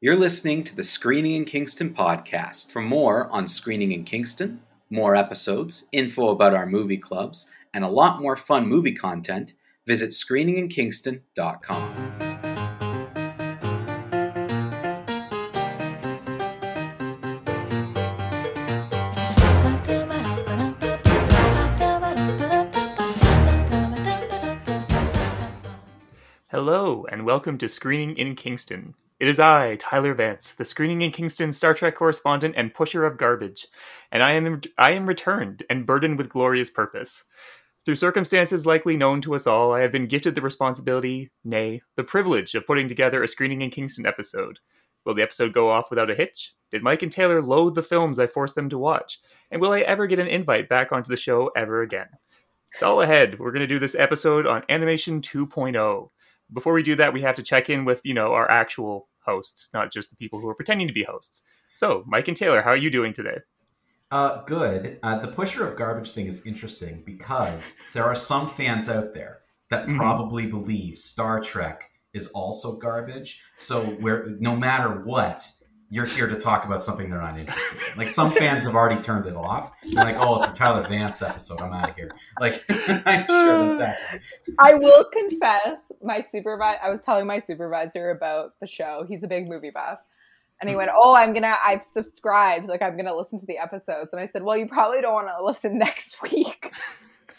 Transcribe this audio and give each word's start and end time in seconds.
You're 0.00 0.14
listening 0.14 0.62
to 0.62 0.76
the 0.76 0.84
Screening 0.84 1.34
in 1.34 1.44
Kingston 1.44 1.92
podcast. 1.92 2.70
For 2.70 2.80
more 2.80 3.28
on 3.30 3.48
Screening 3.48 3.90
in 3.90 4.04
Kingston, 4.04 4.62
more 4.90 5.16
episodes, 5.16 5.86
info 5.90 6.28
about 6.28 6.54
our 6.54 6.66
movie 6.66 6.98
clubs, 6.98 7.50
and 7.74 7.82
a 7.82 7.88
lot 7.88 8.22
more 8.22 8.36
fun 8.36 8.68
movie 8.68 8.94
content, 8.94 9.54
visit 9.88 10.10
screeninginkingston.com. 10.10 12.12
Hello, 26.46 27.04
and 27.10 27.26
welcome 27.26 27.58
to 27.58 27.68
Screening 27.68 28.16
in 28.16 28.36
Kingston. 28.36 28.94
It 29.20 29.26
is 29.26 29.40
I, 29.40 29.74
Tyler 29.74 30.14
Vance, 30.14 30.52
the 30.52 30.64
Screening 30.64 31.02
in 31.02 31.10
Kingston 31.10 31.52
Star 31.52 31.74
Trek 31.74 31.96
correspondent 31.96 32.54
and 32.56 32.72
pusher 32.72 33.04
of 33.04 33.16
garbage, 33.16 33.66
and 34.12 34.22
I 34.22 34.30
am 34.32 34.60
I 34.78 34.92
am 34.92 35.08
returned 35.08 35.64
and 35.68 35.84
burdened 35.84 36.18
with 36.18 36.28
glorious 36.28 36.70
purpose. 36.70 37.24
Through 37.84 37.96
circumstances 37.96 38.64
likely 38.64 38.96
known 38.96 39.20
to 39.22 39.34
us 39.34 39.44
all, 39.44 39.72
I 39.72 39.80
have 39.80 39.90
been 39.90 40.06
gifted 40.06 40.36
the 40.36 40.40
responsibility, 40.40 41.32
nay, 41.42 41.82
the 41.96 42.04
privilege 42.04 42.54
of 42.54 42.64
putting 42.64 42.88
together 42.88 43.20
a 43.20 43.26
Screening 43.26 43.62
in 43.62 43.70
Kingston 43.70 44.06
episode. 44.06 44.60
Will 45.04 45.14
the 45.14 45.22
episode 45.22 45.52
go 45.52 45.68
off 45.68 45.90
without 45.90 46.12
a 46.12 46.14
hitch? 46.14 46.54
Did 46.70 46.84
Mike 46.84 47.02
and 47.02 47.10
Taylor 47.10 47.42
loathe 47.42 47.74
the 47.74 47.82
films 47.82 48.20
I 48.20 48.28
forced 48.28 48.54
them 48.54 48.68
to 48.68 48.78
watch? 48.78 49.18
And 49.50 49.60
will 49.60 49.72
I 49.72 49.80
ever 49.80 50.06
get 50.06 50.20
an 50.20 50.28
invite 50.28 50.68
back 50.68 50.92
onto 50.92 51.10
the 51.10 51.16
show 51.16 51.50
ever 51.56 51.82
again? 51.82 52.06
It's 52.72 52.84
all 52.84 53.02
ahead. 53.02 53.40
We're 53.40 53.50
going 53.50 53.62
to 53.62 53.66
do 53.66 53.80
this 53.80 53.96
episode 53.96 54.46
on 54.46 54.62
Animation 54.68 55.22
2.0 55.22 56.10
before 56.52 56.72
we 56.72 56.82
do 56.82 56.96
that, 56.96 57.12
we 57.12 57.22
have 57.22 57.36
to 57.36 57.42
check 57.42 57.68
in 57.68 57.84
with 57.84 58.00
you 58.04 58.14
know 58.14 58.32
our 58.32 58.50
actual 58.50 59.07
hosts, 59.24 59.70
not 59.74 59.92
just 59.92 60.10
the 60.10 60.16
people 60.16 60.40
who 60.40 60.48
are 60.48 60.54
pretending 60.54 60.86
to 60.88 60.92
be 60.94 61.04
hosts. 61.04 61.42
So, 61.76 62.04
Mike 62.06 62.28
and 62.28 62.36
Taylor, 62.36 62.62
how 62.62 62.70
are 62.70 62.76
you 62.76 62.90
doing 62.90 63.12
today? 63.12 63.38
Uh, 64.10 64.42
good. 64.44 64.98
Uh, 65.02 65.18
the 65.18 65.28
pusher 65.28 65.68
of 65.68 65.76
garbage 65.76 66.12
thing 66.12 66.26
is 66.26 66.44
interesting 66.46 67.02
because 67.04 67.76
there 67.92 68.04
are 68.04 68.14
some 68.14 68.48
fans 68.48 68.88
out 68.88 69.12
there 69.14 69.40
that 69.70 69.86
Mhm. 69.86 69.96
probably 69.98 70.46
believe 70.46 70.96
Star 70.96 71.40
Trek 71.40 71.90
is 72.14 72.28
also 72.28 72.76
garbage. 72.78 73.40
So 73.56 73.82
where 73.82 74.26
no 74.40 74.56
matter 74.56 75.02
what, 75.04 75.46
you're 75.90 76.04
here 76.04 76.26
to 76.26 76.36
talk 76.36 76.64
about 76.64 76.82
something 76.82 77.08
they're 77.08 77.20
not 77.20 77.38
interested 77.38 77.92
in. 77.92 77.98
Like 77.98 78.08
some 78.08 78.30
fans 78.30 78.64
have 78.64 78.74
already 78.74 79.00
turned 79.00 79.26
it 79.26 79.36
off. 79.36 79.72
They're 79.82 80.04
like, 80.04 80.16
oh, 80.16 80.42
it's 80.42 80.52
a 80.52 80.54
Tyler 80.54 80.86
Vance 80.86 81.22
episode. 81.22 81.60
I'm 81.60 81.72
out 81.72 81.90
of 81.90 81.96
here. 81.96 82.10
Like 82.40 82.64
I'm 82.68 83.26
sure 83.26 83.78
that's 83.78 84.00
happening. 84.00 84.22
I 84.58 84.74
will 84.74 85.04
confess, 85.04 85.80
my 86.02 86.20
supervisor. 86.20 86.80
I 86.82 86.90
was 86.90 87.00
telling 87.00 87.26
my 87.26 87.38
supervisor 87.38 88.10
about 88.10 88.54
the 88.60 88.66
show. 88.66 89.04
He's 89.08 89.22
a 89.22 89.26
big 89.26 89.48
movie 89.48 89.70
buff, 89.70 89.98
and 90.60 90.68
he 90.68 90.74
hmm. 90.74 90.78
went, 90.78 90.90
"Oh, 90.94 91.16
I'm 91.16 91.32
gonna. 91.32 91.56
I've 91.64 91.82
subscribed. 91.82 92.68
Like 92.68 92.82
I'm 92.82 92.96
gonna 92.96 93.16
listen 93.16 93.38
to 93.40 93.46
the 93.46 93.58
episodes." 93.58 94.10
And 94.12 94.20
I 94.20 94.26
said, 94.26 94.42
"Well, 94.42 94.56
you 94.56 94.66
probably 94.66 95.00
don't 95.00 95.14
want 95.14 95.28
to 95.28 95.44
listen 95.44 95.78
next 95.78 96.20
week. 96.22 96.72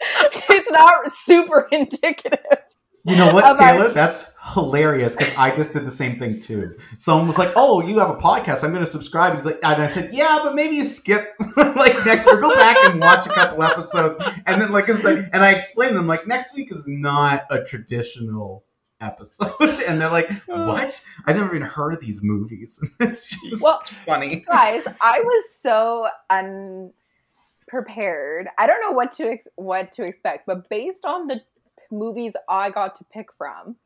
it's 0.00 0.70
not 0.70 1.12
super 1.14 1.68
indicative." 1.70 2.69
You 3.04 3.16
know 3.16 3.32
what, 3.32 3.44
Of 3.44 3.58
our- 3.60 3.72
Taylor? 3.72 3.88
That's 3.88 4.34
hilarious 4.54 5.16
because 5.16 5.34
I 5.36 5.54
just 5.56 5.72
did 5.72 5.86
the 5.86 5.90
same 5.90 6.18
thing 6.18 6.38
too. 6.40 6.76
Someone 6.98 7.26
was 7.26 7.38
like, 7.38 7.50
"Oh, 7.56 7.80
you 7.80 7.98
have 7.98 8.10
a 8.10 8.16
podcast? 8.16 8.62
I'm 8.62 8.70
going 8.72 8.84
to 8.84 8.90
subscribe." 8.90 9.32
He's 9.34 9.46
like, 9.46 9.58
and 9.62 9.82
I 9.82 9.86
said, 9.86 10.10
"Yeah, 10.12 10.40
but 10.42 10.54
maybe 10.54 10.82
skip 10.82 11.34
like 11.56 12.04
next 12.04 12.26
week. 12.26 12.40
Go 12.40 12.54
back 12.54 12.76
and 12.84 13.00
watch 13.00 13.26
a 13.26 13.30
couple 13.30 13.62
episodes." 13.62 14.16
And 14.46 14.60
then 14.60 14.70
like, 14.72 14.88
it's 14.88 15.02
like, 15.02 15.18
and 15.32 15.42
I 15.42 15.52
explained 15.52 15.96
them 15.96 16.06
like, 16.06 16.26
next 16.26 16.54
week 16.54 16.70
is 16.72 16.84
not 16.86 17.44
a 17.50 17.64
traditional 17.64 18.64
episode, 19.00 19.54
and 19.88 19.98
they're 19.98 20.10
like, 20.10 20.30
uh. 20.50 20.66
"What? 20.66 21.02
I've 21.26 21.36
never 21.36 21.54
even 21.56 21.66
heard 21.66 21.94
of 21.94 22.00
these 22.00 22.22
movies." 22.22 22.78
it's 23.00 23.28
just 23.28 23.62
Well, 23.62 23.80
funny. 24.04 24.44
Guys, 24.50 24.82
I 25.00 25.20
was 25.24 25.54
so 25.54 26.06
unprepared. 26.28 28.48
I 28.58 28.66
don't 28.66 28.80
know 28.82 28.92
what 28.92 29.12
to 29.12 29.30
ex- 29.30 29.48
what 29.56 29.92
to 29.92 30.04
expect, 30.04 30.46
but 30.46 30.68
based 30.68 31.06
on 31.06 31.28
the 31.28 31.40
movies 31.90 32.36
I 32.48 32.70
got 32.70 32.94
to 32.96 33.04
pick 33.12 33.26
from, 33.36 33.76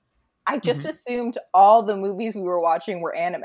I 0.46 0.58
just 0.58 0.84
assumed 0.86 1.38
all 1.52 1.82
the 1.82 1.96
movies 1.96 2.34
we 2.34 2.42
were 2.42 2.60
watching 2.60 3.00
were 3.00 3.14
anime. 3.14 3.44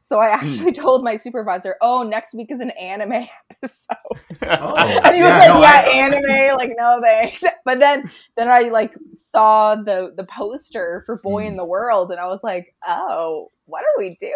So 0.00 0.18
I 0.18 0.28
actually 0.28 0.72
told 0.84 1.04
my 1.04 1.16
supervisor, 1.16 1.76
"Oh, 1.80 2.02
next 2.02 2.34
week 2.34 2.50
is 2.50 2.60
an 2.60 2.70
anime 2.70 3.26
episode." 3.50 3.96
Oh, 4.44 5.00
and 5.04 5.14
he 5.14 5.22
was 5.22 5.30
yeah, 5.30 5.38
like, 5.38 5.54
no, 5.54 5.60
"Yeah, 5.60 6.06
anime." 6.06 6.56
Like, 6.56 6.72
no 6.76 7.00
thanks. 7.00 7.44
But 7.64 7.78
then, 7.78 8.02
then 8.36 8.48
I 8.48 8.62
like 8.62 8.94
saw 9.14 9.76
the 9.76 10.12
the 10.16 10.24
poster 10.24 11.04
for 11.06 11.18
Boy 11.18 11.42
Hmm. 11.42 11.48
in 11.50 11.56
the 11.56 11.64
World, 11.64 12.10
and 12.10 12.18
I 12.18 12.26
was 12.26 12.40
like, 12.42 12.74
"Oh, 12.86 13.50
what 13.66 13.82
are 13.84 13.98
we 13.98 14.16
doing? 14.16 14.34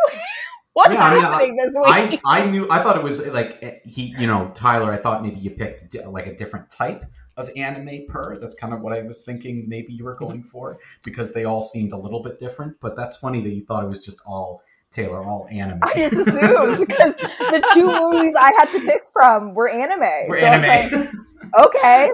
What's 0.74 0.90
Yeah, 0.92 1.02
I 1.02 1.14
mean, 1.14 1.22
happening 1.24 1.56
this 1.56 1.74
I, 1.84 2.04
week?" 2.06 2.20
I 2.24 2.46
knew 2.46 2.68
I 2.70 2.80
thought 2.82 2.96
it 2.96 3.02
was 3.02 3.26
like 3.28 3.58
eh, 3.62 3.78
he 3.84 4.14
you 4.18 4.26
know 4.26 4.50
Tyler 4.54 4.92
I 4.92 4.96
thought 4.98 5.22
maybe 5.22 5.40
you 5.40 5.50
picked 5.50 5.94
like 6.06 6.26
a 6.26 6.36
different 6.36 6.70
type 6.70 7.04
of 7.36 7.50
anime 7.56 8.06
per 8.08 8.38
that's 8.38 8.54
kind 8.54 8.72
of 8.72 8.80
what 8.80 8.92
I 8.92 9.02
was 9.02 9.22
thinking 9.22 9.68
maybe 9.68 9.92
you 9.92 10.04
were 10.04 10.14
mm-hmm. 10.14 10.24
going 10.24 10.42
for 10.42 10.78
because 11.02 11.32
they 11.32 11.44
all 11.44 11.62
seemed 11.62 11.92
a 11.92 11.96
little 11.96 12.22
bit 12.22 12.38
different 12.38 12.76
but 12.80 12.96
that's 12.96 13.16
funny 13.16 13.42
that 13.42 13.50
you 13.50 13.64
thought 13.64 13.84
it 13.84 13.88
was 13.88 14.00
just 14.00 14.20
all 14.26 14.62
Taylor 14.90 15.22
all 15.22 15.46
anime 15.50 15.80
I 15.82 15.92
just 15.94 16.14
assumed 16.14 16.78
because 16.88 17.16
the 17.16 17.68
two 17.74 17.86
movies 17.86 18.34
I 18.38 18.52
had 18.58 18.70
to 18.72 18.80
pick 18.80 19.02
from 19.12 19.54
were 19.54 19.68
anime. 19.68 20.28
we're 20.28 20.40
So 20.40 20.46
I 20.46 20.58
was 20.58 20.66
anime 20.66 21.00
like, 21.02 21.66
okay, 21.66 22.12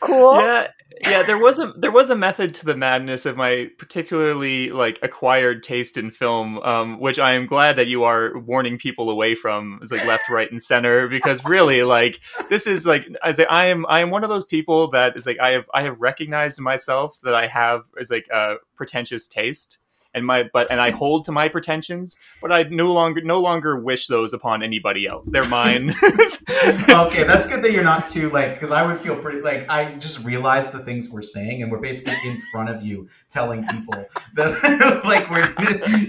cool. 0.00 0.36
Yeah, 0.36 0.68
yeah. 1.02 1.22
There 1.22 1.38
was 1.38 1.58
a 1.58 1.72
there 1.76 1.90
was 1.90 2.10
a 2.10 2.16
method 2.16 2.54
to 2.56 2.66
the 2.66 2.76
madness 2.76 3.26
of 3.26 3.36
my 3.36 3.70
particularly 3.78 4.70
like 4.70 4.98
acquired 5.02 5.62
taste 5.62 5.96
in 5.96 6.10
film, 6.10 6.58
um, 6.58 7.00
which 7.00 7.18
I 7.18 7.32
am 7.32 7.46
glad 7.46 7.76
that 7.76 7.86
you 7.86 8.04
are 8.04 8.38
warning 8.38 8.78
people 8.78 9.10
away 9.10 9.34
from. 9.34 9.78
It's 9.82 9.92
like 9.92 10.04
left, 10.06 10.28
right, 10.28 10.50
and 10.50 10.62
center 10.62 11.08
because 11.08 11.44
really, 11.44 11.82
like 11.82 12.20
this 12.48 12.66
is 12.66 12.86
like 12.86 13.08
I 13.22 13.32
say, 13.32 13.46
I 13.46 13.66
am 13.66 13.86
I 13.88 14.00
am 14.00 14.10
one 14.10 14.24
of 14.24 14.30
those 14.30 14.44
people 14.44 14.90
that 14.90 15.16
is 15.16 15.26
like 15.26 15.40
I 15.40 15.50
have 15.50 15.64
I 15.72 15.82
have 15.82 16.00
recognized 16.00 16.60
myself 16.60 17.18
that 17.22 17.34
I 17.34 17.46
have 17.46 17.84
is 17.98 18.10
like 18.10 18.28
a 18.32 18.56
pretentious 18.76 19.26
taste. 19.26 19.78
And 20.18 20.26
my 20.26 20.50
but 20.52 20.70
and 20.70 20.80
I 20.80 20.90
hold 20.90 21.24
to 21.24 21.32
my 21.32 21.48
pretensions, 21.48 22.18
but 22.42 22.52
I 22.52 22.64
no 22.64 22.92
longer 22.92 23.22
no 23.22 23.40
longer 23.40 23.78
wish 23.80 24.06
those 24.08 24.34
upon 24.34 24.62
anybody 24.62 25.06
else. 25.06 25.30
They're 25.30 25.48
mine. 25.48 25.94
okay 26.88 27.24
that's 27.24 27.46
good 27.46 27.62
that 27.62 27.72
you're 27.72 27.84
not 27.84 28.08
too 28.08 28.30
like 28.30 28.54
because 28.54 28.70
I 28.70 28.86
would 28.86 28.98
feel 28.98 29.16
pretty 29.16 29.40
like 29.40 29.70
I 29.70 29.94
just 29.94 30.24
realized 30.24 30.72
the 30.72 30.80
things 30.80 31.08
we're 31.08 31.22
saying 31.22 31.62
and 31.62 31.70
we're 31.70 31.80
basically 31.80 32.16
in 32.24 32.40
front 32.52 32.68
of 32.68 32.82
you 32.82 33.08
telling 33.30 33.66
people 33.66 34.06
that 34.34 35.04
like 35.04 35.30
we're 35.30 35.54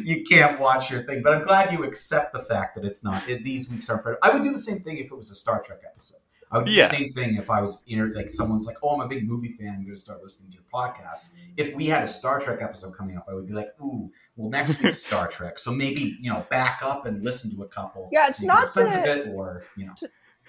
you 0.04 0.24
can't 0.24 0.60
watch 0.60 0.90
your 0.90 1.04
thing 1.04 1.22
but 1.22 1.34
I'm 1.34 1.44
glad 1.44 1.72
you 1.72 1.84
accept 1.84 2.34
the 2.34 2.40
fact 2.40 2.76
that 2.76 2.86
it's 2.86 3.04
not 3.04 3.28
it, 3.30 3.44
these 3.44 3.70
weeks 3.70 3.90
aren't 3.90 4.04
for 4.04 4.18
I 4.24 4.32
would 4.32 4.44
do 4.44 4.52
the 4.52 4.58
same 4.58 4.80
thing 4.80 4.98
if 4.98 5.12
it 5.12 5.16
was 5.16 5.30
a 5.30 5.36
Star 5.36 5.62
Trek 5.62 5.82
episode 5.86 6.20
I 6.52 6.58
would 6.58 6.66
do 6.66 6.72
Yeah. 6.72 6.88
the 6.88 6.96
same 6.96 7.14
thing 7.14 7.36
if 7.36 7.50
I 7.50 7.62
was 7.62 7.84
you 7.86 7.98
know 7.98 8.12
like 8.16 8.30
someone's 8.30 8.66
like 8.66 8.78
oh 8.84 8.90
I'm 8.90 9.02
a 9.02 9.08
big 9.08 9.28
movie 9.28 9.50
fan 9.50 9.70
I'm 9.70 9.84
going 9.84 9.96
to 9.96 9.98
start 10.02 10.22
listening 10.24 10.50
to 10.52 10.56
your 10.56 10.64
podcast 10.74 11.26
if 11.58 11.74
we 11.76 11.86
had 11.88 12.04
a 12.04 12.08
Star 12.08 12.40
Trek 12.40 12.60
episode 12.62 12.92
coming 12.98 13.18
up 13.18 13.26
I 13.30 13.34
would 13.34 13.48
be 13.48 13.54
like 13.54 13.70
ooh 13.82 14.12
well 14.36 14.50
next 14.50 14.82
week's 14.82 15.04
Star 15.06 15.28
Trek 15.28 15.60
so 15.60 15.72
maybe 15.72 16.18
you 16.22 16.32
know 16.32 16.46
back 16.50 16.80
up 16.84 17.06
and 17.06 17.24
listen 17.24 17.56
to 17.56 17.64
a 17.64 17.68
couple 17.68 18.10
Yeah, 18.12 18.28
it's 18.28 18.38
so 18.38 18.42
you 18.44 18.48
not 18.48 18.68
sense 18.70 18.94
to- 18.94 19.00
of 19.00 19.06
it 19.06 19.28
or 19.30 19.64
you 19.78 19.86
know 19.86 19.94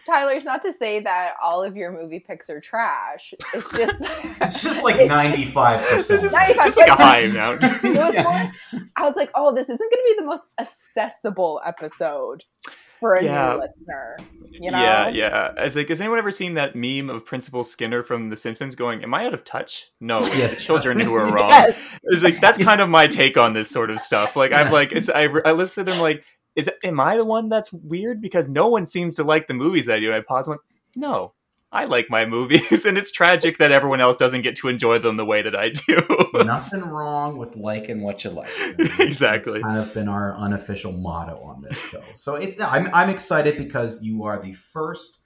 Tyler, 0.07 0.33
it's 0.33 0.47
not 0.47 0.63
to 0.63 0.73
say 0.73 1.01
that 1.01 1.35
all 1.43 1.63
of 1.63 1.77
your 1.77 1.93
movie 1.93 2.21
picks 2.21 2.49
are 2.49 2.59
trash. 2.59 3.35
It's 3.53 3.71
just 3.71 4.01
It's 4.41 4.63
just 4.63 4.83
like 4.83 5.07
ninety 5.07 5.45
five 5.45 5.81
percent. 5.87 6.23
It's 6.25 6.33
just, 6.33 6.35
95, 6.35 6.65
just 6.65 6.77
like 6.79 6.89
a 6.89 6.95
high 6.95 7.19
amount. 7.25 7.61
Yeah. 7.85 8.23
more- 8.73 8.81
I 8.97 9.03
was 9.05 9.15
like, 9.17 9.31
oh, 9.35 9.55
this 9.55 9.69
isn't 9.69 9.79
going 9.79 9.91
to 9.91 10.15
be 10.15 10.21
the 10.21 10.25
most 10.27 10.49
accessible 10.59 11.61
episode 11.67 12.45
for 13.01 13.15
a 13.17 13.25
Yeah. 13.25 13.55
new 13.55 13.61
listener. 13.61 14.19
You 14.53 14.71
know? 14.71 14.79
Yeah, 14.83 15.09
yeah. 15.09 15.53
As 15.57 15.75
like, 15.75 15.89
has 15.89 16.01
anyone 16.01 16.19
ever 16.19 16.31
seen 16.31 16.55
that 16.55 16.77
meme 16.77 17.09
of 17.11 17.25
Principal 17.25 17.65
Skinner 17.65 18.03
from 18.03 18.29
The 18.29 18.37
Simpsons 18.37 18.75
going, 18.75 19.03
"Am 19.03 19.13
I 19.15 19.25
out 19.27 19.33
of 19.35 19.43
touch?" 19.45 19.91
No, 20.01 20.19
it's 20.19 20.35
Yes. 20.35 20.59
the 20.59 20.65
children 20.65 21.01
who 21.01 21.15
are 21.15 21.25
wrong. 21.35 21.49
Yes. 21.49 21.79
It's 22.05 22.23
like 22.23 22.41
that's 22.41 22.59
kind 22.59 22.81
of 22.81 22.89
my 22.89 23.07
take 23.07 23.37
on 23.37 23.55
this 23.55 23.71
sort 23.71 23.91
of 23.91 24.01
stuff. 24.01 24.37
Like 24.37 24.53
I'm 24.53 24.71
like, 24.71 24.93
it's, 24.93 25.09
I 25.09 25.25
I 25.45 25.53
listen 25.53 25.87
to 25.87 25.91
them 25.93 26.01
like, 26.01 26.23
is 26.57 26.69
am 26.85 27.01
I 27.01 27.17
the 27.17 27.25
one 27.25 27.49
that's 27.49 27.73
weird 27.73 28.21
because 28.21 28.49
no 28.49 28.69
one 28.69 28.85
seems 28.87 29.17
to 29.17 29.25
like 29.25 29.47
the 29.47 29.55
movies 29.55 29.87
that 29.87 29.97
I 29.97 30.01
do? 30.01 30.07
And 30.07 30.15
I 30.17 30.21
pause 30.21 30.47
and 30.49 30.55
went, 30.55 30.61
no. 30.95 31.33
I 31.73 31.85
like 31.85 32.11
my 32.11 32.27
movies, 32.27 32.85
and 32.87 32.99
it's 32.99 33.11
tragic 33.13 33.59
that 33.59 33.71
everyone 33.71 34.01
else 34.01 34.17
doesn't 34.17 34.43
get 34.43 34.57
to 34.57 34.69
enjoy 34.69 34.99
them 34.99 35.17
the 35.17 35.25
way 35.25 35.41
that 35.43 35.55
I 35.55 35.69
do. 35.71 36.03
Nothing 36.35 36.81
wrong 36.83 37.37
with 37.39 37.55
liking 37.57 38.01
what 38.03 38.25
you 38.25 38.31
like. 38.31 38.49
Exactly. 38.99 39.59
It's 39.61 39.65
kind 39.67 39.79
of 39.79 39.95
been 39.95 40.09
our 40.09 40.37
unofficial 40.37 40.93
motto 40.93 41.41
on 41.43 41.63
this 41.63 41.77
show. 41.79 42.03
So 42.15 42.35
it's 42.35 42.61
I'm 42.61 42.91
I'm 42.93 43.09
excited 43.11 43.57
because 43.57 44.03
you 44.03 44.25
are 44.25 44.41
the 44.41 44.53
first 44.53 45.21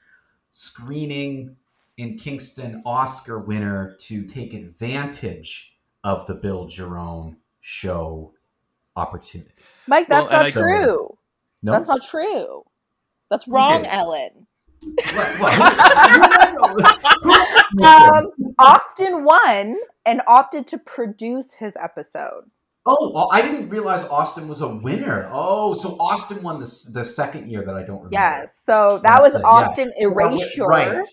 screening 0.51 1.57
in 1.97 2.17
Kingston 2.19 2.83
Oscar 2.85 3.39
winner 3.39 3.95
to 4.01 4.25
take 4.25 4.53
advantage 4.55 5.77
of 6.03 6.27
the 6.27 6.35
Build 6.35 6.77
Your 6.77 6.99
Own 6.99 7.37
show 7.61 8.33
opportunity. 8.97 9.51
Mike, 9.87 10.09
that's 10.09 10.31
Well, 10.31 10.41
not 10.41 10.47
I- 10.47 10.51
true. 10.51 11.19
No, 11.63 11.73
That's 11.73 11.89
not 11.89 12.03
true. 12.03 12.65
That's 13.31 13.49
wrong. 13.49 13.87
Ellen. 13.87 14.47
What- 15.15 15.41
what? 15.41 16.85
Um, 17.85 18.31
Austin 18.59 19.25
won 19.25 19.77
and 20.07 20.23
opted 20.27 20.67
to 20.69 20.79
produce 20.79 21.55
his 21.55 21.77
episode. 21.77 22.51
Oh, 22.87 23.11
well, 23.15 23.31
I 23.33 23.41
didn't 23.41 23.71
realize 23.71 24.05
Austin 24.05 24.47
was 24.47 24.61
a 24.61 24.69
winner. 24.69 25.31
Oh, 25.33 25.73
so 25.73 25.97
Austin 25.99 26.43
won 26.43 26.61
the 26.61 26.91
the 26.93 27.03
second 27.03 27.49
year 27.49 27.65
that 27.65 27.75
I 27.75 27.81
don't 27.81 27.97
remember. 27.97 28.11
Yes. 28.13 28.61
So 28.67 29.01
that 29.03 29.23
was 29.23 29.33
That's 29.33 29.43
it, 29.43 29.47
yeah. 29.47 29.51
Austin 29.51 29.93
Erasure. 29.97 30.67
Right, 30.67 31.07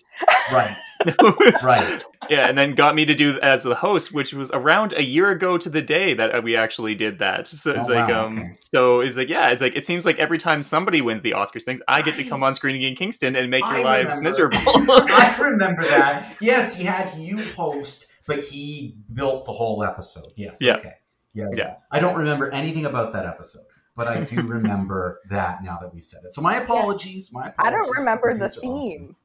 right, 0.52 0.76
right. 1.64 2.04
yeah, 2.28 2.48
and 2.48 2.58
then 2.58 2.74
got 2.74 2.94
me 2.94 3.06
to 3.06 3.14
do 3.14 3.38
as 3.40 3.62
the 3.62 3.74
host, 3.74 4.12
which 4.12 4.34
was 4.34 4.50
around 4.52 4.92
a 4.92 5.02
year 5.02 5.30
ago 5.30 5.56
to 5.56 5.70
the 5.70 5.80
day 5.80 6.12
that 6.12 6.44
we 6.44 6.56
actually 6.56 6.94
did 6.94 7.20
that. 7.20 7.46
So 7.46 7.70
it's 7.72 7.88
Oh, 7.88 7.92
like, 7.94 8.08
wow, 8.08 8.26
um, 8.26 8.38
okay. 8.38 8.58
so 8.60 9.00
it's 9.00 9.16
like, 9.16 9.30
yeah, 9.30 9.48
it's 9.48 9.62
like 9.62 9.74
it 9.74 9.86
seems 9.86 10.04
like 10.04 10.18
every 10.18 10.36
time 10.38 10.62
somebody 10.62 11.00
wins 11.00 11.22
the 11.22 11.30
Oscars 11.32 11.62
things, 11.64 11.80
I 11.88 12.02
get 12.02 12.16
to 12.16 12.24
come 12.24 12.42
on 12.42 12.54
Screening 12.54 12.82
in 12.82 12.94
Kingston 12.96 13.34
and 13.34 13.50
make 13.50 13.64
your 13.64 13.82
lives 13.82 14.18
remember. 14.18 14.28
miserable. 14.50 14.58
I 14.90 15.34
remember 15.40 15.82
that. 15.84 16.36
Yes, 16.38 16.76
he 16.76 16.84
had 16.84 17.16
you 17.18 17.42
host, 17.42 18.08
but 18.26 18.40
he 18.40 18.94
built 19.14 19.46
the 19.46 19.52
whole 19.52 19.82
episode. 19.82 20.32
Yes. 20.36 20.58
Yeah. 20.60 20.76
Okay. 20.76 20.92
Yeah, 21.34 21.46
yeah. 21.50 21.56
Yeah. 21.56 21.74
I 21.90 21.98
don't 22.00 22.16
remember 22.16 22.50
anything 22.50 22.84
about 22.86 23.12
that 23.14 23.26
episode, 23.26 23.64
but 23.96 24.06
I 24.08 24.20
do 24.24 24.42
remember 24.42 25.20
that 25.30 25.62
now 25.64 25.78
that 25.80 25.94
we 25.94 26.00
said 26.00 26.24
it. 26.24 26.32
So 26.32 26.42
my 26.42 26.56
apologies. 26.56 27.30
My 27.32 27.48
apologies. 27.48 27.56
I 27.58 27.70
don't 27.70 27.96
remember 27.98 28.32
the 28.34 28.38
producer 28.48 28.60
Austin. 28.66 28.82
theme. 28.82 29.16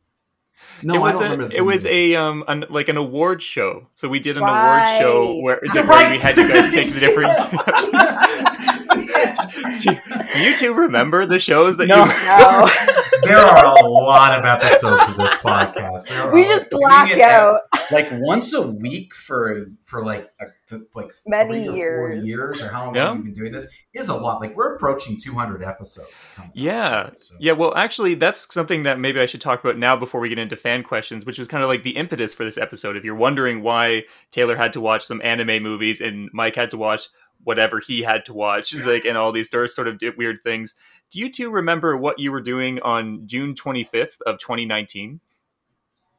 No, 0.81 0.95
it 0.95 0.99
was 0.99 1.15
I 1.17 1.19
don't 1.19 1.27
a, 1.27 1.31
remember. 1.31 1.49
The 1.53 1.57
it 1.57 1.61
was 1.61 1.85
a 1.85 2.15
um 2.15 2.43
an, 2.47 2.65
like 2.69 2.89
an 2.89 2.97
award 2.97 3.41
show. 3.43 3.87
So 3.95 4.07
we 4.09 4.19
did 4.19 4.37
an 4.37 4.43
award 4.43 4.87
show 4.97 5.39
where, 5.41 5.59
it's 5.61 5.75
Right. 5.75 5.87
where 5.87 6.09
we 6.11 6.17
had 6.17 6.35
you 6.37 6.47
guys 6.47 6.71
pick 6.71 6.93
the 6.93 6.99
different. 6.99 7.31
Yes. 8.97 9.83
do, 9.83 9.91
do 10.33 10.39
you 10.39 10.57
two 10.57 10.73
remember 10.73 11.25
the 11.25 11.39
shows 11.39 11.77
that 11.77 11.87
No. 11.87 12.03
you? 12.05 12.11
No. 12.25 12.69
There 13.23 13.37
are 13.37 13.77
a 13.77 13.87
lot 13.87 14.37
of 14.39 14.45
episodes 14.45 15.09
of 15.09 15.17
this 15.17 15.33
podcast. 15.35 16.07
There 16.09 16.31
we 16.31 16.43
just 16.43 16.69
black 16.69 17.09
Doing 17.09 17.21
at- 17.21 17.31
out. 17.31 17.61
like 17.91 18.07
once 18.11 18.53
a 18.53 18.61
week 18.61 19.13
for 19.15 19.65
for 19.85 20.03
like 20.03 20.27
a, 20.41 20.77
like 20.93 21.11
Many 21.25 21.65
three 21.67 21.81
or 21.81 21.97
four 21.97 22.09
years. 22.11 22.25
years 22.25 22.61
or 22.61 22.67
how 22.69 22.85
long 22.85 22.95
Yeah. 22.95 23.13
we've 23.13 23.23
been 23.23 23.33
doing 23.33 23.51
this 23.53 23.67
is 23.93 24.09
a 24.09 24.15
lot. 24.15 24.41
Like 24.41 24.55
we're 24.55 24.75
approaching 24.75 25.17
200 25.17 25.63
episodes. 25.63 26.29
coming 26.35 26.51
Yeah. 26.53 27.07
soon, 27.07 27.17
so. 27.17 27.35
Uh, 27.35 27.37
yeah, 27.39 27.51
well, 27.53 27.73
actually, 27.75 28.15
that's 28.15 28.53
something 28.53 28.83
that 28.83 28.99
maybe 28.99 29.19
I 29.19 29.25
should 29.25 29.41
talk 29.41 29.63
about 29.63 29.77
now 29.77 29.95
before 29.95 30.19
we 30.19 30.29
get 30.29 30.39
into 30.39 30.55
fan 30.57 30.83
questions, 30.83 31.25
which 31.25 31.39
was 31.39 31.47
kind 31.47 31.63
of 31.63 31.69
like 31.69 31.83
the 31.83 31.91
impetus 31.97 32.33
for 32.33 32.43
this 32.43 32.57
episode. 32.57 32.97
If 32.97 33.03
you're 33.03 33.15
wondering 33.15 33.61
why 33.63 34.03
Taylor 34.31 34.55
had 34.57 34.73
to 34.73 34.81
watch 34.81 35.05
some 35.05 35.21
anime 35.23 35.63
movies 35.63 36.01
and 36.01 36.29
Mike 36.33 36.55
had 36.55 36.71
to 36.71 36.77
watch 36.77 37.07
whatever 37.43 37.79
he 37.79 38.01
had 38.01 38.25
to 38.25 38.33
watch, 38.33 38.73
is 38.73 38.85
like, 38.85 39.05
and 39.05 39.17
all 39.17 39.31
these 39.31 39.49
there's 39.51 39.73
sort 39.73 39.87
of 39.87 39.99
di- 39.99 40.09
weird 40.09 40.39
things. 40.43 40.73
Do 41.11 41.19
you 41.19 41.31
two 41.31 41.49
remember 41.49 41.95
what 41.97 42.19
you 42.19 42.31
were 42.31 42.41
doing 42.41 42.79
on 42.81 43.27
June 43.27 43.53
25th 43.53 44.21
of 44.25 44.39
2019? 44.39 45.21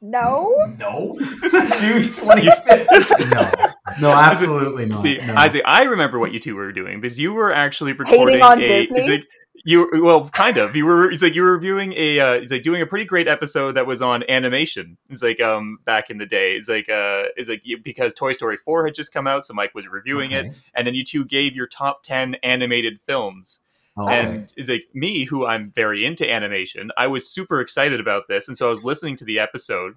No. 0.00 0.54
No, 0.78 1.16
June 1.20 2.02
25th. 2.04 3.30
no, 3.30 4.08
no, 4.08 4.10
absolutely 4.16 4.86
not. 4.86 5.02
See, 5.02 5.18
no. 5.18 5.34
Isaac, 5.34 5.62
I 5.64 5.82
remember 5.84 6.18
what 6.18 6.32
you 6.32 6.38
two 6.38 6.54
were 6.54 6.72
doing 6.72 7.00
because 7.00 7.18
you 7.18 7.32
were 7.32 7.52
actually 7.52 7.92
recording 7.92 8.40
on 8.40 8.60
a. 8.62 8.86
Disney? 8.86 9.00
it's 9.00 9.08
like- 9.08 9.28
you 9.64 9.90
well, 10.02 10.28
kind 10.28 10.56
of. 10.56 10.76
You 10.76 10.86
were. 10.86 11.10
It's 11.10 11.22
like 11.22 11.34
you 11.34 11.42
were 11.42 11.52
reviewing 11.52 11.92
a. 11.96 12.20
Uh, 12.20 12.32
it's 12.34 12.52
like 12.52 12.62
doing 12.62 12.80
a 12.80 12.86
pretty 12.86 13.04
great 13.04 13.26
episode 13.26 13.72
that 13.72 13.86
was 13.86 14.00
on 14.00 14.22
animation. 14.28 14.96
It's 15.10 15.20
like 15.20 15.40
um 15.40 15.78
back 15.84 16.10
in 16.10 16.18
the 16.18 16.26
day. 16.26 16.54
It's 16.54 16.68
like 16.68 16.88
uh, 16.88 17.24
it's 17.36 17.48
like 17.48 17.62
you, 17.64 17.76
because 17.76 18.14
Toy 18.14 18.32
Story 18.32 18.56
four 18.56 18.84
had 18.86 18.94
just 18.94 19.12
come 19.12 19.26
out, 19.26 19.44
so 19.44 19.52
Mike 19.52 19.74
was 19.74 19.88
reviewing 19.88 20.30
it, 20.30 20.54
and 20.74 20.86
then 20.86 20.94
you 20.94 21.02
two 21.02 21.24
gave 21.24 21.56
your 21.56 21.66
top 21.66 22.02
ten 22.04 22.36
animated 22.36 23.00
films. 23.00 23.60
Oh, 23.98 24.08
And 24.08 24.52
it's 24.56 24.68
like 24.68 24.84
me, 24.94 25.24
who 25.24 25.46
I'm 25.46 25.72
very 25.74 26.04
into 26.04 26.30
animation, 26.30 26.90
I 26.96 27.08
was 27.08 27.28
super 27.28 27.60
excited 27.60 28.00
about 28.00 28.28
this, 28.28 28.46
and 28.48 28.56
so 28.56 28.66
I 28.66 28.70
was 28.70 28.84
listening 28.84 29.16
to 29.16 29.24
the 29.24 29.38
episode, 29.38 29.94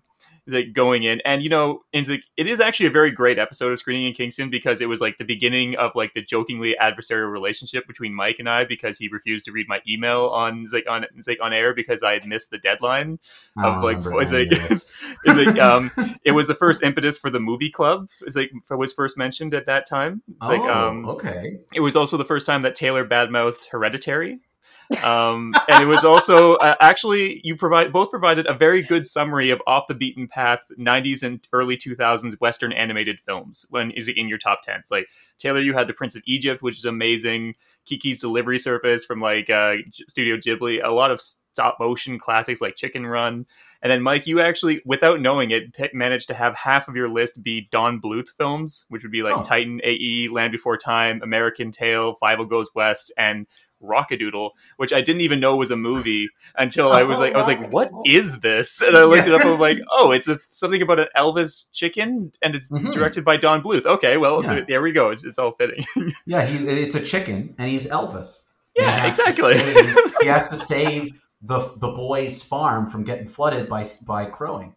like 0.48 0.74
going 0.74 1.04
in, 1.04 1.22
and 1.26 1.44
you 1.44 1.50
know, 1.50 1.82
it's 1.94 2.10
like 2.10 2.24
it 2.38 2.48
is 2.48 2.60
actually 2.60 2.88
a 2.88 2.92
very 2.92 3.12
great 3.12 3.40
episode 3.40 3.72
of 3.72 3.80
Screening 3.80 4.08
in 4.08 4.14
Kingston 4.14 4.50
because 4.50 4.82
it 4.82 4.90
was 4.90 5.02
like 5.02 5.18
the 5.18 5.26
beginning 5.26 5.76
of 5.76 5.92
like 5.96 6.14
the 6.14 6.22
jokingly 6.22 6.76
adversarial 6.82 7.32
relationship 7.32 7.88
between 7.88 8.14
Mike 8.14 8.40
and 8.40 8.50
I 8.50 8.64
because 8.64 8.98
he 8.98 9.08
refused 9.08 9.46
to 9.46 9.52
read 9.52 9.68
my 9.68 9.82
email 9.88 10.28
on 10.28 10.66
like 10.72 10.90
on 10.90 11.06
it's 11.16 11.28
like 11.28 11.40
on 11.42 11.54
air 11.54 11.74
because 11.74 12.04
I 12.04 12.14
had 12.14 12.26
missed 12.26 12.52
the 12.52 12.58
deadline 12.58 13.20
of 13.58 13.84
like 13.84 13.98
remember 13.98 14.22
it's 14.22 14.32
any 14.32 14.50
like, 14.50 14.70
this. 14.70 14.92
like 15.26 15.60
um 15.60 15.92
it 16.26 16.32
was 16.32 16.48
the 16.48 16.56
first 16.56 16.84
impetus 16.84 17.18
for 17.18 17.30
the 17.30 17.40
movie 17.40 17.72
club. 17.72 18.08
It's 18.22 18.36
like 18.36 18.52
was 18.70 18.94
first 18.94 19.18
mentioned 19.18 19.54
at 19.54 19.66
that 19.68 19.88
time. 19.88 20.24
It's 20.28 20.48
like 20.48 20.62
oh, 20.62 20.90
um 20.90 21.08
okay. 21.08 21.60
it 21.74 21.82
was 21.82 21.96
also 21.96 22.18
the 22.18 22.26
first 22.26 22.46
time 22.46 22.64
that 22.64 22.76
Taylor 22.76 23.06
badmouthed 23.06 23.68
Hereditary. 23.70 24.40
Um, 25.04 25.54
and 25.70 25.82
it 25.82 25.86
was 25.86 26.04
also 26.04 26.56
uh, 26.56 26.76
actually 26.80 27.42
you 27.44 27.56
provide 27.56 27.94
both 27.94 28.10
provided 28.10 28.46
a 28.48 28.54
very 28.54 28.82
good 28.82 29.06
summary 29.06 29.50
of 29.50 29.62
off 29.66 29.88
the 29.88 29.96
beaten 29.96 30.28
path 30.28 30.60
90s 30.78 31.24
and 31.24 31.40
early 31.54 31.78
2000s 31.78 32.40
Western 32.42 32.72
animated 32.74 33.20
films. 33.20 33.66
When 33.70 33.92
is 33.92 34.08
it 34.08 34.18
in 34.18 34.28
your 34.28 34.38
top 34.38 34.62
tens? 34.64 34.90
Like 34.92 35.08
Taylor, 35.38 35.60
you 35.60 35.74
had 35.74 35.88
The 35.88 35.94
Prince 35.94 36.16
of 36.16 36.24
Egypt, 36.26 36.62
which 36.62 36.78
is 36.78 36.86
amazing. 36.86 37.56
Kiki's 37.86 38.20
Delivery 38.20 38.60
Service 38.60 39.06
from 39.06 39.22
like 39.22 39.50
uh, 39.50 39.76
Studio 40.08 40.38
Ghibli. 40.38 40.84
A 40.84 40.92
lot 40.92 41.10
of 41.12 41.20
stop 41.22 41.78
motion 41.80 42.20
classics 42.20 42.62
like 42.62 42.76
Chicken 42.76 43.06
Run. 43.06 43.46
And 43.82 43.92
then 43.92 44.02
Mike, 44.04 44.28
you 44.28 44.40
actually, 44.40 44.82
without 44.86 45.20
knowing 45.20 45.52
it, 45.52 45.76
managed 45.94 46.28
to 46.28 46.34
have 46.34 46.56
half 46.56 46.88
of 46.88 46.96
your 46.96 47.10
list 47.10 47.42
be 47.42 47.68
Don 47.72 48.00
Bluth 48.00 48.30
films, 48.30 48.86
which 48.90 49.04
would 49.04 49.12
be 49.12 49.24
like 49.24 49.36
Oh. 49.36 49.44
Titan, 49.44 49.82
AE, 49.84 50.28
Land 50.28 50.52
Before 50.52 50.78
Time, 50.78 51.22
American 51.24 51.72
Tail, 51.72 52.16
Fievel 52.22 52.48
Goes 52.48 52.70
West, 52.76 53.12
and 53.18 53.48
Rockadoodle, 53.82 54.52
which 54.78 54.94
I 54.94 55.02
didn't 55.02 55.22
even 55.22 55.40
know 55.40 55.56
was 55.58 55.72
a 55.72 55.76
movie 55.76 56.30
until 56.58 56.92
I 56.92 57.04
was 57.04 57.20
like, 57.20 57.34
I 57.34 57.38
was 57.38 57.48
like, 57.48 57.72
what 57.72 57.92
is 58.06 58.40
this? 58.40 58.82
And 58.86 58.96
I 58.98 59.04
looked 59.04 59.28
it 59.28 59.34
up. 59.34 59.42
and 59.42 59.52
I'm 59.52 59.60
like, 59.60 59.80
oh, 59.92 60.12
it's 60.12 60.28
a, 60.28 60.40
something 60.50 60.82
about 60.82 61.00
an 61.00 61.08
Elvis 61.16 61.72
chicken, 61.72 62.32
and 62.42 62.56
it's 62.56 62.72
Mhm. 62.72 62.92
directed 62.92 63.24
by 63.26 63.38
Don 63.38 63.62
Bluth. 63.62 63.86
Okay, 63.86 64.18
well, 64.18 64.44
Yeah. 64.44 64.54
th- 64.56 64.68
there 64.68 64.82
we 64.82 64.92
go. 64.92 65.10
It's, 65.10 65.24
it's 65.24 65.40
all 65.40 65.52
fitting. 65.52 65.84
Yeah, 66.26 66.46
he, 66.46 66.66
it's 66.68 66.96
a 66.96 67.02
chicken, 67.02 67.56
and 67.58 67.70
he's 67.70 67.88
Elvis. 67.88 68.44
Yeah, 68.76 69.02
He 69.04 69.08
exactly. 69.10 69.58
save- 69.58 69.96
he 70.22 70.28
has 70.28 70.50
to 70.50 70.56
save 70.74 71.12
the 71.42 71.74
the 71.78 71.90
boy's 71.90 72.44
farm 72.44 72.86
from 72.88 73.04
getting 73.04 73.28
flooded 73.28 73.68
by 73.68 73.86
by 74.06 74.26
crowing. 74.26 74.76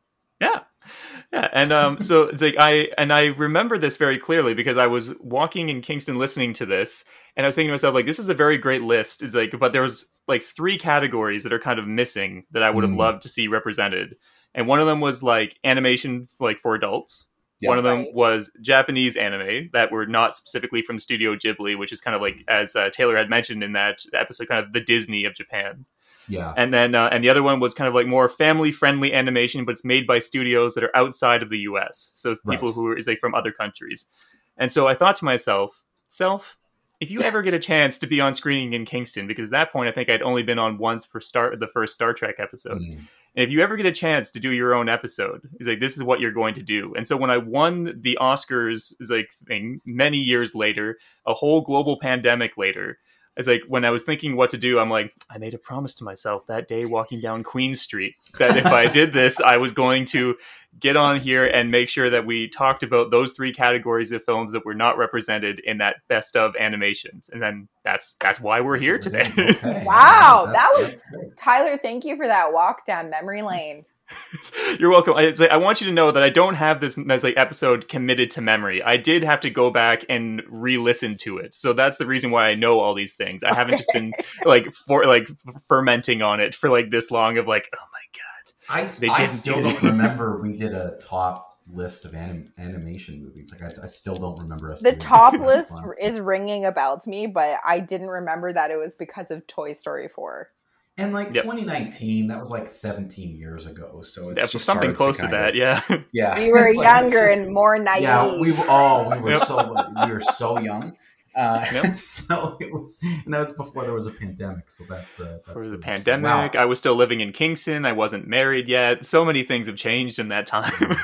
Yeah. 1.34 1.40
Yeah, 1.42 1.48
and 1.52 1.72
um, 1.72 1.98
so 2.00 2.22
it's 2.24 2.40
like 2.42 2.54
I 2.58 2.88
and 2.96 3.12
I 3.12 3.26
remember 3.26 3.76
this 3.76 3.96
very 3.96 4.18
clearly 4.18 4.54
because 4.54 4.76
I 4.76 4.86
was 4.86 5.14
walking 5.18 5.68
in 5.68 5.80
Kingston 5.80 6.16
listening 6.16 6.52
to 6.54 6.66
this, 6.66 7.04
and 7.36 7.44
I 7.44 7.48
was 7.48 7.54
thinking 7.56 7.70
to 7.70 7.72
myself 7.72 7.92
like, 7.94 8.06
this 8.06 8.18
is 8.20 8.28
a 8.28 8.34
very 8.34 8.56
great 8.56 8.82
list. 8.82 9.22
It's 9.22 9.34
like, 9.34 9.52
but 9.58 9.72
there 9.72 9.82
was 9.82 10.12
like 10.28 10.42
three 10.42 10.78
categories 10.78 11.42
that 11.42 11.52
are 11.52 11.58
kind 11.58 11.78
of 11.78 11.86
missing 11.88 12.44
that 12.52 12.62
I 12.62 12.70
would 12.70 12.84
have 12.84 12.92
Mm. 12.92 12.98
loved 12.98 13.22
to 13.22 13.28
see 13.28 13.48
represented, 13.48 14.16
and 14.54 14.68
one 14.68 14.78
of 14.80 14.86
them 14.86 15.00
was 15.00 15.22
like 15.22 15.58
animation 15.64 16.28
like 16.38 16.60
for 16.60 16.74
adults. 16.76 17.26
Yeah. 17.60 17.70
One 17.70 17.78
of 17.78 17.84
them 17.84 17.98
Right. 18.04 18.14
was 18.14 18.50
Japanese 18.60 19.16
anime 19.16 19.70
that 19.72 19.90
were 19.90 20.06
not 20.06 20.34
specifically 20.36 20.82
from 20.82 20.98
Studio 21.00 21.34
Ghibli, 21.34 21.76
which 21.78 21.92
is 21.92 22.00
kind 22.00 22.14
of 22.14 22.20
like 22.22 22.44
as 22.46 22.76
uh, 22.76 22.90
Taylor 22.90 23.16
had 23.16 23.28
mentioned 23.30 23.62
in 23.64 23.72
that 23.72 24.00
episode, 24.12 24.48
kind 24.48 24.64
of 24.64 24.72
the 24.72 24.80
Disney 24.80 25.24
of 25.24 25.34
Japan 25.34 25.86
Yeah, 26.28 26.54
and 26.56 26.72
then 26.72 26.94
uh, 26.94 27.08
and 27.12 27.22
the 27.24 27.28
other 27.30 27.42
one 27.42 27.60
was 27.60 27.74
kind 27.74 27.88
of 27.88 27.94
like 27.94 28.06
more 28.06 28.28
family 28.28 28.72
friendly 28.72 29.12
animation 29.12 29.64
but 29.64 29.72
it's 29.72 29.84
made 29.84 30.06
by 30.06 30.18
studios 30.18 30.74
that 30.74 30.84
are 30.84 30.96
outside 30.96 31.42
of 31.42 31.50
the 31.50 31.58
us 31.58 32.12
so 32.14 32.34
people 32.48 32.68
Right. 32.68 32.74
who 32.74 32.86
are 32.88 32.96
is 32.96 33.06
like 33.06 33.18
from 33.18 33.34
other 33.34 33.52
countries 33.52 34.08
and 34.56 34.70
so 34.72 34.86
i 34.88 34.94
thought 34.94 35.16
to 35.16 35.24
myself 35.24 35.84
self 36.08 36.56
if 37.00 37.10
you 37.10 37.20
ever 37.20 37.42
get 37.42 37.52
a 37.54 37.58
chance 37.58 37.98
to 37.98 38.06
be 38.06 38.20
on 38.20 38.32
screening 38.34 38.72
in 38.72 38.84
kingston 38.84 39.26
because 39.26 39.48
at 39.48 39.52
that 39.52 39.72
point 39.72 39.88
i 39.88 39.92
think 39.92 40.08
i'd 40.08 40.22
only 40.22 40.42
been 40.42 40.58
on 40.58 40.78
once 40.78 41.04
for 41.04 41.20
start 41.20 41.58
the 41.60 41.66
first 41.66 41.92
star 41.94 42.12
trek 42.14 42.36
episode 42.38 42.80
Mm. 42.80 42.96
and 42.98 43.44
if 43.44 43.50
you 43.50 43.60
ever 43.60 43.76
get 43.76 43.84
a 43.86 43.92
chance 43.92 44.30
to 44.30 44.38
do 44.40 44.50
your 44.52 44.74
own 44.74 44.88
episode, 44.88 45.40
it's 45.58 45.68
like 45.68 45.80
this 45.80 45.96
is 45.96 46.04
what 46.04 46.20
you're 46.20 46.30
going 46.30 46.54
to 46.54 46.62
do. 46.62 46.94
And 46.96 47.04
so 47.04 47.16
when 47.16 47.30
I 47.30 47.38
won 47.38 48.00
the 48.00 48.16
Oscars, 48.20 48.94
is 49.00 49.10
like 49.10 49.28
thing 49.48 49.80
many 49.84 50.18
years 50.18 50.54
later, 50.54 50.98
a 51.26 51.34
whole 51.34 51.60
global 51.62 51.98
pandemic 51.98 52.56
later, 52.56 52.98
it's 53.36 53.48
like 53.48 53.62
when 53.66 53.84
I 53.84 53.90
was 53.90 54.02
thinking 54.02 54.36
what 54.36 54.50
to 54.50 54.58
do, 54.58 54.78
I'm 54.78 54.90
like, 54.90 55.12
I 55.28 55.38
made 55.38 55.54
a 55.54 55.58
promise 55.58 55.94
to 55.96 56.04
myself 56.04 56.46
that 56.46 56.68
day 56.68 56.84
walking 56.84 57.20
down 57.20 57.42
Queen 57.42 57.74
Street 57.74 58.14
that 58.38 58.56
if 58.56 58.66
I 58.66 58.86
did 58.86 59.12
this, 59.14 59.40
I 59.40 59.56
was 59.56 59.72
going 59.72 60.04
to 60.06 60.36
get 60.80 60.96
on 60.96 61.20
here 61.20 61.46
and 61.46 61.70
make 61.70 61.88
sure 61.88 62.10
that 62.10 62.26
we 62.26 62.48
talked 62.48 62.82
about 62.82 63.10
those 63.10 63.32
three 63.32 63.52
categories 63.52 64.12
of 64.12 64.24
films 64.24 64.52
that 64.52 64.64
were 64.64 64.74
not 64.74 64.98
represented 64.98 65.60
in 65.60 65.78
that 65.78 65.96
best 66.08 66.36
of 66.36 66.54
animations. 66.56 67.28
And 67.32 67.42
then 67.42 67.68
that's 67.84 68.12
that's 68.20 68.40
why 68.40 68.60
we're 68.60 68.76
here 68.78 68.98
today. 68.98 69.28
Okay. 69.38 69.84
Wow, 69.84 70.46
that 70.52 70.70
was- 70.76 70.98
Tyler, 71.36 71.76
thank 71.76 72.04
you 72.04 72.16
for 72.16 72.26
that 72.26 72.52
walk 72.52 72.84
down 72.86 73.10
memory 73.10 73.42
lane. 73.42 73.84
You're 74.78 74.90
welcome. 74.90 75.14
I, 75.14 75.34
like, 75.38 75.50
I 75.50 75.56
want 75.56 75.80
you 75.80 75.86
to 75.86 75.92
know 75.92 76.10
that 76.10 76.22
I 76.22 76.28
don't 76.28 76.54
have 76.54 76.80
this 76.80 76.96
like 76.96 77.34
episode 77.36 77.88
committed 77.88 78.30
to 78.32 78.40
memory. 78.40 78.82
I 78.82 78.96
did 78.96 79.24
have 79.24 79.40
to 79.40 79.50
go 79.50 79.70
back 79.70 80.04
and 80.08 80.42
re-listen 80.48 81.16
to 81.18 81.38
it, 81.38 81.54
so 81.54 81.72
that's 81.72 81.96
the 81.96 82.06
reason 82.06 82.30
why 82.30 82.48
I 82.48 82.54
know 82.54 82.80
all 82.80 82.94
these 82.94 83.14
things. 83.14 83.42
I 83.42 83.54
haven't 83.54 83.76
just 83.76 83.90
been 83.92 84.12
like 84.44 84.72
for 84.72 85.04
like 85.06 85.30
f- 85.30 85.62
fermenting 85.68 86.22
on 86.22 86.40
it 86.40 86.54
for 86.54 86.68
like 86.68 86.90
this 86.90 87.10
long. 87.10 87.38
Of 87.38 87.46
like, 87.46 87.70
oh 87.74 87.86
my 87.92 88.78
god, 88.78 88.82
I, 88.82 88.84
They 88.84 89.08
I 89.08 89.26
still 89.26 89.56
do 89.56 89.62
don't 89.62 89.82
remember 89.82 90.40
we 90.40 90.52
did 90.54 90.74
a 90.74 90.98
top 91.00 91.58
list 91.72 92.04
of 92.04 92.14
anim- 92.14 92.52
animation 92.58 93.22
movies. 93.22 93.52
Like 93.52 93.62
I, 93.62 93.82
I 93.82 93.86
still 93.86 94.14
don't 94.14 94.38
remember 94.38 94.70
us. 94.70 94.82
The 94.82 94.92
top 94.92 95.32
list 95.32 95.72
is 96.00 96.20
ringing 96.20 96.66
a 96.66 96.72
bell 96.72 97.00
to 97.00 97.08
me, 97.08 97.26
but 97.26 97.58
I 97.64 97.80
didn't 97.80 98.08
remember 98.08 98.52
that 98.52 98.70
it 98.70 98.78
was 98.78 98.94
because 98.94 99.30
of 99.30 99.46
Toy 99.46 99.72
Story 99.72 100.08
4. 100.08 100.50
And 100.96 101.12
like 101.12 101.34
Yep. 101.34 101.44
2019, 101.44 102.28
that 102.28 102.38
was 102.40 102.50
like 102.50 102.68
17 102.68 103.36
years 103.36 103.66
ago. 103.66 104.02
So 104.02 104.30
it's 104.30 104.40
Yeah, 104.40 104.46
just 104.46 104.64
something 104.64 104.94
close 104.94 105.16
to, 105.16 105.22
kind 105.22 105.32
that. 105.34 105.48
of- 105.50 105.54
Yeah, 105.56 105.80
Yeah, 106.12 106.38
We 106.38 106.52
were 106.52 106.72
like, 106.74 106.86
younger 106.86 107.28
just- 107.28 107.40
and 107.40 107.52
more 107.54 107.78
naive. 107.78 108.02
Yeah, 108.02 108.36
we 108.38 108.52
were. 108.52 108.64
Oh, 108.68 109.08
we 109.16 109.20
were 109.20 109.30
Yep. 109.32 109.42
so 109.42 109.74
we 110.06 110.12
were 110.12 110.20
so 110.20 110.58
young, 110.58 110.96
Uh, 111.36 111.66
Yep. 111.72 111.98
so 111.98 112.56
it 112.60 112.72
was, 112.72 113.00
and 113.02 113.34
that 113.34 113.40
was 113.40 113.50
before 113.52 113.82
there 113.82 113.92
was 113.92 114.06
a 114.06 114.12
pandemic. 114.12 114.70
So 114.70 114.84
that's 114.88 115.18
uh, 115.18 115.38
that's 115.44 115.46
There 115.46 115.54
was 115.56 115.72
a 115.72 115.78
pandemic. 115.78 116.54
Wow. 116.54 116.60
I 116.62 116.64
was 116.66 116.78
still 116.78 116.94
living 116.94 117.20
in 117.20 117.32
Kingston. 117.32 117.84
I 117.84 117.90
wasn't 117.92 118.28
married 118.28 118.68
yet. 118.68 119.04
So 119.04 119.24
many 119.24 119.42
things 119.42 119.66
have 119.66 119.74
changed 119.76 120.18
in 120.20 120.28
that 120.28 120.46
time. 120.46 120.72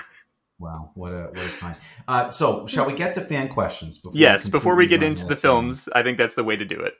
Wow, 0.62 0.90
what 0.94 1.12
a 1.12 1.22
what 1.32 1.38
a 1.38 1.56
time. 1.56 1.76
Uh, 2.06 2.30
so, 2.30 2.66
shall 2.66 2.84
we 2.84 2.92
get 2.92 3.14
to 3.14 3.22
fan 3.22 3.48
questions? 3.48 3.96
Before 3.96 4.12
yes, 4.14 4.46
before 4.46 4.76
we 4.76 4.86
get 4.86 5.02
into 5.02 5.22
the 5.22 5.30
this 5.30 5.40
down? 5.40 5.62
films, 5.62 5.88
I 5.94 6.02
think 6.02 6.18
that's 6.18 6.34
the 6.34 6.44
way 6.44 6.54
to 6.54 6.66
do 6.66 6.78
it. 6.78 6.92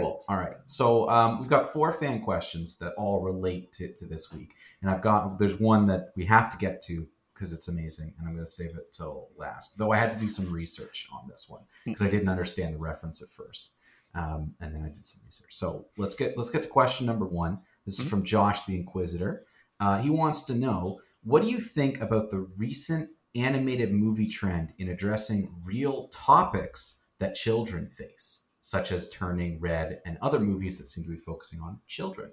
Cool. 0.00 0.24
All 0.28 0.36
right. 0.36 0.56
So 0.66 1.08
um, 1.08 1.40
we've 1.40 1.50
got 1.50 1.72
four 1.72 1.92
fan 1.92 2.22
questions 2.22 2.76
that 2.76 2.94
all 2.96 3.20
relate 3.20 3.72
to, 3.74 3.92
to 3.94 4.06
this 4.06 4.32
week, 4.32 4.54
and 4.80 4.90
I've 4.90 5.02
got 5.02 5.38
there's 5.38 5.58
one 5.60 5.86
that 5.88 6.12
we 6.16 6.24
have 6.26 6.50
to 6.50 6.56
get 6.56 6.82
to 6.84 7.06
because 7.34 7.52
it's 7.52 7.68
amazing, 7.68 8.12
and 8.18 8.28
I'm 8.28 8.34
going 8.34 8.44
to 8.44 8.50
save 8.50 8.76
it 8.76 8.92
till 8.92 9.28
last. 9.36 9.76
Though 9.76 9.92
I 9.92 9.96
had 9.96 10.12
to 10.12 10.18
do 10.18 10.30
some 10.30 10.50
research 10.50 11.08
on 11.12 11.28
this 11.28 11.46
one 11.48 11.62
because 11.84 12.02
I 12.02 12.10
didn't 12.10 12.28
understand 12.28 12.74
the 12.74 12.78
reference 12.78 13.20
at 13.22 13.30
first, 13.30 13.70
um, 14.14 14.54
and 14.60 14.74
then 14.74 14.82
I 14.82 14.88
did 14.88 15.04
some 15.04 15.20
research. 15.26 15.56
So 15.56 15.86
let's 15.96 16.14
get 16.14 16.36
let's 16.38 16.50
get 16.50 16.62
to 16.62 16.68
question 16.68 17.06
number 17.06 17.26
one. 17.26 17.58
This 17.84 17.98
is 17.98 18.06
Mhm. 18.06 18.10
from 18.10 18.24
Josh 18.24 18.64
the 18.64 18.76
Inquisitor. 18.76 19.44
Uh, 19.80 20.00
he 20.00 20.10
wants 20.10 20.42
to 20.44 20.54
know 20.54 21.00
what 21.24 21.42
do 21.42 21.48
you 21.48 21.58
think 21.58 22.00
about 22.00 22.30
the 22.30 22.38
recent 22.56 23.10
animated 23.34 23.92
movie 23.92 24.28
trend 24.28 24.72
in 24.78 24.88
addressing 24.88 25.54
real 25.64 26.08
topics 26.08 27.00
that 27.18 27.34
children 27.34 27.88
face, 27.88 28.41
such 28.62 28.92
as 28.92 29.08
Turning 29.10 29.60
Red 29.60 30.00
and 30.06 30.16
other 30.22 30.40
movies 30.40 30.78
that 30.78 30.86
seem 30.86 31.04
to 31.04 31.10
be 31.10 31.16
focusing 31.16 31.60
on 31.60 31.80
children. 31.86 32.30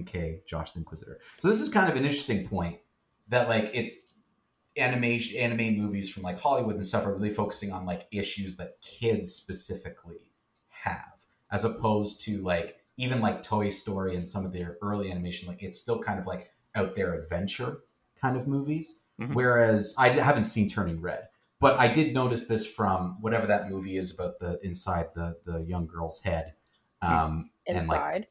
Okay, 0.00 0.42
Josh 0.46 0.72
the 0.72 0.80
Inquisitor. 0.80 1.18
So 1.38 1.48
this 1.48 1.60
is 1.60 1.68
kind 1.68 1.90
of 1.90 1.96
an 1.96 2.04
interesting 2.04 2.46
point 2.46 2.78
that 3.28 3.48
like 3.48 3.70
it's 3.72 3.96
animation 4.76 5.36
anime 5.38 5.76
movies 5.76 6.08
from 6.08 6.22
like 6.22 6.38
Hollywood 6.38 6.76
and 6.76 6.86
stuff 6.86 7.06
are 7.06 7.14
really 7.14 7.30
focusing 7.30 7.72
on 7.72 7.86
like 7.86 8.06
issues 8.10 8.56
that 8.56 8.80
kids 8.80 9.32
specifically 9.32 10.32
have, 10.68 11.24
as 11.50 11.64
opposed 11.64 12.20
to 12.22 12.42
like 12.42 12.76
even 12.96 13.20
like 13.20 13.42
Toy 13.42 13.70
Story 13.70 14.16
and 14.16 14.28
some 14.28 14.44
of 14.44 14.52
their 14.52 14.76
early 14.82 15.10
animation, 15.10 15.48
like 15.48 15.62
it's 15.62 15.80
still 15.80 15.98
kind 16.00 16.18
of 16.18 16.26
like 16.26 16.50
out 16.74 16.94
there 16.94 17.14
adventure 17.14 17.80
kind 18.20 18.36
of 18.36 18.46
movies. 18.46 19.00
Mhm. 19.20 19.34
Whereas 19.34 19.94
I 19.98 20.10
haven't 20.10 20.44
seen 20.44 20.68
Turning 20.68 21.00
Red, 21.00 21.28
but 21.60 21.78
I 21.78 21.88
did 21.92 22.14
notice 22.14 22.46
this 22.46 22.66
from 22.66 23.16
whatever 23.20 23.46
that 23.46 23.70
movie 23.70 23.96
is 23.96 24.12
about 24.12 24.38
the 24.38 24.58
inside 24.62 25.06
the 25.14 25.36
the 25.44 25.58
young 25.60 25.86
girl's 25.86 26.20
head, 26.20 26.54
um, 27.02 27.50
and 27.66 27.86
like 27.88 27.96
Inside. 27.98 28.26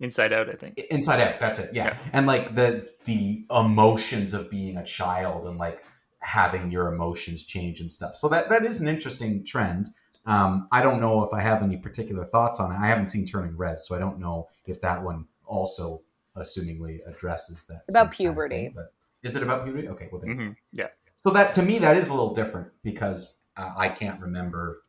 Inside 0.00 0.32
Out, 0.32 0.48
I 0.48 0.54
think. 0.54 0.78
Inside 0.90 1.20
Out. 1.20 1.40
That's 1.40 1.58
it. 1.58 1.74
Yeah. 1.74 1.86
Yeah. 1.88 1.96
and 2.12 2.26
like 2.26 2.54
the 2.54 2.88
the 3.04 3.44
emotions 3.50 4.32
of 4.34 4.50
being 4.50 4.76
a 4.78 4.84
child 4.84 5.46
and 5.46 5.58
like 5.58 5.84
having 6.20 6.70
your 6.70 6.92
emotions 6.92 7.42
change 7.42 7.80
and 7.80 7.90
stuff. 7.92 8.14
So 8.16 8.28
that 8.28 8.48
that 8.48 8.64
is 8.64 8.80
an 8.80 8.88
interesting 8.88 9.44
trend. 9.44 9.90
Um, 10.26 10.68
I 10.70 10.82
don't 10.82 11.00
know 11.00 11.22
if 11.24 11.32
I 11.32 11.40
have 11.40 11.62
any 11.62 11.76
particular 11.78 12.24
thoughts 12.26 12.60
on 12.60 12.72
it. 12.72 12.76
I 12.78 12.86
haven't 12.86 13.06
seen 13.06 13.26
Turning 13.26 13.56
Red, 13.56 13.78
so 13.78 13.94
I 13.96 13.98
don't 13.98 14.18
know 14.18 14.48
if 14.66 14.80
that 14.82 15.02
one 15.02 15.26
also, 15.46 16.02
assumingly, 16.36 16.98
addresses 17.06 17.64
that. 17.64 17.80
It's 17.80 17.88
about 17.90 18.14
same 18.14 18.26
kind 18.26 18.28
of 18.28 18.34
puberty. 18.34 18.56
thing, 18.66 18.72
but 18.76 18.92
is 19.22 19.34
it 19.36 19.42
about 19.42 19.64
puberty? 19.64 19.88
Okay, 19.88 20.08
well 20.12 20.20
then. 20.20 20.36
hmm 20.36 20.50
Yeah. 20.72 20.88
So 21.22 21.28
that 21.32 21.52
to 21.54 21.62
me 21.62 21.78
that 21.80 21.98
is 21.98 22.08
a 22.08 22.14
little 22.14 22.32
different 22.32 22.68
because 22.82 23.34
uh, 23.54 23.74
I 23.76 23.90
can't 23.90 24.18
remember 24.22 24.84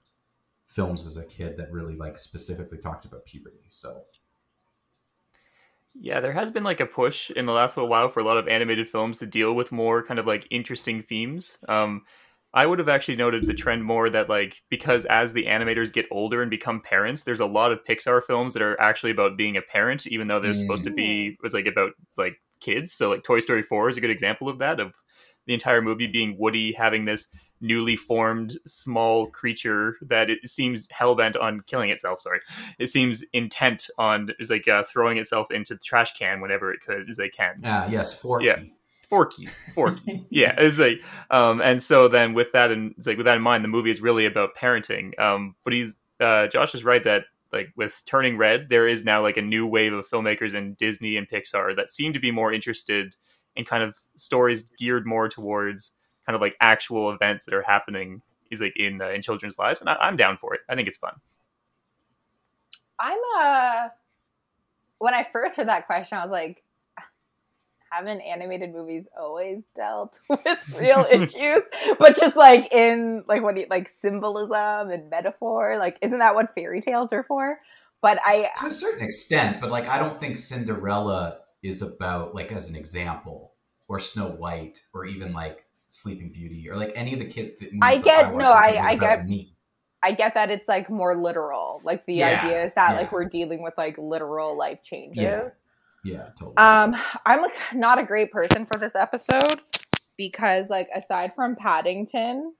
films 0.65 1.05
as 1.05 1.17
a 1.17 1.25
kid 1.25 1.57
that 1.57 1.69
really 1.73 1.97
like 1.97 2.17
specifically 2.17 2.77
talked 2.77 3.03
about 3.03 3.25
puberty. 3.25 3.65
So 3.67 4.03
Yeah, 5.93 6.21
there 6.21 6.31
has 6.31 6.49
been 6.49 6.63
like 6.63 6.79
a 6.79 6.85
push 6.85 7.31
in 7.31 7.45
the 7.45 7.51
last 7.51 7.75
little 7.75 7.89
while 7.89 8.07
for 8.07 8.21
a 8.21 8.23
lot 8.23 8.37
of 8.37 8.47
animated 8.47 8.87
films 8.87 9.17
to 9.17 9.25
deal 9.25 9.51
with 9.51 9.73
more 9.73 10.01
kind 10.01 10.21
of 10.21 10.25
like 10.25 10.47
interesting 10.51 11.01
themes. 11.01 11.57
Um, 11.67 12.03
I 12.53 12.65
would 12.65 12.79
have 12.79 12.87
actually 12.87 13.17
noted 13.17 13.45
the 13.45 13.53
trend 13.53 13.83
more 13.83 14.09
that 14.09 14.29
like 14.29 14.63
because 14.69 15.03
as 15.03 15.33
the 15.33 15.47
animators 15.47 15.91
get 15.91 16.05
older 16.11 16.41
and 16.41 16.49
become 16.49 16.79
parents, 16.79 17.23
there's 17.23 17.41
a 17.41 17.45
lot 17.45 17.73
of 17.73 17.83
Pixar 17.83 18.23
films 18.23 18.53
that 18.53 18.61
are 18.61 18.79
actually 18.79 19.11
about 19.11 19.35
being 19.35 19.57
a 19.57 19.61
parent, 19.61 20.07
even 20.07 20.29
though 20.29 20.39
they're 20.39 20.53
supposed 20.53 20.85
to 20.85 20.91
be 20.91 21.37
was 21.43 21.53
like 21.53 21.67
about 21.67 21.91
like 22.15 22.41
kids. 22.61 22.93
So 22.93 23.09
like 23.09 23.23
Toy 23.23 23.41
Story 23.41 23.63
Four 23.63 23.89
is 23.89 23.97
a 23.97 24.01
good 24.01 24.09
example 24.09 24.47
of 24.47 24.59
that 24.59 24.79
of 24.79 24.93
the 25.45 25.53
entire 25.53 25.81
movie 25.81 26.07
being 26.07 26.35
Woody 26.37 26.71
having 26.73 27.05
this 27.05 27.27
newly 27.61 27.95
formed 27.95 28.57
small 28.65 29.27
creature 29.27 29.97
that 30.01 30.29
it 30.29 30.47
seems 30.49 30.87
hell 30.91 31.15
bent 31.15 31.37
on 31.37 31.61
killing 31.61 31.89
itself. 31.89 32.21
Sorry, 32.21 32.39
it 32.79 32.87
seems 32.87 33.23
intent 33.33 33.89
on 33.97 34.31
is 34.39 34.49
like 34.49 34.67
uh, 34.67 34.83
throwing 34.83 35.17
itself 35.17 35.51
into 35.51 35.75
the 35.75 35.79
trash 35.79 36.13
can 36.13 36.41
whenever 36.41 36.73
it 36.73 36.81
could 36.81 37.09
as 37.09 37.17
they 37.17 37.29
can. 37.29 37.61
ah 37.63 37.87
yes, 37.89 38.13
Forky. 38.13 38.45
Yeah. 38.45 38.59
Forky, 39.07 39.49
Forky, 39.75 40.25
yeah. 40.29 40.55
It's 40.57 40.79
like, 40.79 41.03
um, 41.29 41.61
and 41.61 41.83
so 41.83 42.07
then 42.07 42.33
with 42.33 42.53
that 42.53 42.71
and 42.71 42.93
it's 42.97 43.05
like 43.05 43.17
with 43.17 43.25
that 43.25 43.35
in 43.35 43.43
mind, 43.43 43.61
the 43.61 43.67
movie 43.67 43.91
is 43.91 44.01
really 44.01 44.25
about 44.25 44.55
parenting. 44.55 45.19
Um, 45.19 45.55
but 45.65 45.73
he's 45.73 45.97
uh, 46.21 46.47
Josh 46.47 46.73
is 46.73 46.85
right 46.85 47.03
that 47.03 47.25
like 47.51 47.73
with 47.75 48.01
Turning 48.05 48.37
Red, 48.37 48.69
there 48.69 48.87
is 48.87 49.03
now 49.03 49.21
like 49.21 49.35
a 49.35 49.41
new 49.41 49.67
wave 49.67 49.91
of 49.91 50.07
filmmakers 50.07 50.53
in 50.53 50.75
Disney 50.75 51.17
and 51.17 51.27
Pixar 51.27 51.75
that 51.75 51.91
seem 51.91 52.13
to 52.13 52.19
be 52.19 52.31
more 52.31 52.53
interested 52.53 53.15
in 53.55 53.65
kind 53.65 53.83
of 53.83 53.95
stories 54.15 54.63
geared 54.77 55.05
more 55.05 55.27
towards 55.29 55.93
kind 56.25 56.35
of 56.35 56.41
like 56.41 56.55
actual 56.61 57.11
events 57.11 57.45
that 57.45 57.53
are 57.53 57.63
happening 57.63 58.21
is 58.49 58.61
like 58.61 58.75
in 58.77 59.01
uh, 59.01 59.09
in 59.09 59.21
children's 59.21 59.57
lives, 59.57 59.81
and 59.81 59.89
I, 59.89 59.95
I'm 60.01 60.17
down 60.17 60.37
for 60.37 60.53
it. 60.53 60.61
I 60.69 60.75
think 60.75 60.87
it's 60.87 60.97
fun. 60.97 61.13
I'm 62.99 63.17
uh 63.37 63.89
when 64.99 65.13
I 65.13 65.27
first 65.31 65.57
heard 65.57 65.67
that 65.67 65.87
question, 65.87 66.19
I 66.19 66.23
was 66.23 66.31
like, 66.31 66.63
haven't 67.91 68.21
animated 68.21 68.71
movies 68.71 69.07
always 69.19 69.63
dealt 69.75 70.19
with 70.29 70.59
real 70.77 71.05
issues? 71.11 71.61
But 71.99 72.17
just 72.17 72.35
like 72.35 72.71
in 72.73 73.23
like 73.27 73.41
what 73.41 73.55
do 73.55 73.61
you, 73.61 73.67
like 73.69 73.89
symbolism 73.89 74.91
and 74.91 75.09
metaphor, 75.09 75.77
like 75.77 75.97
isn't 76.01 76.19
that 76.19 76.35
what 76.35 76.53
fairy 76.53 76.81
tales 76.81 77.11
are 77.13 77.23
for? 77.23 77.59
But 78.01 78.19
I 78.23 78.49
to 78.59 78.67
a 78.67 78.71
certain 78.71 79.05
extent, 79.05 79.61
but 79.61 79.71
like 79.71 79.87
I 79.87 79.99
don't 79.99 80.19
think 80.19 80.37
Cinderella 80.37 81.40
is 81.63 81.81
about 81.81 82.33
like 82.35 82.51
as 82.51 82.69
an 82.69 82.75
example, 82.75 83.53
or 83.87 83.99
Snow 83.99 84.27
White, 84.29 84.79
or 84.93 85.05
even 85.05 85.33
like 85.33 85.65
Sleeping 85.89 86.31
Beauty, 86.31 86.69
or 86.69 86.75
like 86.75 86.91
any 86.95 87.13
of 87.13 87.19
the 87.19 87.25
kid. 87.25 87.53
The 87.59 87.65
movies 87.67 87.79
I 87.81 87.95
that 87.95 88.03
get- 88.05 88.33
watched 88.33 88.43
no, 88.45 88.53
as 88.53 88.65
a 88.65 88.71
kid 88.71 88.79
I- 88.79 88.89
I 88.89 88.95
get- 88.95 89.27
me. 89.27 89.55
I 90.03 90.11
get 90.13 90.33
that 90.33 90.49
it's 90.49 90.67
like 90.67 90.89
more 90.89 91.15
literal. 91.15 91.79
Like 91.83 92.07
the 92.07 92.15
Yeah, 92.15 92.41
idea 92.43 92.63
is 92.63 92.73
that 92.73 92.95
like 92.95 93.11
we're 93.11 93.25
dealing 93.25 93.61
with 93.61 93.75
like 93.77 93.99
literal 93.99 94.57
life 94.57 94.81
changes. 94.81 95.21
Yeah. 95.21 95.49
Yeah, 96.03 96.29
totally. 96.39 96.57
Um, 96.57 96.95
I'm 97.27 97.43
like 97.43 97.53
not 97.75 97.99
a 97.99 98.03
great 98.03 98.31
person 98.31 98.65
for 98.65 98.79
this 98.79 98.95
episode 98.95 99.61
because 100.17 100.67
like 100.71 100.87
aside 100.95 101.35
from 101.35 101.55
Paddington, 101.55 102.53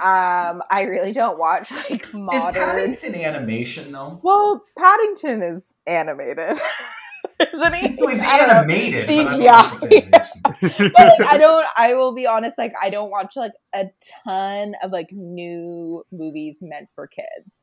um, 0.00 0.62
I 0.70 0.82
really 0.88 1.10
don't 1.10 1.36
watch 1.36 1.72
like 1.72 2.06
is 2.06 2.14
modern. 2.14 2.62
Paddington 2.62 3.16
animation 3.16 3.90
though? 3.90 4.20
Well, 4.22 4.64
Paddington 4.78 5.42
is 5.42 5.66
animated, 5.88 6.56
isn't 7.40 7.74
he? 7.74 7.86
It 7.86 8.00
was 8.00 8.20
I 8.22 8.38
don't 8.38 8.48
know. 8.48 8.74
animated. 8.74 9.06
but 9.06 9.26
I 9.28 9.36
don't 9.36 9.40
know 9.40 9.72
if 9.72 9.82
it's 9.82 10.62
animation. 10.62 10.92
But 10.96 11.18
like, 11.20 11.26
I 11.32 11.38
don't. 11.38 11.66
I 11.76 11.94
will 11.94 12.12
be 12.12 12.26
honest. 12.26 12.58
Like, 12.58 12.74
I 12.80 12.90
don't 12.90 13.10
watch 13.10 13.36
like 13.36 13.52
a 13.74 13.86
ton 14.24 14.74
of 14.82 14.90
like 14.92 15.10
new 15.12 16.04
movies 16.12 16.56
meant 16.60 16.88
for 16.94 17.06
kids. 17.06 17.62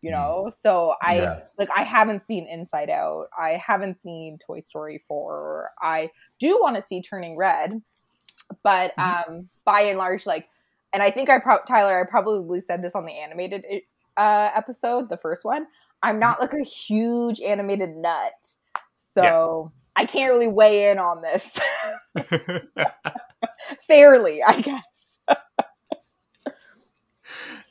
You 0.00 0.12
know, 0.12 0.48
so 0.62 0.94
I 1.02 1.16
Yeah. 1.16 1.40
like 1.58 1.70
I 1.76 1.82
haven't 1.82 2.22
seen 2.22 2.46
Inside 2.46 2.88
Out. 2.90 3.26
I 3.36 3.60
haven't 3.64 4.00
seen 4.00 4.38
Toy 4.38 4.60
Story 4.60 5.02
4. 5.08 5.70
I 5.82 6.10
do 6.38 6.58
want 6.60 6.76
to 6.76 6.82
see 6.82 7.02
Turning 7.02 7.36
Red, 7.36 7.82
but 8.62 8.92
Mm-hmm. 8.96 9.32
um 9.32 9.48
by 9.64 9.80
and 9.80 9.98
large 9.98 10.24
like 10.24 10.48
and 10.92 11.02
I 11.02 11.10
think 11.10 11.28
I 11.28 11.38
pro- 11.40 11.64
Tyler 11.66 12.00
I 12.00 12.08
probably 12.08 12.60
said 12.60 12.80
this 12.80 12.94
on 12.94 13.06
the 13.06 13.12
animated 13.12 13.64
uh 14.16 14.50
episode, 14.54 15.08
the 15.08 15.16
first 15.16 15.44
one. 15.44 15.66
I'm 16.00 16.20
not 16.20 16.40
like 16.40 16.52
a 16.52 16.62
huge 16.64 17.40
animated 17.40 17.96
nut. 17.96 18.54
So 19.22 19.72
I 19.96 20.04
can't 20.04 20.32
really 20.32 20.48
weigh 20.48 20.90
in 20.90 20.98
on 20.98 21.22
this 21.22 21.58
fairly, 23.86 24.42
I 24.42 24.60
guess. 24.60 25.18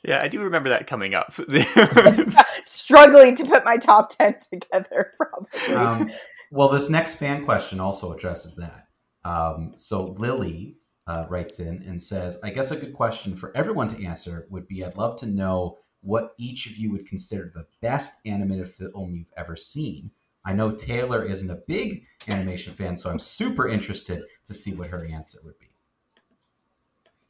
yeah, 0.04 0.20
I 0.22 0.28
do 0.28 0.40
remember 0.40 0.68
that 0.70 0.86
coming 0.86 1.14
up. 1.14 1.32
Struggling 2.64 3.36
to 3.36 3.44
put 3.44 3.64
my 3.64 3.76
top 3.76 4.16
10 4.16 4.36
together 4.52 5.12
probably. 5.16 5.74
um, 5.74 6.10
well, 6.50 6.68
this 6.68 6.90
next 6.90 7.16
fan 7.16 7.44
question 7.44 7.80
also 7.80 8.12
addresses 8.12 8.56
that. 8.56 8.88
Um, 9.24 9.74
so 9.76 10.08
Lily 10.18 10.76
uh, 11.06 11.26
writes 11.28 11.60
in 11.60 11.82
and 11.86 12.00
says, 12.00 12.38
"I 12.42 12.50
guess 12.50 12.70
a 12.70 12.76
good 12.76 12.94
question 12.94 13.34
for 13.34 13.56
everyone 13.56 13.88
to 13.88 14.04
answer 14.04 14.46
would 14.50 14.68
be: 14.68 14.84
I'd 14.84 14.96
love 14.96 15.16
to 15.20 15.26
know 15.26 15.78
what 16.00 16.34
each 16.38 16.66
of 16.66 16.76
you 16.76 16.92
would 16.92 17.06
consider 17.06 17.50
the 17.54 17.66
best 17.82 18.20
animated 18.24 18.68
film 18.68 19.14
you've 19.14 19.32
ever 19.36 19.56
seen. 19.56 20.10
I 20.44 20.52
know 20.54 20.70
Taylor 20.70 21.24
isn't 21.24 21.50
a 21.50 21.56
big 21.66 22.04
animation 22.28 22.72
fan, 22.74 22.96
so 22.96 23.10
I'm 23.10 23.18
super 23.18 23.68
interested 23.68 24.22
to 24.46 24.54
see 24.54 24.74
what 24.74 24.88
her 24.90 25.04
answer 25.06 25.38
would 25.44 25.58
be. 25.58 25.66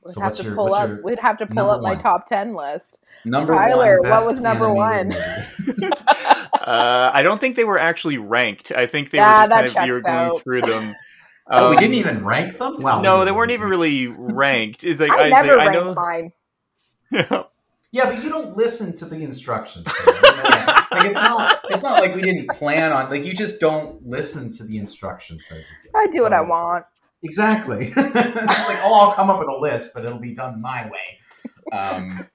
We'd 0.04 0.12
So 0.12 0.20
have 0.20 0.26
what's 0.28 0.38
to 0.38 0.44
your- 0.44 0.54
pull 0.54 0.64
what's 0.66 0.76
up. 0.76 0.88
your 0.88 1.02
We'd 1.02 1.18
have 1.18 1.36
to 1.38 1.46
pull 1.46 1.70
up 1.70 1.82
my 1.82 1.90
one? 1.90 1.98
top 1.98 2.26
ten 2.26 2.54
list. 2.54 2.98
Number 3.24 3.52
Tyler, 3.54 4.00
one, 4.00 4.10
what 4.10 4.26
was 4.26 4.38
number 4.40 4.72
one? 4.72 5.12
uh, 6.60 7.10
I 7.12 7.22
don't 7.22 7.40
think 7.40 7.56
they 7.56 7.64
were 7.64 7.78
actually 7.78 8.18
ranked. 8.18 8.70
I 8.72 8.86
think 8.86 9.10
they 9.10 9.18
Yeah, 9.18 9.32
were 9.32 9.38
just 9.40 9.50
that 9.50 9.64
kind 9.74 9.78
of 9.78 9.86
you 9.86 9.92
were 9.94 10.02
going 10.02 10.16
out. 10.30 10.42
through 10.42 10.62
them. 10.62 10.94
Oh, 11.50 11.70
we 11.70 11.76
Um, 11.76 11.80
didn't 11.80 11.94
even 11.94 12.26
rank 12.26 12.58
them. 12.58 12.76
Wow, 12.82 13.00
no, 13.00 13.20
we 13.20 13.24
they 13.24 13.30
were 13.30 13.38
weren't 13.38 13.48
lazy. 13.48 13.60
even 13.62 13.70
really 13.70 14.06
ranked. 14.06 14.84
Is 14.84 15.00
like 15.00 15.12
I 15.12 15.28
I, 15.28 15.30
never 15.30 15.58
I 15.58 15.66
ranked 15.68 15.86
know. 15.86 15.94
mine. 15.94 16.32
Yeah, 17.98 18.04
Yeah, 18.04 18.14
but 18.14 18.24
you 18.24 18.30
don't 18.30 18.56
listen 18.56 18.94
to 18.96 19.04
the 19.04 19.22
instructions. 19.22 19.86
You 20.06 20.12
know? 20.12 20.42
like 20.92 21.04
it's 21.04 21.14
not. 21.14 21.60
It's 21.70 21.82
not 21.82 22.00
like 22.00 22.14
we 22.14 22.22
didn't 22.22 22.48
plan 22.50 22.92
on. 22.92 23.10
Like 23.10 23.24
you 23.24 23.34
just 23.34 23.60
don't 23.60 24.06
listen 24.06 24.50
to 24.52 24.64
the 24.64 24.78
instructions 24.78 25.44
that. 25.50 25.62
I 25.94 26.06
do 26.06 26.22
what 26.22 26.32
I 26.32 26.40
want. 26.42 26.84
Exactly. 27.22 27.92
Like, 27.96 28.78
oh, 28.84 28.94
I'll 28.94 29.12
come 29.14 29.30
up 29.30 29.38
with 29.38 29.48
a 29.48 29.56
list, 29.56 29.90
but 29.94 30.04
it'll 30.04 30.18
be 30.18 30.34
done 30.34 30.60
my 30.60 30.88
way. 30.88 31.18
Um, 31.72 32.28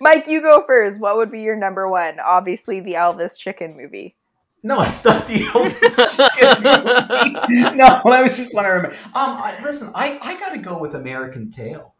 Mike, 0.00 0.26
you 0.28 0.40
go 0.40 0.62
first. 0.66 0.98
What 0.98 1.16
would 1.16 1.30
be 1.30 1.40
your 1.42 1.56
number 1.56 1.88
one? 1.88 2.20
Obviously, 2.20 2.80
the 2.80 2.92
Elvis 2.92 3.36
chicken 3.36 3.76
movie. 3.76 4.16
no, 4.62 4.82
it's 4.82 5.04
not 5.04 5.26
the 5.26 5.34
Elvis 5.34 5.96
chicken 6.16 6.62
movie. 6.62 7.76
No, 7.76 8.00
I 8.04 8.22
was 8.22 8.36
just 8.36 8.54
want 8.54 8.66
to 8.66 8.70
remember. 8.70 8.96
Um, 9.06 9.12
I, 9.14 9.58
listen, 9.62 9.90
I, 9.94 10.18
I 10.22 10.38
got 10.38 10.52
to 10.52 10.58
go 10.58 10.78
with 10.78 10.94
American 10.94 11.50
Tail. 11.50 11.95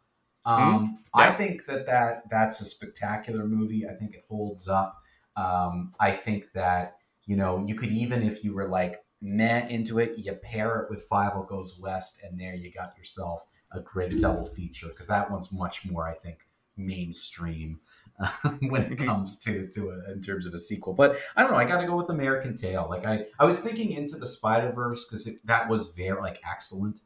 Um, 0.47 0.99
I 1.15 1.27
Yeah. 1.27 1.35
think 1.35 1.67
that, 1.67 1.87
that 1.87 2.31
that's 2.31 2.61
a 2.61 2.65
spectacular 2.65 3.45
movie. 3.47 3.87
I 3.89 3.95
think 3.95 4.15
it 4.15 4.25
holds 4.29 4.69
up. 4.69 5.03
Um, 5.37 5.95
I 6.01 6.13
think 6.13 6.53
that 6.53 6.99
you 7.27 7.37
know 7.37 7.65
you 7.67 7.75
could 7.75 7.91
even 7.91 8.23
if 8.23 8.45
you 8.45 8.55
were 8.55 8.69
like 8.69 9.05
meh 9.21 9.67
into 9.69 9.99
it, 9.99 10.19
you 10.19 10.33
pair 10.35 10.81
it 10.81 10.91
with 10.91 11.09
Fievel 11.09 11.47
Goes 11.49 11.79
West, 11.79 12.21
and 12.23 12.39
there 12.39 12.55
you 12.55 12.71
got 12.73 12.97
yourself 12.97 13.47
a 13.73 13.81
great 13.81 14.21
double 14.21 14.47
feature 14.47 14.89
because 14.89 15.09
that 15.09 15.31
one's 15.31 15.53
much 15.53 15.85
more, 15.85 16.07
I 16.07 16.15
think, 16.15 16.47
mainstream 16.77 17.81
uh, 18.21 18.31
when 18.61 18.83
it 18.93 18.99
Mhm. 18.99 19.07
comes 19.07 19.39
to 19.41 19.67
to 19.69 19.91
a, 19.91 20.13
in 20.13 20.23
terms 20.23 20.47
of 20.47 20.55
a 20.55 20.59
sequel. 20.59 20.93
But 20.95 21.17
I 21.35 21.43
don't 21.43 21.53
know. 21.53 21.59
I 21.59 21.65
got 21.65 21.81
to 21.81 21.87
go 21.87 21.97
with 21.97 22.11
American 22.11 22.57
Tail. 22.57 22.87
Like 22.89 23.05
I, 23.07 23.27
I 23.39 23.45
was 23.45 23.61
thinking 23.61 23.93
into 23.93 24.17
the 24.17 24.27
Spider 24.27 24.71
Verse 24.73 25.07
because 25.07 25.29
that 25.45 25.69
was 25.69 25.91
very 25.93 26.21
like 26.21 26.41
excellent, 26.51 27.01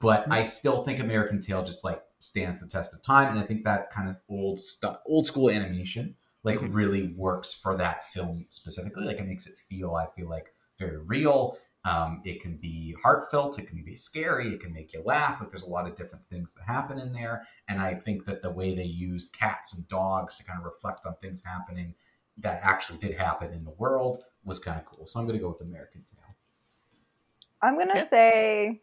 but 0.00 0.30
I 0.30 0.44
still 0.44 0.84
think 0.84 1.00
American 1.00 1.40
Tail 1.40 1.64
just 1.64 1.84
like 1.84 2.02
stands 2.20 2.60
the 2.60 2.66
test 2.66 2.92
of 2.92 3.02
time, 3.02 3.30
and 3.30 3.38
I 3.38 3.42
think 3.42 3.64
that 3.64 3.90
kind 3.90 4.08
of 4.08 4.16
old 4.28 4.60
stuff, 4.60 5.00
old 5.06 5.26
school 5.26 5.50
animation, 5.50 6.16
like 6.44 6.58
Mhm. 6.58 6.74
really 6.74 7.08
works 7.14 7.52
for 7.52 7.76
that 7.76 8.04
film 8.04 8.46
specifically. 8.48 9.04
Like 9.04 9.18
it 9.18 9.26
makes 9.26 9.46
it 9.46 9.58
feel, 9.58 9.94
I 9.94 10.06
feel 10.16 10.28
like 10.28 10.54
very 10.78 10.98
real. 10.98 11.58
Um, 11.84 12.22
it 12.24 12.40
can 12.42 12.56
be 12.56 12.94
heartfelt. 13.02 13.58
It 13.58 13.66
can 13.68 13.82
be 13.84 13.96
scary. 13.96 14.48
It 14.54 14.60
can 14.60 14.72
make 14.72 14.92
you 14.92 15.02
laugh. 15.02 15.40
Like 15.40 15.50
there's 15.50 15.62
a 15.62 15.68
lot 15.68 15.86
of 15.88 15.96
different 15.96 16.24
things 16.26 16.52
that 16.54 16.64
happen 16.64 16.98
in 16.98 17.12
there. 17.12 17.46
And 17.68 17.80
I 17.80 17.94
think 17.94 18.24
that 18.26 18.42
the 18.42 18.50
way 18.50 18.74
they 18.74 18.84
use 18.84 19.28
cats 19.30 19.72
and 19.74 19.86
dogs 19.88 20.36
to 20.36 20.44
kind 20.44 20.58
of 20.58 20.64
reflect 20.64 21.06
on 21.06 21.14
things 21.16 21.42
happening 21.44 21.94
that 22.38 22.60
actually 22.62 22.98
did 22.98 23.16
happen 23.16 23.52
in 23.52 23.64
the 23.64 23.70
world 23.70 24.24
was 24.44 24.58
kind 24.58 24.78
of 24.78 24.86
cool. 24.86 25.06
So 25.06 25.18
I'm 25.18 25.26
going 25.26 25.38
to 25.38 25.42
go 25.42 25.50
with 25.50 25.66
American 25.68 26.04
Tail. 26.04 26.34
I'm 27.62 27.78
gonna 27.78 28.00
Yeah. 28.00 28.04
say 28.04 28.82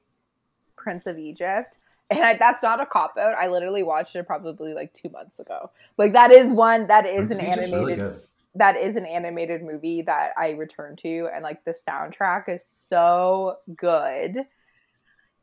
Prince 0.86 1.08
of 1.08 1.18
Egypt. 1.18 1.78
And 2.12 2.24
I, 2.24 2.36
that's 2.36 2.62
not 2.62 2.80
a 2.80 2.86
cop 2.86 3.18
out. 3.18 3.36
I 3.36 3.48
literally 3.48 3.82
watched 3.82 4.16
it 4.16 4.28
probably 4.28 4.76
like 4.76 4.94
two 4.94 5.10
months 5.10 5.40
ago. 5.40 5.72
Like 5.98 6.14
that 6.14 6.32
is 6.32 6.54
one 6.54 6.86
that 6.88 7.08
is 7.08 7.28
Prince 7.28 7.32
an 7.34 7.40
animated 7.40 8.00
really 8.00 8.20
that 8.54 8.78
is 8.78 8.96
an 8.96 9.06
animated 9.06 9.64
movie 9.64 10.04
that 10.04 10.32
I 10.38 10.52
return 10.52 10.96
to, 10.98 11.28
and 11.34 11.44
like 11.44 11.66
the 11.66 11.74
soundtrack 11.88 12.48
is 12.48 12.64
so 12.90 13.58
good. 13.76 14.38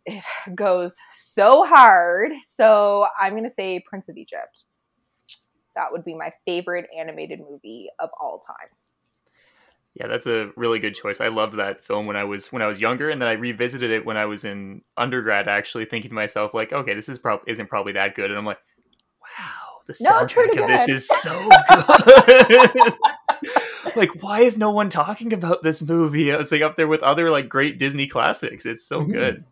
It 0.07 0.25
goes 0.55 0.97
so 1.13 1.67
hard. 1.67 2.33
So 2.47 3.07
I'm 3.21 3.35
gonna 3.35 3.51
say 3.51 3.81
Prince 3.81 4.09
of 4.09 4.17
Egypt. 4.17 4.65
That 5.75 5.91
would 5.91 6.05
be 6.05 6.15
my 6.15 6.33
favorite 6.45 6.89
animated 6.97 7.41
movie 7.41 7.89
of 7.99 8.11
all 8.21 8.45
time. 8.47 8.69
Yeah, 9.95 10.07
that's 10.07 10.27
a 10.27 10.51
really 10.57 10.79
good 10.79 10.95
choice. 10.95 11.21
I 11.21 11.29
loved 11.29 11.57
that 11.59 11.85
film 11.85 12.07
when 12.07 12.17
I 12.17 12.25
was 12.25 12.51
when 12.51 12.63
I 12.63 12.67
was 12.67 12.81
younger, 12.81 13.11
and 13.11 13.21
then 13.21 13.29
I 13.29 13.33
revisited 13.33 13.91
it 13.91 14.07
when 14.07 14.17
I 14.17 14.25
was 14.25 14.45
in 14.45 14.83
undergrad. 14.97 15.49
Actually, 15.49 15.85
thinking 15.85 16.09
to 16.11 16.15
myself 16.15 16.55
like, 16.55 16.73
okay, 16.73 16.95
this 16.95 17.09
is 17.11 17.19
probably 17.19 17.53
isn't 17.53 17.67
probably 17.69 17.93
that 17.93 18.15
good, 18.15 18.31
and 18.31 18.39
I'm 18.39 18.47
like, 18.47 18.61
wow, 19.21 19.81
the 19.87 19.95
No, 20.01 20.11
soundtrack 20.13 20.63
of 20.63 20.67
this 20.69 20.89
is 20.89 21.07
so 21.09 21.31
good. 21.69 22.95
like, 23.97 24.23
why 24.23 24.41
is 24.41 24.57
no 24.57 24.71
one 24.71 24.89
talking 24.89 25.33
about 25.35 25.63
this 25.63 25.83
movie? 25.87 26.33
I 26.33 26.39
was 26.39 26.51
like 26.51 26.63
up 26.63 26.77
there 26.77 26.89
with 26.89 27.03
other 27.03 27.31
like 27.31 27.51
great 27.51 27.79
Disney 27.79 28.07
classics. 28.07 28.65
It's 28.65 28.87
so 28.87 29.01
Mhm. 29.03 29.13
good. 29.13 29.45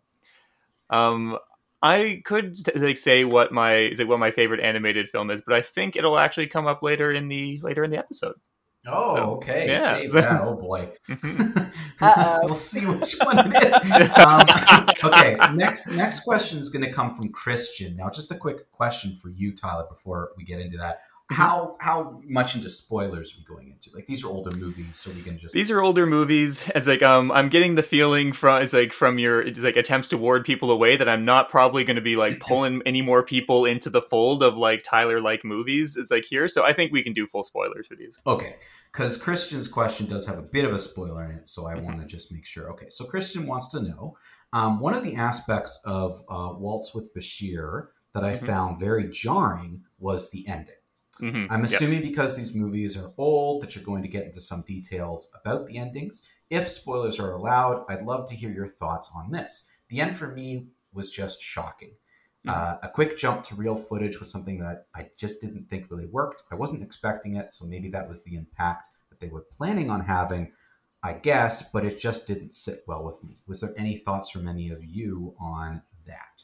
Um, 0.89 1.37
I 1.83 2.21
could 2.25 2.57
like 2.75 2.97
say 2.97 3.25
what 3.25 3.51
my 3.51 3.73
is 3.73 3.99
it 3.99 4.07
what 4.07 4.19
my 4.19 4.31
favorite 4.31 4.59
animated 4.59 5.09
film 5.09 5.29
is, 5.29 5.41
but 5.41 5.53
I 5.55 5.61
think 5.61 5.95
it'll 5.95 6.17
actually 6.17 6.47
come 6.47 6.65
up 6.67 6.81
later 6.83 7.11
in 7.11 7.27
the 7.27 7.59
later 7.61 7.83
in 7.83 7.91
the 7.91 7.97
episode. 7.99 8.35
Oh, 8.87 9.15
So, 9.15 9.21
okay. 9.35 9.67
yeah. 9.67 9.95
Save 9.97 10.11
that. 10.13 10.41
Oh 10.45 10.55
boy. 10.55 10.91
Mhm. 11.07 11.71
Uh-oh. 12.01 12.39
we'll 12.43 12.55
see 12.55 12.85
which 12.85 13.13
one 13.21 13.37
it 13.53 13.63
is. 13.63 13.73
Um, 14.17 14.41
okay. 15.03 15.37
Next 15.53 15.87
next 15.87 16.21
question 16.21 16.57
is 16.59 16.69
going 16.69 16.83
to 16.83 16.91
come 16.91 17.15
from 17.15 17.29
Christian. 17.29 17.95
Now, 17.95 18.09
just 18.09 18.31
a 18.31 18.35
quick 18.35 18.71
question 18.71 19.17
for 19.21 19.29
you, 19.29 19.55
Tyler, 19.55 19.85
before 19.87 20.31
we 20.35 20.43
get 20.43 20.59
into 20.59 20.77
that. 20.77 21.01
How 21.31 21.77
how 21.79 22.21
much 22.25 22.55
into 22.55 22.69
spoilers 22.69 23.33
are 23.33 23.37
we 23.39 23.45
going 23.45 23.71
into? 23.71 23.89
Like 23.95 24.05
these 24.05 24.23
are 24.23 24.27
older 24.27 24.55
movies, 24.57 24.99
so 24.99 25.11
we 25.11 25.23
can 25.23 25.39
just 25.39 25.53
These 25.53 25.71
are 25.71 25.81
older 25.81 26.05
movies. 26.05 26.69
It's 26.75 26.87
like 26.87 27.01
um, 27.01 27.31
I'm 27.31 27.47
getting 27.47 27.75
the 27.75 27.83
feeling 27.83 28.33
from 28.33 28.61
it's 28.61 28.73
like 28.73 28.91
from 28.91 29.17
your 29.17 29.41
it's 29.41 29.61
like 29.61 29.77
attempts 29.77 30.09
to 30.09 30.17
ward 30.17 30.45
people 30.45 30.71
away 30.71 30.97
that 30.97 31.07
I'm 31.07 31.23
not 31.23 31.47
probably 31.47 31.85
going 31.85 31.95
to 31.95 32.01
be 32.01 32.17
like 32.17 32.41
pulling 32.41 32.81
any 32.85 33.01
more 33.01 33.23
people 33.23 33.63
into 33.65 33.89
the 33.89 34.01
fold 34.01 34.43
of 34.43 34.57
like 34.57 34.83
Tyler 34.83 35.21
like 35.21 35.45
movies. 35.45 35.95
It's 35.95 36.11
like 36.11 36.25
here, 36.25 36.49
so 36.49 36.65
I 36.65 36.73
think 36.73 36.91
we 36.91 37.01
can 37.01 37.13
do 37.13 37.25
full 37.25 37.43
spoilers 37.45 37.87
for 37.87 37.95
these. 37.95 38.19
Okay, 38.27 38.57
because 38.91 39.15
Christian's 39.15 39.69
question 39.69 40.07
does 40.07 40.25
have 40.25 40.37
a 40.37 40.41
bit 40.43 40.65
of 40.65 40.73
a 40.73 40.79
spoiler 40.79 41.23
in 41.23 41.31
it, 41.31 41.47
so 41.47 41.65
I 41.65 41.75
Mhm. 41.75 41.83
want 41.83 42.01
to 42.01 42.05
just 42.07 42.31
make 42.33 42.45
sure. 42.45 42.69
Okay, 42.71 42.89
so 42.89 43.05
Christian 43.05 43.47
wants 43.47 43.69
to 43.69 43.81
know 43.81 44.17
um, 44.53 44.81
one 44.81 44.93
of 44.93 45.01
the 45.05 45.15
aspects 45.15 45.79
of 45.85 46.25
uh, 46.27 46.53
Waltz 46.57 46.93
with 46.93 47.13
Bashir 47.15 47.87
that 48.13 48.25
I 48.25 48.33
Mhm. 48.33 48.45
found 48.45 48.79
very 48.81 49.09
jarring 49.09 49.83
was 49.97 50.29
the 50.31 50.45
ending. 50.45 50.75
Hmm 51.21 51.45
I'm 51.49 51.63
assuming 51.63 52.01
because 52.01 52.35
these 52.35 52.53
movies 52.53 52.97
are 52.97 53.13
old 53.17 53.61
that 53.61 53.75
you're 53.75 53.85
going 53.85 54.03
to 54.03 54.09
get 54.09 54.25
into 54.25 54.41
some 54.41 54.63
details 54.63 55.31
about 55.39 55.67
the 55.67 55.77
endings. 55.77 56.23
If 56.49 56.67
spoilers 56.67 57.19
are 57.19 57.33
allowed, 57.33 57.85
I'd 57.89 58.03
love 58.03 58.27
to 58.29 58.35
hear 58.35 58.51
your 58.51 58.67
thoughts 58.67 59.09
on 59.15 59.31
this. 59.31 59.67
The 59.89 60.01
end 60.01 60.17
for 60.17 60.27
me 60.27 60.67
was 60.93 61.09
just 61.11 61.41
shocking. 61.41 61.91
Mhm. 62.45 62.51
Uh, 62.51 62.77
a 62.81 62.89
quick 62.89 63.17
jump 63.17 63.43
to 63.43 63.55
real 63.55 63.75
footage 63.75 64.19
was 64.19 64.31
something 64.31 64.59
that 64.59 64.87
I 64.95 65.09
just 65.15 65.41
didn't 65.41 65.69
think 65.69 65.91
really 65.91 66.07
worked. 66.07 66.43
I 66.51 66.55
wasn't 66.55 66.83
expecting 66.83 67.35
it, 67.35 67.51
so 67.51 67.65
maybe 67.65 67.89
that 67.91 68.09
was 68.09 68.23
the 68.23 68.35
impact 68.35 68.87
that 69.09 69.19
they 69.19 69.27
were 69.29 69.45
planning 69.57 69.89
on 69.91 70.01
having, 70.01 70.51
I 71.03 71.13
guess, 71.13 71.69
but 71.71 71.85
it 71.85 71.99
just 71.99 72.25
didn't 72.27 72.53
sit 72.53 72.83
well 72.87 73.03
with 73.03 73.23
me. 73.23 73.37
Was 73.47 73.61
there 73.61 73.73
any 73.77 73.97
thoughts 73.97 74.29
from 74.31 74.47
any 74.47 74.69
of 74.71 74.83
you 74.83 75.35
on 75.39 75.83
that? 76.07 76.43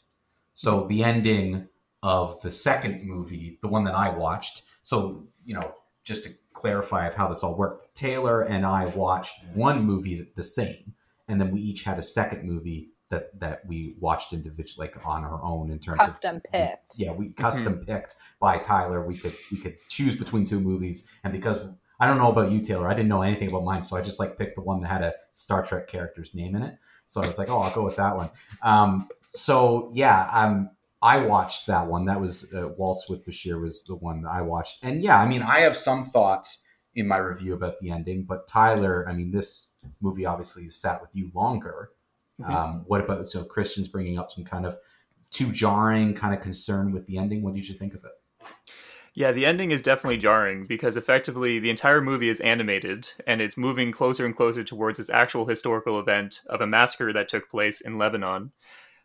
So 0.54 0.86
the 0.86 1.04
ending 1.04 1.68
of 2.04 2.40
the 2.42 2.52
second 2.52 3.04
movie, 3.04 3.58
the 3.62 3.68
one 3.68 3.84
that 3.86 3.96
I 3.96 4.10
watched. 4.10 4.62
So, 4.88 5.28
you 5.44 5.54
know, 5.54 5.74
just 6.06 6.24
to 6.24 6.30
clarify 6.54 7.08
of 7.08 7.14
how 7.14 7.28
this 7.28 7.44
all 7.44 7.58
worked, 7.58 7.94
Taylor 7.94 8.44
and 8.44 8.66
I 8.66 8.86
watched 8.86 9.34
one 9.54 9.84
movie 9.84 10.32
the 10.38 10.44
same, 10.44 10.94
and 11.28 11.42
then 11.42 11.52
we 11.52 11.60
each 11.60 11.84
had 11.84 12.00
a 12.00 12.02
second 12.02 12.46
movie 12.46 12.92
that 13.10 13.38
that 13.42 13.66
we 13.68 13.98
watched 14.00 14.32
individually, 14.32 14.88
like 14.88 15.06
on 15.06 15.26
our 15.26 15.44
own 15.44 15.72
in 15.72 15.80
terms 15.80 16.00
of 16.00 16.08
Custom 16.08 16.42
picked. 16.54 16.98
yeah, 16.98 17.12
we 17.12 17.32
custom 17.32 17.84
picked 17.86 18.16
by 18.40 18.60
Tyler. 18.60 19.06
We 19.06 19.18
could 19.18 19.34
we 19.52 19.58
could 19.58 19.76
choose 19.90 20.16
between 20.16 20.46
two 20.46 20.62
movies, 20.62 21.06
and 21.26 21.34
because 21.34 21.60
I 22.00 22.08
don't 22.08 22.18
know 22.18 22.32
about 22.32 22.50
you, 22.50 22.62
Taylor, 22.62 22.88
I 22.88 22.94
didn't 22.94 23.10
know 23.10 23.24
anything 23.24 23.50
about 23.50 23.66
mine, 23.66 23.84
so 23.84 23.98
I 23.98 24.02
just 24.02 24.22
like 24.22 24.38
picked 24.38 24.56
the 24.56 24.62
one 24.62 24.80
that 24.80 24.88
had 24.88 25.02
a 25.02 25.14
Star 25.34 25.66
Trek 25.66 25.88
character's 25.88 26.34
name 26.34 26.56
in 26.56 26.64
it. 26.64 26.78
So 27.08 27.22
I 27.22 27.28
was 27.28 27.38
like, 27.38 27.50
oh, 27.50 27.60
I'll 27.60 27.76
go 27.76 27.84
with 27.84 27.98
that 27.98 28.16
one. 28.16 28.30
Um, 28.62 29.10
so 29.28 29.92
yeah, 29.94 30.30
um, 30.32 30.70
I 31.08 31.20
watched 31.20 31.68
that 31.68 31.88
one. 31.88 32.04
That 32.04 32.20
was 32.20 32.54
uh, 32.54 32.68
Waltz 32.68 33.10
with 33.10 33.26
Bashir 33.26 33.62
was 33.62 33.84
the 33.86 33.96
one 33.96 34.22
that 34.24 34.30
I 34.30 34.42
watched, 34.42 34.84
and 34.84 35.02
yeah, 35.02 35.22
I 35.22 35.26
mean, 35.26 35.42
I 35.42 35.62
have 35.62 35.78
some 35.78 36.04
thoughts 36.04 36.64
in 36.96 37.08
my 37.08 37.16
review 37.16 37.54
about 37.54 37.80
the 37.80 37.92
ending, 37.92 38.24
but 38.24 38.46
Tyler, 38.46 39.08
I 39.08 39.14
mean, 39.14 39.32
this 39.32 39.70
movie 40.02 40.26
obviously 40.26 40.66
has 40.66 40.76
sat 40.76 41.00
with 41.00 41.12
you 41.14 41.32
longer. 41.34 41.92
Mhm. 42.42 42.50
Um, 42.50 42.84
what 42.88 43.00
about 43.00 43.30
so 43.30 43.46
Christian's 43.46 43.88
bringing 43.88 44.20
up 44.20 44.32
some 44.34 44.44
kind 44.44 44.66
of 44.66 44.78
too 45.32 45.52
jarring 45.54 46.14
kind 46.14 46.34
of 46.34 46.42
concern 46.42 46.92
with 46.92 47.06
the 47.08 47.18
ending? 47.18 47.42
What 47.42 47.56
did 47.56 47.70
you 47.70 47.76
think 47.76 47.94
of 47.94 48.04
it? 48.04 48.52
Yeah, 49.16 49.32
the 49.32 49.46
ending 49.46 49.72
is 49.72 49.82
definitely 49.82 50.18
jarring 50.18 50.68
because 50.68 50.98
effectively 50.98 51.58
the 51.58 51.70
entire 51.70 52.02
movie 52.02 52.30
is 52.30 52.42
animated 52.42 53.10
and 53.26 53.40
it's 53.40 53.56
moving 53.58 53.94
closer 53.94 54.26
and 54.26 54.36
closer 54.36 54.64
towards 54.64 54.98
this 54.98 55.10
actual 55.10 55.46
historical 55.46 56.00
event 56.00 56.42
of 56.48 56.60
a 56.60 56.68
massacre 56.68 57.14
that 57.14 57.30
took 57.30 57.50
place 57.50 57.80
in 57.80 57.98
Lebanon. 57.98 58.52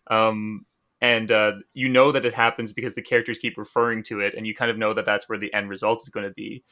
Um, 0.08 0.66
and 1.02 1.30
uh, 1.32 1.54
you 1.74 1.90
know 1.90 2.12
that 2.12 2.24
it 2.24 2.34
happens 2.34 2.72
because 2.72 2.94
the 2.94 3.02
characters 3.02 3.38
keep 3.38 3.58
referring 3.58 4.04
to 4.04 4.20
it, 4.20 4.34
and 4.36 4.46
you 4.46 4.54
kind 4.54 4.70
of 4.70 4.78
know 4.78 4.94
that 4.94 5.04
that's 5.06 5.28
where 5.28 5.38
the 5.38 5.52
end 5.54 5.68
result 5.70 6.02
is 6.02 6.08
going 6.10 6.26
to 6.26 6.34
be. 6.34 6.64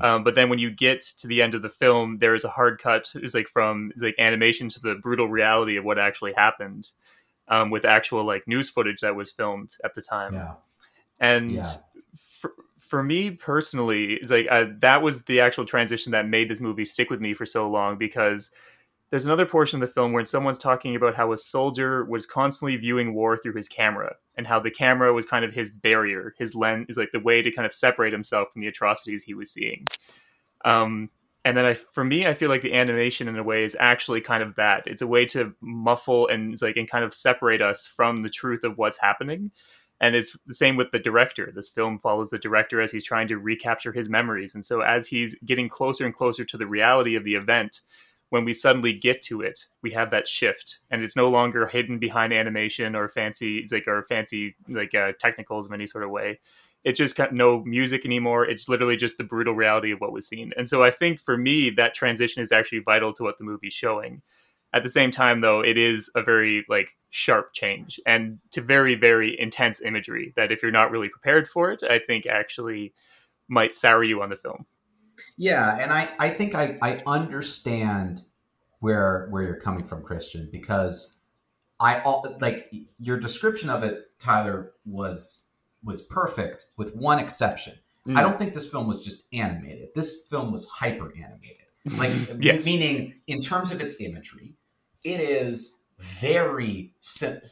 Um, 0.00 0.24
but 0.24 0.34
then 0.34 0.50
when 0.50 0.58
you 0.60 0.70
get 0.70 1.02
to 1.20 1.28
the 1.28 1.42
end 1.42 1.54
of 1.54 1.62
the 1.62 1.70
film, 1.70 2.18
there 2.18 2.34
is 2.34 2.44
a 2.44 2.50
hard 2.50 2.80
cut. 2.82 3.12
It's 3.16 3.34
like 3.34 3.48
from 3.48 3.92
it's 3.94 4.02
like 4.02 4.16
animation 4.18 4.68
to 4.70 4.80
the 4.80 4.96
brutal 4.96 5.28
reality 5.28 5.76
of 5.78 5.84
what 5.84 5.98
actually 5.98 6.34
happened, 6.34 6.90
um, 7.48 7.70
with 7.70 7.84
actual 7.86 8.24
like 8.24 8.48
news 8.48 8.68
footage 8.70 9.00
that 9.00 9.16
was 9.16 9.32
filmed 9.32 9.74
at 9.84 9.94
the 9.94 10.02
time. 10.02 10.34
Yeah, 10.34 10.54
And 11.20 11.52
Yeah. 11.52 11.76
for, 12.16 12.54
for 12.78 13.02
me 13.02 13.30
personally, 13.32 14.14
it's 14.14 14.30
like 14.30 14.46
uh, 14.50 14.66
that 14.80 15.02
was 15.02 15.24
the 15.24 15.40
actual 15.40 15.64
transition 15.64 16.12
that 16.12 16.28
made 16.28 16.48
this 16.50 16.60
movie 16.60 16.84
stick 16.84 17.10
with 17.10 17.20
me 17.20 17.34
for 17.34 17.46
so 17.46 17.68
long 17.70 17.98
because 17.98 18.50
there's 19.10 19.24
another 19.24 19.46
portion 19.46 19.80
of 19.80 19.88
the 19.88 19.92
film 19.92 20.12
where 20.12 20.24
someone's 20.24 20.58
talking 20.58 20.96
about 20.96 21.14
how 21.14 21.32
a 21.32 21.38
soldier 21.38 22.04
was 22.04 22.26
constantly 22.26 22.76
viewing 22.76 23.14
war 23.14 23.38
through 23.38 23.54
his 23.54 23.68
camera 23.68 24.16
and 24.36 24.46
how 24.46 24.58
the 24.58 24.70
camera 24.70 25.12
was 25.12 25.26
kind 25.26 25.44
of 25.44 25.54
his 25.54 25.70
barrier, 25.70 26.34
his 26.38 26.54
lens 26.54 26.86
is 26.88 26.96
like 26.96 27.12
the 27.12 27.20
way 27.20 27.40
to 27.40 27.52
kind 27.52 27.66
of 27.66 27.72
separate 27.72 28.12
himself 28.12 28.48
from 28.52 28.62
the 28.62 28.68
atrocities 28.68 29.22
he 29.22 29.34
was 29.34 29.52
seeing. 29.52 29.88
Um, 30.64 31.10
and 31.44 31.56
then 31.56 31.64
I, 31.64 31.74
for 31.74 32.02
me, 32.02 32.26
I 32.26 32.34
feel 32.34 32.48
like 32.48 32.62
the 32.62 32.74
animation 32.74 33.28
in 33.28 33.38
a 33.38 33.42
way 33.42 33.62
is 33.62 33.76
actually 33.78 34.20
kind 34.20 34.42
of 34.42 34.56
that. 34.56 34.82
It's 34.88 35.02
a 35.02 35.06
way 35.06 35.24
to 35.26 35.54
muffle 35.60 36.26
and 36.26 36.60
like 36.60 36.76
and 36.76 36.90
kind 36.90 37.04
of 37.04 37.14
separate 37.14 37.62
us 37.62 37.86
from 37.86 38.22
the 38.22 38.28
truth 38.28 38.64
of 38.64 38.76
what's 38.76 38.98
happening. 38.98 39.52
And 40.00 40.16
it's 40.16 40.36
the 40.46 40.54
same 40.54 40.74
with 40.74 40.90
the 40.90 40.98
director. 40.98 41.52
This 41.54 41.68
film 41.68 42.00
follows 42.00 42.30
the 42.30 42.38
director 42.40 42.80
as 42.80 42.90
he's 42.90 43.04
trying 43.04 43.28
to 43.28 43.38
recapture 43.38 43.92
his 43.92 44.10
memories. 44.10 44.56
And 44.56 44.64
so 44.64 44.80
as 44.80 45.06
he's 45.06 45.36
getting 45.44 45.68
closer 45.68 46.04
and 46.04 46.12
closer 46.12 46.44
to 46.44 46.58
the 46.58 46.66
reality 46.66 47.14
of 47.14 47.22
the 47.22 47.36
event, 47.36 47.82
when 48.30 48.44
we 48.44 48.52
suddenly 48.52 48.92
get 48.92 49.22
to 49.22 49.40
it, 49.40 49.66
we 49.82 49.92
have 49.92 50.10
that 50.10 50.26
shift, 50.26 50.80
and 50.90 51.02
it's 51.02 51.16
no 51.16 51.28
longer 51.28 51.66
hidden 51.66 51.98
behind 51.98 52.32
animation 52.32 52.96
or 52.96 53.08
fancy, 53.08 53.64
like 53.70 53.86
or 53.86 54.02
fancy 54.04 54.56
like 54.68 54.94
uh, 54.94 55.12
technicals 55.20 55.66
of 55.66 55.72
any 55.72 55.86
sort 55.86 56.04
of 56.04 56.10
way. 56.10 56.40
It's 56.84 56.98
just 56.98 57.16
got 57.16 57.34
no 57.34 57.64
music 57.64 58.04
anymore. 58.04 58.44
It's 58.44 58.68
literally 58.68 58.96
just 58.96 59.18
the 59.18 59.24
brutal 59.24 59.54
reality 59.54 59.90
of 59.90 60.00
what 60.00 60.12
was 60.12 60.28
seen. 60.28 60.52
And 60.56 60.68
so 60.68 60.84
I 60.84 60.90
think 60.90 61.20
for 61.20 61.36
me, 61.36 61.70
that 61.70 61.94
transition 61.94 62.42
is 62.42 62.52
actually 62.52 62.78
vital 62.80 63.12
to 63.14 63.24
what 63.24 63.38
the 63.38 63.44
movie's 63.44 63.72
showing. 63.72 64.22
At 64.72 64.82
the 64.82 64.88
same 64.88 65.10
time, 65.10 65.40
though, 65.40 65.60
it 65.60 65.76
is 65.76 66.10
a 66.14 66.22
very 66.22 66.64
like 66.68 66.96
sharp 67.10 67.52
change 67.54 67.98
and 68.04 68.38
to 68.50 68.60
very 68.60 68.94
very 68.94 69.38
intense 69.40 69.80
imagery 69.80 70.32
that 70.36 70.52
if 70.52 70.62
you're 70.62 70.70
not 70.70 70.90
really 70.90 71.08
prepared 71.08 71.48
for 71.48 71.70
it, 71.70 71.82
I 71.88 71.98
think 71.98 72.26
actually 72.26 72.92
might 73.48 73.74
sour 73.74 74.04
you 74.04 74.22
on 74.22 74.30
the 74.30 74.36
film. 74.36 74.66
Yeah, 75.36 75.78
and 75.80 75.92
I, 75.92 76.08
I 76.18 76.30
think 76.30 76.54
I, 76.54 76.78
I 76.82 77.00
understand 77.06 78.22
where 78.80 79.28
where 79.30 79.42
you're 79.42 79.60
coming 79.60 79.84
from, 79.84 80.02
Christian, 80.02 80.48
because 80.50 81.18
I 81.80 82.00
all 82.00 82.36
like 82.40 82.72
your 82.98 83.18
description 83.18 83.70
of 83.70 83.82
it, 83.82 84.10
Tyler, 84.18 84.72
was 84.84 85.46
was 85.82 86.02
perfect 86.02 86.66
with 86.76 86.94
one 86.94 87.18
exception. 87.18 87.74
Mm. 88.06 88.18
I 88.18 88.22
don't 88.22 88.38
think 88.38 88.54
this 88.54 88.68
film 88.68 88.86
was 88.86 89.04
just 89.04 89.24
animated. 89.32 89.88
This 89.94 90.22
film 90.28 90.52
was 90.52 90.66
hyper 90.66 91.12
animated. 91.16 91.62
Like 91.98 92.10
yes. 92.40 92.66
meaning 92.66 93.14
in 93.28 93.40
terms 93.40 93.70
of 93.70 93.80
its 93.80 94.00
imagery, 94.00 94.56
it 95.04 95.20
is 95.20 95.82
very 96.00 96.92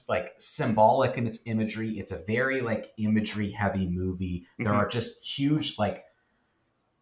like 0.09 0.33
symbolic 0.39 1.17
in 1.17 1.27
its 1.29 1.39
imagery. 1.47 1.91
It's 1.91 2.11
a 2.11 2.19
very 2.27 2.61
like 2.61 2.91
imagery 2.99 3.53
heavy 3.53 3.89
movie. 3.89 4.45
There 4.59 4.67
mm-hmm. 4.67 4.77
are 4.77 4.89
just 4.89 5.25
huge 5.25 5.79
like 5.79 6.03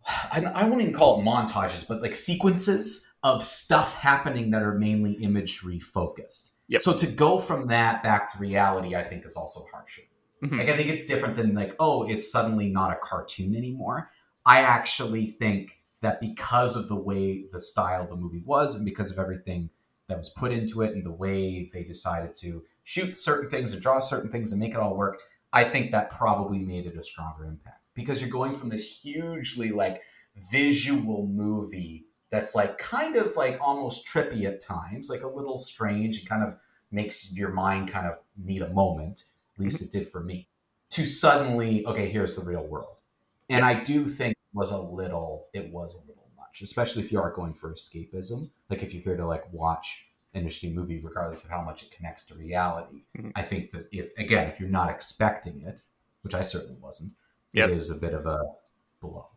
I, 0.07 0.43
I 0.55 0.65
won't 0.65 0.83
even 0.83 0.95
call 0.95 1.21
it 1.21 1.25
montages, 1.25 1.87
but 1.87 2.03
like 2.03 2.15
sequences 2.15 3.13
of 3.23 3.43
stuff 3.43 3.95
happening 3.95 4.51
that 4.51 4.63
are 4.63 4.75
mainly 4.75 5.13
imagery 5.13 5.79
focused. 5.79 6.51
Yep. 6.69 6.83
So 6.83 6.97
to 6.97 7.07
go 7.07 7.39
from 7.39 7.69
that 7.69 8.03
back 8.03 8.33
to 8.33 8.39
reality, 8.39 8.97
I 8.97 9.05
think 9.05 9.25
is 9.25 9.37
also 9.37 9.67
harsher. 9.73 10.03
Mm-hmm. 10.43 10.59
Like 10.59 10.69
I 10.69 10.77
think 10.77 10.89
it's 10.89 11.07
different 11.07 11.37
than 11.37 11.55
like, 11.55 11.77
oh, 11.79 12.09
it's 12.09 12.31
suddenly 12.31 12.69
not 12.69 12.93
a 12.93 12.97
cartoon 12.97 13.55
anymore. 13.55 14.11
I 14.45 14.61
actually 14.61 15.37
think 15.39 15.79
that 16.01 16.21
because 16.21 16.75
of 16.75 16.89
the 16.89 16.97
way 16.97 17.45
the 17.53 17.61
style 17.61 18.03
of 18.03 18.09
the 18.09 18.17
movie 18.17 18.43
was 18.45 18.75
and 18.75 18.85
because 18.85 19.11
of 19.13 19.19
everything 19.19 19.71
that 20.09 20.19
was 20.19 20.31
put 20.31 20.51
into 20.51 20.83
it 20.83 20.95
and 20.95 21.07
the 21.07 21.13
way 21.13 21.71
they 21.73 21.85
decided 21.85 22.37
to 22.39 22.65
shoot 22.83 23.17
certain 23.17 23.49
things 23.49 23.73
and 23.73 23.81
draw 23.81 24.01
certain 24.01 24.31
things 24.31 24.51
and 24.51 24.61
make 24.61 24.73
it 24.73 24.79
all 24.79 24.97
work, 24.97 25.21
I 25.53 25.63
think 25.63 25.93
that 25.93 26.11
probably 26.11 26.59
made 26.59 26.87
it 26.87 26.97
a 26.97 27.05
stronger 27.05 27.45
impact 27.45 27.82
because 27.95 28.21
you're 28.21 28.31
going 28.31 28.55
from 28.55 28.69
this 28.69 29.01
hugely 29.01 29.71
like 29.71 30.03
visual 30.51 31.27
movie 31.27 32.07
that's 32.31 32.55
like 32.55 32.79
kind 32.79 33.17
of 33.17 33.37
like 33.37 33.59
almost 33.61 34.07
trippy 34.07 34.45
at 34.45 34.61
times, 34.61 35.09
like 35.11 35.23
a 35.23 35.29
little 35.29 35.59
strange 35.59 36.19
and 36.19 36.29
kind 36.29 36.43
of 36.43 36.57
makes 36.91 37.33
your 37.33 37.51
mind 37.51 37.89
kind 37.89 38.07
of 38.07 38.19
need 38.43 38.63
a 38.63 38.71
moment. 38.71 39.25
At 39.59 39.65
least 39.65 39.83
it 39.83 39.93
did 39.93 40.09
for 40.09 40.21
me. 40.21 40.49
To 40.91 41.07
suddenly, 41.07 41.87
okay, 41.87 42.09
here's 42.09 42.35
the 42.35 42.43
real 42.43 42.67
world. 42.67 42.97
And 43.49 43.65
I 43.65 43.75
do 43.75 44.07
think 44.07 44.33
it 44.33 44.57
was 44.57 44.71
a 44.71 44.79
little, 44.79 45.49
it 45.53 45.71
was 45.71 45.95
a 45.95 45.99
little 46.09 46.31
much, 46.37 46.63
especially 46.63 47.03
if 47.03 47.13
you 47.13 47.21
are 47.21 47.31
going 47.31 47.55
for 47.55 47.73
escapism. 47.73 48.51
Like 48.71 48.83
if 48.83 48.95
you're 48.95 49.03
here 49.03 49.17
to 49.17 49.27
like 49.27 49.51
watch 49.53 50.07
an 50.35 50.41
interesting 50.41 50.75
movie, 50.75 51.01
regardless 51.03 51.45
of 51.45 51.51
how 51.51 51.63
much 51.63 51.83
it 51.83 51.91
connects 51.91 52.25
to 52.27 52.35
reality. 52.35 53.05
Mm-hmm. 53.17 53.31
I 53.35 53.43
think 53.43 53.73
that 53.73 53.89
if 53.93 54.13
again, 54.17 54.49
if 54.49 54.59
you're 54.59 54.69
not 54.69 54.91
expecting 54.91 55.63
it, 55.63 55.83
which 56.23 56.35
I 56.35 56.41
certainly 56.41 56.77
wasn't, 56.81 57.13
yep. 57.53 57.71
it 57.71 57.77
is 57.77 57.91
a 57.91 57.95
bit 57.95 58.15
of 58.15 58.27
a 58.27 58.41
blow. 59.01 59.29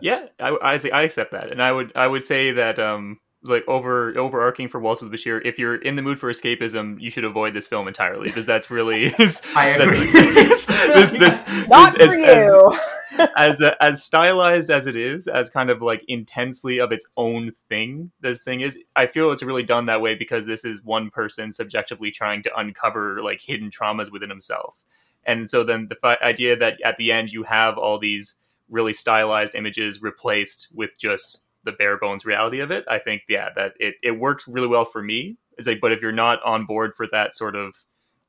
Yeah, 0.00 0.26
I, 0.38 0.48
I, 0.48 0.80
I 0.92 1.02
accept 1.02 1.32
that, 1.32 1.50
and 1.50 1.62
I 1.62 1.70
would 1.72 1.92
I 1.94 2.06
would 2.06 2.24
say 2.24 2.52
that 2.52 2.78
um 2.78 3.18
like 3.42 3.64
over 3.68 4.16
overarching 4.18 4.68
for 4.68 4.80
Waltz 4.80 5.00
with 5.00 5.12
Bashir, 5.12 5.40
if 5.44 5.58
you're 5.58 5.76
in 5.76 5.96
the 5.96 6.02
mood 6.02 6.18
for 6.18 6.30
escapism, 6.30 7.00
you 7.00 7.10
should 7.10 7.24
avoid 7.24 7.54
this 7.54 7.66
film 7.66 7.88
entirely 7.88 8.28
because 8.28 8.46
that's 8.46 8.70
really 8.70 9.04
is, 9.18 9.42
I 9.56 9.68
agree. 9.68 10.10
this, 10.12 10.66
this, 10.66 11.10
this, 11.12 11.68
Not 11.68 11.96
for 11.96 12.16
you. 12.16 12.78
As, 13.18 13.28
as, 13.36 13.60
uh, 13.60 13.74
as 13.80 14.04
stylized 14.04 14.70
as 14.70 14.86
it 14.86 14.94
is, 14.94 15.26
as 15.26 15.50
kind 15.50 15.68
of 15.68 15.82
like 15.82 16.02
intensely 16.06 16.78
of 16.78 16.92
its 16.92 17.04
own 17.16 17.52
thing, 17.68 18.12
this 18.20 18.44
thing 18.44 18.60
is. 18.60 18.78
I 18.94 19.08
feel 19.08 19.32
it's 19.32 19.42
really 19.42 19.64
done 19.64 19.86
that 19.86 20.00
way 20.00 20.14
because 20.14 20.46
this 20.46 20.64
is 20.64 20.82
one 20.84 21.10
person 21.10 21.50
subjectively 21.50 22.12
trying 22.12 22.42
to 22.44 22.56
uncover 22.56 23.20
like 23.20 23.40
hidden 23.40 23.68
traumas 23.68 24.12
within 24.12 24.30
himself, 24.30 24.76
and 25.24 25.48
so 25.48 25.64
then 25.64 25.88
the 25.88 25.96
fi- 25.96 26.18
idea 26.22 26.56
that 26.56 26.80
at 26.84 26.96
the 26.96 27.12
end 27.12 27.32
you 27.32 27.42
have 27.44 27.78
all 27.78 27.98
these 27.98 28.36
really 28.68 28.92
stylized 28.92 29.54
images 29.54 30.00
replaced 30.00 30.68
with 30.72 30.90
just 30.98 31.40
the 31.64 31.72
bare 31.72 31.98
bones 31.98 32.24
reality 32.24 32.60
of 32.60 32.70
it. 32.70 32.84
I 32.88 32.98
think, 32.98 33.22
yeah, 33.28 33.50
that 33.56 33.74
it, 33.78 33.96
it 34.02 34.12
works 34.12 34.48
really 34.48 34.68
well 34.68 34.84
for 34.84 35.02
me. 35.02 35.36
Is 35.58 35.66
like, 35.66 35.80
but 35.80 35.92
if 35.92 36.00
you're 36.00 36.12
not 36.12 36.42
on 36.42 36.64
board 36.64 36.94
for 36.94 37.06
that 37.12 37.34
sort 37.34 37.54
of 37.54 37.74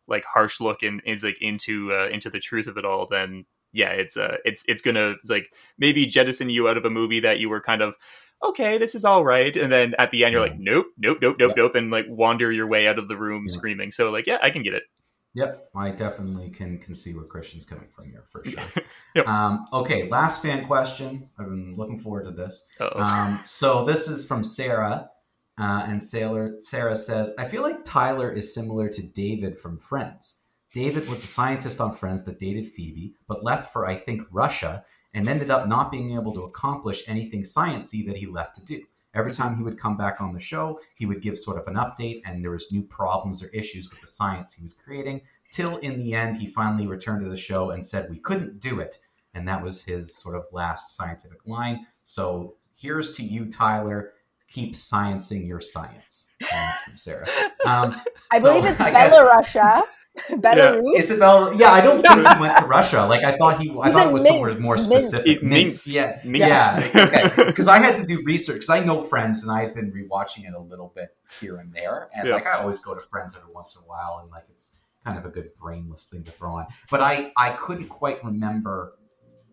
like 0.08 0.26
harsh 0.26 0.60
look 0.60 0.84
and 0.84 1.02
is 1.06 1.24
like 1.24 1.42
into 1.42 1.94
uh, 1.94 2.08
into 2.08 2.30
the 2.30 2.40
truth 2.40 2.68
of 2.68 2.78
it 2.78 2.84
all, 2.84 3.08
then 3.08 3.46
yeah, 3.72 3.92
it's 3.92 4.18
uh 4.18 4.38
it's 4.44 4.64
it's 4.68 4.82
gonna 4.82 5.16
it's 5.22 5.30
like 5.30 5.54
maybe 5.78 6.06
jettison 6.06 6.50
you 6.50 6.68
out 6.68 6.76
of 6.76 6.84
a 6.84 6.90
movie 6.90 7.22
that 7.22 7.40
you 7.40 7.48
were 7.48 7.62
kind 7.62 7.82
of 7.82 7.96
okay, 8.44 8.78
this 8.78 8.96
is 8.96 9.06
all 9.06 9.24
right, 9.24 9.56
and 9.56 9.72
then 9.72 9.94
at 10.00 10.12
the 10.12 10.26
end 10.26 10.34
you're 10.34 10.42
like, 10.42 10.58
nope, 10.58 10.88
nope, 10.98 11.20
nope, 11.22 11.38
nope, 11.40 11.54
nope, 11.56 11.76
and 11.76 11.92
like 11.92 12.08
wander 12.10 12.52
your 12.52 12.68
way 12.68 12.88
out 12.88 13.00
of 13.00 13.08
the 13.08 13.16
room 13.16 13.46
yeah. 13.48 13.54
screaming. 13.54 13.92
So 13.92 14.10
like, 14.12 14.28
yeah, 14.28 14.40
I 14.42 14.50
can 14.50 14.64
get 14.64 14.74
it. 14.74 14.84
Yep, 15.34 15.70
I 15.76 15.92
definitely 15.92 16.50
can 16.50 16.78
can 16.78 16.94
see 16.94 17.14
where 17.14 17.24
Christian's 17.24 17.64
coming 17.64 17.88
from 17.88 18.06
here 18.06 18.26
for 18.28 18.44
sure. 18.44 18.62
yep. 19.16 19.28
Um, 19.28 19.66
okay, 19.72 20.10
last 20.10 20.42
fan 20.42 20.68
question. 20.68 21.30
I've 21.40 21.46
been 21.46 21.76
looking 21.78 21.98
forward 21.98 22.26
to 22.26 22.32
this. 22.32 22.64
Um, 22.96 23.40
so 23.46 23.86
this 23.86 24.10
is 24.10 24.26
from 24.26 24.44
Sarah, 24.44 25.10
uh, 25.58 25.86
and 25.88 26.04
Sailor 26.04 26.58
Sarah 26.60 26.98
says, 26.98 27.32
"I 27.38 27.46
feel 27.46 27.62
like 27.62 27.86
Tyler 27.86 28.30
is 28.30 28.54
similar 28.54 28.90
to 28.90 29.02
David 29.02 29.58
from 29.58 29.78
Friends. 29.78 30.40
David 30.74 31.08
was 31.08 31.24
a 31.24 31.28
scientist 31.28 31.80
on 31.80 31.94
Friends 31.94 32.24
that 32.24 32.40
dated 32.40 32.68
Phoebe, 32.68 33.14
but 33.28 33.44
left 33.44 33.72
for 33.72 33.88
I 33.88 33.96
think 33.96 34.24
Russia, 34.32 34.84
and 35.14 35.30
ended 35.30 35.50
up 35.50 35.66
not 35.66 35.92
being 35.92 36.14
able 36.14 36.34
to 36.34 36.44
accomplish 36.44 37.04
anything 37.08 37.44
sciency 37.44 38.06
that 38.06 38.18
he 38.18 38.26
left 38.26 38.56
to 38.56 38.66
do." 38.66 38.84
Every 39.14 39.34
time 39.34 39.58
he 39.58 39.64
would 39.64 39.80
come 39.80 39.98
back 39.98 40.22
on 40.22 40.34
the 40.34 40.40
show, 40.40 40.80
he 40.96 41.06
would 41.06 41.22
give 41.22 41.38
sort 41.38 41.58
of 41.58 41.68
an 41.68 41.76
update, 41.76 42.22
and 42.26 42.44
there 42.44 42.52
was 42.52 42.72
new 42.72 42.82
problems 42.82 43.44
or 43.44 43.48
issues 43.48 43.90
with 43.90 44.00
the 44.02 44.08
science 44.08 44.54
he 44.54 44.64
was 44.64 44.74
creating. 44.74 45.22
Till 45.52 45.78
in 45.78 45.98
the 45.98 46.14
end, 46.14 46.38
he 46.38 46.48
finally 46.48 46.88
returned 46.88 47.24
to 47.24 47.30
the 47.30 47.38
show 47.38 47.72
and 47.72 47.86
said 47.86 48.10
we 48.10 48.20
couldn't 48.20 48.60
do 48.60 48.80
it, 48.80 49.00
and 49.34 49.46
that 49.48 49.62
was 49.62 49.84
his 49.84 50.16
sort 50.16 50.36
of 50.36 50.46
last 50.54 50.96
scientific 50.96 51.40
line. 51.46 51.86
So 52.04 52.56
here's 52.76 53.14
to 53.14 53.24
you, 53.24 53.52
Tyler. 53.52 54.14
Keep 54.48 54.74
sciencing 54.74 55.48
your 55.48 55.62
science. 55.62 56.30
And 56.42 56.50
that's 56.50 56.84
from 56.84 56.98
Sarah. 56.98 57.28
Um, 57.64 57.96
I 58.32 58.40
so 58.40 58.56
believe 58.56 58.72
it's 58.72 58.82
Belarusia. 58.82 59.84
Belarus. 60.30 60.82
Yeah. 60.94 61.00
Isabel. 61.00 61.54
Yeah, 61.56 61.72
I 61.72 61.82
don't 61.82 62.02
think 62.06 62.28
he 62.28 62.40
went 62.40 62.58
to 62.58 62.66
Russia. 62.66 63.06
Like 63.06 63.24
I 63.24 63.38
thought 63.38 63.62
he. 63.62 63.70
I 63.70 63.88
He's 63.88 63.94
thought 63.94 64.08
it 64.08 64.14
was 64.14 64.24
Minsk. 64.24 64.34
somewhere 64.34 64.60
more 64.60 64.78
specific. 64.78 65.42
Minsk. 65.42 65.88
Yeah. 65.88 66.20
Minsk. 66.26 66.48
Yeah. 66.48 67.36
Because 67.46 67.68
okay. 67.70 67.78
I 67.78 67.80
had 67.80 67.98
to 67.98 68.06
do 68.06 68.22
research. 68.26 68.56
Because 68.56 68.70
I 68.70 68.84
know 68.84 69.00
Friends, 69.00 69.44
and 69.44 69.52
I 69.52 69.62
had 69.62 69.74
been 69.74 69.92
rewatching 69.92 70.48
it 70.48 70.54
a 70.54 70.60
little 70.60 70.92
bit 70.96 71.16
here 71.40 71.58
and 71.58 71.74
there. 71.74 72.10
And 72.14 72.28
yeah. 72.28 72.36
like 72.36 72.46
I 72.46 72.60
always 72.60 72.80
go 72.80 72.94
to 72.94 73.02
Friends 73.02 73.36
every 73.38 73.54
once 73.54 73.76
in 73.76 73.84
a 73.84 73.88
while, 73.88 74.20
and 74.22 74.30
like 74.32 74.46
it's 74.50 74.76
kind 75.06 75.18
of 75.18 75.26
a 75.26 75.30
good 75.30 75.50
brainless 75.60 76.08
thing 76.08 76.24
to 76.26 76.32
throw 76.32 76.56
on. 76.56 76.68
But 76.90 77.02
I 77.02 77.32
I 77.38 77.52
couldn't 77.52 77.88
quite 77.88 78.24
remember 78.24 78.96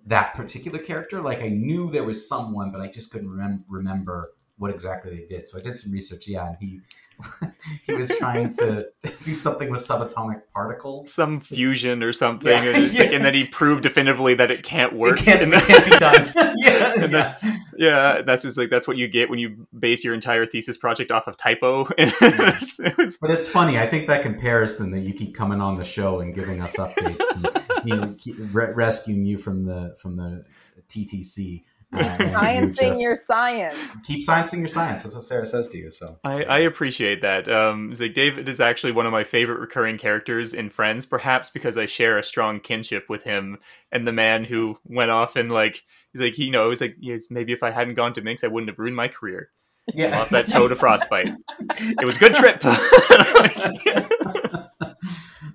that 0.06 0.34
particular 0.34 0.78
character. 0.78 1.20
Like 1.20 1.42
I 1.42 1.48
knew 1.48 1.90
there 1.90 2.04
was 2.04 2.28
someone, 2.28 2.72
but 2.72 2.80
I 2.80 2.88
just 2.88 3.10
couldn't 3.10 3.34
rem- 3.34 3.64
remember 3.68 4.32
what 4.56 4.72
exactly 4.72 5.14
they 5.16 5.24
did. 5.24 5.46
So 5.46 5.58
I 5.58 5.60
did 5.60 5.76
some 5.76 5.92
research. 5.92 6.26
Yeah, 6.26 6.48
and 6.48 6.56
he 6.58 6.80
he 7.86 7.92
was 7.92 8.10
trying 8.16 8.52
to 8.54 8.88
do 9.22 9.34
something 9.34 9.70
with 9.70 9.80
subatomic 9.80 10.42
particles, 10.54 11.12
some 11.12 11.40
fusion 11.40 12.02
or 12.02 12.12
something, 12.12 12.50
yeah, 12.50 12.76
and, 12.76 12.92
yeah. 12.92 13.00
Like, 13.00 13.12
and, 13.12 13.24
then 13.24 13.34
he 13.34 13.44
proved 13.50 13.82
definitively 13.82 14.34
that 14.34 14.50
it 14.50 14.62
can't 14.62 14.92
work. 14.92 15.20
It 15.20 15.24
can't, 15.24 15.42
and 15.42 15.54
it 15.54 15.62
can't 15.64 15.84
be 15.84 15.90
done. 15.98 16.54
yeah, 16.58 16.94
yeah. 16.96 17.06
That's, 17.06 17.44
yeah, 17.76 18.22
that's 18.22 18.42
just 18.42 18.56
like 18.56 18.70
that's 18.70 18.86
what 18.86 18.96
you 18.96 19.08
get 19.08 19.30
when 19.30 19.38
you 19.38 19.66
base 19.78 20.04
your 20.04 20.14
entire 20.14 20.46
thesis 20.46 20.78
project 20.78 21.10
off 21.10 21.26
of 21.26 21.36
typo. 21.36 21.88
it 21.98 22.96
was, 22.98 23.18
but 23.20 23.30
it's 23.30 23.48
funny. 23.48 23.78
I 23.78 23.86
think 23.86 24.06
that 24.08 24.22
comparison 24.22 24.90
that 24.92 25.00
you 25.00 25.12
keep 25.12 25.34
coming 25.34 25.60
on 25.60 25.76
the 25.76 25.84
show 25.84 26.20
and 26.20 26.34
giving 26.34 26.60
us 26.60 26.76
updates, 26.76 27.24
and, 27.34 27.88
you 27.88 27.96
know, 27.96 28.16
re- 28.52 28.72
rescuing 28.72 29.24
you 29.24 29.38
from 29.38 29.64
the 29.64 29.96
from 30.00 30.16
the 30.16 30.44
TTC 30.88 31.64
Uh, 31.90 31.98
and 32.00 32.78
you 32.78 33.00
your 33.00 33.16
science. 33.16 33.74
keep 34.04 34.26
sciencing 34.26 34.58
your 34.58 34.68
science. 34.68 35.02
That's 35.02 35.14
what 35.14 35.24
Sarah 35.24 35.46
says 35.46 35.68
to 35.68 35.78
you. 35.78 35.90
So 35.90 36.18
I, 36.22 36.42
I 36.44 36.58
appreciate 36.58 37.22
that. 37.22 37.48
Um, 37.48 37.94
like 37.98 38.12
David 38.12 38.48
is 38.48 38.60
actually 38.60 38.92
one 38.92 39.06
of 39.06 39.12
my 39.12 39.24
favorite 39.24 39.58
recurring 39.58 39.96
characters 39.96 40.52
in 40.52 40.68
Friends, 40.68 41.06
perhaps 41.06 41.48
because 41.48 41.78
I 41.78 41.86
share 41.86 42.18
a 42.18 42.22
strong 42.22 42.60
kinship 42.60 43.08
with 43.08 43.22
him 43.22 43.58
and 43.90 44.06
the 44.06 44.12
man 44.12 44.44
who 44.44 44.78
went 44.84 45.10
off 45.10 45.36
and 45.36 45.50
like 45.50 45.82
he's 46.12 46.20
like 46.20 46.36
you 46.38 46.50
know 46.50 46.68
he's 46.68 46.82
like 46.82 46.96
yes, 47.00 47.30
maybe 47.30 47.52
if 47.52 47.62
I 47.62 47.70
hadn't 47.70 47.94
gone 47.94 48.12
to 48.14 48.20
Minsk, 48.20 48.44
I 48.44 48.48
wouldn't 48.48 48.68
have 48.68 48.78
ruined 48.78 48.96
my 48.96 49.08
career. 49.08 49.50
yeah, 49.94 50.18
Lost 50.18 50.32
that 50.32 50.48
toe 50.48 50.68
to 50.68 50.76
frostbite. 50.76 51.32
It 51.80 52.04
was 52.04 52.16
a 52.16 52.20
good 52.20 52.34
trip. 52.34 52.62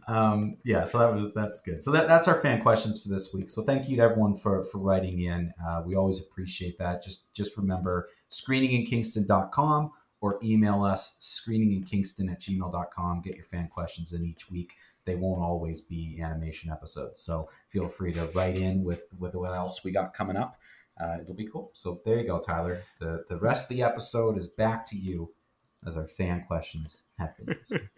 um, 0.07 0.57
yeah, 0.63 0.85
so 0.85 0.99
that 0.99 1.13
was 1.13 1.33
that's 1.33 1.61
good. 1.61 1.81
So 1.81 1.91
that, 1.91 2.07
that's 2.07 2.27
our 2.27 2.39
fan 2.39 2.61
questions 2.61 3.01
for 3.01 3.09
this 3.09 3.33
week. 3.33 3.49
So 3.49 3.63
thank 3.63 3.87
you 3.87 3.97
to 3.97 4.03
everyone 4.03 4.35
for 4.35 4.63
for 4.65 4.79
writing 4.79 5.19
in. 5.19 5.53
Uh, 5.65 5.81
we 5.85 5.95
always 5.95 6.19
appreciate 6.19 6.77
that. 6.79 7.03
Just 7.03 7.33
just 7.33 7.55
remember 7.57 8.09
screeninginkingston.com 8.29 9.91
or 10.21 10.39
email 10.43 10.83
us 10.83 11.15
screeninginkingston 11.19 12.31
at 12.31 12.41
gmail.com. 12.41 13.21
Get 13.21 13.35
your 13.35 13.45
fan 13.45 13.67
questions 13.67 14.13
in 14.13 14.25
each 14.25 14.49
week. 14.49 14.73
They 15.05 15.15
won't 15.15 15.41
always 15.41 15.81
be 15.81 16.21
animation 16.21 16.71
episodes. 16.71 17.19
So 17.19 17.49
feel 17.69 17.87
free 17.87 18.13
to 18.13 18.25
write 18.33 18.57
in 18.57 18.83
with 18.83 19.03
with 19.19 19.35
what 19.35 19.53
else 19.53 19.83
we 19.83 19.91
got 19.91 20.13
coming 20.13 20.37
up. 20.37 20.59
Uh, 20.99 21.17
it'll 21.21 21.33
be 21.33 21.47
cool. 21.47 21.71
So 21.73 22.01
there 22.05 22.19
you 22.19 22.27
go, 22.27 22.39
Tyler. 22.39 22.83
The 22.99 23.25
the 23.29 23.37
rest 23.37 23.69
of 23.69 23.75
the 23.75 23.83
episode 23.83 24.37
is 24.37 24.47
back 24.47 24.85
to 24.87 24.97
you 24.97 25.33
as 25.88 25.98
our 25.98 26.08
fan 26.08 26.43
questions 26.48 27.04
have 27.19 27.36
been. 27.38 27.58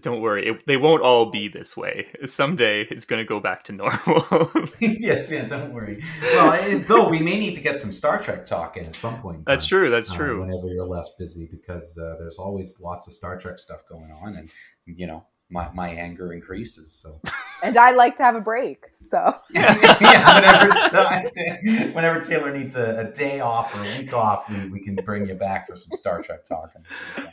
Don't 0.00 0.20
worry, 0.20 0.48
it, 0.48 0.66
they 0.66 0.76
won't 0.76 1.02
all 1.02 1.30
be 1.30 1.48
this 1.48 1.76
way. 1.76 2.06
Someday 2.24 2.86
it's 2.90 3.04
going 3.04 3.22
to 3.22 3.28
go 3.28 3.40
back 3.40 3.64
to 3.64 3.72
normal. 3.72 4.24
yes, 4.80 5.30
yeah, 5.30 5.46
don't 5.46 5.72
worry. 5.72 6.02
Well, 6.22 6.52
it, 6.52 6.86
though 6.86 7.08
we 7.08 7.20
may 7.20 7.38
need 7.38 7.54
to 7.56 7.60
get 7.60 7.78
some 7.78 7.92
Star 7.92 8.20
Trek 8.20 8.46
talk 8.46 8.76
in 8.76 8.84
at 8.86 8.94
some 8.94 9.20
point. 9.20 9.44
that's 9.46 9.64
time, 9.64 9.68
true. 9.68 9.90
That's 9.90 10.10
uh, 10.10 10.16
true. 10.16 10.40
whenever 10.42 10.68
you're 10.68 10.86
less 10.86 11.10
busy, 11.18 11.48
because 11.50 11.96
uh, 11.98 12.16
there's 12.18 12.38
always 12.38 12.78
lots 12.80 13.06
of 13.06 13.14
Star 13.14 13.38
Trek 13.38 13.58
stuff 13.58 13.80
going 13.88 14.10
on, 14.10 14.36
and 14.36 14.50
you 14.84 15.06
know 15.06 15.24
my 15.50 15.70
my 15.72 15.88
anger 15.88 16.32
increases. 16.32 16.92
So 16.92 17.20
And 17.62 17.76
I'd 17.76 17.96
like 17.96 18.16
to 18.16 18.22
have 18.22 18.36
a 18.36 18.40
break. 18.40 18.84
So 18.92 19.34
yeah, 19.50 20.34
whenever, 20.34 21.92
whenever 21.92 22.20
Taylor 22.20 22.56
needs 22.56 22.76
a, 22.76 22.98
a 22.98 23.04
day 23.12 23.40
off 23.40 23.74
or 23.74 23.80
a 23.80 23.98
week 23.98 24.12
off, 24.12 24.48
we, 24.50 24.68
we 24.68 24.80
can 24.80 24.94
bring 24.96 25.26
you 25.26 25.34
back 25.34 25.66
for 25.66 25.76
some 25.76 25.90
Star 25.92 26.22
Trek 26.22 26.44
talk. 26.44 26.72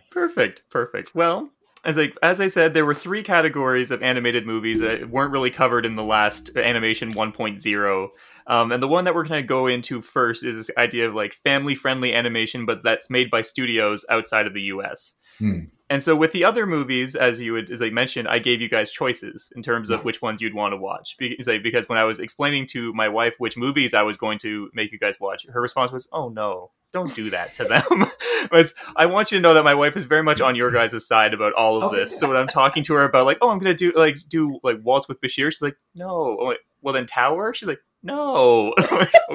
Perfect, 0.10 0.63
perfect. 0.69 1.13
Well, 1.13 1.49
as 1.84 1.97
I 1.97 2.12
as 2.21 2.39
I 2.39 2.47
said, 2.47 2.73
there 2.73 2.86
were 2.86 2.93
three 2.93 3.23
categories 3.23 3.91
of 3.91 4.02
animated 4.02 4.47
movies 4.47 4.80
that 4.80 5.10
weren't 5.10 5.32
really 5.32 5.52
covered 5.52 5.86
in 5.86 5.97
the 5.97 6.04
last 6.04 6.56
animation 6.56 7.13
1.0. 7.13 8.08
Um, 8.47 8.71
and 8.71 8.82
the 8.82 8.88
one 8.88 9.04
that 9.04 9.13
we're 9.13 9.26
going 9.26 9.43
to 9.43 9.47
go 9.47 9.67
into 9.67 9.99
first 9.99 10.45
is 10.45 10.56
this 10.56 10.78
idea 10.78 11.08
of 11.08 11.13
like 11.13 11.34
family 11.34 11.76
friendly 11.76 12.13
animation, 12.13 12.65
but 12.65 12.84
that's 12.84 13.10
made 13.10 13.30
by 13.30 13.41
studios 13.41 14.06
outside 14.10 14.47
of 14.47 14.54
the 14.54 14.62
U.S. 14.63 15.15
Hmm. 15.38 15.60
And 15.89 16.02
so 16.02 16.15
with 16.15 16.32
the 16.32 16.43
other 16.46 16.65
movies, 16.65 17.15
as 17.15 17.41
you 17.41 17.54
would, 17.54 17.69
as 17.69 17.82
I 17.82 17.89
mentioned, 17.89 18.28
I 18.28 18.39
gave 18.39 18.62
you 18.62 18.69
guys 18.69 18.89
choices 18.89 19.52
in 19.56 19.62
terms 19.62 19.89
of 19.89 20.04
which 20.06 20.22
ones 20.22 20.41
you'd 20.41 20.54
want 20.56 20.72
to 20.74 20.78
watch. 20.78 21.15
Because, 21.19 21.88
when 21.89 21.98
I 21.98 22.04
was 22.06 22.19
explaining 22.19 22.67
to 22.67 22.93
my 22.93 23.10
wife 23.10 23.36
which 23.38 23.58
movies 23.58 23.93
I 23.93 24.02
was 24.02 24.17
going 24.17 24.39
to 24.39 24.69
make 24.74 24.91
you 24.91 24.98
guys 24.98 25.19
watch, 25.19 25.46
her 25.48 25.62
response 25.62 25.91
was, 25.91 26.08
"Oh 26.12 26.30
no, 26.30 26.72
don't 26.93 27.13
do 27.13 27.30
that 27.32 27.54
to 27.56 27.65
them." 27.65 27.84
was 28.52 28.74
I 28.96 29.06
want 29.06 29.32
you 29.32 29.38
to 29.38 29.41
know 29.41 29.54
that 29.54 29.63
my 29.63 29.76
wife 29.76 29.96
is 29.98 30.06
very 30.06 30.24
much 30.24 30.41
on 30.41 30.56
your 30.56 30.72
guys' 30.72 31.06
side 31.06 31.34
about 31.34 31.54
all 31.54 31.78
of 31.78 31.84
Okay. 31.84 31.98
this. 32.02 32.17
So 32.19 32.28
when 32.28 32.38
I'm 32.38 32.48
talking 32.48 32.82
to 32.84 32.93
her 32.96 33.04
about 33.04 33.26
like, 33.26 33.38
"Oh, 33.41 33.50
I'm 33.50 33.60
gonna 33.60 33.74
do 33.76 33.91
like 33.96 34.17
do 34.30 34.60
like 34.63 34.78
Waltz 34.84 35.08
with 35.08 35.19
Bashir," 35.22 35.52
she's 35.52 35.62
like, 35.62 35.78
"No." 35.93 36.38
I'm 36.39 36.48
like, 36.48 36.60
well, 36.82 36.93
then 36.93 37.06
Tower. 37.06 37.54
She's 37.54 37.67
like, 37.67 37.82
"No." 38.02 38.74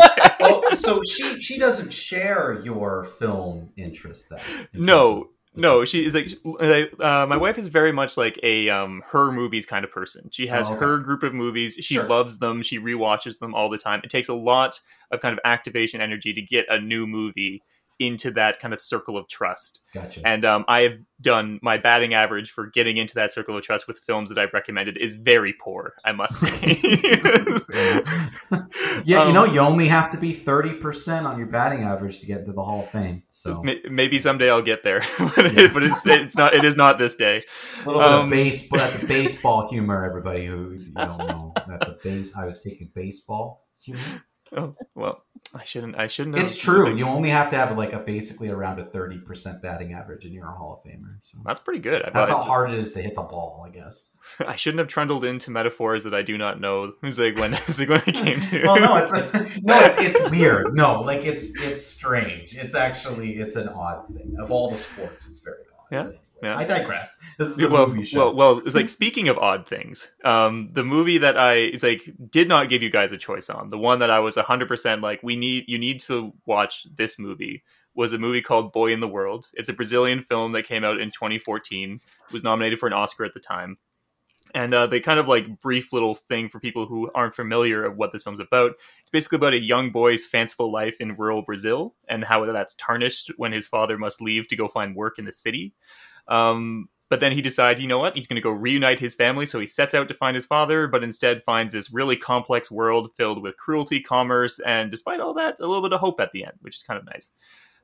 Okay. 0.00 0.28
Oh, 0.40 0.62
so 0.74 1.02
she 1.02 1.40
she 1.40 1.58
doesn't 1.58 1.90
share 1.92 2.61
your 2.64 3.02
film 3.04 3.70
interest 3.76 4.30
then? 4.30 4.40
in 4.72 4.82
No, 4.84 5.30
No, 5.59 5.85
she 5.85 6.05
is 6.07 6.14
like 6.14 6.29
uh, 7.01 7.27
my 7.27 7.37
wife 7.37 7.59
is 7.59 7.66
very 7.66 7.92
much 7.92 8.16
like 8.16 8.38
a 8.42 8.68
um 8.71 9.03
her 9.11 9.33
movies 9.33 9.66
kind 9.66 9.85
of 9.85 9.90
person. 9.90 10.29
She 10.31 10.47
has 10.47 10.68
Oh, 10.68 10.75
okay. 10.75 10.85
her 10.85 10.99
group 10.99 11.23
of 11.23 11.35
movies. 11.35 11.75
She 11.75 11.94
Sure. 11.94 12.05
loves 12.05 12.38
them. 12.38 12.62
She 12.62 12.79
rewatches 12.79 13.40
them 13.40 13.55
all 13.55 13.68
the 13.68 13.79
time. 13.79 14.01
It 14.05 14.11
takes 14.11 14.29
a 14.29 14.35
lot 14.35 14.81
of 15.11 15.21
kind 15.21 15.33
of 15.33 15.40
activation 15.44 16.01
energy 16.01 16.33
to 16.33 16.40
get 16.42 16.66
a 16.68 16.81
new 16.81 17.07
movie 17.07 17.62
into 17.98 18.30
that 18.32 18.61
kind 18.61 18.72
of 18.72 18.80
circle 18.80 19.16
of 19.16 19.26
trust. 19.28 19.80
Gotcha. 19.94 20.20
And 20.24 20.44
um, 20.44 20.64
I 20.68 20.82
have 20.82 20.92
done 21.20 21.58
my 21.62 21.78
batting 21.78 22.14
average 22.14 22.50
for 22.50 22.66
getting 22.66 22.96
into 22.96 23.14
that 23.16 23.32
circle 23.32 23.56
of 23.56 23.64
trust 23.64 23.88
with 23.88 23.98
films 23.98 24.28
that 24.28 24.38
I've 24.38 24.52
recommended 24.52 24.96
is 24.96 25.14
very 25.16 25.52
poor, 25.61 25.94
I 26.04 26.12
must 26.12 26.38
say. 26.40 26.78
yeah, 29.04 29.26
you 29.26 29.32
know, 29.32 29.44
Um, 29.44 29.54
you 29.54 29.61
only 29.61 29.88
have 29.88 30.11
to 30.12 30.18
be 30.18 30.32
thirty 30.32 30.74
percent 30.74 31.26
on 31.26 31.38
your 31.38 31.46
batting 31.48 31.82
average 31.82 32.20
to 32.20 32.26
get 32.26 32.40
into 32.40 32.52
the 32.52 32.62
Hall 32.62 32.82
of 32.82 32.90
Fame. 32.90 33.22
So 33.28 33.62
May- 33.62 33.82
Maybe 33.90 34.18
someday 34.18 34.50
I'll 34.50 34.62
get 34.62 34.82
there, 34.84 35.00
but, 35.18 35.37
Yeah. 35.52 35.61
it, 35.64 35.74
but 35.74 35.82
it's 35.82 36.06
it's 36.06 36.37
not 36.37 36.54
it 36.54 36.64
is 36.64 36.76
not 36.76 36.98
this 36.98 37.16
day. 37.16 37.42
a 37.84 37.87
little 37.87 38.00
bit 38.00 38.08
um, 38.11 38.24
of 38.26 38.30
baseball. 38.30 38.78
That's 38.78 39.02
a 39.02 39.06
baseball 39.06 39.68
humor. 39.70 40.04
Everybody 40.04 40.46
who 40.46 40.72
you 40.72 40.92
don't 40.92 41.18
know, 41.18 41.52
that's 41.66 41.88
a 41.88 41.96
base. 42.02 42.32
I 42.37 42.44
was 42.44 42.62
taking 42.62 42.90
baseball 42.94 43.66
humor. 43.82 44.00
Oh 44.56 44.74
well, 44.94 45.22
I 45.54 45.64
shouldn't. 45.64 45.96
I 45.98 46.06
shouldn't. 46.06 46.37
Have. 46.37 46.44
It's 46.44 46.56
true. 46.56 46.84
like- 46.84 46.96
You 46.96 47.06
only 47.06 47.30
have 47.30 47.50
to 47.50 47.56
have 47.56 47.76
like 47.76 47.92
a 47.92 47.98
basically 47.98 48.48
around 48.48 48.78
a 48.80 48.84
thirty 48.84 49.18
percent 49.18 49.61
batting 49.62 49.92
average, 49.92 50.24
and 50.24 50.32
you're 50.32 50.46
a 50.48 50.52
Hall 50.54 50.82
of 50.84 50.90
Famer. 50.90 51.16
So 51.22 51.38
that's 51.44 51.61
pretty 51.61 51.80
good. 51.80 52.02
I, 52.02 52.11
that's 52.11 52.30
how 52.30 52.42
hard 52.42 52.70
it 52.70 52.78
is 52.78 52.92
to 52.92 53.02
hit 53.02 53.14
the 53.14 53.22
ball. 53.22 53.64
I 53.66 53.70
guess. 53.70 54.04
I 54.40 54.56
shouldn't 54.56 54.78
have 54.78 54.88
trundled 54.88 55.24
into 55.24 55.50
metaphors 55.50 56.04
that 56.04 56.14
I 56.14 56.22
do 56.22 56.37
not 56.38 56.61
know. 56.61 56.92
It's 57.02 57.18
like 57.18 57.38
when 57.38 57.54
it's 57.54 57.78
like 57.80 57.88
when 57.88 58.02
it 58.06 58.14
came 58.14 58.40
to. 58.40 58.62
Well, 58.64 58.80
no, 58.80 58.96
it's 58.96 59.12
no, 59.62 59.78
it's 59.80 59.98
it's 59.98 60.30
weird. 60.30 60.74
No, 60.74 61.00
like 61.02 61.24
it's 61.24 61.50
it's 61.62 61.84
strange. 61.84 62.56
It's 62.56 62.74
actually 62.74 63.38
it's 63.38 63.56
an 63.56 63.68
odd 63.68 64.06
thing. 64.08 64.37
Of 64.38 64.50
all 64.50 64.70
the 64.70 64.78
sports, 64.78 65.28
it's 65.28 65.40
very 65.40 65.56
odd. 65.78 65.87
Yeah, 65.90 66.18
yeah. 66.42 66.57
I 66.57 66.64
digress. 66.64 67.18
This 67.38 67.48
is 67.48 67.62
a 67.62 67.68
well, 67.68 67.87
movie 67.87 68.05
show. 68.05 68.31
well, 68.33 68.55
well. 68.55 68.62
It's 68.64 68.74
like 68.74 68.88
speaking 68.88 69.29
of 69.29 69.38
odd 69.38 69.66
things. 69.66 70.09
Um, 70.24 70.70
the 70.72 70.85
movie 70.85 71.18
that 71.18 71.38
I 71.38 71.55
it's 71.55 71.83
like 71.83 72.03
did 72.31 72.48
not 72.48 72.68
give 72.68 72.83
you 72.83 72.90
guys 72.90 73.12
a 73.12 73.18
choice 73.18 73.51
on. 73.51 73.68
The 73.68 73.79
one 73.79 73.98
that 74.01 74.11
I 74.11 74.18
was 74.20 74.37
hundred 74.37 74.68
percent 74.68 75.03
like 75.03 75.20
we 75.22 75.37
need 75.37 75.64
you 75.68 75.79
need 75.79 76.01
to 76.01 76.33
watch 76.46 76.87
this 76.94 77.18
movie 77.18 77.62
was 77.94 78.12
a 78.12 78.18
movie 78.18 78.42
called 78.42 78.72
Boy 78.72 78.92
in 78.92 79.01
the 79.01 79.09
World. 79.09 79.48
It's 79.55 79.68
a 79.68 79.72
Brazilian 79.72 80.22
film 80.22 80.53
that 80.53 80.62
came 80.62 80.85
out 80.85 81.01
in 81.01 81.09
2014. 81.09 82.01
Was 82.33 82.44
nominated 82.44 82.79
for 82.79 82.87
an 82.87 82.92
Oscar 82.92 83.24
at 83.24 83.35
the 83.35 83.40
time. 83.40 83.79
And 84.55 84.72
uh, 84.72 84.87
they 84.87 85.01
kind 85.01 85.20
of 85.20 85.29
like 85.29 85.61
brief 85.61 85.92
little 85.92 86.14
thing 86.14 86.48
for 86.48 86.61
people 86.61 86.87
who 86.87 87.11
aren't 87.14 87.35
familiar 87.35 87.85
of 87.85 87.96
what 87.96 88.12
this 88.12 88.22
film's 88.22 88.40
about. 88.40 88.72
It's 89.01 89.11
basically 89.11 89.37
about 89.37 89.53
a 89.53 89.61
young 89.61 89.90
boy's 89.90 90.24
fanciful 90.24 90.72
life 90.72 90.96
in 91.01 91.16
rural 91.16 91.42
Brazil 91.42 91.94
and 92.09 92.24
how 92.24 92.44
that's 92.46 92.74
tarnished 92.77 93.31
when 93.37 93.53
his 93.53 93.66
father 93.66 93.98
must 93.98 94.22
leave 94.22 94.48
to 94.48 94.57
go 94.57 94.68
find 94.68 94.96
work 94.96 95.18
in 95.18 95.27
the 95.27 95.33
city. 95.33 95.74
Um, 96.28 96.88
but 97.10 97.20
then 97.20 97.32
he 97.32 97.40
decides, 97.40 97.80
you 97.80 97.88
know 97.88 97.98
what? 97.98 98.16
He's 98.16 98.26
going 98.26 98.36
to 98.36 98.42
go 98.42 98.50
reunite 98.50 98.98
his 98.98 99.14
family. 99.14 99.46
So 99.46 99.58
he 99.58 99.66
sets 99.66 99.94
out 99.94 100.08
to 100.08 100.14
find 100.14 100.34
his 100.34 100.44
father, 100.44 100.86
but 100.86 101.02
instead 101.02 101.42
finds 101.42 101.72
this 101.72 101.90
really 101.90 102.16
complex 102.16 102.70
world 102.70 103.10
filled 103.16 103.42
with 103.42 103.56
cruelty, 103.56 104.00
commerce, 104.00 104.58
and 104.58 104.90
despite 104.90 105.18
all 105.20 105.32
that, 105.34 105.56
a 105.58 105.66
little 105.66 105.80
bit 105.82 105.94
of 105.94 106.00
hope 106.00 106.20
at 106.20 106.32
the 106.32 106.44
end, 106.44 106.52
which 106.60 106.76
is 106.76 106.82
kind 106.82 106.98
of 107.00 107.06
nice. 107.06 107.30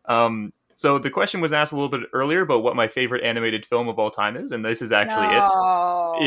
Um, 0.06 0.52
so 0.76 0.98
the 0.98 1.08
question 1.08 1.40
was 1.40 1.52
asked 1.54 1.72
a 1.72 1.76
little 1.76 1.88
bit 1.88 2.10
earlier 2.12 2.42
about 2.42 2.62
what 2.62 2.76
my 2.76 2.88
favorite 2.88 3.22
animated 3.24 3.64
film 3.64 3.88
of 3.88 3.98
all 3.98 4.10
time 4.10 4.36
is, 4.36 4.52
and 4.52 4.62
this 4.64 4.82
is 4.82 4.92
actually 4.92 5.28
it. 5.28 5.44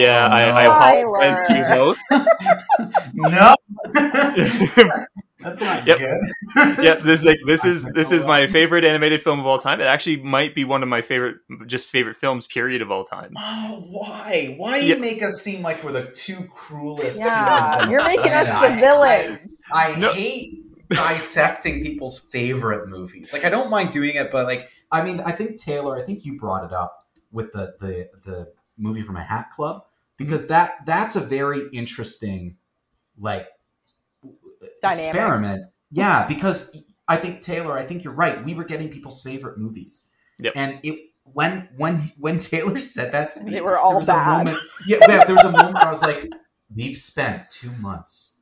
Yeah, 0.01 0.27
Oh, 0.31 0.33
I, 0.33 0.61
I 0.61 0.63
no. 0.63 0.71
apologize 1.03 1.47
to 1.49 1.57
you 1.57 1.63
both. 1.65 1.99
no, 3.13 3.55
that's 5.39 5.61
not 5.61 5.85
Yep. 5.87 5.97
good. 5.97 6.19
yeah, 6.55 6.93
this 6.93 7.05
is 7.07 7.25
like 7.25 7.37
this 7.45 7.63
is 7.65 7.85
this 7.85 8.11
is 8.11 8.25
my 8.25 8.47
favorite 8.47 8.83
animated 8.83 9.21
film 9.21 9.39
of 9.39 9.45
all 9.45 9.59
time. 9.59 9.79
It 9.79 9.85
actually 9.85 10.17
might 10.17 10.55
be 10.55 10.63
one 10.63 10.81
of 10.83 10.89
my 10.89 11.01
favorite, 11.01 11.37
just 11.65 11.87
favorite 11.89 12.15
films, 12.15 12.47
period, 12.47 12.81
of 12.81 12.91
all 12.91 13.03
time. 13.03 13.33
Oh, 13.37 13.83
why? 13.89 14.55
Why 14.57 14.79
do 14.79 14.85
you 14.85 14.93
Yep. 14.93 14.99
make 15.01 15.23
us 15.23 15.41
seem 15.41 15.61
like 15.61 15.83
we're 15.83 15.91
the 15.91 16.11
two 16.11 16.45
cruelest? 16.53 17.19
Yeah, 17.19 17.89
you're 17.89 18.03
making 18.03 18.31
us 18.31 18.47
the 18.47 18.75
villains. 18.79 19.39
I, 19.71 19.93
I 19.93 19.95
No. 19.99 20.13
hate 20.13 20.63
dissecting 20.89 21.83
people's 21.83 22.19
favorite 22.19 22.87
movies. 22.87 23.33
Like 23.33 23.43
I 23.45 23.49
don't 23.49 23.69
mind 23.69 23.91
doing 23.91 24.15
it, 24.15 24.31
but 24.31 24.45
like 24.45 24.69
I 24.91 25.03
mean, 25.03 25.19
I 25.21 25.31
think 25.33 25.57
Taylor, 25.59 25.97
I 25.97 26.01
think 26.05 26.25
you 26.25 26.39
brought 26.39 26.63
it 26.65 26.73
up 26.73 27.05
with 27.31 27.51
the 27.51 27.75
the 27.79 28.09
the 28.25 28.53
movie 28.77 29.01
from 29.01 29.17
a 29.17 29.23
Hat 29.23 29.51
Club 29.51 29.83
because 30.17 30.43
mm-hmm. 30.43 30.53
that 30.53 30.85
that's 30.85 31.15
a 31.15 31.19
very 31.19 31.67
interesting 31.73 32.57
like 33.19 33.47
Dynamic. 34.81 35.05
experiment. 35.07 35.61
Yeah, 35.91 36.27
because 36.27 36.75
I 37.07 37.17
think 37.17 37.41
Taylor, 37.41 37.77
I 37.77 37.85
think 37.85 38.03
you're 38.03 38.13
right. 38.13 38.43
We 38.43 38.53
were 38.53 38.65
getting 38.65 38.89
people's 38.89 39.21
favorite 39.23 39.57
movies, 39.57 40.09
Yep. 40.39 40.53
and 40.55 40.79
it 40.83 40.99
when 41.23 41.69
when 41.77 42.11
when 42.17 42.39
Taylor 42.39 42.79
said 42.79 43.11
that 43.13 43.31
to 43.31 43.41
me, 43.41 43.51
They 43.51 43.61
were 43.61 43.77
all 43.77 43.91
there 43.91 43.97
was 43.99 44.07
bad. 44.07 44.41
A 44.47 44.51
moment, 44.51 44.63
yeah, 44.87 44.97
yeah, 45.07 45.23
there 45.25 45.35
was 45.35 45.45
a 45.45 45.51
moment 45.51 45.75
where 45.75 45.85
I 45.85 45.89
was 45.89 46.01
like, 46.01 46.29
we've 46.75 46.97
spent 46.97 47.49
two 47.49 47.71
months 47.73 48.37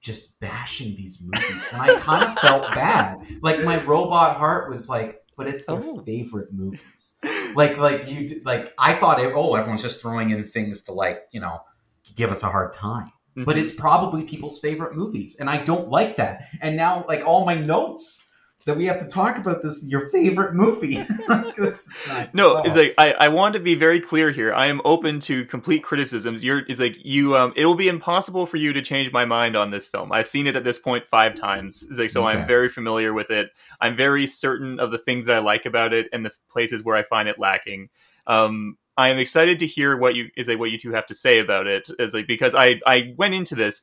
just 0.00 0.38
bashing 0.40 0.94
these 0.96 1.20
movies, 1.20 1.68
and 1.72 1.82
I 1.82 1.98
kind 2.00 2.24
of 2.24 2.38
felt 2.38 2.72
bad. 2.74 3.18
Like 3.42 3.62
my 3.64 3.82
robot 3.84 4.36
heart 4.36 4.70
was 4.70 4.88
like, 4.88 5.20
but 5.36 5.48
it's 5.48 5.64
their 5.66 5.76
Oh. 5.82 5.98
favorite 6.02 6.52
movies. 6.52 7.14
Like 7.54 7.76
like 7.78 8.08
you 8.08 8.28
d- 8.28 8.40
like 8.44 8.72
I 8.78 8.94
thought, 8.94 9.20
it, 9.20 9.32
oh, 9.34 9.54
everyone's 9.54 9.82
just 9.82 10.00
throwing 10.00 10.30
in 10.30 10.44
things 10.44 10.82
to 10.84 10.92
like 10.92 11.22
you 11.32 11.40
know 11.40 11.60
give 12.14 12.30
us 12.30 12.42
a 12.42 12.46
hard 12.48 12.72
time. 12.72 13.10
But 13.36 13.56
Mhm. 13.56 13.62
it's 13.62 13.72
probably 13.72 14.24
people's 14.24 14.58
favorite 14.58 14.94
movies 14.96 15.36
and 15.38 15.48
i 15.48 15.56
don't 15.58 15.88
like 15.88 16.16
that 16.16 16.48
and 16.60 16.76
now 16.76 17.04
like 17.08 17.24
all 17.26 17.44
my 17.44 17.54
notes 17.54 18.24
that 18.64 18.76
we 18.76 18.84
have 18.84 18.98
to 18.98 19.06
talk 19.06 19.38
about 19.38 19.62
this 19.62 19.82
your 19.86 20.08
favorite 20.08 20.52
movie 20.54 21.02
Like, 21.28 21.54
this 21.56 21.86
is 21.86 22.08
not- 22.08 22.34
No, 22.34 22.56
oh. 22.56 22.62
it's 22.66 22.76
like 22.76 22.92
I, 22.98 23.12
I 23.12 23.28
want 23.28 23.54
to 23.54 23.60
be 23.60 23.74
very 23.74 23.98
clear 23.98 24.30
here. 24.30 24.52
I 24.52 24.66
am 24.66 24.82
open 24.84 25.20
to 25.20 25.46
complete 25.46 25.82
criticisms. 25.82 26.44
You're 26.44 26.62
it's 26.68 26.78
like 26.80 27.02
you 27.02 27.34
um 27.34 27.54
it 27.56 27.64
will 27.64 27.76
be 27.76 27.88
impossible 27.88 28.44
for 28.44 28.58
you 28.58 28.74
to 28.74 28.82
change 28.82 29.10
my 29.10 29.24
mind 29.24 29.56
on 29.56 29.70
this 29.70 29.86
film. 29.86 30.12
I've 30.12 30.26
seen 30.26 30.46
it 30.46 30.54
at 30.54 30.64
this 30.64 30.78
point 30.78 31.06
five 31.06 31.34
times. 31.34 31.86
It's 31.88 31.98
like 31.98 32.10
so 32.10 32.26
Okay. 32.28 32.36
I'm 32.38 32.46
very 32.46 32.68
familiar 32.68 33.14
with 33.14 33.30
it. 33.30 33.52
I'm 33.80 33.96
very 33.96 34.26
certain 34.26 34.78
of 34.80 34.90
the 34.90 34.98
things 34.98 35.24
that 35.26 35.36
I 35.36 35.38
like 35.38 35.64
about 35.64 35.94
it 35.94 36.08
and 36.12 36.26
the 36.26 36.32
places 36.50 36.84
where 36.84 36.96
I 36.96 37.04
find 37.04 37.26
it 37.26 37.38
lacking. 37.38 37.88
Um 38.26 38.76
I 38.98 39.08
am 39.08 39.18
excited 39.18 39.58
to 39.60 39.66
hear 39.66 39.96
what 39.96 40.14
you 40.16 40.28
is 40.36 40.48
like 40.48 40.58
what 40.58 40.70
you 40.72 40.78
two 40.78 40.92
have 40.92 41.06
to 41.06 41.14
say 41.14 41.38
about 41.38 41.66
it. 41.66 41.88
Is 41.98 42.12
like 42.12 42.26
because 42.26 42.54
I 42.54 42.80
I 42.86 43.14
went 43.16 43.32
into 43.34 43.54
this 43.54 43.82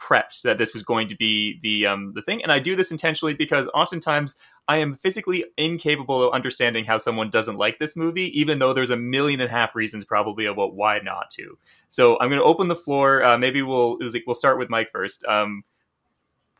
prepped 0.00 0.42
that 0.42 0.58
this 0.58 0.74
was 0.74 0.82
going 0.82 1.06
to 1.08 1.16
be 1.16 1.58
the 1.62 1.86
um 1.86 2.12
the 2.14 2.22
thing 2.22 2.42
and 2.42 2.50
I 2.50 2.58
do 2.58 2.74
this 2.74 2.90
intentionally 2.90 3.34
because 3.34 3.68
oftentimes 3.74 4.36
I 4.66 4.78
am 4.78 4.94
physically 4.96 5.44
incapable 5.56 6.22
of 6.26 6.32
understanding 6.34 6.84
how 6.84 6.98
someone 6.98 7.30
doesn't 7.30 7.56
like 7.58 7.78
this 7.78 7.94
movie, 7.94 8.38
even 8.38 8.58
though 8.58 8.72
there's 8.72 8.90
a 8.90 8.96
million 8.96 9.40
and 9.40 9.50
a 9.50 9.52
half 9.52 9.74
reasons 9.76 10.04
probably 10.04 10.46
about 10.46 10.74
why 10.74 10.98
not 11.00 11.30
to. 11.32 11.58
So 11.88 12.18
I'm 12.18 12.28
going 12.28 12.40
to 12.40 12.44
open 12.44 12.68
the 12.68 12.74
floor. 12.76 13.22
Uh, 13.22 13.38
maybe 13.38 13.62
we'll 13.62 13.98
is 14.00 14.14
like, 14.14 14.24
we'll 14.26 14.34
start 14.34 14.58
with 14.58 14.70
Mike 14.70 14.90
first. 14.90 15.24
Um, 15.26 15.62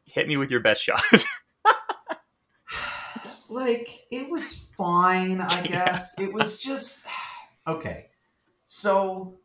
hit 0.05 0.29
me 0.29 0.37
with 0.37 0.51
your 0.51 0.61
best 0.61 0.83
shot. 0.85 1.03
like 3.51 4.07
it 4.11 4.29
was 4.31 4.69
fine 4.77 5.41
i 5.41 5.61
Yeah. 5.65 5.87
guess 5.87 6.19
it 6.19 6.33
was 6.33 6.59
just 6.59 7.07
okay 7.67 8.07
so 8.67 9.39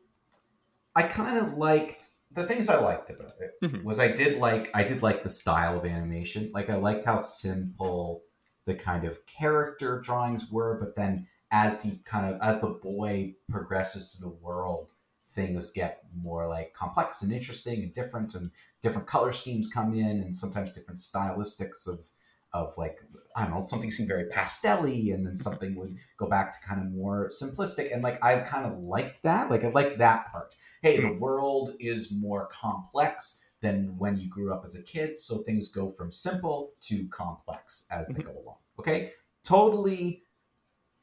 i 0.95 1.03
kind 1.03 1.37
of 1.37 1.53
liked 1.57 2.09
the 2.31 2.45
things 2.45 2.69
i 2.69 2.79
liked 2.79 3.09
about 3.09 3.33
it 3.39 3.53
Mhm. 3.63 3.83
was 3.83 3.99
i 3.99 4.11
did 4.11 4.37
like 4.39 4.69
i 4.75 4.83
did 4.83 5.01
like 5.01 5.23
the 5.23 5.29
style 5.29 5.77
of 5.77 5.85
animation 5.85 6.51
like 6.53 6.69
i 6.69 6.75
liked 6.75 7.05
how 7.05 7.17
simple 7.17 8.23
the 8.65 8.75
kind 8.75 9.05
of 9.05 9.25
character 9.25 9.99
drawings 10.01 10.51
were 10.51 10.79
but 10.79 10.95
then 10.95 11.27
as 11.51 11.81
he 11.81 11.97
kind 12.05 12.33
of 12.33 12.41
as 12.41 12.61
the 12.61 12.69
boy 12.69 13.35
progresses 13.49 14.11
through 14.11 14.29
the 14.29 14.35
world 14.35 14.91
things 15.29 15.71
get 15.71 16.03
more 16.15 16.47
like 16.47 16.73
complex 16.73 17.21
and 17.21 17.31
interesting 17.31 17.83
and 17.83 17.93
different 17.93 18.35
and 18.35 18.51
different 18.81 19.07
color 19.07 19.31
schemes 19.31 19.67
come 19.71 19.93
in 19.93 20.21
and 20.21 20.35
sometimes 20.35 20.71
different 20.71 20.99
stylistics 20.99 21.87
of 21.87 22.05
of 22.53 22.73
like 22.77 22.97
I 23.35 23.43
don't 23.43 23.53
know, 23.53 23.65
something 23.65 23.91
seemed 23.91 24.09
very 24.09 24.25
pastelly, 24.25 25.13
and 25.13 25.25
then 25.25 25.37
something 25.37 25.75
would 25.75 25.95
go 26.17 26.27
back 26.27 26.51
to 26.51 26.67
kind 26.67 26.81
of 26.81 26.91
more 26.91 27.29
simplistic. 27.29 27.93
And 27.93 28.03
like 28.03 28.23
I 28.23 28.39
kind 28.39 28.65
of 28.65 28.79
liked 28.79 29.23
that. 29.23 29.49
Like 29.49 29.63
I 29.63 29.69
liked 29.69 29.99
that 29.99 30.31
part. 30.31 30.55
Hey, 30.81 30.99
the 30.99 31.13
world 31.13 31.71
is 31.79 32.11
more 32.11 32.47
complex 32.47 33.39
than 33.61 33.97
when 33.97 34.17
you 34.17 34.29
grew 34.29 34.53
up 34.53 34.63
as 34.63 34.75
a 34.75 34.81
kid, 34.81 35.17
so 35.17 35.39
things 35.39 35.69
go 35.69 35.89
from 35.89 36.11
simple 36.11 36.71
to 36.81 37.07
complex 37.09 37.85
as 37.91 38.07
they 38.07 38.23
go 38.23 38.31
along. 38.31 38.57
Okay, 38.79 39.11
totally. 39.43 40.23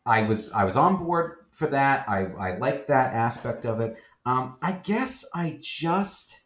I 0.05 0.23
was 0.23 0.53
I 0.53 0.65
was 0.65 0.77
on 0.77 0.97
board 0.97 1.47
for 1.51 1.67
that. 1.69 2.09
I 2.09 2.27
I 2.39 2.57
liked 2.59 2.89
that 2.89 3.13
aspect 3.13 3.67
of 3.67 3.81
it. 3.81 3.97
Um, 4.25 4.57
I 4.63 4.73
guess 4.73 5.25
I 5.35 5.59
just 5.61 6.41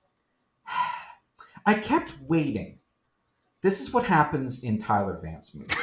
I 1.66 1.74
kept 1.74 2.14
waiting. 2.26 2.79
This 3.62 3.81
is 3.81 3.92
what 3.92 4.05
happens 4.05 4.62
in 4.64 4.79
Tyler 4.79 5.18
Vance 5.23 5.55
movies. 5.55 5.77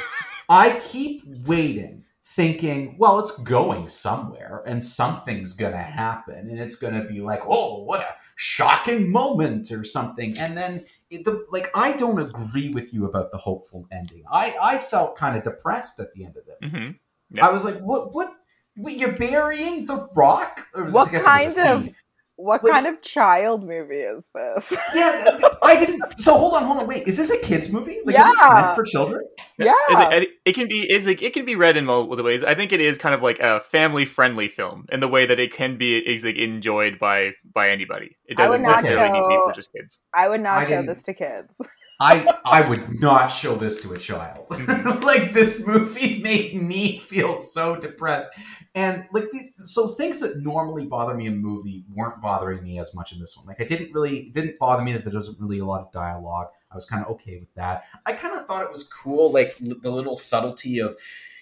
I 0.49 0.79
keep 0.81 1.23
waiting, 1.45 2.03
thinking, 2.25 2.95
well, 2.97 3.19
it's 3.19 3.37
going 3.39 3.87
somewhere 3.87 4.63
and 4.65 4.81
something's 4.81 5.53
going 5.53 5.73
to 5.73 5.77
happen. 5.77 6.49
And 6.49 6.59
it's 6.59 6.75
going 6.77 6.93
to 6.93 7.03
be 7.07 7.19
like, 7.21 7.41
oh, 7.45 7.83
what 7.83 7.99
a 8.01 8.15
shocking 8.35 9.11
moment 9.11 9.71
or 9.71 9.83
something. 9.83 10.37
And 10.37 10.57
then, 10.57 10.85
it, 11.09 11.23
the, 11.25 11.45
like, 11.49 11.69
I 11.75 11.91
don't 11.93 12.19
agree 12.19 12.69
with 12.69 12.93
you 12.93 13.05
about 13.05 13.31
the 13.31 13.37
hopeful 13.37 13.85
ending. 13.91 14.23
I, 14.31 14.55
I 14.61 14.77
felt 14.79 15.15
kind 15.17 15.37
of 15.37 15.43
depressed 15.43 15.99
at 15.99 16.13
the 16.13 16.25
end 16.25 16.37
of 16.37 16.45
this. 16.45 16.71
Mhm. 16.71 16.95
I 17.41 17.51
was 17.51 17.63
like, 17.65 17.77
what, 17.79 18.13
what? 18.13 18.33
Wait, 18.77 18.99
you're 18.99 19.11
burying 19.11 19.85
the 19.85 20.07
rock? 20.15 20.65
Or 20.75 20.85
I 20.85 20.89
What 20.89 21.11
guess 21.11 21.23
it 21.23 21.45
was 21.45 21.57
a 21.57 21.63
kind 21.63 21.67
of- 21.79 21.83
seed. 21.85 21.95
What 22.37 22.63
Like- 22.63 22.71
kind 22.71 22.85
of 22.87 23.01
child 23.01 23.63
movie 23.67 23.95
is 23.95 24.23
this? 24.33 24.71
Yeah, 24.95 25.11
th- 25.17 25.39
th- 25.41 25.51
I 25.63 25.75
didn't. 25.83 26.01
So 26.21 26.37
hold 26.37 26.53
on, 26.53 26.63
hold 26.65 26.77
on. 26.79 26.87
Wait, 26.87 27.07
is 27.07 27.17
this 27.17 27.29
a 27.31 27.37
kids 27.39 27.69
movie? 27.69 27.99
Like, 28.05 28.17
is 28.17 28.25
this 28.25 28.39
meant 28.41 28.75
for 28.75 28.83
children? 28.83 29.21
Yeah. 29.57 29.73
It's 29.89 30.15
it, 30.25 30.29
it 30.45 30.53
can 30.53 30.67
be 30.67 30.83
it's 30.89 31.05
like 31.07 31.21
it 31.23 31.33
can 31.33 31.45
be 31.45 31.55
read 31.55 31.77
in 31.77 31.85
multiple 31.85 32.23
ways. 32.23 32.43
I 32.43 32.53
think 32.53 32.71
it 32.71 32.79
is 32.79 32.97
kind 32.99 33.15
of 33.15 33.23
like 33.23 33.39
a 33.39 33.59
family 33.59 34.05
friendly 34.05 34.47
film 34.49 34.85
in 34.91 34.99
the 34.99 35.07
way 35.07 35.25
that 35.25 35.39
it 35.39 35.51
can 35.51 35.77
be 35.77 35.97
is 35.97 36.23
like 36.23 36.35
enjoyed 36.37 36.99
by 36.99 37.31
by 37.53 37.69
anybody. 37.71 38.15
It 38.27 38.39
I 38.39 38.47
would 38.49 38.57
doesn't 38.57 38.61
not 38.63 38.75
necessarily 38.83 39.13
need 39.13 39.23
to 39.23 39.27
be 39.29 39.33
show- 39.35 39.47
for 39.47 39.53
just 39.53 39.73
kids. 39.73 40.03
I 40.13 40.27
would 40.29 40.41
not 40.41 40.57
I 40.59 40.63
show 40.63 40.69
didn't- 40.69 40.85
this 40.87 41.01
to 41.03 41.13
kids. 41.15 41.53
I 41.99 42.31
I 42.45 42.67
would 42.67 42.99
not 42.99 43.27
show 43.27 43.55
this 43.55 43.81
to 43.81 43.93
a 43.93 43.97
child. 43.97 44.45
Like 45.07 45.31
this 45.31 45.65
movie 45.65 46.21
made 46.21 46.61
me 46.61 46.99
feel 46.99 47.33
so 47.35 47.75
depressed, 47.75 48.29
and 48.75 49.05
like 49.13 49.29
so 49.55 49.87
things 49.87 50.19
that 50.19 50.37
normally 50.39 50.85
bother 50.85 51.15
me 51.15 51.27
in 51.27 51.33
a 51.33 51.37
movie 51.37 51.85
weren't 51.93 52.21
bothering 52.21 52.61
me 52.61 52.77
as 52.79 52.93
much 52.93 53.13
in 53.13 53.19
this 53.19 53.37
one. 53.37 53.47
Like 53.47 53.61
I 53.61 53.63
didn't 53.63 53.93
really 53.93 54.29
didn't 54.33 54.59
bother 54.59 54.83
me 54.83 54.93
that 54.93 55.03
there 55.03 55.13
wasn't 55.13 55.39
really 55.39 55.59
a 55.59 55.65
lot 55.65 55.81
of 55.81 55.91
dialogue. 55.91 56.47
I 56.71 56.75
was 56.75 56.85
kind 56.85 57.03
of 57.03 57.09
okay 57.11 57.37
with 57.39 57.53
that. 57.55 57.85
I 58.05 58.13
kind 58.13 58.37
of 58.37 58.45
thought 58.45 58.65
it 58.65 58.71
was 58.71 58.83
cool, 58.83 59.31
like 59.31 59.57
the 59.59 59.89
little 59.89 60.17
subtlety 60.17 60.79
of, 60.79 60.97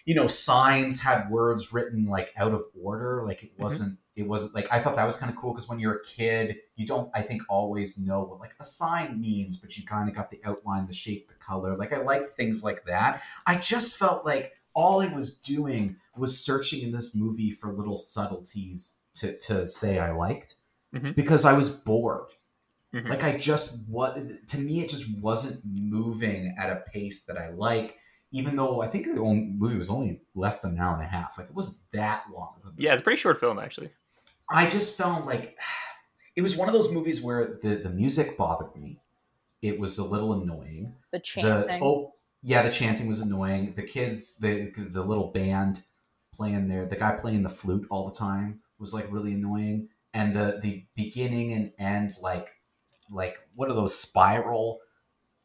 you 0.06 0.14
know, 0.16 0.28
signs 0.28 1.02
had 1.02 1.30
words 1.30 1.74
written 1.74 2.06
like 2.06 2.32
out 2.38 2.54
of 2.54 2.64
order. 2.82 3.24
Like 3.26 3.44
it 3.44 3.52
wasn't. 3.58 3.98
It 4.16 4.28
wasn't 4.28 4.56
like 4.56 4.72
I 4.72 4.80
thought 4.80 4.96
that 4.96 5.06
was 5.06 5.18
kind 5.18 5.30
of 5.30 5.38
cool 5.38 5.52
because 5.54 5.68
when 5.68 5.78
you're 5.80 5.96
a 5.96 6.04
kid, 6.06 6.56
you 6.78 6.88
don't 6.88 7.10
I 7.14 7.22
think 7.22 7.42
always 7.50 7.98
know 7.98 8.22
what 8.24 8.40
like 8.40 8.54
a 8.62 8.64
sign 8.64 9.20
means, 9.20 9.58
but 9.58 9.78
you 9.78 9.84
kind 9.86 10.08
of 10.08 10.16
got 10.16 10.32
the 10.32 10.40
outline, 10.46 10.88
the 10.88 10.94
shape, 10.94 11.28
the 11.28 11.34
color. 11.36 11.76
Like 11.76 11.92
I 11.92 11.98
like 12.02 12.32
things 12.32 12.64
like 12.64 12.86
that. 12.86 13.22
I 13.46 13.56
just 13.56 13.98
felt 13.98 14.26
like 14.26 14.54
all 14.74 15.02
I 15.02 15.08
was 15.14 15.36
doing 15.38 15.98
was 16.16 16.40
searching 16.40 16.82
in 16.82 16.92
this 16.94 17.14
movie 17.14 17.52
for 17.52 17.74
little 17.74 17.98
subtleties 17.98 18.96
to 19.16 19.38
to 19.40 19.68
say 19.68 20.00
I 20.00 20.12
liked 20.12 20.56
Mhm. 20.94 21.14
because 21.16 21.44
I 21.44 21.52
was 21.54 21.70
bored. 21.70 22.30
Mhm. 22.94 23.10
Like 23.10 23.24
I 23.24 23.36
just 23.38 23.78
what 23.88 24.48
to 24.48 24.58
me 24.58 24.82
it 24.82 24.90
just 24.90 25.10
wasn't 25.20 25.60
moving 25.66 26.56
at 26.58 26.70
a 26.70 26.84
pace 26.90 27.24
that 27.26 27.38
I 27.38 27.50
like. 27.50 27.98
Even 28.32 28.56
though 28.56 28.82
I 28.82 28.88
think 28.88 29.06
the 29.06 29.20
only 29.22 29.44
movie 29.46 29.78
was 29.78 29.90
only 29.90 30.22
less 30.34 30.60
than 30.60 30.72
an 30.72 30.80
hour 30.80 30.94
and 30.96 31.04
a 31.04 31.08
half, 31.08 31.38
like 31.38 31.48
it 31.48 31.56
wasn't 31.56 31.78
that 31.94 32.26
long. 32.34 32.56
of 32.58 32.64
a 32.64 32.66
movie. 32.72 32.84
Yeah, 32.84 32.94
it's 32.94 33.02
a 33.02 33.04
pretty 33.04 33.20
short 33.20 33.40
film 33.40 33.60
actually. 33.60 33.92
I 34.50 34.68
just 34.68 34.98
felt 34.98 35.26
like 35.26 35.58
it 36.36 36.42
was 36.42 36.56
one 36.56 36.68
of 36.68 36.74
those 36.74 36.92
movies 36.92 37.22
where 37.22 37.58
the 37.62 37.76
the 37.76 37.90
music 37.90 38.38
bothered 38.38 38.76
me. 38.76 39.00
It 39.62 39.80
was 39.80 39.98
a 39.98 40.04
little 40.04 40.34
annoying. 40.34 40.96
The 41.12 41.18
The 41.20 41.22
chanting. 41.22 41.80
oh 41.84 42.14
yeah, 42.44 42.62
the 42.62 42.72
chanting 42.72 43.08
was 43.08 43.22
annoying. 43.22 43.74
The 43.74 43.84
kids, 43.84 44.36
the 44.38 44.70
the 44.76 45.04
little 45.04 45.32
band 45.32 45.84
playing 46.34 46.68
there, 46.68 46.86
the 46.86 46.98
guy 46.98 47.14
playing 47.14 47.44
the 47.44 47.50
flute 47.50 47.88
all 47.90 48.08
the 48.10 48.16
time 48.16 48.60
was 48.78 48.94
like 48.94 49.12
really 49.12 49.34
annoying. 49.34 49.88
And 50.14 50.36
the 50.36 50.60
the 50.62 50.86
beginning 50.96 51.54
and 51.54 51.72
end 51.80 52.14
like 52.22 52.50
like 53.10 53.38
what 53.56 53.70
are 53.70 53.74
those 53.76 53.98
spiral 53.98 54.80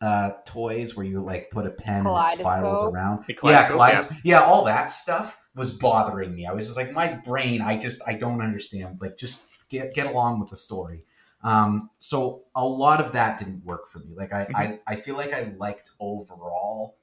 uh 0.00 0.30
toys 0.46 0.96
where 0.96 1.04
you 1.04 1.20
like 1.22 1.50
put 1.50 1.66
a 1.66 1.70
pen 1.70 2.06
and 2.06 2.28
it 2.32 2.38
spirals 2.38 2.82
around 2.92 3.24
yeah, 3.28 3.34
kaleidoscope, 3.34 3.76
kaleidoscope. 3.76 4.18
Yeah. 4.24 4.42
all 4.42 4.64
that 4.64 4.86
stuff 4.86 5.38
was 5.54 5.70
bothering 5.70 6.34
me. 6.34 6.46
I 6.46 6.52
was 6.52 6.66
just 6.66 6.76
like, 6.76 6.92
my 6.92 7.08
brain, 7.08 7.60
I 7.60 7.76
just, 7.76 8.00
I 8.06 8.14
don't 8.14 8.40
understand. 8.40 8.98
Like, 9.00 9.16
just 9.16 9.40
get 9.68 9.92
get 9.92 10.06
along 10.06 10.40
with 10.40 10.50
the 10.50 10.56
story. 10.56 11.04
Um, 11.42 11.90
so 11.98 12.44
a 12.54 12.64
lot 12.64 13.00
of 13.00 13.12
that 13.12 13.38
didn't 13.38 13.64
work 13.64 13.88
for 13.88 13.98
me. 13.98 14.14
Like, 14.14 14.32
I, 14.32 14.46
I, 14.54 14.80
I 14.86 14.96
feel 14.96 15.16
like 15.16 15.32
I 15.32 15.52
liked 15.58 15.90
overall 15.98 16.96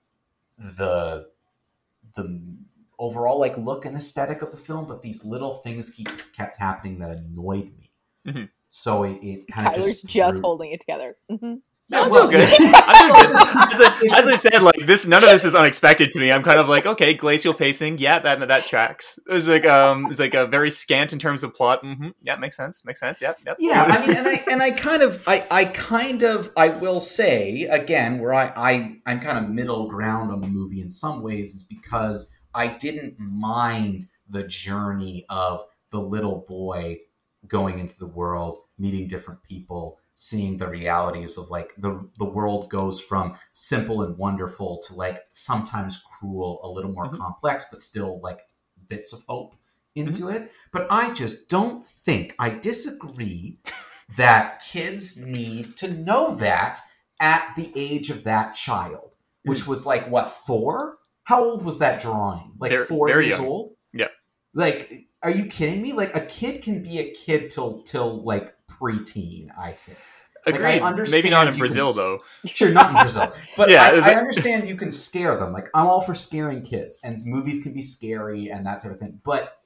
the 0.58 1.28
the 2.16 2.42
overall 2.98 3.40
like 3.40 3.58
look 3.58 3.86
and 3.86 3.96
aesthetic 3.96 4.42
of 4.42 4.52
the 4.52 4.58
film, 4.58 4.88
but 4.88 5.02
these 5.02 5.24
little 5.24 5.56
things 5.56 5.90
keep 5.90 6.10
kept 6.34 6.58
happening 6.58 7.00
that 7.00 7.12
annoyed 7.12 7.72
me. 7.78 7.92
Mhm. 8.26 8.50
So 8.70 9.04
it, 9.04 9.20
it 9.22 9.48
kind 9.48 9.68
of 9.68 9.74
Tyler's 9.76 10.02
just 10.02 10.08
just 10.08 10.38
threw- 10.38 10.42
holding 10.42 10.72
it 10.72 10.80
together. 10.80 11.16
hmm 11.30 11.56
Yeah, 11.90 12.02
I'm 12.02 12.10
well, 12.10 12.30
doing 12.30 12.46
good. 12.46 12.60
I'm 12.60 13.08
doing 13.08 13.22
good. 13.22 13.36
As 13.36 13.80
I, 13.80 14.08
as 14.20 14.28
I 14.28 14.36
said, 14.36 14.62
like 14.62 14.76
this, 14.86 15.06
none 15.06 15.24
of 15.24 15.30
this 15.30 15.46
is 15.46 15.56
unexpected 15.56 16.12
to 16.12 16.20
me. 16.20 16.32
I'm 16.32 16.44
kind 16.44 16.60
of 16.60 16.68
like, 16.68 16.86
okay, 16.86 17.14
glacial 17.14 17.54
pacing, 17.54 17.98
yeah, 17.98 18.20
that 18.20 18.46
that 18.48 18.66
tracks. 18.66 19.18
It's 19.28 19.48
like 19.48 19.66
um, 19.66 20.08
it's 20.08 20.20
like 20.20 20.34
a 20.34 20.48
very 20.48 20.70
scant 20.70 21.14
in 21.14 21.20
terms 21.20 21.44
of 21.44 21.54
plot. 21.54 21.80
hmm 21.84 22.10
Yeah, 22.22 22.36
makes 22.36 22.58
sense. 22.58 22.84
Makes 22.84 23.00
sense. 23.00 23.22
Yep, 23.22 23.40
yep. 23.46 23.58
Yeah, 23.60 23.84
I 23.84 24.06
mean, 24.06 24.18
and 24.18 24.28
I 24.28 24.44
and 24.52 24.62
I 24.62 24.72
kind 24.72 25.02
of, 25.02 25.24
I, 25.28 25.46
I 25.50 25.66
kind 25.66 26.24
of, 26.24 26.52
I 26.58 26.70
will 26.70 27.00
say 27.00 27.64
again, 27.64 28.20
where 28.20 28.34
I, 28.34 28.52
I, 28.56 28.98
I'm 29.06 29.22
kind 29.22 29.44
of 29.44 29.50
middle 29.50 29.88
ground 29.88 30.32
on 30.32 30.42
the 30.42 30.48
movie 30.48 30.82
in 30.82 30.90
some 30.90 31.22
ways 31.22 31.56
is 31.56 31.64
because 31.64 32.34
I 32.54 32.68
didn't 32.68 33.18
mind 33.20 34.06
the 34.30 34.44
journey 34.44 35.26
of 35.30 35.64
the 35.92 36.02
little 36.02 36.46
boy 36.50 37.00
going 37.48 37.80
into 37.80 37.98
the 37.98 38.08
world, 38.08 38.60
meeting 38.78 39.08
different 39.08 39.42
people, 39.44 40.00
seeing 40.20 40.58
the 40.58 40.68
realities 40.68 41.38
of 41.38 41.52
like 41.52 41.76
the 41.78 42.10
the 42.18 42.26
world 42.26 42.70
goes 42.72 43.00
from 43.00 43.36
simple 43.54 44.02
and 44.02 44.18
wonderful 44.18 44.82
to 44.88 44.96
like 44.96 45.22
sometimes 45.32 46.02
cruel, 46.20 46.60
a 46.64 46.68
little 46.70 46.92
more 46.92 47.08
Mhm. 47.08 47.20
complex, 47.20 47.66
but 47.72 47.82
still 47.84 48.20
like 48.22 48.40
bits 48.88 49.14
of 49.14 49.24
hope 49.30 49.54
into 49.94 50.28
it. 50.30 50.52
But 50.72 50.88
I 50.90 51.14
just 51.14 51.48
don't 51.50 51.86
think 51.86 52.34
I 52.40 52.50
disagree 52.50 53.60
that 54.16 54.64
kids 54.68 55.18
need 55.18 55.78
to 55.78 55.88
know 55.88 56.34
that 56.36 56.80
at 57.20 57.54
the 57.56 57.72
age 57.76 58.10
of 58.10 58.24
that 58.24 58.54
child, 58.54 59.16
which 59.44 59.62
Hmm. 59.64 59.70
was 59.70 59.86
like 59.86 60.10
what 60.10 60.32
four? 60.32 60.98
How 61.26 61.44
old 61.44 61.64
was 61.64 61.78
that 61.80 62.02
drawing? 62.02 62.54
Like 62.58 62.72
Very- 62.72 62.86
four 62.86 63.08
very 63.08 63.28
years 63.28 63.38
young. 63.38 63.48
old? 63.48 63.76
Yeah. 63.94 64.08
Like, 64.54 65.07
are 65.28 65.32
you 65.32 65.46
kidding 65.46 65.82
me? 65.82 65.92
Like 65.92 66.16
a 66.16 66.22
kid 66.22 66.62
can 66.62 66.82
be 66.82 67.00
a 67.00 67.12
kid 67.12 67.52
till 67.52 67.82
till 67.84 68.24
like 68.24 68.56
preteen. 68.68 69.50
I 69.58 69.74
think. 69.86 69.98
Like, 70.46 70.62
I 70.62 70.90
Agreed. 70.90 71.12
Maybe 71.12 71.30
not 71.30 71.50
in 71.50 71.58
Brazil 71.58 71.94
can- 71.94 72.02
though. 72.02 72.20
Sure, 72.46 72.72
not 72.72 72.92
in 72.92 72.96
Brazil, 72.96 73.34
but 73.58 73.70
Yeah, 73.70 73.84
I, 73.84 73.92
is 73.96 74.06
I 74.06 74.12
it- 74.12 74.18
understand 74.18 74.70
you 74.70 74.78
can 74.78 74.90
scare 74.90 75.36
them. 75.36 75.52
Like 75.52 75.68
I'm 75.74 75.88
all 75.88 76.00
for 76.00 76.16
scaring 76.16 76.62
kids, 76.62 76.98
and 77.04 77.18
movies 77.26 77.62
can 77.62 77.74
be 77.74 77.82
scary 77.82 78.50
and 78.50 78.66
that 78.66 78.82
type 78.82 78.94
of 78.94 79.00
thing. 79.00 79.20
But 79.26 79.60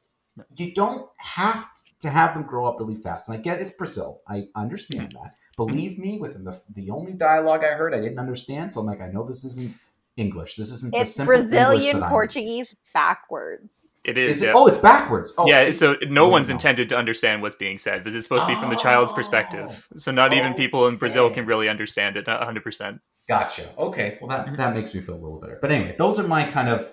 you 0.56 0.74
don't 0.74 1.08
have 1.18 1.70
to 2.00 2.10
have 2.10 2.34
them 2.34 2.42
grow 2.44 2.66
up 2.66 2.80
really 2.80 2.96
fast. 2.96 3.30
And 3.30 3.38
I 3.38 3.42
get 3.42 3.62
it's 3.62 3.70
Brazil. 3.70 4.22
I 4.28 4.48
understand 4.56 5.14
hmm. 5.14 5.22
that. 5.22 5.36
Believe 5.58 6.00
me, 6.00 6.18
within 6.18 6.44
the 6.44 6.60
the 6.74 6.90
only 6.90 7.14
dialogue 7.14 7.64
I 7.64 7.74
heard, 7.74 7.94
I 7.94 8.00
didn't 8.00 8.18
understand. 8.18 8.74
So 8.74 8.80
I'm 8.80 8.88
like, 8.88 9.02
I 9.02 9.12
know 9.12 9.28
this 9.28 9.46
isn't 9.46 9.76
English. 10.18 10.56
This 10.56 10.72
isn't 10.72 10.96
It's 10.96 11.14
simple 11.14 11.36
Brazilian 11.36 12.00
that 12.00 12.10
Portuguese 12.10 12.74
backwards. 12.94 13.92
It 14.04 14.18
is. 14.18 14.38
Is 14.38 14.42
it? 14.42 14.46
yeah. 14.48 14.54
Oh, 14.56 14.68
it's 14.68 14.78
backwards. 14.80 15.34
Oh, 15.38 15.46
yeah, 15.48 15.66
see- 15.66 15.74
so 15.74 15.96
no 16.08 16.26
Oh, 16.26 16.30
one's 16.30 16.50
no. 16.50 16.54
intended 16.56 16.90
to 16.90 16.98
understand 16.98 17.42
what's 17.42 17.56
being 17.56 17.78
said 17.78 18.00
because 18.04 18.16
it's 18.16 18.26
supposed 18.26 18.44
to 18.44 18.48
be 18.48 18.56
from 18.60 18.70
the 18.70 18.76
child's 18.76 19.12
Oh. 19.12 19.16
perspective. 19.16 19.88
So 19.98 20.12
not 20.12 20.34
even 20.34 20.54
people 20.56 20.88
in 20.88 20.96
Brazil 20.98 21.26
Okay. 21.26 21.36
can 21.36 21.46
really 21.46 21.70
understand 21.70 22.18
it 22.18 22.26
100%. 22.26 23.00
Gotcha. 23.28 23.70
Okay. 23.78 24.18
Well, 24.22 24.30
Mm-hmm. 24.38 24.52
that 24.52 24.58
that 24.58 24.74
makes 24.76 24.94
me 24.96 25.02
feel 25.02 25.16
a 25.16 25.22
little 25.22 25.40
better. 25.40 25.58
But 25.62 25.72
anyway, 25.72 25.96
those 25.98 26.20
are 26.20 26.28
my 26.28 26.50
kind 26.50 26.68
of 26.70 26.92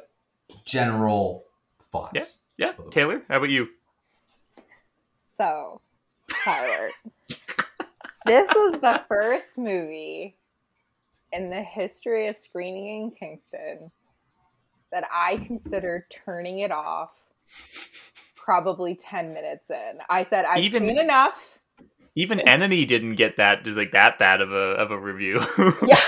general 0.65 1.45
thoughts. 1.81 2.39
Yeah, 2.59 2.73
Taylor, 2.91 3.23
how 3.29 3.37
about 3.39 3.51
you? 3.51 3.69
So, 5.37 5.81
Tyler, 6.45 6.91
this 8.27 8.49
was 8.51 8.81
the 8.81 9.03
first 9.09 9.57
movie 9.57 10.37
in 11.33 11.51
the 11.51 11.63
history 11.63 12.27
of 12.29 12.37
screening 12.37 13.03
in 13.03 13.11
Kingston 13.13 13.91
that 14.93 15.05
I 15.13 15.37
considered 15.39 16.05
turning 16.25 16.61
it 16.61 16.71
off 16.73 17.11
probably 18.37 18.95
10 18.95 19.35
minutes 19.35 19.71
in. 19.71 19.99
I 20.09 20.23
said, 20.23 20.45
I've 20.45 20.65
Even- 20.65 20.89
seen 20.89 20.99
enough. 20.99 21.59
Even 22.15 22.41
Enemy 22.41 22.85
didn't 22.85 23.15
get 23.15 23.37
that 23.37 23.63
just 23.65 23.77
like 23.77 23.93
that 23.93 24.19
bad 24.19 24.41
of 24.41 24.51
a 24.53 24.57
of 24.75 24.91
a 24.91 24.99
review. 24.99 25.41
Yeah, 25.87 26.01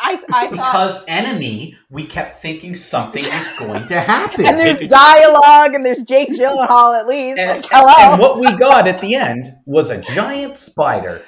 I, 0.00 0.22
I 0.32 0.46
thought. 0.48 0.72
Because 0.72 1.04
enemy, 1.08 1.76
we 1.90 2.04
kept 2.04 2.40
thinking 2.40 2.76
something 2.76 3.24
was 3.24 3.48
going 3.58 3.86
to 3.88 4.00
happen. 4.00 4.46
And 4.46 4.58
there's 4.58 4.78
dialogue, 4.88 5.74
and 5.74 5.82
there's 5.82 6.02
Jake 6.02 6.28
Gyllenhaal 6.30 6.96
at 6.98 7.08
least. 7.08 7.38
And- 7.40 7.62
like, 7.62 7.66
hello. 7.68 8.12
and 8.12 8.20
what 8.20 8.38
we 8.38 8.56
got 8.56 8.86
at 8.86 9.00
the 9.00 9.16
end 9.16 9.52
was 9.66 9.90
a 9.90 10.00
giant 10.00 10.54
spider. 10.54 11.22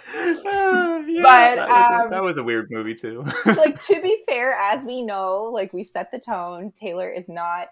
Ah, 1.27 1.41
yeah, 1.41 1.55
But, 1.57 1.67
that, 1.67 1.69
was 1.69 1.87
a, 2.01 2.05
um, 2.05 2.11
that 2.11 2.23
was 2.23 2.37
a 2.39 2.45
weird 2.45 2.71
movie 2.71 2.95
too. 2.95 3.25
like 3.47 3.83
to 3.87 4.01
be 4.01 4.23
fair, 4.29 4.53
as 4.55 4.85
we 4.85 5.03
know, 5.03 5.51
like 5.53 5.73
we've 5.73 5.87
set 5.87 6.11
the 6.11 6.19
tone. 6.19 6.73
Taylor 6.79 7.09
is 7.11 7.29
not 7.29 7.69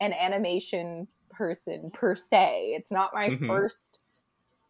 an 0.00 0.12
animation 0.12 1.06
person 1.30 1.90
per 1.92 2.14
se. 2.14 2.72
It's 2.76 2.90
not 2.90 3.12
my 3.14 3.30
Mhm. 3.30 3.46
first 3.46 4.00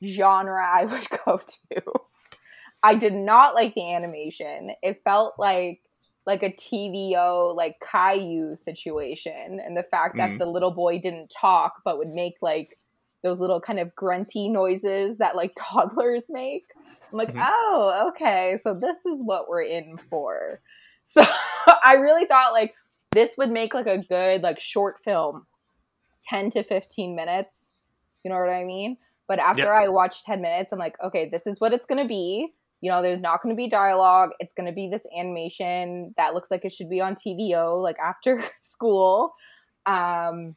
genre 0.05 0.65
I 0.67 0.85
would 0.85 1.07
go 1.27 1.39
to. 1.39 1.83
I 2.83 2.95
did 2.95 3.15
not 3.15 3.55
like 3.55 3.75
the 3.75 3.93
animation. 3.93 4.73
It 4.83 5.03
felt 5.05 5.35
like 5.39 5.81
like 6.27 6.43
a 6.43 6.51
TVO 6.53 7.55
like 7.57 7.77
Caillou 7.81 8.55
situation, 8.57 9.59
and 9.65 9.77
the 9.77 9.83
fact 9.83 10.17
that 10.19 10.31
Mm. 10.31 10.39
the 10.39 10.47
little 10.47 10.71
boy 10.71 10.99
didn't 10.99 11.29
talk 11.31 11.83
but 11.85 11.99
would 11.99 12.09
make 12.11 12.35
like 12.41 12.79
those 13.23 13.41
little 13.41 13.61
kind 13.61 13.79
of 13.81 13.95
grunty 13.95 14.49
noises 14.49 15.19
that 15.19 15.37
like 15.37 15.53
toddlers 15.59 16.25
make. 16.29 16.65
I'm 17.13 17.19
like, 17.19 17.35
Mhm. 17.35 17.47
oh, 17.49 18.09
okay, 18.11 18.59
so 18.63 18.75
this 18.75 18.97
is 19.07 19.23
what 19.23 19.49
we're 19.49 19.63
in 19.63 19.97
for. 20.11 20.61
So 21.03 21.23
I 21.83 21.95
really 21.95 22.27
thought 22.27 22.53
like 22.53 22.75
this 23.11 23.37
would 23.39 23.51
make 23.51 23.73
like 23.75 23.87
a 23.87 23.99
good 23.99 24.43
like 24.43 24.61
short 24.61 25.01
film, 25.03 25.47
ten 26.23 26.51
to 26.51 26.63
fifteen 26.63 27.17
minutes. 27.17 27.71
You 28.23 28.31
know 28.31 28.39
what 28.39 28.51
I 28.51 28.65
mean? 28.65 28.97
But 29.27 29.39
after 29.41 29.63
Yep. 29.63 29.73
I 29.73 29.89
watched 29.89 30.25
ten 30.25 30.41
minutes, 30.43 30.73
I'm 30.73 30.79
like, 30.79 30.97
okay, 31.03 31.29
this 31.29 31.47
is 31.47 31.59
what 31.59 31.73
it's 31.73 31.87
gonna 31.87 32.07
be. 32.07 32.53
You 32.83 32.91
know, 32.91 33.03
there's 33.03 33.21
not 33.21 33.43
going 33.43 33.55
to 33.55 33.57
be 33.57 33.69
dialogue. 33.69 34.31
It's 34.41 34.55
going 34.55 34.67
to 34.67 34.73
be 34.73 34.89
this 34.89 35.03
animation 35.19 36.15
that 36.17 36.33
looks 36.33 36.51
like 36.51 36.65
it 36.65 36.73
should 36.73 36.89
be 36.89 37.01
on 37.03 37.15
TVO, 37.15 37.83
like 37.83 37.99
after 37.99 38.43
school. 38.61 39.35
Um, 39.85 40.57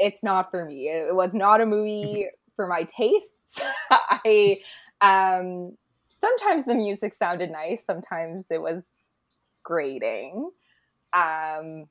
it's 0.00 0.24
not 0.24 0.50
for 0.50 0.64
me. 0.64 0.88
It 0.88 1.14
was 1.14 1.34
not 1.34 1.60
a 1.60 1.66
movie 1.66 2.26
for 2.56 2.66
my 2.66 2.82
tastes. 2.84 3.60
I 3.90 4.60
um, 5.00 5.76
sometimes 6.12 6.64
the 6.64 6.74
music 6.74 7.14
sounded 7.14 7.50
nice. 7.50 7.84
Sometimes 7.84 8.46
it 8.50 8.60
was 8.60 8.84
grating. 9.62 10.50
Um, 11.12 11.84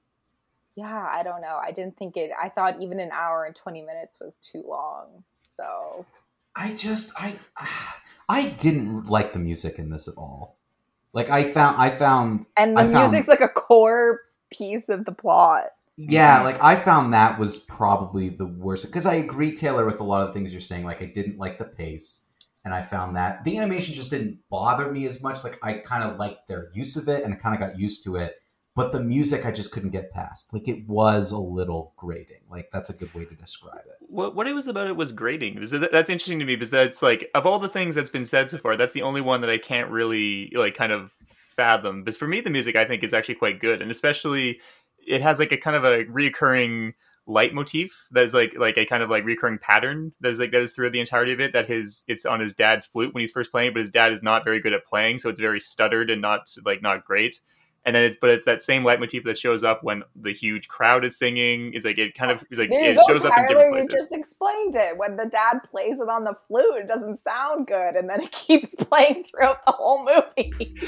yeah, 0.76 1.08
I 1.12 1.22
don't 1.24 1.42
know. 1.42 1.60
I 1.62 1.72
didn't 1.72 1.98
think 1.98 2.18
it. 2.18 2.32
I 2.40 2.50
thought 2.50 2.82
even 2.82 3.00
an 3.00 3.12
hour 3.12 3.46
and 3.46 3.56
twenty 3.56 3.82
minutes 3.82 4.18
was 4.20 4.38
too 4.38 4.64
long. 4.68 5.24
So 5.56 6.06
I 6.56 6.74
just 6.74 7.12
I 7.20 7.36
I 8.30 8.50
didn't 8.60 9.06
like 9.08 9.34
the 9.34 9.40
music 9.40 9.80
in 9.80 9.90
this 9.90 10.08
at 10.08 10.14
all. 10.18 10.58
Like 11.14 11.30
I 11.30 11.46
found 11.46 11.82
I 11.82 11.96
found 11.96 12.46
and 12.58 12.76
the 12.78 12.82
I 12.82 12.84
found- 12.92 13.12
music's 13.12 13.28
like 13.28 13.42
a 13.42 13.48
core 13.48 14.22
piece 14.52 14.88
of 14.88 15.06
the 15.06 15.12
plot. 15.12 15.72
yeah, 15.98 16.44
like 16.44 16.62
I 16.64 16.76
found 16.76 17.14
that 17.14 17.40
was 17.40 17.58
probably 17.58 18.30
the 18.30 18.46
worst 18.46 18.86
because 18.86 19.08
I 19.08 19.16
agree 19.16 19.56
Taylor 19.56 19.84
with 19.86 20.00
a 20.00 20.04
lot 20.04 20.28
of 20.28 20.34
things 20.34 20.52
you're 20.52 20.62
saying 20.62 20.86
like 20.86 21.02
I 21.02 21.06
didn't 21.06 21.40
like 21.40 21.58
the 21.58 21.66
pace 21.66 22.22
and 22.68 22.76
I 22.76 22.82
found 22.82 23.16
that 23.16 23.44
the 23.44 23.58
animation 23.58 23.96
just 23.96 24.10
didn't 24.10 24.40
bother 24.50 24.92
me 24.92 25.06
as 25.08 25.22
much 25.22 25.44
like 25.44 25.58
I 25.64 25.80
kind 25.80 26.04
of 26.04 26.18
liked 26.18 26.48
their 26.48 26.70
use 26.74 26.96
of 26.98 27.08
it 27.08 27.24
and 27.24 27.34
I 27.34 27.38
kind 27.38 27.56
of 27.56 27.62
got 27.62 27.80
used 27.80 28.04
to 28.04 28.18
it 28.18 28.36
but 28.76 28.92
the 28.92 29.02
music 29.02 29.46
I 29.46 29.52
just 29.52 29.72
couldn't 29.72 29.92
get 29.92 30.12
past 30.12 30.54
like 30.54 30.68
it 30.68 30.88
was 30.88 31.32
a 31.32 31.38
little 31.38 31.94
grating 31.96 32.42
like 32.52 32.70
that's 32.72 32.90
a 32.90 32.94
good 32.94 33.14
way 33.14 33.26
to 33.26 33.36
describe 33.36 33.86
it 33.88 33.98
what 34.10 34.36
what 34.36 34.48
it 34.48 34.54
was 34.54 34.68
about 34.68 34.88
it 34.88 34.96
was 34.96 35.12
grating. 35.12 35.56
That's 35.56 36.10
interesting 36.10 36.40
to 36.40 36.46
me 36.46 36.56
because 36.56 36.72
that's 36.72 37.02
like 37.02 37.30
of 37.36 37.46
all 37.46 37.60
the 37.60 37.70
things 37.70 37.96
that's 37.96 38.10
been 38.10 38.26
said 38.26 38.50
so 38.50 38.58
far, 38.58 38.76
that's 38.76 38.94
the 38.94 39.02
only 39.02 39.22
one 39.22 39.42
that 39.42 39.50
I 39.50 39.58
can't 39.58 39.92
really 39.92 40.52
like 40.56 40.76
kind 40.76 40.92
of 40.92 41.12
fathom. 41.56 42.04
Because 42.04 42.18
for 42.18 42.28
me, 42.28 42.42
the 42.42 42.50
music 42.50 42.76
I 42.76 42.86
think 42.86 43.04
is 43.04 43.14
actually 43.14 43.36
quite 43.36 43.60
good, 43.60 43.82
and 43.82 43.92
especially 43.92 44.60
it 45.06 45.22
has 45.22 45.40
like 45.40 45.52
a 45.52 45.58
kind 45.58 45.76
of 45.76 45.84
a 45.84 46.06
reoccurring 46.06 46.94
leitmotif 47.28 48.08
that 48.12 48.24
is 48.24 48.34
like 48.34 48.56
like 48.58 48.78
a 48.78 48.86
kind 48.86 49.04
of 49.04 49.10
like 49.10 49.26
recurring 49.26 49.58
pattern 49.58 50.14
that 50.22 50.32
is 50.32 50.40
like 50.40 50.52
that 50.52 50.62
is 50.62 50.72
throughout 50.72 50.94
the 50.94 51.00
entirety 51.00 51.34
of 51.34 51.40
it. 51.42 51.54
That 51.54 51.68
his 51.68 52.04
it's 52.08 52.26
on 52.26 52.40
his 52.40 52.54
dad's 52.54 52.86
flute 52.86 53.14
when 53.14 53.22
he's 53.22 53.32
first 53.32 53.52
playing, 53.52 53.74
but 53.74 53.80
his 53.80 53.90
dad 53.90 54.12
is 54.12 54.24
not 54.24 54.46
very 54.46 54.60
good 54.60 54.74
at 54.74 54.86
playing, 54.86 55.20
so 55.20 55.30
it's 55.30 55.40
very 55.40 55.60
stuttered 55.60 56.10
and 56.10 56.22
not 56.22 56.48
like 56.66 56.82
not 56.82 57.06
great. 57.06 57.42
And 57.88 57.96
then 57.96 58.04
it's 58.04 58.18
but 58.20 58.30
it's 58.30 58.44
that 58.44 58.62
same 58.62 58.84
leitmotif 58.84 59.24
that 59.24 59.38
shows 59.38 59.64
up 59.64 59.82
when 59.82 60.04
the 60.14 60.34
huge 60.34 60.68
crowd 60.68 61.06
is 61.06 61.18
singing. 61.18 61.72
Is 61.74 61.86
like 61.86 61.98
it 61.98 62.16
kind 62.16 62.32
of 62.32 62.44
is 62.52 62.60
like 62.60 62.70
it 62.70 63.00
shows 63.08 63.24
up 63.24 63.32
in 63.38 63.48
different 63.48 63.82
You 63.82 63.90
just 63.90 64.12
explained 64.12 64.76
it. 64.76 64.98
When 64.98 65.16
the 65.16 65.26
dad 65.26 65.60
plays 65.72 66.02
it 66.02 66.10
on 66.10 66.26
the 66.26 66.34
flute, 66.50 66.76
it 66.76 66.88
doesn't 66.90 67.22
sound 67.22 67.66
good, 67.66 67.96
and 67.96 68.10
then 68.10 68.20
it 68.20 68.32
keeps 68.34 68.76
playing 68.76 69.24
throughout 69.24 69.66
the 69.66 69.72
whole 69.72 70.06
movie. 70.06 70.76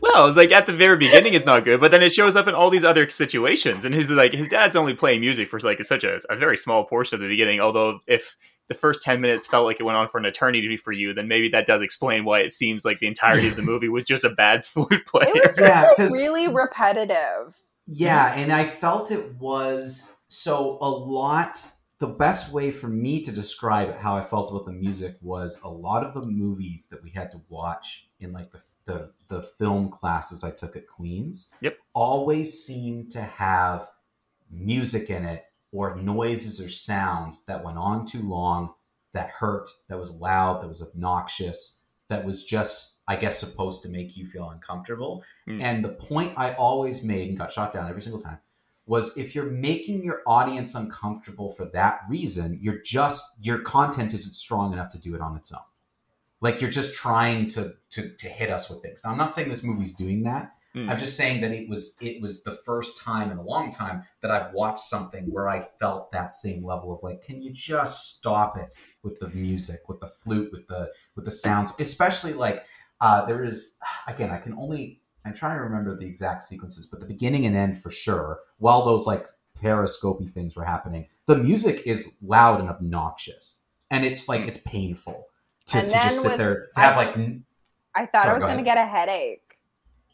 Well, 0.00 0.26
it's 0.26 0.36
like 0.36 0.50
at 0.50 0.66
the 0.66 0.72
very 0.72 0.96
beginning 0.96 1.34
it's 1.34 1.46
not 1.46 1.62
good, 1.62 1.80
but 1.80 1.92
then 1.92 2.02
it 2.02 2.10
shows 2.10 2.34
up 2.34 2.48
in 2.48 2.54
all 2.54 2.68
these 2.68 2.82
other 2.82 3.08
situations. 3.10 3.84
And 3.84 3.94
his 3.94 4.10
like 4.10 4.32
his 4.32 4.48
dad's 4.48 4.74
only 4.74 4.92
playing 4.94 5.20
music 5.20 5.48
for 5.48 5.60
like 5.60 5.84
such 5.84 6.02
a, 6.02 6.18
a 6.28 6.34
very 6.34 6.56
small 6.56 6.84
portion 6.84 7.14
of 7.14 7.20
the 7.20 7.28
beginning. 7.28 7.60
Although 7.60 8.00
if 8.08 8.36
the 8.68 8.74
first 8.74 9.02
ten 9.02 9.20
minutes 9.20 9.46
felt 9.46 9.64
like 9.66 9.80
it 9.80 9.84
went 9.84 9.96
on 9.96 10.08
for 10.08 10.18
an 10.18 10.24
eternity 10.26 10.76
for 10.76 10.92
you, 10.92 11.12
then 11.14 11.26
maybe 11.28 11.48
that 11.50 11.66
does 11.66 11.82
explain 11.82 12.24
why 12.24 12.40
it 12.40 12.52
seems 12.52 12.84
like 12.84 12.98
the 13.00 13.06
entirety 13.06 13.48
of 13.48 13.56
the 13.56 13.62
movie 13.72 13.88
was 13.88 14.04
just 14.04 14.24
a 14.24 14.30
bad 14.30 14.64
flute 14.64 15.06
player. 15.06 15.30
It 15.34 15.48
was 15.56 15.58
Yeah, 15.58 15.82
like, 15.88 15.96
'cause- 15.96 16.16
really 16.16 16.48
repetitive. 16.48 17.56
Yeah, 17.86 18.34
and 18.34 18.52
I 18.52 18.64
felt 18.64 19.10
it 19.10 19.34
was 19.36 20.14
so 20.28 20.76
a 20.82 20.90
lot. 20.90 21.72
The 22.00 22.06
best 22.06 22.52
way 22.52 22.70
for 22.70 22.86
me 22.86 23.22
to 23.24 23.32
describe 23.32 23.96
how 23.96 24.16
I 24.16 24.22
felt 24.22 24.50
about 24.50 24.66
the 24.66 24.72
music 24.72 25.16
was 25.22 25.58
a 25.64 25.68
lot 25.68 26.04
of 26.04 26.14
the 26.14 26.20
movies 26.24 26.86
that 26.90 27.02
we 27.02 27.10
had 27.10 27.32
to 27.32 27.40
watch 27.48 28.06
in 28.20 28.32
like 28.32 28.50
the 28.52 28.60
the, 28.84 29.10
the 29.28 29.42
film 29.42 29.90
classes 29.90 30.42
I 30.44 30.50
took 30.50 30.74
at 30.76 30.86
Queen's. 30.86 31.50
Yep. 31.60 31.76
Always 31.94 32.64
seemed 32.64 33.10
to 33.12 33.20
have 33.22 33.86
music 34.50 35.10
in 35.10 35.24
it 35.24 35.44
or 35.72 35.96
noises 35.96 36.60
or 36.60 36.68
sounds 36.68 37.44
that 37.46 37.64
went 37.64 37.78
on 37.78 38.06
too 38.06 38.22
long, 38.22 38.74
that 39.12 39.30
hurt, 39.30 39.70
that 39.88 39.98
was 39.98 40.12
loud, 40.12 40.62
that 40.62 40.68
was 40.68 40.82
obnoxious, 40.82 41.78
that 42.08 42.24
was 42.24 42.44
just 42.44 42.94
I 43.08 43.16
guess 43.16 43.38
supposed 43.38 43.82
to 43.82 43.88
make 43.88 44.16
you 44.18 44.26
feel 44.26 44.50
uncomfortable. 44.50 45.24
Mm. 45.48 45.62
And 45.62 45.84
the 45.84 45.88
point 45.88 46.34
I 46.36 46.52
always 46.52 47.02
made 47.02 47.30
and 47.30 47.38
got 47.38 47.50
shot 47.50 47.72
down 47.72 47.88
every 47.88 48.02
single 48.02 48.20
time 48.20 48.38
was 48.84 49.16
if 49.16 49.34
you're 49.34 49.50
making 49.50 50.02
your 50.04 50.20
audience 50.26 50.74
uncomfortable 50.74 51.50
for 51.52 51.66
that 51.72 52.00
reason, 52.08 52.58
you're 52.60 52.82
just 52.82 53.24
your 53.40 53.60
content 53.60 54.12
isn't 54.14 54.34
strong 54.34 54.72
enough 54.72 54.90
to 54.90 54.98
do 54.98 55.14
it 55.14 55.22
on 55.22 55.36
its 55.36 55.52
own. 55.52 55.60
Like 56.40 56.60
you're 56.60 56.70
just 56.70 56.94
trying 56.94 57.48
to 57.48 57.74
to 57.90 58.14
to 58.14 58.28
hit 58.28 58.50
us 58.50 58.68
with 58.68 58.82
things. 58.82 59.00
Now 59.04 59.10
I'm 59.10 59.18
not 59.18 59.30
saying 59.30 59.48
this 59.48 59.62
movie's 59.62 59.92
doing 59.92 60.22
that, 60.24 60.52
Mm. 60.76 60.90
I'm 60.90 60.98
just 60.98 61.16
saying 61.16 61.40
that 61.40 61.50
it 61.50 61.68
was 61.68 61.96
it 62.00 62.20
was 62.20 62.42
the 62.42 62.52
first 62.64 62.98
time 62.98 63.30
in 63.30 63.38
a 63.38 63.42
long 63.42 63.72
time 63.72 64.04
that 64.20 64.30
I've 64.30 64.52
watched 64.52 64.80
something 64.80 65.24
where 65.32 65.48
I 65.48 65.60
felt 65.80 66.12
that 66.12 66.30
same 66.30 66.64
level 66.64 66.92
of 66.92 67.02
like, 67.02 67.22
can 67.22 67.40
you 67.42 67.52
just 67.52 68.16
stop 68.16 68.58
it 68.58 68.74
with 69.02 69.18
the 69.18 69.28
music, 69.30 69.88
with 69.88 70.00
the 70.00 70.06
flute, 70.06 70.50
with 70.52 70.66
the 70.68 70.92
with 71.16 71.24
the 71.24 71.30
sounds, 71.30 71.72
especially 71.78 72.34
like 72.34 72.64
uh, 73.00 73.24
there 73.24 73.42
is 73.42 73.76
again, 74.06 74.30
I 74.30 74.38
can 74.38 74.52
only 74.54 75.00
I'm 75.24 75.34
trying 75.34 75.56
to 75.56 75.62
remember 75.62 75.96
the 75.96 76.06
exact 76.06 76.44
sequences, 76.44 76.86
but 76.86 77.00
the 77.00 77.06
beginning 77.06 77.46
and 77.46 77.56
end 77.56 77.80
for 77.80 77.90
sure. 77.90 78.40
While 78.58 78.84
those 78.84 79.06
like 79.06 79.26
periscopy 79.60 80.28
things 80.28 80.54
were 80.54 80.64
happening, 80.64 81.06
the 81.26 81.36
music 81.36 81.82
is 81.86 82.12
loud 82.22 82.60
and 82.60 82.68
obnoxious, 82.68 83.56
and 83.90 84.04
it's 84.04 84.28
like 84.28 84.42
it's 84.42 84.58
painful 84.58 85.26
to, 85.66 85.80
to 85.82 85.88
just 85.88 86.20
sit 86.22 86.30
with- 86.30 86.38
there 86.38 86.68
to 86.74 86.80
have 86.80 86.96
I- 86.96 87.04
like 87.06 87.16
I 87.94 88.06
thought 88.06 88.22
Sorry, 88.22 88.30
I 88.30 88.34
was 88.34 88.44
going 88.44 88.58
to 88.58 88.62
get 88.64 88.78
a 88.78 88.84
headache. 88.86 89.47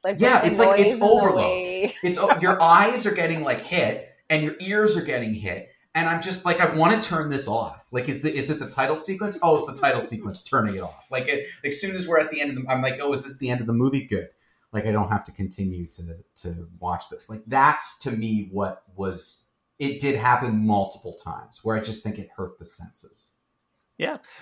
Like 0.04 0.20
Yeah, 0.20 0.44
it's 0.44 0.58
like- 0.58 0.78
it's 0.80 1.00
overload. 1.00 1.92
it's 2.02 2.18
your 2.42 2.62
eyes 2.62 3.06
are 3.06 3.14
getting 3.14 3.42
like 3.42 3.60
hit 3.62 4.08
and 4.30 4.42
your 4.42 4.54
ears 4.60 4.96
are 4.96 5.02
getting 5.02 5.34
hit 5.34 5.68
and 5.94 6.08
i'm 6.08 6.20
just 6.22 6.44
like 6.44 6.60
i 6.60 6.74
want 6.76 7.00
to 7.00 7.08
turn 7.08 7.30
this 7.30 7.46
off. 7.48 7.86
Like 7.92 8.08
is 8.08 8.22
the 8.22 8.34
is 8.34 8.50
it 8.50 8.58
the 8.58 8.68
title 8.68 8.96
sequence? 8.96 9.38
Oh 9.42 9.54
it's 9.56 9.66
the 9.66 9.74
title 9.76 10.00
sequence 10.12 10.42
turning 10.42 10.74
it 10.76 10.80
off. 10.80 11.04
Like 11.10 11.26
it 11.28 11.46
like 11.62 11.72
as 11.72 11.80
soon 11.80 11.96
as 11.96 12.06
we're 12.08 12.18
at 12.18 12.30
the 12.30 12.40
end 12.40 12.56
of 12.56 12.64
the 12.64 12.70
i'm 12.70 12.82
like 12.82 12.98
oh 13.00 13.12
is 13.12 13.24
this 13.24 13.36
the 13.38 13.50
end 13.50 13.60
of 13.60 13.66
the 13.66 13.72
movie? 13.72 14.04
Good. 14.04 14.28
Like 14.72 14.86
i 14.86 14.92
don't 14.92 15.10
have 15.10 15.24
to 15.24 15.32
continue 15.32 15.86
to 15.88 16.16
to 16.42 16.68
watch 16.80 17.08
this. 17.10 17.28
Like 17.30 17.42
that's 17.46 17.98
to 18.00 18.10
me 18.10 18.48
what 18.52 18.82
was 18.96 19.44
it 19.78 20.00
did 20.00 20.16
happen 20.16 20.66
multiple 20.66 21.12
times 21.12 21.60
where 21.64 21.76
i 21.76 21.80
just 21.80 22.02
think 22.02 22.18
it 22.18 22.28
hurt 22.36 22.58
the 22.58 22.64
senses 22.64 23.32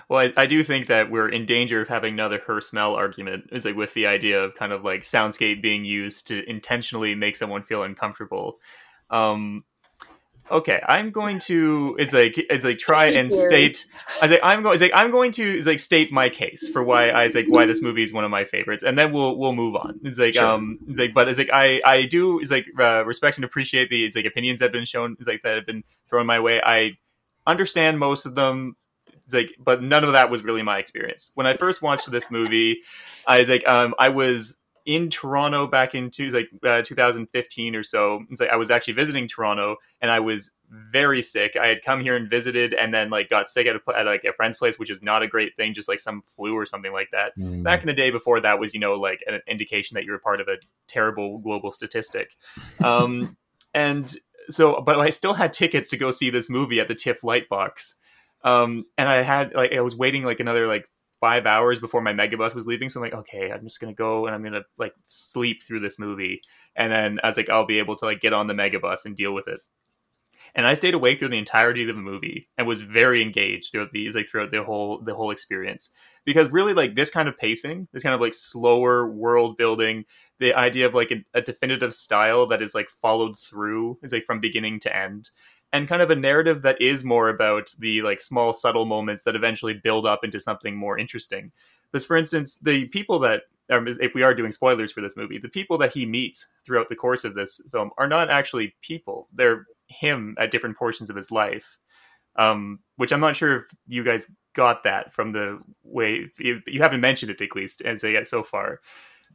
Well, 0.09 0.19
I, 0.21 0.43
I 0.43 0.47
do 0.47 0.63
think 0.63 0.87
that 0.87 1.11
we're 1.11 1.29
in 1.29 1.45
danger 1.47 1.83
of 1.83 1.89
having 1.89 2.15
another 2.15 2.39
her 2.47 2.61
smell 2.61 2.95
argument, 2.95 3.51
is 3.53 3.65
like 3.65 3.77
with 3.77 3.95
the 3.95 4.07
idea 4.07 4.43
of 4.43 4.55
kind 4.55 4.73
of 4.73 4.85
like 4.85 5.03
soundscape 5.03 5.61
being 5.63 5.85
used 5.85 6.29
to 6.29 6.49
intentionally 6.49 7.15
make 7.15 7.37
someone 7.37 7.63
feel 7.63 7.83
uncomfortable. 7.83 8.59
Um, 9.11 9.65
okay, 10.51 10.81
I'm 10.89 11.11
going 11.11 11.39
to 11.41 11.97
is 11.99 12.13
like 12.15 12.39
is 12.51 12.65
like 12.65 12.79
try 12.79 13.07
and 13.07 13.33
state. 13.33 13.85
I 14.23 14.27
like 14.27 14.41
I'm 14.43 14.63
going. 14.63 14.75
Is 14.75 14.81
like 14.81 14.93
I'm 14.95 15.11
going 15.11 15.33
to 15.33 15.59
is 15.59 15.67
like 15.67 15.79
state 15.81 16.11
my 16.11 16.31
case 16.31 16.69
for 16.69 16.83
why 16.83 17.11
I 17.11 17.25
is 17.25 17.35
like 17.35 17.47
why 17.49 17.67
this 17.67 17.83
movie 17.83 18.03
is 18.03 18.13
one 18.13 18.25
of 18.25 18.31
my 18.31 18.45
favorites, 18.45 18.83
and 18.83 18.99
then 18.99 19.13
we'll 19.13 19.37
we'll 19.37 19.55
move 19.55 19.77
on. 19.77 20.01
It's 20.03 20.19
like 20.19 20.35
Sure. 20.35 20.47
um, 20.47 20.79
it's 20.89 20.99
like 20.99 21.13
but 21.13 21.29
it's 21.29 21.39
like 21.39 21.51
I 21.53 21.81
I 21.85 22.07
do 22.07 22.41
is 22.41 22.51
like 22.51 22.67
uh, 22.79 23.05
respect 23.05 23.37
and 23.37 23.45
appreciate 23.45 23.91
the 23.91 24.05
it's 24.05 24.17
like 24.17 24.25
opinions 24.25 24.61
that 24.61 24.67
have 24.67 24.73
been 24.73 24.87
shown, 24.87 25.17
is 25.21 25.27
like 25.27 25.43
that 25.43 25.57
have 25.57 25.67
been 25.67 25.85
thrown 26.09 26.27
my 26.27 26.41
way. 26.41 26.61
I 26.65 26.97
understand 27.47 27.99
most 27.99 28.25
of 28.25 28.35
them. 28.35 28.77
It's 29.25 29.35
like, 29.35 29.55
but 29.59 29.83
none 29.83 30.05
of 30.05 30.13
that 30.13 30.31
was 30.31 30.45
really 30.45 30.63
my 30.63 30.79
experience. 30.79 31.31
When 31.35 31.47
I 31.47 31.55
first 31.55 31.83
watched 31.83 32.11
this 32.11 32.31
movie, 32.31 32.83
I 33.27 33.39
was 33.39 33.49
like, 33.49 33.67
um, 33.67 33.95
I 33.99 34.09
was 34.09 34.59
in 34.85 35.11
Toronto 35.11 35.67
back 35.67 35.95
in 35.95 36.11
two, 36.11 36.29
like 36.29 36.49
uh, 36.65 36.83
2015 36.83 37.77
or 37.77 37.83
so. 37.83 38.25
It's 38.31 38.41
like 38.41 38.51
I 38.51 38.57
was 38.57 38.71
actually 38.71 38.95
visiting 38.95 39.29
Toronto, 39.29 39.77
and 40.01 40.11
I 40.11 40.21
was 40.21 40.53
very 40.69 41.23
sick. 41.23 41.57
I 41.57 41.67
had 41.67 41.83
come 41.83 42.01
here 42.01 42.17
and 42.17 42.29
visited, 42.29 42.75
and 42.75 42.93
then 42.93 43.11
like 43.11 43.29
got 43.29 43.49
sick 43.49 43.67
at, 43.67 43.77
a, 43.77 43.81
at 43.97 44.07
like 44.07 44.25
a 44.25 44.33
friend's 44.33 44.57
place, 44.57 44.79
which 44.79 44.91
is 44.91 45.03
not 45.03 45.23
a 45.23 45.29
great 45.29 45.57
thing, 45.57 45.75
just 45.75 45.89
like 45.89 46.01
some 46.01 46.23
flu 46.23 46.55
or 46.55 46.67
something 46.67 46.93
like 46.93 47.11
that. 47.13 47.33
Back 47.63 47.83
in 47.83 47.87
the 47.87 47.93
day 47.93 48.11
before 48.11 48.41
that 48.41 48.59
was, 48.59 48.75
you 48.75 48.81
know, 48.81 48.95
like 48.95 49.21
an 49.27 49.41
indication 49.47 49.95
that 49.95 50.05
you 50.05 50.13
were 50.13 50.19
part 50.19 50.41
of 50.41 50.49
a 50.49 50.57
terrible 50.89 51.39
global 51.39 51.71
statistic. 51.71 52.37
Um, 52.83 53.37
and 53.75 54.15
so, 54.49 54.81
but 54.81 54.99
I 54.99 55.11
still 55.11 55.35
had 55.35 55.53
tickets 55.53 55.89
to 55.91 55.97
go 55.97 56.11
see 56.11 56.31
this 56.31 56.51
movie 56.51 56.81
at 56.81 56.89
the 56.89 56.95
TIFF 56.95 57.21
Lightbox. 57.23 57.95
Um, 58.45 58.85
and 58.99 59.09
I 59.09 59.23
had 59.23 59.55
like 59.55 59.73
I 59.73 59.81
was 59.81 59.97
waiting 59.97 60.25
like 60.25 60.41
another 60.41 60.67
like 60.67 60.87
five 61.21 61.47
hours 61.47 61.79
before 61.79 62.01
my 62.01 62.13
megabus 62.13 62.55
was 62.55 62.67
leaving. 62.67 62.89
So 62.89 62.99
I'm 62.99 63.05
like, 63.05 63.15
okay, 63.21 63.53
I'm 63.53 63.63
just 63.63 63.81
gonna 63.81 63.95
go 63.95 64.27
and 64.27 64.35
I'm 64.35 64.43
gonna 64.43 64.65
like 64.79 64.95
sleep 65.05 65.63
through 65.63 65.81
this 65.81 65.99
movie, 65.99 66.43
and 66.77 66.93
then 66.93 67.21
I 67.23 67.29
was 67.29 67.37
like, 67.37 67.49
I'll 67.49 67.67
be 67.67 67.79
able 67.79 67.97
to 67.97 68.05
like 68.05 68.21
get 68.21 68.33
on 68.33 68.47
the 68.47 68.55
megabus 68.55 69.05
and 69.05 69.17
deal 69.17 69.33
with 69.33 69.49
it. 69.49 69.61
And 70.55 70.67
I 70.67 70.75
stayed 70.75 70.95
awake 70.95 71.19
through 71.19 71.29
the 71.29 71.39
entirety 71.39 71.83
of 71.83 71.89
the 71.89 72.03
movie 72.03 72.49
and 72.59 72.67
was 72.67 72.83
very 72.83 73.23
engaged 73.23 73.73
throughout 73.73 73.93
these 73.93 74.15
like 74.15 74.29
throughout 74.29 74.51
the 74.51 74.63
whole 74.63 74.99
the 74.99 75.15
whole 75.15 75.31
experience 75.31 75.91
because 76.25 76.53
really 76.53 76.75
like 76.75 76.95
this 76.95 77.11
kind 77.11 77.29
of 77.29 77.39
pacing, 77.39 77.89
this 77.93 78.03
kind 78.03 78.15
of 78.15 78.21
like 78.21 78.35
slower 78.35 79.07
world 79.07 79.57
building, 79.57 80.05
the 80.41 80.55
idea 80.55 80.87
of 80.87 80.95
like 80.95 81.11
a, 81.11 81.25
a 81.35 81.41
definitive 81.41 81.95
style 81.95 82.47
that 82.49 82.61
is 82.61 82.75
like 82.75 82.91
followed 82.91 83.39
through 83.39 83.99
is 84.03 84.13
like 84.13 84.27
from 84.27 84.41
beginning 84.41 84.81
to 84.81 84.95
end 84.95 85.31
and 85.73 85.89
kind 85.89 86.03
of 86.03 86.11
a 86.11 86.17
narrative 86.17 86.63
that 86.63 86.81
is 86.81 87.05
more 87.05 87.29
about 87.29 87.75
the 87.79 88.03
like 88.03 88.21
small 88.21 88.53
subtle 88.53 88.85
moments 88.85 89.23
that 89.23 89.37
eventually 89.37 89.75
build 89.75 90.07
up 90.07 90.25
into 90.25 90.41
something 90.41 90.77
more 90.77 90.99
interesting. 90.99 91.53
Because 91.91 92.07
for 92.07 92.17
instance 92.17 92.57
the 92.57 92.87
people 92.87 93.19
that 93.21 93.43
um, 93.71 93.87
if 93.89 94.15
we 94.15 94.23
are 94.23 94.35
doing 94.35 94.53
spoilers 94.53 94.93
for 94.93 95.01
this 95.01 95.17
movie 95.17 95.39
the 95.39 95.49
people 95.49 95.79
that 95.79 95.93
he 95.93 96.05
meets 96.05 96.49
throughout 96.65 96.89
the 96.89 96.97
course 96.97 97.25
of 97.25 97.35
this 97.35 97.61
film 97.71 97.91
are 97.99 98.09
not 98.09 98.31
actually 98.31 98.75
people. 98.83 99.29
They're 99.33 99.67
him 99.87 100.35
at 100.39 100.51
different 100.51 100.77
portions 100.77 101.11
of 101.11 101.17
his 101.17 101.31
life 101.31 101.79
um, 102.37 102.79
which 102.97 103.13
i'm 103.13 103.21
not 103.21 103.37
sure 103.37 103.57
if 103.57 103.65
you 103.87 104.03
guys 104.03 104.31
got 104.55 104.85
that 104.85 105.13
from 105.13 105.33
the 105.33 105.59
way 105.83 106.31
you, 106.39 106.61
you 106.67 106.81
haven't 106.81 107.01
mentioned 107.01 107.31
it 107.31 107.41
at 107.41 107.55
least 107.55 107.83
as 107.83 108.03
yet 108.03 108.27
so 108.27 108.43
far 108.43 108.81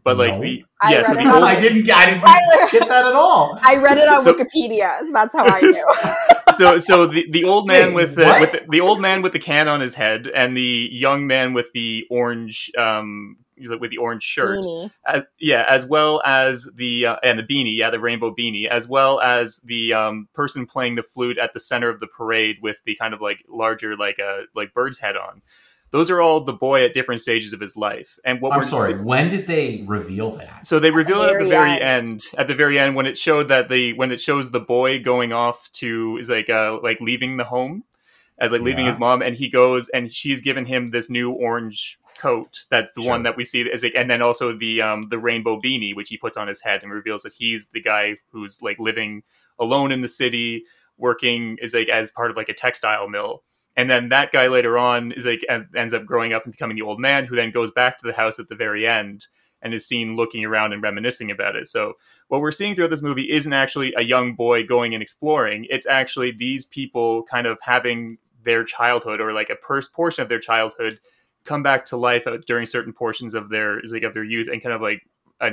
but 0.04 0.18
like 0.18 0.34
No. 0.36 0.42
the 0.42 0.66
I 0.82 0.94
yeah 0.94 1.04
so 1.04 1.16
read 1.16 1.28
the 1.28 1.34
old, 1.34 1.44
i 1.44 1.60
didn't 1.60 1.90
i 1.92 2.06
didn't 2.06 2.22
Tyler. 2.22 2.70
get 2.72 2.88
that 2.90 3.06
at 3.06 3.14
all 3.14 3.60
I 3.64 3.76
read 3.78 3.98
it 3.98 4.08
on 4.08 4.22
So- 4.24 4.34
Wikipedia, 4.34 5.00
so 5.02 5.10
that's 5.14 5.34
how 5.34 5.46
I 5.46 5.60
knew. 5.62 5.84
so 6.58 6.78
so 6.80 7.08
the, 7.08 7.26
the 7.32 7.44
old 7.44 7.68
man 7.68 7.88
Wait, 7.94 7.96
with 7.96 8.16
the, 8.16 8.24
what? 8.26 8.42
with 8.42 8.52
the 8.52 8.66
the 8.70 8.82
old 8.82 9.02
man 9.02 9.22
with 9.22 9.34
the 9.34 9.40
can 9.40 9.68
on 9.68 9.80
his 9.82 9.96
head 9.96 10.28
and 10.28 10.56
the 10.56 10.90
young 10.92 11.28
man 11.28 11.54
with 11.54 11.72
the 11.74 12.06
orange 12.10 12.72
um 12.78 13.38
with 13.60 13.90
the 13.90 13.98
orange 13.98 14.22
shirt 14.22 14.60
Beanie. 14.60 14.92
as, 15.08 15.24
yeah 15.40 15.66
as 15.68 15.84
well 15.86 16.22
as 16.24 16.70
the 16.76 17.08
uh, 17.08 17.16
and 17.24 17.40
the 17.40 17.44
beanie 17.44 17.76
yeah 17.76 17.90
the 17.90 18.00
rainbow 18.00 18.32
beanie 18.34 18.68
as 18.68 18.88
well 18.88 19.20
as 19.20 19.58
the 19.66 19.94
um 19.94 20.28
person 20.36 20.68
playing 20.68 20.94
the 20.96 21.02
flute 21.02 21.40
at 21.40 21.54
the 21.56 21.60
center 21.60 21.90
of 21.90 22.00
the 22.00 22.06
parade 22.08 22.58
with 22.62 22.82
the 22.86 22.96
kind 22.96 23.16
of 23.16 23.22
like 23.22 23.44
larger 23.50 23.96
like 23.98 24.20
a 24.20 24.44
like 24.56 24.74
bird's 24.76 25.00
head 25.00 25.18
on 25.18 25.42
those 25.92 26.10
are 26.10 26.22
all 26.22 26.42
the 26.42 26.54
boy 26.54 26.84
at 26.84 26.94
different 26.94 27.22
stages 27.22 27.54
of 27.54 27.60
his 27.60 27.76
life 27.78 28.20
and 28.26 28.42
what 28.42 28.52
i'm 28.54 28.60
we're 28.60 28.66
sorry 28.66 28.94
when 28.96 29.30
did 29.30 29.48
they 29.48 29.84
reveal 29.88 30.32
that 30.32 30.66
so 30.66 30.80
they 30.80 30.92
reveal 30.92 31.22
it 31.24 31.28
at 31.32 31.40
the 31.40 31.48
very 31.48 31.50
very 31.50 31.82
end. 31.82 32.24
At 32.38 32.48
the 32.48 32.56
very 32.56 32.78
end, 32.80 32.96
when 32.96 33.06
it 33.06 33.18
showed 33.18 33.48
that 33.50 33.70
the 33.70 33.94
when 33.94 34.12
it 34.12 34.20
shows 34.20 34.52
the 34.52 34.60
boy 34.60 35.00
going 35.00 35.32
off 35.34 35.70
to 35.74 36.18
is 36.18 36.30
like 36.30 36.50
uh 36.50 36.80
like 36.82 37.00
leaving 37.02 37.38
the 37.38 37.44
home, 37.46 37.84
as 38.38 38.52
like 38.52 38.62
leaving 38.62 38.86
Yeah. 38.86 38.92
his 38.92 39.00
mom, 39.00 39.22
and 39.22 39.36
he 39.36 39.50
goes 39.50 39.90
and 39.90 40.12
she's 40.12 40.42
given 40.42 40.66
him 40.66 40.92
this 40.92 41.10
new 41.10 41.32
orange 41.32 41.98
coat. 42.20 42.66
That's 42.70 42.92
the 42.94 43.02
Sure. 43.02 43.12
one 43.12 43.24
that 43.24 43.38
we 43.38 43.46
see 43.46 43.70
as 43.72 43.84
like, 43.84 43.94
and 43.96 44.10
then 44.10 44.22
also 44.22 44.52
the 44.52 44.82
um 44.82 45.04
the 45.04 45.20
rainbow 45.20 45.60
beanie 45.60 45.96
which 45.96 46.10
he 46.10 46.18
puts 46.18 46.36
on 46.38 46.48
his 46.48 46.62
head 46.62 46.84
and 46.84 46.92
reveals 46.92 47.24
that 47.24 47.34
he's 47.34 47.68
the 47.70 47.82
guy 47.82 48.18
who's 48.32 48.62
like 48.62 48.78
living 48.80 49.24
alone 49.60 49.92
in 49.92 50.02
the 50.02 50.08
city, 50.08 50.64
working 50.98 51.58
is 51.62 51.74
like 51.74 51.90
as 51.90 52.12
part 52.12 52.32
of 52.32 52.38
like 52.38 52.50
a 52.50 52.54
textile 52.54 53.08
mill. 53.08 53.44
And 53.78 53.90
then 53.90 54.10
that 54.10 54.32
guy 54.32 54.48
later 54.48 54.78
on 54.78 55.12
is 55.12 55.26
like 55.26 55.46
ends 55.50 55.94
up 55.94 56.06
growing 56.06 56.34
up 56.34 56.44
and 56.44 56.52
becoming 56.52 56.76
the 56.76 56.82
old 56.82 57.00
man 57.00 57.26
who 57.26 57.36
then 57.36 57.52
goes 57.52 57.72
back 57.72 58.00
to 58.00 58.08
the 58.08 58.14
house 58.14 58.40
at 58.40 58.50
the 58.50 58.56
very 58.56 58.88
end 58.88 59.28
and 59.62 59.74
is 59.74 59.86
seen 59.86 60.16
looking 60.16 60.44
around 60.44 60.74
and 60.74 60.82
reminiscing 60.82 61.30
about 61.30 61.56
it. 61.56 61.68
So 61.68 61.94
what 62.28 62.42
we're 62.42 62.52
seeing 62.52 62.76
throughout 62.76 62.90
this 62.90 63.04
movie 63.04 63.32
isn't 63.32 63.54
actually 63.54 63.94
a 63.96 64.02
young 64.02 64.34
boy 64.34 64.66
going 64.66 64.94
and 64.94 65.02
exploring. 65.02 65.68
It's 65.70 65.86
actually 65.86 66.32
these 66.32 66.66
people 66.66 67.24
kind 67.24 67.46
of 67.48 67.60
having 67.62 68.18
their 68.44 68.64
childhood 68.64 69.22
or 69.22 69.32
like 69.32 69.50
a 69.50 69.56
per- 69.56 69.82
portion 69.94 70.24
of 70.24 70.30
their 70.30 70.40
childhood 70.40 71.00
come 71.44 71.64
back 71.64 71.86
to 71.86 71.98
life 71.98 72.28
during 72.46 72.66
certain 72.66 72.94
portions 72.94 73.36
of 73.36 73.50
their 73.50 73.80
like 73.90 74.04
of 74.04 74.14
their 74.14 74.24
youth 74.24 74.48
and 74.52 74.62
kind 74.62 74.74
of 74.74 74.82
like 74.82 75.04
a, 75.40 75.52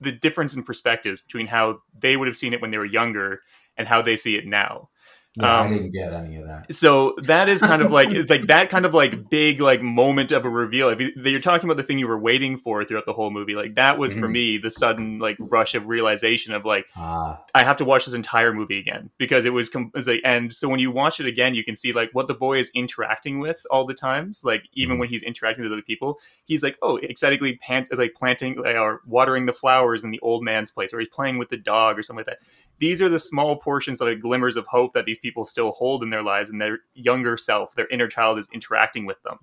the 0.00 0.12
difference 0.12 0.54
in 0.54 0.62
perspectives 0.62 1.20
between 1.20 1.48
how 1.48 1.80
they 1.98 2.16
would 2.16 2.28
have 2.28 2.36
seen 2.36 2.52
it 2.52 2.60
when 2.60 2.70
they 2.70 2.78
were 2.78 2.84
younger 2.84 3.42
and 3.76 3.88
how 3.88 4.00
they 4.00 4.16
see 4.16 4.36
it 4.36 4.46
now. 4.46 4.88
Yeah, 5.36 5.60
Um, 5.60 5.66
i 5.66 5.74
didn't 5.74 5.90
get 5.90 6.12
any 6.12 6.36
of 6.36 6.46
that 6.46 6.72
So 6.72 7.14
that 7.22 7.48
is 7.48 7.60
kind 7.60 7.82
of 7.82 7.90
like 7.90 8.08
like 8.30 8.46
that 8.46 8.70
kind 8.70 8.86
of 8.86 8.94
like 8.94 9.28
big 9.28 9.60
like 9.60 9.82
moment 9.82 10.30
of 10.32 10.44
a 10.44 10.48
reveal. 10.48 10.88
If 10.88 11.00
you, 11.00 11.12
you're 11.16 11.40
talking 11.40 11.68
about 11.68 11.76
the 11.76 11.82
thing 11.82 11.98
you 11.98 12.06
were 12.08 12.18
waiting 12.18 12.56
for 12.56 12.84
throughout 12.84 13.06
the 13.06 13.12
whole 13.12 13.30
movie, 13.30 13.54
like 13.54 13.74
that 13.74 13.98
was 13.98 14.14
for 14.14 14.28
Mhm. 14.28 14.32
me 14.32 14.58
the 14.58 14.70
sudden 14.70 15.18
like 15.18 15.36
rush 15.40 15.74
of 15.74 15.88
realization 15.88 16.54
of 16.54 16.64
like 16.64 16.86
ah 16.96 17.42
I 17.54 17.64
have 17.64 17.76
to 17.78 17.84
watch 17.84 18.04
this 18.04 18.14
entire 18.14 18.52
movie 18.52 18.78
again 18.78 19.10
because 19.18 19.44
it 19.44 19.52
was, 19.52 19.68
com- 19.70 19.90
it 19.94 19.98
was 19.98 20.06
like, 20.08 20.20
and 20.24 20.52
so 20.54 20.68
when 20.68 20.78
you 20.80 20.90
watch 20.90 21.20
it 21.20 21.26
again, 21.26 21.54
you 21.54 21.64
can 21.64 21.76
see 21.76 21.92
like 21.92 22.10
what 22.12 22.26
the 22.28 22.34
boy 22.34 22.58
is 22.58 22.70
interacting 22.74 23.38
with 23.40 23.64
all 23.70 23.84
the 23.86 23.94
times. 23.94 24.42
Like 24.44 24.64
even 24.74 24.96
Mhm. 24.96 25.00
when 25.00 25.08
he's 25.08 25.22
interacting 25.22 25.62
with 25.64 25.72
other 25.72 25.82
people, 25.82 26.18
he's 26.44 26.62
like, 26.62 26.76
oh, 26.82 26.96
excitedly 26.96 27.56
pant- 27.56 27.88
like 27.96 28.14
planting 28.14 28.56
like, 28.56 28.76
or 28.76 29.00
watering 29.06 29.46
the 29.46 29.52
flowers 29.52 30.04
in 30.04 30.10
the 30.10 30.20
old 30.20 30.42
man's 30.44 30.70
place, 30.70 30.92
or 30.94 30.98
he's 31.00 31.08
playing 31.08 31.38
with 31.38 31.48
the 31.48 31.56
dog 31.56 31.98
or 31.98 32.02
something 32.02 32.20
like 32.20 32.26
that. 32.26 32.38
These 32.80 33.00
are 33.00 33.08
the 33.08 33.20
small 33.20 33.56
portions 33.56 34.00
of 34.00 34.08
like, 34.08 34.20
glimmers 34.20 34.56
of 34.56 34.66
hope 34.66 34.94
that 34.94 35.04
these 35.06 35.18
people 35.24 35.44
still 35.44 35.72
hold 35.72 36.04
in 36.04 36.10
their 36.10 36.22
lives, 36.22 36.50
and 36.50 36.60
their 36.60 36.78
younger 36.94 37.36
self, 37.36 37.74
their 37.74 37.88
inner 37.88 38.06
child, 38.08 38.38
is 38.38 38.48
interacting 38.52 39.06
with 39.06 39.20
them. 39.24 39.38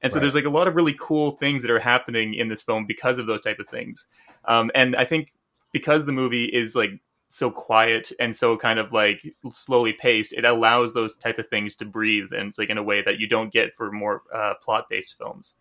And 0.00 0.10
so 0.12 0.16
Right. 0.16 0.22
there's 0.22 0.34
like 0.34 0.44
a 0.44 0.50
lot 0.50 0.68
of 0.68 0.76
really 0.76 0.96
cool 0.98 1.32
things 1.32 1.62
that 1.62 1.70
are 1.70 1.78
happening 1.78 2.34
in 2.34 2.48
this 2.48 2.62
film 2.62 2.86
because 2.86 3.18
of 3.18 3.26
those 3.26 3.40
type 3.42 3.58
of 3.58 3.68
things. 3.68 4.06
Um, 4.46 4.70
and 4.74 4.96
I 4.96 5.04
think 5.04 5.32
because 5.72 6.04
the 6.04 6.12
movie 6.12 6.44
is 6.44 6.74
like 6.76 7.00
so 7.28 7.50
quiet 7.50 8.12
and 8.20 8.36
so 8.36 8.56
kind 8.56 8.78
of 8.78 8.92
like 8.92 9.34
slowly 9.52 9.92
paced, 9.92 10.32
it 10.34 10.44
allows 10.44 10.94
those 10.94 11.16
type 11.16 11.38
of 11.38 11.48
things 11.48 11.74
to 11.76 11.84
breathe, 11.84 12.32
and 12.32 12.48
it's 12.48 12.58
like 12.58 12.70
in 12.70 12.78
a 12.78 12.82
way 12.82 13.02
that 13.02 13.18
you 13.18 13.26
don't 13.26 13.52
get 13.52 13.74
for 13.74 13.90
more 13.90 14.22
uh, 14.32 14.54
plot 14.62 14.88
based 14.88 15.18
films. 15.18 15.56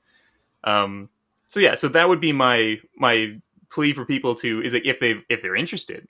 Um, 0.63 1.09
so 1.47 1.59
yeah, 1.59 1.75
so 1.75 1.87
that 1.89 2.07
would 2.07 2.21
be 2.21 2.31
my 2.31 2.77
my 2.95 3.39
plea 3.69 3.93
for 3.93 4.05
people 4.05 4.35
to 4.35 4.61
is 4.61 4.73
like 4.73 4.85
if 4.85 4.99
they've 4.99 5.23
if 5.29 5.41
they're 5.41 5.55
interested. 5.55 6.07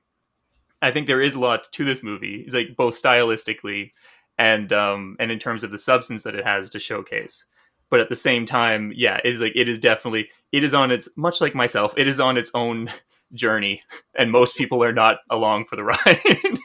I 0.83 0.91
think 0.91 1.07
there 1.07 1.21
is 1.21 1.35
a 1.35 1.39
lot 1.39 1.71
to 1.71 1.85
this 1.85 2.03
movie. 2.03 2.43
It's 2.45 2.53
like 2.53 2.75
both 2.75 3.01
stylistically 3.01 3.91
and 4.37 4.73
um 4.73 5.15
and 5.19 5.31
in 5.31 5.39
terms 5.39 5.63
of 5.63 5.71
the 5.71 5.79
substance 5.79 6.23
that 6.23 6.35
it 6.35 6.45
has 6.45 6.69
to 6.71 6.79
showcase. 6.79 7.45
But 7.89 7.99
at 7.99 8.09
the 8.09 8.15
same 8.15 8.45
time, 8.45 8.91
yeah, 8.95 9.19
it 9.23 9.33
is 9.33 9.41
like 9.41 9.53
it 9.55 9.67
is 9.67 9.79
definitely 9.79 10.29
it 10.51 10.63
is 10.63 10.73
on 10.73 10.91
its 10.91 11.07
much 11.15 11.41
like 11.41 11.55
myself, 11.55 11.93
it 11.97 12.07
is 12.07 12.19
on 12.19 12.37
its 12.37 12.51
own 12.53 12.89
journey, 13.33 13.81
and 14.17 14.31
most 14.31 14.55
people 14.55 14.83
are 14.83 14.93
not 14.93 15.17
along 15.29 15.65
for 15.65 15.75
the 15.75 15.83
ride. 15.85 16.59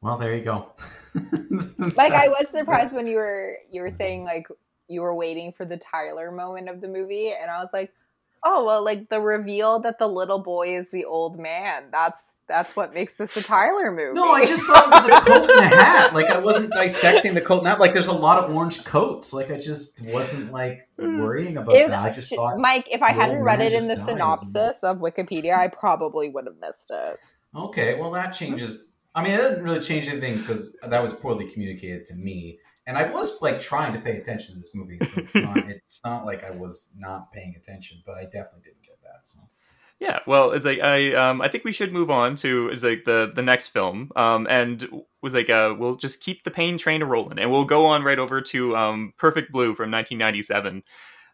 Well, 0.00 0.18
there 0.18 0.34
you 0.34 0.42
go. 0.42 0.72
like 1.96 2.12
I 2.12 2.28
was 2.28 2.48
surprised 2.48 2.94
when 2.94 3.06
you 3.06 3.16
were 3.16 3.56
you 3.70 3.80
were 3.80 3.90
saying 3.90 4.24
like 4.24 4.46
you 4.88 5.00
were 5.00 5.14
waiting 5.14 5.52
for 5.52 5.64
the 5.64 5.78
Tyler 5.78 6.30
moment 6.30 6.68
of 6.68 6.80
the 6.80 6.88
movie, 6.88 7.32
and 7.32 7.50
I 7.50 7.60
was 7.60 7.70
like, 7.72 7.92
oh 8.44 8.64
well, 8.64 8.84
like 8.84 9.08
the 9.08 9.20
reveal 9.20 9.78
that 9.80 9.98
the 9.98 10.08
little 10.08 10.40
boy 10.40 10.76
is 10.76 10.90
the 10.90 11.04
old 11.04 11.38
man. 11.38 11.84
That's 11.90 12.26
that's 12.46 12.76
what 12.76 12.92
makes 12.92 13.14
this 13.14 13.36
a 13.36 13.42
Tyler 13.42 13.90
movie. 13.90 14.12
No, 14.14 14.30
I 14.32 14.44
just 14.44 14.64
thought 14.64 14.86
it 14.86 14.90
was 14.90 15.04
a 15.04 15.30
coat 15.30 15.50
and 15.50 15.72
a 15.72 15.76
hat. 15.76 16.14
Like 16.14 16.26
I 16.26 16.38
wasn't 16.38 16.72
dissecting 16.72 17.34
the 17.34 17.40
coat 17.40 17.58
and 17.58 17.68
hat. 17.68 17.80
Like 17.80 17.92
there's 17.92 18.06
a 18.06 18.12
lot 18.12 18.42
of 18.42 18.54
orange 18.54 18.84
coats. 18.84 19.32
Like 19.32 19.50
I 19.50 19.58
just 19.58 20.02
wasn't 20.02 20.52
like 20.52 20.88
hmm. 20.98 21.20
worrying 21.20 21.56
about 21.56 21.76
It- 21.76 21.88
that. 21.88 22.02
I 22.02 22.10
just 22.10 22.34
thought, 22.34 22.58
Mike, 22.58 22.88
if 22.90 23.02
I 23.02 23.12
hadn't 23.12 23.42
read 23.42 23.60
it 23.60 23.72
in 23.72 23.88
the 23.88 23.96
synopsis 23.96 24.82
of 24.82 24.98
Wikipedia, 24.98 25.56
I 25.56 25.68
probably 25.68 26.28
would 26.28 26.46
have 26.46 26.56
missed 26.60 26.90
it. 26.90 27.18
okay, 27.56 27.98
well 27.98 28.10
that 28.12 28.34
changes. 28.34 28.84
I 29.14 29.22
mean, 29.22 29.32
it 29.32 29.38
doesn't 29.38 29.62
really 29.62 29.80
change 29.80 30.08
anything 30.08 30.38
because 30.38 30.76
that 30.82 31.02
was 31.02 31.12
poorly 31.14 31.50
communicated 31.50 32.06
to 32.06 32.14
me. 32.14 32.58
And 32.86 32.98
I 32.98 33.10
was 33.10 33.40
like 33.40 33.60
trying 33.60 33.94
to 33.94 34.00
pay 34.00 34.18
attention 34.18 34.54
to 34.54 34.60
this 34.60 34.70
movie, 34.74 34.98
so 35.00 35.20
it's 35.20 35.34
not. 35.34 35.56
it's 35.70 36.00
not 36.04 36.26
like 36.26 36.44
I 36.44 36.50
was 36.50 36.90
not 36.96 37.32
paying 37.32 37.54
attention, 37.56 38.02
but 38.04 38.18
I 38.18 38.24
definitely 38.24 38.62
didn't 38.64 38.82
get 38.82 39.00
that. 39.02 39.24
So 39.24 39.40
Yeah, 40.00 40.18
well, 40.26 40.50
it's 40.52 40.64
like 40.64 40.80
I 40.80 41.14
um 41.14 41.40
I 41.40 41.48
think 41.48 41.64
we 41.64 41.72
should 41.72 41.92
move 41.92 42.10
on 42.10 42.36
to 42.36 42.68
it's 42.68 42.82
like 42.84 43.04
the 43.04 43.32
the 43.34 43.42
next 43.42 43.68
film. 43.68 44.10
Um 44.16 44.46
and 44.50 44.86
was 45.22 45.34
like 45.34 45.48
uh 45.48 45.74
we'll 45.78 45.96
just 45.96 46.20
keep 46.20 46.42
the 46.42 46.50
pain 46.50 46.76
train 46.76 47.00
a 47.02 47.06
rolling 47.06 47.38
and 47.38 47.50
we'll 47.50 47.64
go 47.64 47.86
on 47.86 48.02
right 48.02 48.18
over 48.18 48.40
to 48.42 48.76
um 48.76 49.12
Perfect 49.16 49.52
Blue 49.52 49.74
from 49.74 49.90
1997. 49.90 50.82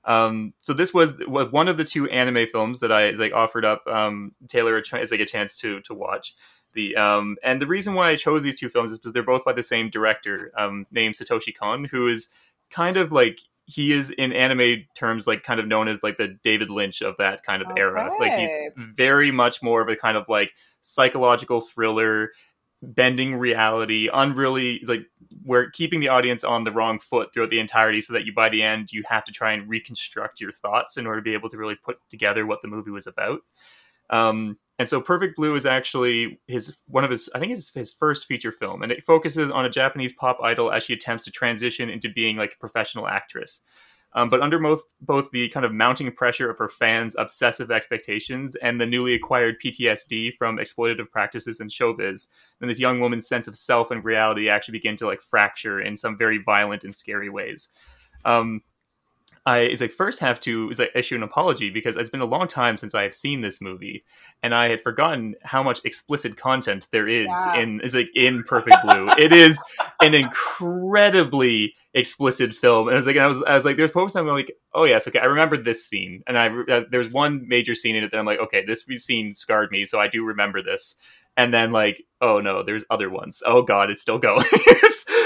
Um 0.05 0.53
so 0.61 0.73
this 0.75 0.93
was 0.95 1.13
one 1.27 1.69
of 1.69 1.77
the 1.79 1.85
two 1.85 2.09
anime 2.11 2.47
films 2.47 2.81
that 2.81 2.93
I 2.93 3.11
like 3.11 3.33
offered 3.33 3.65
up 3.65 3.83
um 3.87 4.33
Taylor 4.49 4.81
as 4.93 5.11
like 5.11 5.21
a 5.21 5.27
chance 5.27 5.57
to 5.61 5.81
to 5.83 5.95
watch. 5.95 6.35
The 6.75 6.97
um 6.97 7.37
and 7.43 7.61
the 7.61 7.67
reason 7.67 7.95
why 7.95 8.11
I 8.11 8.17
chose 8.17 8.43
these 8.43 8.61
two 8.61 8.69
films 8.69 8.93
is 8.93 8.99
because 8.99 9.13
they're 9.15 9.23
both 9.23 9.45
by 9.45 9.55
the 9.55 9.63
same 9.63 9.89
director 9.91 10.53
um 10.57 10.87
named 10.91 11.17
Satoshi 11.17 11.55
Kon 11.57 11.85
who 11.85 12.09
is 12.09 12.29
kind 12.71 12.97
of 12.97 13.11
like 13.11 13.41
he 13.71 13.93
is 13.93 14.11
in 14.11 14.33
anime 14.33 14.85
terms 14.97 15.27
like 15.27 15.45
kind 15.45 15.61
of 15.61 15.69
known 15.69 15.87
as 15.87 16.03
like 16.03 16.19
the 16.19 16.37
David 16.43 16.71
Lynch 16.71 17.03
of 17.03 17.17
that 17.19 17.45
kind 17.45 17.63
of 17.63 17.69
era. 17.77 18.11
Like 18.19 18.33
he's 18.33 18.51
very 18.77 19.31
much 19.31 19.63
more 19.63 19.81
of 19.81 19.89
a 19.89 19.97
kind 19.97 20.17
of 20.17 20.25
like 20.29 20.53
psychological 20.81 21.61
thriller, 21.61 22.31
bending 22.83 23.37
reality, 23.37 24.09
unreally 24.09 24.81
like 24.89 25.07
we're 25.45 25.71
keeping 25.71 26.01
the 26.01 26.09
audience 26.09 26.43
on 26.43 26.65
the 26.65 26.73
wrong 26.73 26.99
foot 26.99 27.33
throughout 27.33 27.51
the 27.51 27.61
entirety 27.61 28.01
so 28.01 28.13
that 28.13 28.27
you 28.27 28.35
by 28.35 28.49
the 28.49 28.63
end 28.63 28.93
you 28.93 29.05
have 29.07 29.25
to 29.25 29.33
try 29.33 29.53
and 29.53 29.69
reconstruct 29.69 30.41
your 30.41 30.53
thoughts 30.53 30.97
in 30.97 31.07
order 31.07 31.21
to 31.21 31.25
be 31.25 31.35
able 31.35 31.49
to 31.49 31.57
really 31.57 31.77
put 31.77 31.99
together 32.11 32.47
what 32.47 32.63
the 32.63 32.69
movie 32.69 32.91
was 32.91 33.07
about. 33.07 33.41
Um, 34.11 34.59
and 34.79 34.89
so 34.89 35.01
Perfect 35.01 35.37
Blue 35.37 35.55
is 35.57 35.67
actually 35.67 36.41
his 36.47 36.81
one 36.87 37.05
of 37.05 37.11
his 37.11 37.29
I 37.35 37.39
think 37.39 37.53
it's 37.53 37.73
his 37.73 37.93
first 37.93 38.27
feature 38.27 38.51
film 38.51 38.83
and 38.83 38.91
it 38.91 39.05
focuses 39.05 39.51
on 39.51 39.67
a 39.67 39.71
Japanese 39.71 40.15
pop 40.15 40.39
idol 40.43 40.73
as 40.73 40.85
she 40.85 40.95
attempts 40.95 41.25
to 41.25 41.31
transition 41.31 41.91
into 41.91 42.09
being 42.09 42.37
like 42.37 42.55
a 42.55 42.59
professional 42.59 43.07
actress. 43.07 43.63
Um, 44.13 44.29
but 44.29 44.41
under 44.41 44.59
both 44.59 44.83
both 45.01 45.31
the 45.31 45.51
kind 45.51 45.65
of 45.65 45.73
mounting 45.73 46.11
pressure 46.11 46.51
of 46.51 46.59
her 46.59 46.69
fans' 46.69 47.15
obsessive 47.17 47.71
expectations 47.71 48.57
and 48.57 48.81
the 48.81 48.87
newly 48.87 49.15
acquired 49.15 49.61
PTSD 49.61 50.35
from 50.37 50.57
exploitative 50.57 51.11
practices 51.11 51.61
in 51.61 51.69
showbiz, 51.69 52.29
then 52.59 52.69
this 52.69 52.81
young 52.81 53.01
woman's 53.01 53.29
sense 53.29 53.47
of 53.47 53.57
self 53.57 53.91
and 53.91 54.05
reality 54.05 54.49
actually 54.49 54.73
begin 54.73 54.97
to 54.97 55.07
like 55.07 55.21
fracture 55.21 55.81
in 55.81 55.97
some 55.97 56.17
very 56.19 56.39
violent 56.39 56.85
and 56.85 56.97
scary 56.97 57.29
ways. 57.29 57.69
Um, 58.25 58.63
I 59.47 59.61
is 59.61 59.81
like 59.81 59.91
first 59.91 60.21
have 60.21 60.39
to 60.41 60.71
is 60.71 60.79
like 60.79 60.91
issue 60.95 61.15
an 61.17 61.23
apology 61.23 61.71
because 61.71 61.97
it's 61.97 62.11
been 62.11 62.21
a 62.21 62.27
long 62.27 62.47
time 62.47 62.77
since 62.77 62.95
I 62.95 63.05
have 63.05 63.15
seen 63.15 63.41
this 63.41 63.61
movie, 63.61 64.05
and 64.43 64.55
I 64.55 64.69
had 64.69 64.81
forgotten 64.81 65.35
how 65.43 65.63
much 65.63 65.81
explicit 65.85 66.37
content 66.37 66.89
there 66.93 67.09
is 67.09 67.27
Yeah. 67.27 67.61
in 67.61 67.81
is 67.81 67.95
like 67.95 68.11
in 68.15 68.43
Perfect 68.45 68.77
Blue. 68.85 69.09
it 69.19 69.33
is 69.33 69.63
an 70.03 70.15
incredibly 70.15 71.75
explicit 71.95 72.55
film, 72.55 72.89
and 72.89 72.97
I 72.97 72.99
was 72.99 73.07
like, 73.07 73.17
and 73.17 73.25
I 73.25 73.29
was 73.29 73.43
I 73.43 73.55
was 73.55 73.65
like, 73.65 73.77
there's 73.77 73.95
moments 73.95 74.15
I'm 74.17 74.27
like, 74.27 74.53
oh 74.75 74.85
yes, 74.85 75.09
okay, 75.09 75.19
I 75.19 75.25
remember 75.25 75.57
this 75.57 75.87
scene, 75.87 76.23
and 76.27 76.39
I 76.39 76.49
uh, 76.49 76.85
there's 76.91 77.11
one 77.11 77.49
major 77.49 77.75
scene 77.75 77.97
in 77.97 78.05
it 78.05 78.11
that 78.11 78.19
I'm 78.19 78.27
like, 78.27 78.41
okay, 78.41 78.65
this 78.65 78.85
scene 78.85 79.33
scarred 79.35 79.71
me, 79.71 79.85
so 79.87 79.99
I 79.99 80.09
do 80.09 80.25
remember 80.25 80.63
this. 80.63 80.97
And 81.37 81.55
then 81.55 81.71
like, 81.71 82.05
oh 82.21 82.41
no, 82.41 82.63
there's 82.63 82.85
other 82.91 83.09
ones. 83.09 83.43
Oh 83.47 83.63
god, 83.63 83.91
it's 83.91 84.03
still 84.03 84.19
going. 84.19 84.45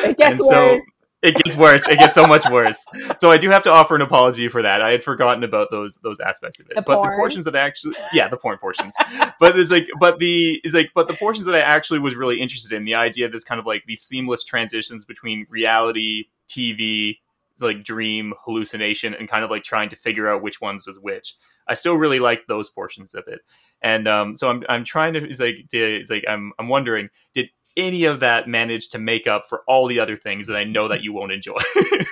It 0.04 0.18
gets 0.18 0.30
and 0.32 0.40
so 0.40 0.74
worse. 0.74 0.82
It 1.24 1.34
gets 1.36 1.56
worse. 1.56 1.88
It 1.88 1.98
gets 1.98 2.14
so 2.14 2.26
much 2.26 2.48
worse. 2.50 2.84
So 3.18 3.30
I 3.30 3.38
do 3.38 3.48
have 3.50 3.62
to 3.64 3.70
offer 3.70 3.94
an 3.96 4.02
apology 4.02 4.48
for 4.48 4.62
that. 4.62 4.82
I 4.82 4.90
had 4.90 5.02
forgotten 5.02 5.42
about 5.42 5.70
those 5.70 5.96
those 5.98 6.20
aspects 6.20 6.60
of 6.60 6.66
it. 6.70 6.74
The 6.76 6.82
but 6.82 7.02
the 7.02 7.08
portions 7.16 7.44
that 7.46 7.56
I 7.56 7.60
actually 7.60 7.94
yeah, 8.12 8.28
the 8.28 8.36
porn 8.36 8.58
portions. 8.58 8.94
but 9.40 9.58
it's 9.58 9.70
like 9.70 9.88
but 9.98 10.18
the 10.18 10.60
is 10.64 10.74
like 10.74 10.90
but 10.94 11.08
the 11.08 11.14
portions 11.14 11.46
that 11.46 11.54
I 11.54 11.60
actually 11.60 11.98
was 11.98 12.14
really 12.14 12.40
interested 12.40 12.72
in, 12.72 12.84
the 12.84 12.94
idea 12.94 13.24
of 13.24 13.32
this 13.32 13.42
kind 13.42 13.58
of 13.58 13.66
like 13.66 13.84
these 13.86 14.02
seamless 14.02 14.44
transitions 14.44 15.04
between 15.04 15.46
reality, 15.48 16.26
TV, 16.48 17.18
like 17.58 17.82
dream, 17.82 18.34
hallucination, 18.44 19.14
and 19.14 19.28
kind 19.28 19.44
of 19.44 19.50
like 19.50 19.62
trying 19.62 19.88
to 19.90 19.96
figure 19.96 20.28
out 20.28 20.42
which 20.42 20.60
ones 20.60 20.86
was 20.86 20.98
which. 21.00 21.36
I 21.66 21.72
still 21.72 21.94
really 21.94 22.20
liked 22.20 22.48
those 22.48 22.68
portions 22.68 23.14
of 23.14 23.24
it. 23.26 23.40
And 23.80 24.06
um, 24.06 24.36
so 24.36 24.50
I'm 24.50 24.62
I'm 24.68 24.84
trying 24.84 25.14
to 25.14 25.26
is 25.26 25.40
like 25.40 25.66
it's 25.72 26.10
like 26.10 26.24
I'm 26.28 26.52
I'm 26.58 26.68
wondering 26.68 27.08
did 27.32 27.48
any 27.76 28.04
of 28.04 28.20
that 28.20 28.48
manage 28.48 28.88
to 28.90 28.98
make 28.98 29.26
up 29.26 29.46
for 29.48 29.62
all 29.66 29.86
the 29.86 29.98
other 30.00 30.16
things 30.16 30.46
that 30.46 30.56
I 30.56 30.64
know 30.64 30.88
that 30.88 31.02
you 31.02 31.12
won't 31.12 31.32
enjoy? 31.32 31.58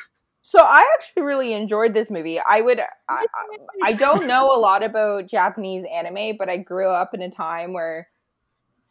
So 0.44 0.58
I 0.58 0.84
actually 0.98 1.22
really 1.22 1.52
enjoyed 1.54 1.94
this 1.94 2.10
movie. 2.10 2.38
I 2.38 2.60
would 2.60 2.78
I, 3.08 3.24
I- 3.34 3.56
I 3.84 3.92
don't 3.94 4.26
know 4.26 4.54
a 4.54 4.58
lot 4.58 4.82
about 4.82 5.26
Japanese 5.26 5.84
anime, 5.90 6.36
but 6.36 6.50
I 6.50 6.58
grew 6.58 6.88
up 6.88 7.14
in 7.14 7.22
a 7.22 7.30
time 7.30 7.72
where 7.72 8.08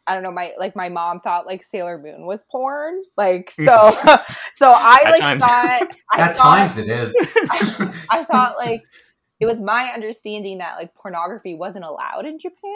I 0.06 0.14
don't 0.14 0.24
know, 0.24 0.32
my 0.32 0.54
like 0.58 0.74
my 0.74 0.88
mom 0.88 1.20
thought 1.20 1.46
like 1.46 1.62
Sailor 1.62 1.98
Moon 1.98 2.26
was 2.26 2.42
porn. 2.50 3.02
Like 3.16 3.50
so 3.52 3.62
so 4.54 4.72
I 4.74 5.02
like 5.10 5.20
times. 5.20 5.44
thought 5.44 5.88
I 6.12 6.20
at 6.20 6.36
thought, 6.36 6.56
times 6.56 6.78
it 6.78 6.88
is. 6.88 7.14
I 8.10 8.24
thought 8.28 8.56
like 8.56 8.82
it 9.38 9.46
was 9.46 9.60
my 9.60 9.92
understanding 9.94 10.58
that 10.58 10.76
like 10.76 10.94
pornography 10.96 11.54
wasn't 11.54 11.84
allowed 11.84 12.24
in 12.26 12.38
Japan. 12.40 12.72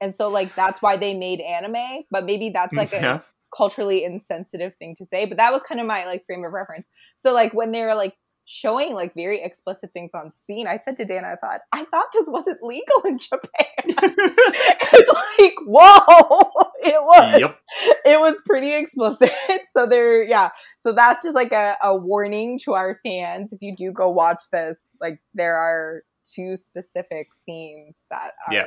And 0.00 0.14
so 0.14 0.28
like 0.28 0.54
that's 0.54 0.80
why 0.82 0.96
they 0.96 1.14
made 1.14 1.40
anime, 1.40 2.04
but 2.10 2.24
maybe 2.24 2.50
that's 2.50 2.74
like 2.74 2.92
a 2.92 3.24
culturally 3.54 4.04
insensitive 4.04 4.74
thing 4.76 4.94
to 4.96 5.06
say, 5.06 5.26
but 5.26 5.36
that 5.38 5.52
was 5.52 5.62
kind 5.62 5.80
of 5.80 5.86
my 5.86 6.04
like 6.04 6.24
frame 6.26 6.44
of 6.44 6.52
reference. 6.52 6.86
So 7.18 7.32
like 7.32 7.52
when 7.52 7.72
they're 7.72 7.94
like 7.94 8.14
showing 8.46 8.94
like 8.94 9.14
very 9.14 9.42
explicit 9.42 9.92
things 9.92 10.10
on 10.14 10.32
scene, 10.32 10.66
I 10.66 10.76
said 10.76 10.96
to 10.96 11.04
Dan, 11.04 11.24
I 11.24 11.36
thought, 11.36 11.60
I 11.72 11.84
thought 11.84 12.06
this 12.12 12.28
wasn't 12.28 12.62
legal 12.62 13.02
in 13.04 13.18
Japan. 13.18 13.66
it's 13.86 15.08
like, 15.08 15.54
whoa, 15.66 16.50
it 16.82 17.00
was 17.02 17.40
yep. 17.40 17.58
it 18.04 18.20
was 18.20 18.34
pretty 18.46 18.72
explicit. 18.74 19.30
So 19.76 19.86
there, 19.86 20.24
yeah. 20.24 20.50
So 20.80 20.90
that's 20.92 21.22
just 21.22 21.36
like 21.36 21.52
a, 21.52 21.76
a 21.82 21.96
warning 21.96 22.58
to 22.64 22.72
our 22.74 22.98
fans. 23.04 23.52
If 23.52 23.62
you 23.62 23.74
do 23.76 23.92
go 23.92 24.10
watch 24.10 24.42
this, 24.52 24.82
like 25.00 25.20
there 25.32 25.56
are 25.56 26.02
two 26.34 26.56
specific 26.56 27.28
scenes 27.44 27.94
that 28.10 28.32
are 28.48 28.54
Yeah. 28.54 28.64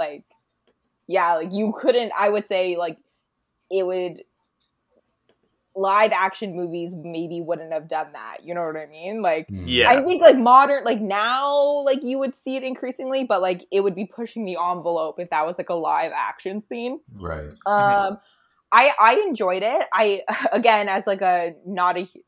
like, 0.00 0.24
yeah, 1.06 1.34
like 1.34 1.52
you 1.52 1.72
couldn't. 1.78 2.12
I 2.18 2.28
would 2.28 2.46
say 2.48 2.76
like 2.76 2.98
it 3.70 3.86
would. 3.86 4.22
Live 5.74 6.12
action 6.12 6.54
movies 6.54 6.92
maybe 6.94 7.40
wouldn't 7.40 7.72
have 7.72 7.88
done 7.88 8.12
that. 8.12 8.44
You 8.44 8.54
know 8.54 8.60
what 8.66 8.78
I 8.78 8.84
mean? 8.84 9.22
Like 9.22 9.46
Yeah. 9.48 9.88
I 9.88 10.02
think 10.02 10.20
like 10.20 10.36
modern 10.36 10.84
like 10.84 11.00
now 11.00 11.82
like 11.86 12.02
you 12.02 12.18
would 12.18 12.34
see 12.34 12.56
it 12.56 12.62
increasingly, 12.62 13.24
but 13.24 13.40
like 13.40 13.64
it 13.72 13.82
would 13.82 13.94
be 13.94 14.04
pushing 14.04 14.44
the 14.44 14.58
envelope 14.62 15.18
if 15.18 15.30
that 15.30 15.46
was 15.46 15.56
like 15.56 15.70
a 15.70 15.74
live 15.74 16.12
action 16.14 16.60
scene. 16.60 17.00
right. 17.14 17.50
Um, 17.64 18.18
I 18.70 18.92
I 19.00 19.24
enjoyed 19.26 19.62
it. 19.62 19.86
I 19.94 20.24
again 20.52 20.90
as 20.90 21.06
like 21.06 21.22
a 21.22 21.54
not 21.64 21.96
a 21.96 22.02
hu- 22.04 22.20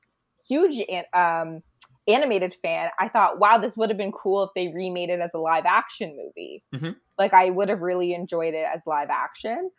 huge 0.48 0.82
an- 0.88 1.04
um 1.12 1.62
animated 2.08 2.54
fan, 2.62 2.90
I 2.98 3.08
thought, 3.08 3.38
wow, 3.38 3.58
this 3.58 3.76
would 3.76 3.90
have 3.90 3.96
been 3.98 4.12
cool 4.12 4.42
if 4.44 4.50
they 4.54 4.68
remade 4.68 5.10
it 5.10 5.20
as 5.20 5.32
a 5.34 5.38
live 5.38 5.64
action 5.66 6.16
movie. 6.16 6.62
Mhm. 6.74 6.96
Like 7.18 7.32
I 7.34 7.50
would 7.50 7.68
have 7.68 7.82
really 7.82 8.12
enjoyed 8.14 8.54
it 8.54 8.66
as 8.74 8.82
live 8.86 9.08
action. 9.10 9.70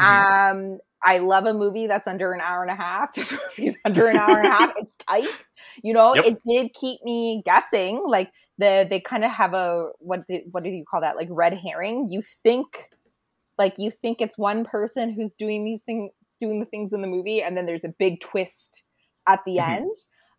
Mhm. 0.00 0.50
Um, 0.74 0.78
I 1.04 1.18
love 1.18 1.46
a 1.46 1.52
movie 1.54 1.86
that's 1.88 2.06
under 2.06 2.32
an 2.32 2.40
hour 2.40 2.62
and 2.62 2.70
a 2.70 2.74
half. 2.76 3.12
This 3.14 3.32
movie's 3.32 3.76
under 3.84 4.06
an 4.06 4.16
hour 4.16 4.38
and 4.38 4.46
a 4.46 4.50
half. 4.50 4.72
It's 4.76 4.94
tight. 4.96 5.48
You 5.82 5.94
know, 5.94 6.14
Yep. 6.14 6.24
it 6.26 6.38
did 6.48 6.72
keep 6.74 7.02
me 7.04 7.42
guessing. 7.44 8.02
Like 8.06 8.30
the 8.58 8.86
they 8.88 9.00
kind 9.00 9.24
of 9.24 9.30
have 9.32 9.54
a 9.54 9.90
what 9.98 10.26
did 10.28 10.42
what 10.52 10.62
do 10.62 10.70
you 10.70 10.84
call 10.88 11.00
that? 11.00 11.16
Like 11.16 11.28
red 11.30 11.54
herring. 11.54 12.08
You 12.10 12.22
think 12.22 12.90
like 13.58 13.78
you 13.78 13.90
think 13.90 14.20
it's 14.20 14.38
one 14.38 14.64
person 14.64 15.12
who's 15.12 15.34
doing 15.34 15.64
these 15.64 15.82
things 15.82 16.10
doing 16.40 16.60
the 16.60 16.66
things 16.66 16.92
in 16.92 17.02
the 17.02 17.08
movie 17.08 17.42
and 17.42 17.56
then 17.56 17.66
there's 17.66 17.84
a 17.84 17.88
big 17.98 18.20
twist 18.20 18.84
at 19.28 19.40
the 19.44 19.56
Mhm. 19.58 19.76
end 19.76 19.96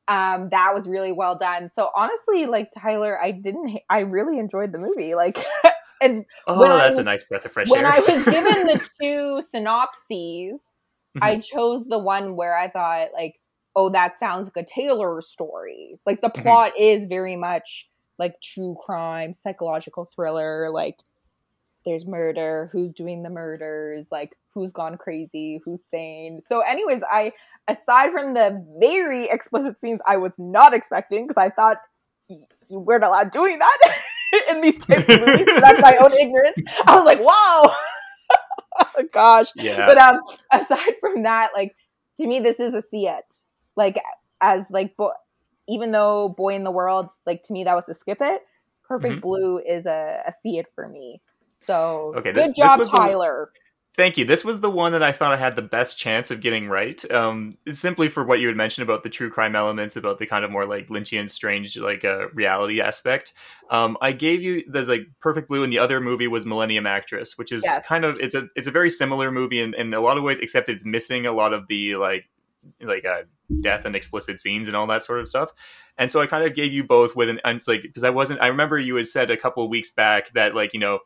um 0.08 0.50
that 0.50 0.74
was 0.74 0.88
really 0.88 1.12
well 1.12 1.38
done 1.38 1.70
so 1.72 1.90
honestly 1.96 2.46
like 2.46 2.70
tyler 2.78 3.22
i 3.22 3.32
didn't 3.32 3.80
i 3.90 4.00
really 4.00 4.38
enjoyed 4.38 4.72
the 4.72 4.78
movie 4.78 5.16
like 5.16 5.44
and 6.02 6.26
Oh, 6.48 6.60
When 6.60 6.70
that's 6.70 6.98
a 6.98 7.04
nice 7.04 7.24
breath 7.24 7.46
of 7.46 7.52
fresh 7.54 7.70
when 7.70 7.86
air. 7.86 7.92
I 7.94 8.00
was 8.00 8.24
given 8.30 8.66
the 8.68 8.82
two 9.02 9.42
synopses, 9.42 10.62
I 11.22 11.36
Mm-hmm. 11.36 11.40
chose 11.40 11.86
the 11.86 12.00
one 12.00 12.36
where 12.36 12.58
I 12.58 12.70
thought 12.70 13.10
like, 13.14 13.36
oh, 13.76 13.90
that 13.90 14.18
sounds 14.20 14.48
like 14.54 14.66
a 14.66 14.68
Taylor 14.68 15.22
story. 15.22 16.00
Like 16.06 16.22
the 16.22 16.30
Mhm. 16.30 16.42
plot 16.42 16.74
is 16.78 17.06
very 17.06 17.36
much 17.36 17.88
like 18.20 18.42
true 18.42 18.76
crime, 18.82 19.32
psychological 19.34 20.06
thriller, 20.14 20.70
like 20.72 20.98
there's 21.86 22.06
murder, 22.06 22.70
who's 22.72 22.94
doing 22.94 23.24
the 23.24 23.30
murders, 23.30 24.08
like 24.12 24.38
who's 24.54 24.72
gone 24.72 24.98
crazy, 24.98 25.60
who's 25.66 25.84
sane. 25.84 26.42
So 26.48 26.62
anyways, 26.62 27.02
I 27.10 27.34
aside 27.68 28.12
from 28.12 28.34
the 28.34 28.64
very 28.80 29.30
explicit 29.30 29.80
scenes 29.80 30.00
I 30.06 30.18
was 30.18 30.34
not 30.38 30.74
expecting 30.74 31.28
because 31.28 31.42
I 31.42 31.50
thought 31.50 31.78
you 32.28 32.80
weren't 32.80 33.04
allowed 33.04 33.32
doing 33.32 33.60
that 33.60 33.78
in 34.50 34.62
these 34.62 34.78
types 34.80 35.04
of 35.04 35.20
movies. 35.20 35.46
that's 35.62 35.82
my 35.82 35.98
own 35.98 36.14
ignorance. 36.14 36.58
I 36.86 36.96
was 36.96 37.06
like, 37.06 37.20
wow. 37.20 37.76
oh, 38.80 39.04
gosh. 39.12 39.48
yeah. 39.56 39.86
But 39.86 39.98
um 39.98 40.20
aside 40.52 40.94
from 41.00 41.24
that, 41.24 41.52
like 41.56 41.76
to 42.18 42.28
me 42.28 42.40
this 42.40 42.60
is 42.60 42.74
a 42.74 42.82
see 42.82 43.08
it. 43.08 43.34
Like 43.76 44.00
as 44.42 44.64
like 44.70 44.96
bo- 44.98 45.14
even 45.68 45.92
though 45.92 46.30
Boy 46.30 46.56
in 46.56 46.64
the 46.64 46.72
World, 46.72 47.10
like 47.26 47.44
to 47.44 47.54
me 47.54 47.64
that 47.64 47.74
was 47.76 47.86
to 47.86 47.94
skip 47.94 48.20
it. 48.22 48.42
Perfect 48.88 49.16
Mhm. 49.16 49.22
Blue 49.22 49.60
is 49.60 49.86
a, 49.86 50.22
a 50.28 50.32
see 50.32 50.58
it 50.58 50.68
for 50.76 50.88
me. 50.88 51.22
So 51.66 52.14
Okay, 52.18 52.32
good 52.32 52.36
this- 52.36 52.48
this 52.50 52.58
job, 52.58 52.80
was 52.80 52.90
the- 52.90 52.98
Tyler. 52.98 53.52
Thank 53.96 54.18
you. 54.18 54.26
This 54.26 54.44
was 54.44 54.60
the 54.60 54.72
one 54.72 54.92
that 54.94 55.04
I 55.04 55.12
thought 55.12 55.34
I 55.34 55.38
had 55.38 55.56
the 55.56 55.62
best 55.62 56.00
chance 56.00 56.32
of 56.32 56.42
getting 56.42 56.68
right. 56.68 57.00
Um, 57.12 57.60
simply 57.70 58.10
for 58.10 58.24
what 58.26 58.40
you 58.40 58.48
had 58.48 58.58
mentioned 58.58 58.82
about 58.90 59.04
the 59.04 59.10
true 59.10 59.30
crime 59.30 59.56
elements, 59.56 59.96
about 59.96 60.18
the 60.18 60.26
kind 60.26 60.44
of 60.44 60.50
more 60.50 60.66
like 60.66 60.88
Lynchian, 60.88 61.30
strange, 61.30 61.78
like 61.78 62.04
uh, 62.04 62.28
reality 62.30 62.82
aspect. 62.82 63.34
Um, 63.70 63.96
I 64.02 64.12
gave 64.12 64.42
you 64.42 64.64
the 64.68 64.82
like 64.86 65.02
Perfect 65.20 65.48
Blue, 65.48 65.64
and 65.64 65.72
the 65.72 65.78
other 65.78 66.02
movie 66.02 66.28
was 66.28 66.44
Millennium 66.44 66.88
Actress, 66.88 67.38
which 67.38 67.52
is 67.52 67.62
Yes. 67.64 67.86
kind 67.86 68.04
of 68.04 68.18
it's 68.20 68.34
a 68.34 68.48
it's 68.56 68.66
a 68.68 68.72
very 68.72 68.90
similar 68.90 69.30
movie 69.32 69.60
in, 69.60 69.76
in 69.76 69.94
a 69.94 70.00
lot 70.02 70.18
of 70.18 70.24
ways, 70.24 70.40
except 70.40 70.70
it's 70.70 70.84
missing 70.84 71.28
a 71.28 71.32
lot 71.32 71.54
of 71.54 71.68
the 71.68 71.96
like 71.96 72.26
like 72.82 73.06
uh, 73.06 73.22
death 73.62 73.86
and 73.86 73.96
explicit 73.96 74.40
scenes 74.40 74.68
and 74.68 74.76
all 74.76 74.88
that 74.88 75.04
sort 75.04 75.20
of 75.20 75.28
stuff. 75.28 75.52
And 76.00 76.10
so 76.10 76.20
I 76.20 76.26
kind 76.26 76.44
of 76.44 76.56
gave 76.56 76.74
you 76.74 76.84
both 76.84 77.16
with 77.16 77.30
an 77.30 77.40
like 77.68 77.84
because 77.84 78.04
I 78.04 78.10
wasn't 78.10 78.42
I 78.42 78.48
remember 78.48 78.80
you 78.80 78.96
had 78.96 79.08
said 79.08 79.30
a 79.30 79.38
couple 79.38 79.64
of 79.64 79.70
weeks 79.70 79.92
back 79.92 80.32
that 80.34 80.56
like 80.56 80.74
you 80.74 80.80
know 80.80 80.98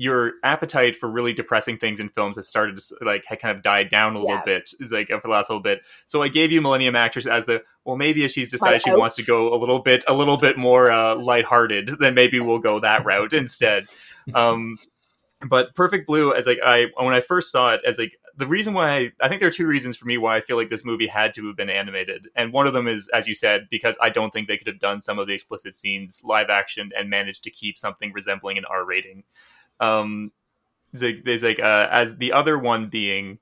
your 0.00 0.34
appetite 0.44 0.94
for 0.94 1.10
really 1.10 1.32
depressing 1.32 1.76
things 1.76 1.98
in 1.98 2.08
films 2.08 2.36
has 2.36 2.48
started 2.48 2.78
to 2.78 2.94
like 3.02 3.24
had 3.26 3.40
kind 3.40 3.54
of 3.56 3.64
died 3.64 3.90
down 3.90 4.14
a 4.14 4.18
little 4.20 4.36
Yes. 4.36 4.44
bit 4.44 4.74
is 4.78 4.92
like 4.92 5.08
for 5.08 5.20
the 5.20 5.28
last 5.28 5.50
little 5.50 5.60
bit. 5.62 5.84
So 6.06 6.22
i 6.22 6.28
gave 6.28 6.52
you 6.52 6.62
millennium 6.62 6.94
actress 6.96 7.26
as 7.26 7.46
the 7.46 7.62
well 7.84 7.96
maybe 7.96 8.24
if 8.24 8.30
she's 8.30 8.48
decided 8.48 8.80
she 8.80 8.92
wants 8.94 9.16
to 9.16 9.24
go 9.24 9.52
a 9.52 9.58
little 9.58 9.80
bit 9.80 10.04
a 10.06 10.14
little 10.14 10.36
bit 10.36 10.56
more 10.56 10.90
uh 10.90 11.16
lighthearted 11.16 11.96
then 11.98 12.14
maybe 12.14 12.38
we'll 12.40 12.60
go 12.60 12.78
that 12.80 13.04
route 13.04 13.32
instead. 13.32 13.86
Um 14.32 14.78
but 15.48 15.74
perfect 15.74 16.06
blue 16.06 16.32
as 16.34 16.46
like 16.46 16.58
i 16.64 16.86
when 16.96 17.14
i 17.14 17.20
first 17.20 17.50
saw 17.50 17.70
it 17.70 17.80
as 17.86 17.98
like 17.98 18.12
the 18.36 18.46
reason 18.46 18.72
why 18.72 18.96
I, 18.96 19.12
I 19.20 19.28
think 19.28 19.40
there 19.40 19.48
are 19.48 19.52
two 19.52 19.66
reasons 19.66 19.96
for 19.96 20.06
me 20.06 20.16
why 20.16 20.36
i 20.36 20.40
feel 20.40 20.56
like 20.56 20.70
this 20.70 20.84
movie 20.84 21.08
had 21.08 21.34
to 21.34 21.46
have 21.48 21.56
been 21.56 21.70
animated. 21.70 22.28
And 22.36 22.52
one 22.52 22.68
of 22.68 22.72
them 22.72 22.86
is 22.86 23.08
as 23.08 23.26
you 23.26 23.34
said 23.34 23.66
because 23.70 23.98
i 24.00 24.10
don't 24.10 24.32
think 24.32 24.46
they 24.46 24.56
could 24.56 24.66
have 24.68 24.78
done 24.80 25.00
some 25.00 25.18
of 25.18 25.26
the 25.26 25.34
explicit 25.34 25.74
scenes 25.74 26.22
live 26.24 26.50
action 26.50 26.90
and 26.96 27.10
managed 27.10 27.42
to 27.44 27.50
keep 27.50 27.78
something 27.78 28.12
resembling 28.12 28.58
an 28.58 28.64
r 28.64 28.84
rating 28.84 29.24
um 29.80 30.32
there's 30.92 31.14
like, 31.14 31.24
there's 31.24 31.42
like 31.42 31.60
uh, 31.60 31.88
as 31.90 32.16
the 32.16 32.32
other 32.32 32.58
one 32.58 32.88
being 32.88 33.38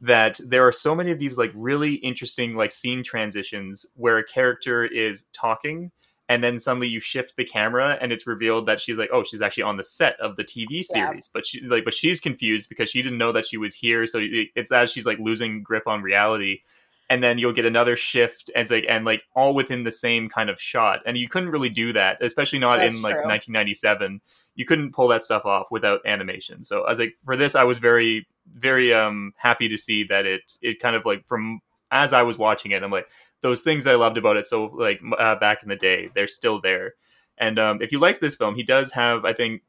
that 0.00 0.40
there 0.44 0.66
are 0.66 0.72
so 0.72 0.94
many 0.94 1.10
of 1.10 1.18
these 1.18 1.38
like 1.38 1.52
really 1.54 1.94
interesting 1.94 2.54
like 2.54 2.72
scene 2.72 3.02
transitions 3.02 3.86
where 3.94 4.18
a 4.18 4.24
character 4.24 4.84
is 4.84 5.24
talking 5.32 5.90
and 6.28 6.42
then 6.42 6.58
suddenly 6.58 6.88
you 6.88 7.00
shift 7.00 7.36
the 7.36 7.44
camera 7.44 7.96
and 8.00 8.12
it's 8.12 8.26
revealed 8.26 8.66
that 8.66 8.80
she's 8.80 8.98
like 8.98 9.08
oh 9.12 9.22
she's 9.22 9.40
actually 9.40 9.62
on 9.62 9.76
the 9.76 9.84
set 9.84 10.18
of 10.20 10.36
the 10.36 10.44
tv 10.44 10.82
series 10.82 11.28
but 11.32 11.46
she 11.46 11.60
like 11.62 11.84
but 11.84 11.94
she's 11.94 12.20
confused 12.20 12.68
because 12.68 12.90
she 12.90 13.00
didn't 13.02 13.18
know 13.18 13.32
that 13.32 13.46
she 13.46 13.56
was 13.56 13.74
here 13.74 14.06
so 14.06 14.18
it's 14.20 14.72
as 14.72 14.90
she's 14.90 15.06
like 15.06 15.18
losing 15.18 15.62
grip 15.62 15.86
on 15.86 16.02
reality. 16.02 16.60
And 17.08 17.22
then 17.22 17.38
you'll 17.38 17.52
get 17.52 17.64
another 17.64 17.94
shift 17.94 18.50
and 18.56 18.68
like 18.68 18.84
and 18.88 19.04
like 19.04 19.22
all 19.36 19.54
within 19.54 19.84
the 19.84 19.92
same 19.92 20.28
kind 20.28 20.50
of 20.50 20.60
shot. 20.60 21.02
And 21.06 21.16
you 21.16 21.28
couldn't 21.28 21.50
really 21.50 21.68
do 21.68 21.92
that 21.92 22.18
especially 22.20 22.58
not 22.58 22.80
That's 22.80 22.96
in 22.96 23.02
like 23.02 23.14
true. 23.14 23.28
1997 23.28 24.20
you 24.56 24.64
couldn't 24.64 24.92
pull 24.92 25.08
that 25.08 25.22
stuff 25.22 25.44
off 25.46 25.68
without 25.70 26.00
animation. 26.04 26.64
So 26.64 26.82
i 26.82 26.90
was 26.90 26.98
like 26.98 27.14
for 27.24 27.36
this 27.36 27.54
i 27.54 27.62
was 27.62 27.78
very 27.78 28.26
very 28.54 28.92
um 28.92 29.32
happy 29.36 29.68
to 29.68 29.76
see 29.78 30.04
that 30.04 30.26
it 30.26 30.56
it 30.60 30.80
kind 30.80 30.96
of 30.96 31.04
like 31.04 31.26
from 31.26 31.60
as 31.90 32.12
i 32.12 32.22
was 32.22 32.38
watching 32.38 32.72
it 32.72 32.82
i'm 32.82 32.90
like 32.90 33.08
those 33.42 33.62
things 33.62 33.84
that 33.84 33.92
i 33.92 33.96
loved 33.96 34.16
about 34.18 34.36
it 34.36 34.46
so 34.46 34.66
like 34.66 35.00
uh, 35.18 35.36
back 35.36 35.62
in 35.62 35.68
the 35.68 35.76
day 35.76 36.08
they're 36.14 36.26
still 36.26 36.60
there. 36.60 36.94
And 37.38 37.58
um 37.58 37.82
if 37.82 37.92
you 37.92 37.98
liked 37.98 38.20
this 38.20 38.36
film 38.36 38.54
he 38.54 38.62
does 38.62 38.92
have 38.92 39.24
i 39.24 39.32
think 39.32 39.62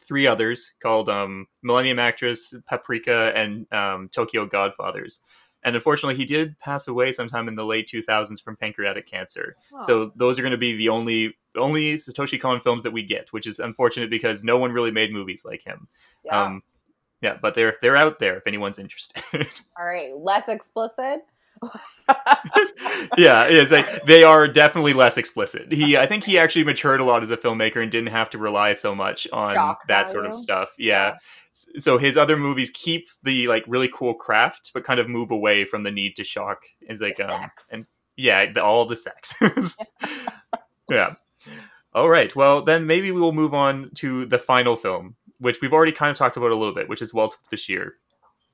three 0.00 0.26
others 0.26 0.72
called 0.80 1.08
um 1.08 1.46
millennium 1.62 1.98
actress 1.98 2.54
paprika 2.66 3.32
and 3.34 3.70
um 3.72 4.08
tokyo 4.08 4.46
godfathers 4.46 5.20
and 5.64 5.74
unfortunately 5.74 6.14
he 6.14 6.24
did 6.24 6.58
pass 6.60 6.88
away 6.88 7.10
sometime 7.10 7.48
in 7.48 7.54
the 7.54 7.64
late 7.64 7.88
2000s 7.88 8.42
from 8.42 8.56
pancreatic 8.56 9.06
cancer 9.06 9.56
so 9.82 10.12
those 10.16 10.38
are 10.38 10.42
going 10.42 10.52
to 10.52 10.58
be 10.58 10.76
the 10.76 10.88
only 10.88 11.34
only 11.56 11.94
Satoshi 11.94 12.40
Kon 12.40 12.60
films 12.60 12.82
that 12.82 12.92
we 12.92 13.02
get, 13.02 13.32
which 13.32 13.46
is 13.46 13.60
unfortunate 13.60 14.10
because 14.10 14.42
no 14.44 14.58
one 14.58 14.72
really 14.72 14.90
made 14.90 15.12
movies 15.12 15.44
like 15.44 15.62
him. 15.62 15.86
yeah. 16.24 16.42
Um, 16.42 16.62
yeah, 17.20 17.38
but 17.40 17.54
they're 17.54 17.76
they're 17.80 17.96
out 17.96 18.18
there 18.18 18.36
if 18.36 18.46
anyone's 18.46 18.78
interested. 18.78 19.22
All 19.78 19.86
right, 19.86 20.14
less 20.14 20.48
explicit. 20.48 21.24
yeah, 23.16 23.46
it's 23.46 23.72
like 23.72 24.02
they 24.02 24.24
are 24.24 24.46
definitely 24.46 24.92
less 24.92 25.16
explicit. 25.16 25.72
He, 25.72 25.96
I 25.96 26.06
think 26.06 26.24
he 26.24 26.38
actually 26.38 26.64
matured 26.64 27.00
a 27.00 27.04
lot 27.04 27.22
as 27.22 27.30
a 27.30 27.36
filmmaker 27.36 27.82
and 27.82 27.90
didn't 27.90 28.10
have 28.10 28.30
to 28.30 28.38
rely 28.38 28.72
so 28.74 28.94
much 28.94 29.26
on 29.32 29.54
Shock 29.54 29.86
that 29.88 30.10
sort 30.10 30.26
of 30.26 30.34
stuff. 30.34 30.74
Yeah. 30.78 31.16
So 31.52 31.98
his 31.98 32.16
other 32.16 32.36
movies 32.36 32.70
keep 32.74 33.08
the 33.22 33.48
like 33.48 33.64
really 33.66 33.88
cool 33.92 34.14
craft, 34.14 34.72
but 34.74 34.84
kind 34.84 35.00
of 35.00 35.08
move 35.08 35.30
away 35.30 35.64
from 35.64 35.82
the 35.82 35.90
need 35.90 36.16
to 36.16 36.24
shock. 36.24 36.62
Is 36.82 37.00
like 37.00 37.16
The 37.16 37.32
um, 37.32 37.40
sex. 37.40 37.68
and 37.72 37.86
yeah, 38.16 38.52
the, 38.52 38.62
all 38.62 38.86
the 38.86 38.96
sex. 38.96 39.34
yeah. 40.90 41.14
All 41.94 42.08
right. 42.08 42.34
Well, 42.34 42.62
then 42.62 42.86
maybe 42.86 43.12
we 43.12 43.20
will 43.20 43.32
move 43.32 43.54
on 43.54 43.90
to 43.96 44.26
the 44.26 44.38
final 44.38 44.76
film, 44.76 45.16
which 45.38 45.60
we've 45.60 45.72
already 45.72 45.92
kind 45.92 46.10
of 46.10 46.16
talked 46.16 46.36
about 46.36 46.50
a 46.50 46.56
little 46.56 46.74
bit, 46.74 46.88
which 46.88 47.00
is 47.00 47.14
Walt 47.14 47.36
Bashir. 47.52 47.90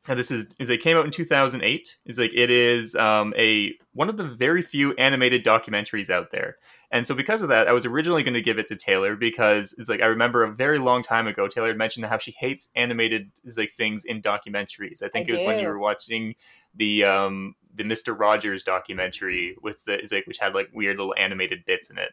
And 0.09 0.19
this 0.19 0.31
is 0.31 0.47
is 0.59 0.71
it 0.71 0.81
came 0.81 0.97
out 0.97 1.05
in 1.05 1.11
2008. 1.11 1.99
It's 2.07 2.19
like 2.19 2.33
it 2.35 2.51
is 2.51 2.97
um, 2.97 3.35
a 3.37 3.75
one 3.93 4.09
of 4.09 4.17
the 4.17 4.25
very 4.25 4.63
few 4.63 4.95
animated 4.95 5.45
documentaries 5.45 6.09
out 6.09 6.31
there. 6.31 6.57
And 6.91 7.07
so 7.07 7.15
because 7.15 7.43
of 7.43 7.51
that, 7.51 7.69
I 7.69 7.73
was 7.73 7.87
originally 7.87 8.23
going 8.23 8.35
to 8.35 8.41
give 8.41 8.59
it 8.59 8.67
to 8.69 8.77
Taylor 8.77 9.15
because 9.15 9.75
it's 9.79 9.89
like 9.89 10.01
I 10.01 10.07
remember 10.07 10.43
a 10.43 10.51
very 10.51 10.79
long 10.79 11.03
time 11.03 11.27
ago 11.27 11.47
Taylor 11.49 11.69
had 11.69 11.77
mentioned 11.77 12.07
how 12.07 12.19
she 12.19 12.33
hates 12.33 12.71
animated 12.75 13.31
is 13.45 13.59
like 13.59 13.71
things 13.71 14.05
in 14.05 14.23
documentaries. 14.23 15.03
I 15.03 15.09
think 15.09 15.29
I 15.29 15.33
it 15.33 15.33
was 15.35 15.43
when 15.43 15.61
you 15.61 15.69
were 15.69 15.79
watching 15.79 16.35
the 16.75 17.05
um 17.05 17.55
the 17.75 17.85
Mr. 17.85 18.19
Rogers 18.19 18.63
documentary 18.63 19.57
with 19.63 19.85
the 19.85 20.01
is 20.01 20.13
like 20.13 20.27
which 20.27 20.39
had 20.39 20.55
like 20.55 20.71
weird 20.73 20.97
little 20.97 21.15
animated 21.19 21.65
bits 21.67 21.91
in 21.91 21.99
it. 21.99 22.13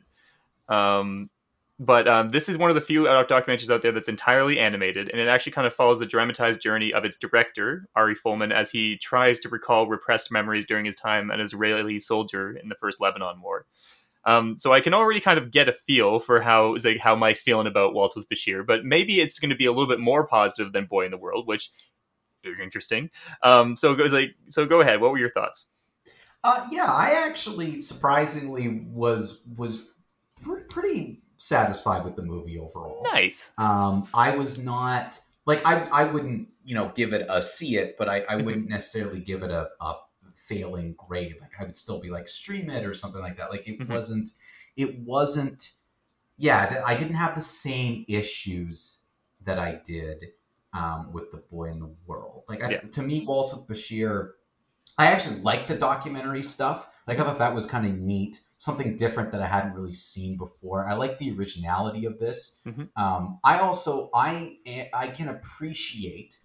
Um 0.68 1.30
but 1.80 2.08
um, 2.08 2.32
this 2.32 2.50
is 2.50 2.58
one 2.58 2.72
of 2.72 2.76
the 2.76 2.82
few 2.82 3.04
documentaries 3.04 3.70
out 3.70 3.84
there 3.84 3.92
that's 3.92 4.10
entirely 4.10 4.60
animated, 4.60 5.10
and 5.10 5.22
it 5.22 5.28
actually 5.28 5.52
kind 5.52 5.68
of 5.68 5.74
follows 5.74 6.00
the 6.00 6.06
dramatized 6.06 6.60
journey 6.60 6.92
of 6.92 7.06
its 7.06 7.18
director, 7.18 7.88
Ari 7.96 8.16
Folman, 8.16 8.52
as 8.52 8.72
he 8.72 8.98
tries 8.98 9.40
to 9.42 9.50
recall 9.50 9.88
repressed 9.88 10.32
memories 10.32 10.66
during 10.66 10.86
his 10.86 10.96
time 10.96 11.30
as 11.30 11.36
an 11.36 11.42
Israeli 11.42 12.00
soldier 12.00 12.52
in 12.52 12.70
the 12.70 12.76
First 12.76 13.00
Lebanon 13.00 13.42
War. 13.42 13.66
Um, 14.26 14.58
so 14.60 14.74
I 14.74 14.82
can 14.82 14.94
already 14.94 15.20
kind 15.20 15.38
of 15.38 15.52
get 15.52 15.70
a 15.70 15.74
feel 15.74 16.20
for 16.20 16.42
how 16.42 16.76
like 16.84 16.98
how 16.98 17.16
Mike's 17.16 17.42
feeling 17.42 17.68
about 17.68 17.94
Waltz 17.94 18.16
with 18.16 18.28
Bashir, 18.28 18.66
but 18.66 18.84
maybe 18.84 19.22
it's 19.22 19.40
going 19.40 19.52
to 19.52 19.56
be 19.56 19.66
a 19.66 19.72
little 19.72 19.88
bit 19.88 20.00
more 20.00 20.28
positive 20.28 20.74
than 20.74 20.86
Boy 20.86 21.06
in 21.06 21.12
the 21.12 21.18
World, 21.18 21.48
which 21.48 21.72
is 22.44 22.60
interesting. 22.60 23.10
Um, 23.44 23.78
so 23.78 23.92
it 23.92 23.98
goes 23.98 24.12
like 24.12 24.36
so. 24.50 24.66
Go 24.66 24.82
ahead. 24.82 25.00
What 25.00 25.12
were 25.12 25.18
your 25.18 25.30
thoughts? 25.30 25.68
Uh, 26.44 26.68
yeah, 26.72 26.92
I 26.92 27.12
actually 27.12 27.80
surprisingly 27.82 28.84
was 28.92 29.48
was 29.56 29.86
pr- 30.42 30.66
pretty 30.70 31.22
satisfied 31.38 32.04
with 32.04 32.16
the 32.16 32.22
movie 32.24 32.58
overall. 32.60 33.04
Nice. 33.04 33.52
Um, 33.58 34.08
I 34.14 34.36
was 34.36 34.58
not 34.60 35.20
like 35.46 35.62
I 35.66 35.84
I 35.92 36.04
wouldn't 36.06 36.50
you 36.64 36.76
know 36.76 36.92
give 36.96 37.14
it 37.14 37.26
a 37.30 37.42
see 37.42 37.78
it, 37.78 37.96
but 37.98 38.10
I, 38.10 38.18
I 38.30 38.36
Mhm. 38.36 38.46
wouldn't 38.46 38.70
necessarily 38.70 39.20
give 39.20 39.44
it 39.44 39.52
a, 39.52 39.70
a 39.82 39.96
failing 40.36 40.94
grade. 40.98 41.36
Like 41.42 41.52
I 41.60 41.64
would 41.64 41.78
still 41.78 42.00
be 42.00 42.10
like 42.10 42.28
stream 42.28 42.70
it 42.70 42.86
or 42.86 42.94
something 42.94 43.22
like 43.22 43.38
that. 43.38 43.50
Like 43.52 43.68
it 43.68 43.80
Mhm. 43.80 43.90
wasn't 43.90 44.32
it 44.76 45.00
wasn't 45.00 45.74
yeah 46.38 46.84
I 46.86 46.96
didn't 46.96 47.16
have 47.16 47.36
the 47.36 47.42
same 47.42 48.06
issues 48.08 49.00
that 49.44 49.58
I 49.60 49.82
did 49.86 50.26
um, 50.74 51.12
with 51.14 51.32
the 51.32 51.38
boy 51.38 51.66
in 51.72 51.80
the 51.80 51.90
world. 52.06 52.44
Like 52.50 52.64
I, 52.64 52.70
Yeah. 52.72 52.80
to 52.82 53.02
me, 53.02 53.26
Waltz 53.26 53.56
with 53.56 53.66
Bashir, 53.68 54.32
I 54.98 55.08
actually 55.08 55.40
liked 55.40 55.68
the 55.70 55.76
documentary 55.76 56.44
stuff. 56.44 56.88
Like 57.08 57.20
I 57.20 57.24
thought 57.24 57.40
that 57.40 57.56
was 57.56 57.66
kind 57.66 57.88
of 57.88 57.98
neat, 57.98 58.42
something 58.58 58.97
different 58.97 59.32
that 59.32 59.41
I 59.41 59.47
hadn't 59.47 59.74
really 59.74 59.93
seen 59.93 60.38
before. 60.38 60.88
I 60.88 60.93
like 60.95 61.20
the 61.20 61.32
originality 61.38 62.05
of 62.05 62.20
this. 62.20 62.60
Mhm. 62.66 62.89
Um, 62.95 63.39
I 63.43 63.60
also 63.60 64.10
I 64.14 64.58
I 64.93 65.10
can 65.10 65.30
appreciate 65.30 66.39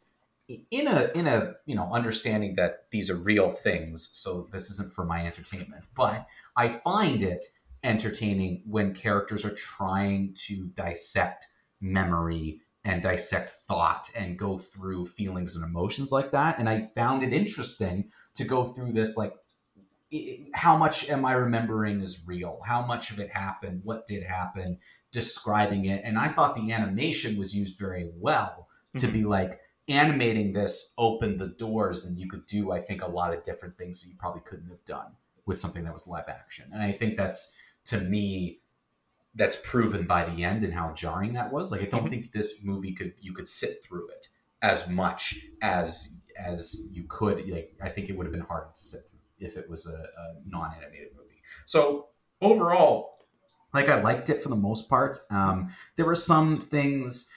in 0.71 0.87
a 0.87 1.11
in 1.15 1.27
a 1.27 1.55
you 1.67 1.75
know 1.75 1.91
understanding 1.93 2.57
that 2.57 2.87
these 2.91 3.09
are 3.11 3.17
real 3.17 3.51
things. 3.51 4.11
So 4.13 4.49
this 4.53 4.71
isn't 4.71 4.93
for 4.93 5.05
my 5.05 5.25
entertainment, 5.27 5.85
but 5.95 6.27
I 6.57 6.69
find 6.69 7.23
it 7.23 7.47
entertaining 7.85 8.63
when 8.67 8.95
characters 8.95 9.45
are 9.45 9.55
trying 9.55 10.35
to 10.47 10.67
dissect 10.69 11.47
memory 11.81 12.61
and 12.85 13.03
dissect 13.03 13.51
thought 13.51 14.11
and 14.17 14.39
go 14.39 14.59
through 14.59 15.07
feelings 15.07 15.57
and 15.57 15.65
emotions 15.65 16.13
like 16.13 16.33
that. 16.33 16.59
And 16.59 16.69
I 16.69 16.91
found 16.95 17.23
it 17.23 17.33
interesting 17.33 18.11
to 18.35 18.45
go 18.45 18.65
through 18.65 18.93
this 18.93 19.17
like 19.17 19.35
i- 20.13 20.47
how 20.55 20.77
much 20.77 21.09
am 21.09 21.25
I 21.25 21.33
remembering 21.33 22.01
is 22.01 22.27
real? 22.27 22.61
How 22.65 22.85
much 22.85 23.11
of 23.11 23.19
it 23.19 23.31
happened? 23.31 23.83
What 23.85 24.07
did 24.07 24.23
happen? 24.23 24.79
Describing 25.11 25.87
it. 25.87 26.03
And 26.05 26.19
I 26.19 26.29
thought 26.29 26.55
the 26.55 26.73
animation 26.73 27.37
was 27.39 27.55
used 27.55 27.79
very 27.79 28.11
well 28.17 28.69
to 28.99 29.09
Mhm. 29.09 29.13
be 29.13 29.25
like 29.25 29.61
animating 29.89 30.53
this 30.53 30.93
opened 30.97 31.41
the 31.41 31.49
doors 31.49 32.05
and 32.05 32.19
you 32.19 32.29
could 32.29 32.47
do, 32.47 32.73
I 32.73 32.81
think, 32.81 33.03
a 33.03 33.07
lot 33.07 33.35
of 33.35 33.43
different 33.43 33.77
things 33.77 34.03
that 34.03 34.09
you 34.09 34.17
probably 34.17 34.43
couldn't 34.43 34.69
have 34.69 34.85
done 34.85 35.17
with 35.45 35.59
something 35.59 35.85
that 35.85 35.93
was 35.93 36.07
live 36.07 36.29
action. 36.29 36.71
And 36.73 36.83
I 36.83 36.93
think 36.93 37.17
that's 37.17 37.53
to 37.87 38.01
me 38.01 38.61
that's 39.35 39.57
proven 39.65 40.07
by 40.07 40.25
the 40.25 40.45
end 40.45 40.63
and 40.63 40.75
how 40.75 40.93
jarring 40.93 41.33
that 41.33 41.51
was. 41.53 41.73
Like 41.73 41.81
I 41.81 41.87
don't 41.87 42.07
Mhm. 42.07 42.11
think 42.11 42.33
this 42.33 42.63
movie 42.63 42.93
could 42.93 43.15
you 43.21 43.33
could 43.33 43.49
sit 43.49 43.83
through 43.83 44.09
it 44.11 44.29
as 44.61 44.87
much 44.89 45.47
as 45.63 46.21
as 46.37 46.87
you 46.91 47.05
could. 47.09 47.49
Like 47.49 47.75
I 47.83 47.89
think 47.89 48.09
it 48.09 48.17
would 48.17 48.27
have 48.27 48.33
been 48.33 48.43
harder 48.43 48.71
to 48.77 48.85
sit 48.85 49.03
through 49.11 49.12
if 49.43 49.57
it 49.57 49.69
was 49.69 49.87
a, 49.87 49.91
a 49.91 50.35
non-animated 50.47 51.09
movie. 51.17 51.43
So 51.65 52.09
overall, 52.41 53.19
like 53.75 53.89
I 53.89 54.01
liked 54.01 54.31
it 54.31 54.43
for 54.43 54.49
the 54.49 54.57
most 54.57 54.89
part. 54.89 55.19
Um, 55.31 55.71
there 55.97 56.07
were 56.07 56.15
some 56.15 56.61
things 56.61 57.29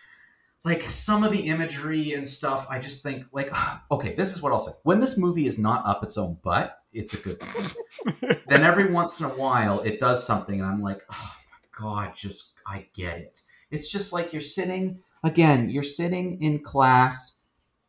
like 0.64 0.84
some 0.84 1.24
of 1.24 1.32
the 1.32 1.48
imagery 1.48 2.14
and 2.14 2.28
stuff. 2.28 2.66
I 2.70 2.80
just 2.80 3.04
think 3.04 3.26
like 3.32 3.52
okay, 3.92 4.16
this 4.16 4.32
is 4.32 4.42
what 4.42 4.52
I'll 4.52 4.60
say. 4.60 4.74
When 4.84 5.00
this 5.00 5.18
movie 5.18 5.48
is 5.48 5.60
not 5.60 5.86
up 5.86 6.04
its 6.04 6.18
own 6.18 6.38
butt, 6.44 6.80
it's 6.96 7.14
a 7.14 7.18
good 7.18 7.40
movie 7.54 8.40
then 8.48 8.64
every 8.64 8.92
once 8.92 9.20
in 9.20 9.26
a 9.26 9.36
while 9.36 9.82
it 9.82 10.00
does 10.00 10.26
something 10.26 10.62
and 10.62 10.70
i'm 10.70 10.82
like 10.82 11.02
oh 11.12 11.36
my 11.52 11.78
god 11.78 12.16
just 12.16 12.54
i 12.66 12.88
get 12.96 13.18
it 13.18 13.42
it's 13.70 13.92
just 13.92 14.14
like 14.14 14.32
you're 14.32 14.42
sitting 14.42 15.00
again 15.24 15.70
you're 15.70 15.84
sitting 15.84 16.42
in 16.42 16.64
class 16.64 17.35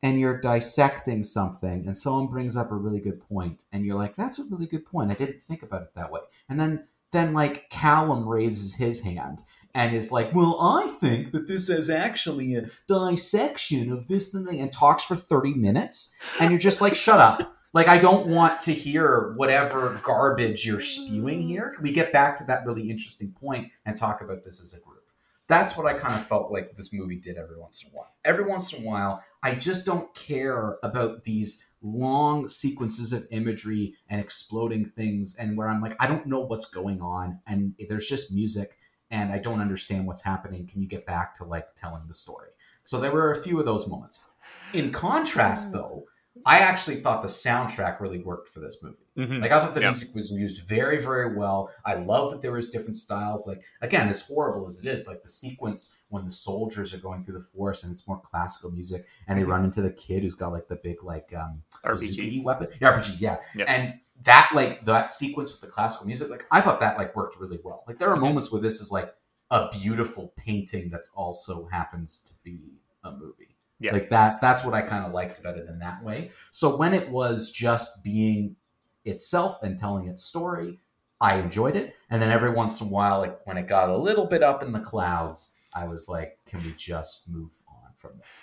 and 0.03 0.21
you're 0.21 0.41
dissecting 0.41 1.25
something 1.25 1.85
and 1.87 1.97
someone 1.97 2.27
brings 2.27 2.57
up 2.57 2.71
a 2.71 2.77
really 2.77 3.01
good 3.01 3.21
point 3.21 3.65
and 3.73 3.85
you're 3.85 3.97
like 3.97 4.17
that's 4.17 4.39
a 4.39 4.45
really 4.45 4.67
good 4.67 4.85
point 4.87 5.11
i 5.11 5.15
didn't 5.15 5.41
think 5.41 5.63
about 5.63 5.83
it 5.83 5.95
that 5.95 6.11
way 6.11 6.21
and 6.49 6.59
then 6.61 6.87
then 7.13 7.33
like 7.33 7.71
callum 7.71 8.29
raises 8.29 8.75
his 8.75 9.01
hand 9.01 9.43
and 9.75 9.95
is 9.95 10.13
like 10.13 10.35
well 10.35 10.59
i 10.61 10.87
think 11.01 11.33
that 11.33 11.49
this 11.49 11.69
is 11.69 11.89
actually 11.89 12.55
a 12.55 12.69
dissection 12.89 13.91
of 13.91 14.07
this 14.09 14.35
and, 14.35 14.47
that," 14.47 14.55
and 14.55 14.73
talks 14.73 15.03
for 15.03 15.17
30 15.17 15.55
minutes 15.55 16.15
and 16.41 16.51
you're 16.51 16.61
just 16.61 16.81
like 16.81 16.95
shut 16.95 17.19
up 17.19 17.57
like 17.77 17.89
I 17.89 17.99
don't 17.99 18.29
want 18.29 18.59
to 18.61 18.73
hear 18.73 19.35
whatever 19.37 20.01
garbage 20.03 20.65
you're 20.65 20.81
spewing 20.81 21.43
here. 21.43 21.73
Can 21.75 21.83
we 21.83 21.93
get 21.93 22.11
back 22.11 22.39
to 22.39 22.45
that 22.45 22.65
really 22.65 22.89
interesting 22.89 23.33
point 23.33 23.71
and 23.85 23.95
talk 23.95 24.23
about 24.23 24.43
this 24.45 24.63
as 24.63 24.73
a 24.73 24.81
group? 24.81 25.05
That's 25.47 25.77
what 25.77 25.87
I 25.87 25.93
kind 25.93 26.15
of 26.15 26.27
felt 26.27 26.51
like 26.51 26.75
this 26.75 26.91
movie 26.91 27.17
did 27.17 27.37
every 27.37 27.59
once 27.59 27.83
in 27.83 27.91
a 27.91 27.93
while. 27.93 28.15
Every 28.25 28.45
once 28.45 28.73
in 28.73 28.83
a 28.83 28.87
while, 28.87 29.23
I 29.47 29.55
just 29.55 29.85
don't 29.85 30.13
care 30.13 30.77
about 30.83 31.23
these 31.23 31.65
long 31.81 32.49
sequences 32.49 33.13
of 33.13 33.29
imagery 33.31 33.95
and 34.09 34.21
exploding 34.21 34.85
things 34.85 35.37
and 35.37 35.57
where 35.57 35.69
I'm 35.69 35.81
like, 35.81 35.95
I 36.01 36.09
don't 36.09 36.27
know 36.27 36.41
what's 36.41 36.65
going 36.65 37.01
on 37.01 37.39
and 37.47 37.73
there's 37.89 38.09
just 38.09 38.33
music 38.33 38.77
and 39.13 39.31
I 39.33 39.39
don't 39.39 39.61
understand 39.61 40.05
what's 40.05 40.21
happening. 40.21 40.67
Can 40.67 40.83
you 40.83 40.89
get 40.89 41.07
back 41.07 41.33
to 41.37 41.45
like 41.45 41.77
telling 41.77 42.09
the 42.09 42.15
story? 42.15 42.49
So 42.83 42.99
there 42.99 43.13
were 43.13 43.35
a 43.35 43.43
few 43.45 43.61
of 43.61 43.67
those 43.67 43.87
moments. 43.87 44.19
In 44.73 44.91
contrast, 44.91 45.69
mm. 45.69 45.75
though, 45.75 46.07
I 46.45 46.59
actually 46.59 47.01
thought 47.01 47.23
the 47.23 47.29
soundtrack 47.29 48.01
really 48.01 48.19
worked 48.19 48.53
for 48.53 48.61
this 48.61 48.77
movie. 48.83 48.97
Mhm. 49.17 49.41
Like 49.41 49.51
I 49.51 49.61
thought 49.61 49.75
the 49.75 49.81
Yeah. 49.81 49.91
music 49.91 50.15
was 50.15 50.31
used 50.31 50.63
very, 50.67 50.99
very 51.03 51.35
well. 51.37 51.71
I 51.85 51.95
love 51.95 52.31
that 52.33 52.41
there 52.43 52.53
was 52.53 52.69
different 52.71 52.97
styles. 52.97 53.47
Like 53.47 53.63
again, 53.81 54.09
as 54.09 54.21
horrible 54.21 54.67
as 54.67 54.79
it 54.81 54.87
is, 54.87 55.07
like 55.07 55.23
the 55.23 55.29
sequence 55.29 55.97
when 56.09 56.25
the 56.27 56.31
soldiers 56.31 56.93
are 56.93 56.99
going 56.99 57.25
through 57.25 57.35
the 57.39 57.45
forest 57.45 57.83
and 57.85 57.93
it's 57.93 58.07
more 58.07 58.21
classical 58.21 58.71
music, 58.71 59.07
and 59.27 59.39
they 59.39 59.43
Mhm. 59.45 59.49
run 59.49 59.65
into 59.65 59.81
the 59.83 59.91
kid 59.93 60.23
who's 60.23 60.35
got 60.35 60.53
like 60.53 60.69
the 60.69 60.77
big 60.77 61.03
like 61.03 61.33
um 61.35 61.63
RPG. 61.85 62.43
Weapon, 62.45 62.69
yeah, 62.81 62.89
RPG, 62.89 63.17
yeah. 63.19 63.39
Yeah. 63.55 63.65
And 63.67 64.01
that 64.23 64.51
like 64.55 64.85
that 64.85 65.11
sequence 65.11 65.53
with 65.53 65.61
the 65.63 65.67
classical 65.69 66.07
music, 66.07 66.29
like 66.29 66.47
I 66.51 66.61
thought 66.61 66.81
that 66.81 66.99
like 66.99 67.17
worked 67.17 67.39
really 67.41 67.59
well. 67.65 67.85
Like 67.87 67.99
there 67.99 68.11
are 68.11 68.17
moments 68.17 68.53
where 68.53 68.61
this 68.61 68.81
is 68.81 68.91
like 68.93 69.15
a 69.51 69.69
beautiful 69.71 70.33
painting 70.37 70.91
that's 70.91 71.09
also 71.15 71.67
happens 71.67 72.19
to 72.21 72.35
be 72.43 72.81
a 73.05 73.13
movie. 73.13 73.56
Yeah. 73.79 73.93
Like 73.93 74.11
that 74.11 74.41
that's 74.41 74.65
what 74.65 74.75
I 74.75 74.83
kind 74.83 75.05
of 75.05 75.13
liked 75.13 75.43
better 75.43 75.65
than 75.65 75.79
that 75.81 76.03
way. 76.03 76.31
So 76.51 76.77
when 76.77 76.95
it 76.95 77.11
was 77.11 77.51
just 77.51 78.03
being 78.03 78.57
itself 79.05 79.63
and 79.63 79.79
telling 79.79 80.09
its 80.09 80.25
story, 80.25 80.81
I 81.21 81.37
enjoyed 81.37 81.77
it. 81.77 81.95
And 82.11 82.21
then 82.21 82.31
every 82.31 82.51
once 82.51 82.81
in 82.81 82.87
a 82.87 82.91
while, 82.91 83.21
like 83.21 83.47
when 83.47 83.57
it 83.57 83.69
got 83.69 83.91
a 83.91 83.97
little 83.97 84.27
bit 84.27 84.43
up 84.43 84.63
in 84.63 84.73
the 84.73 84.81
clouds, 84.81 85.55
I 85.75 85.87
was 85.87 86.09
like, 86.09 86.39
can 86.47 86.63
we 86.65 86.73
just 86.73 87.29
move 87.29 87.53
on 87.69 87.91
from 87.97 88.13
this? 88.19 88.43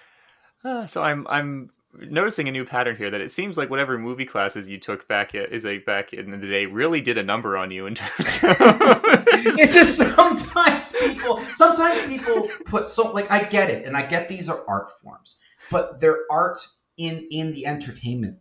Uh, 0.63 0.85
so 0.85 1.03
I'm 1.03 1.27
I'm 1.27 1.71
noticing 1.99 2.47
a 2.47 2.51
new 2.51 2.65
pattern 2.65 2.95
here 2.95 3.11
that 3.11 3.21
it 3.21 3.31
seems 3.31 3.57
like 3.57 3.69
whatever 3.69 3.97
movie 3.97 4.25
classes 4.25 4.69
you 4.69 4.79
took 4.79 5.07
back 5.07 5.35
at, 5.35 5.51
is 5.51 5.63
like 5.63 5.85
back 5.85 6.13
in 6.13 6.31
the 6.31 6.37
day 6.37 6.65
really 6.65 7.01
did 7.01 7.17
a 7.17 7.23
number 7.23 7.55
on 7.55 7.71
you 7.71 7.85
in 7.85 7.95
terms 7.95 8.39
of 8.43 8.55
it's 8.59 9.73
just 9.73 9.97
sometimes 10.15 10.93
people 10.99 11.39
sometimes 11.53 12.01
people 12.07 12.49
put 12.65 12.87
so 12.87 13.11
like 13.11 13.29
i 13.31 13.43
get 13.43 13.69
it 13.69 13.85
and 13.85 13.95
i 13.95 14.05
get 14.05 14.27
these 14.27 14.49
are 14.49 14.63
art 14.67 14.89
forms 15.01 15.39
but 15.69 15.99
they're 15.99 16.23
art 16.31 16.57
in 16.97 17.27
in 17.31 17.53
the 17.53 17.65
entertainment 17.65 18.37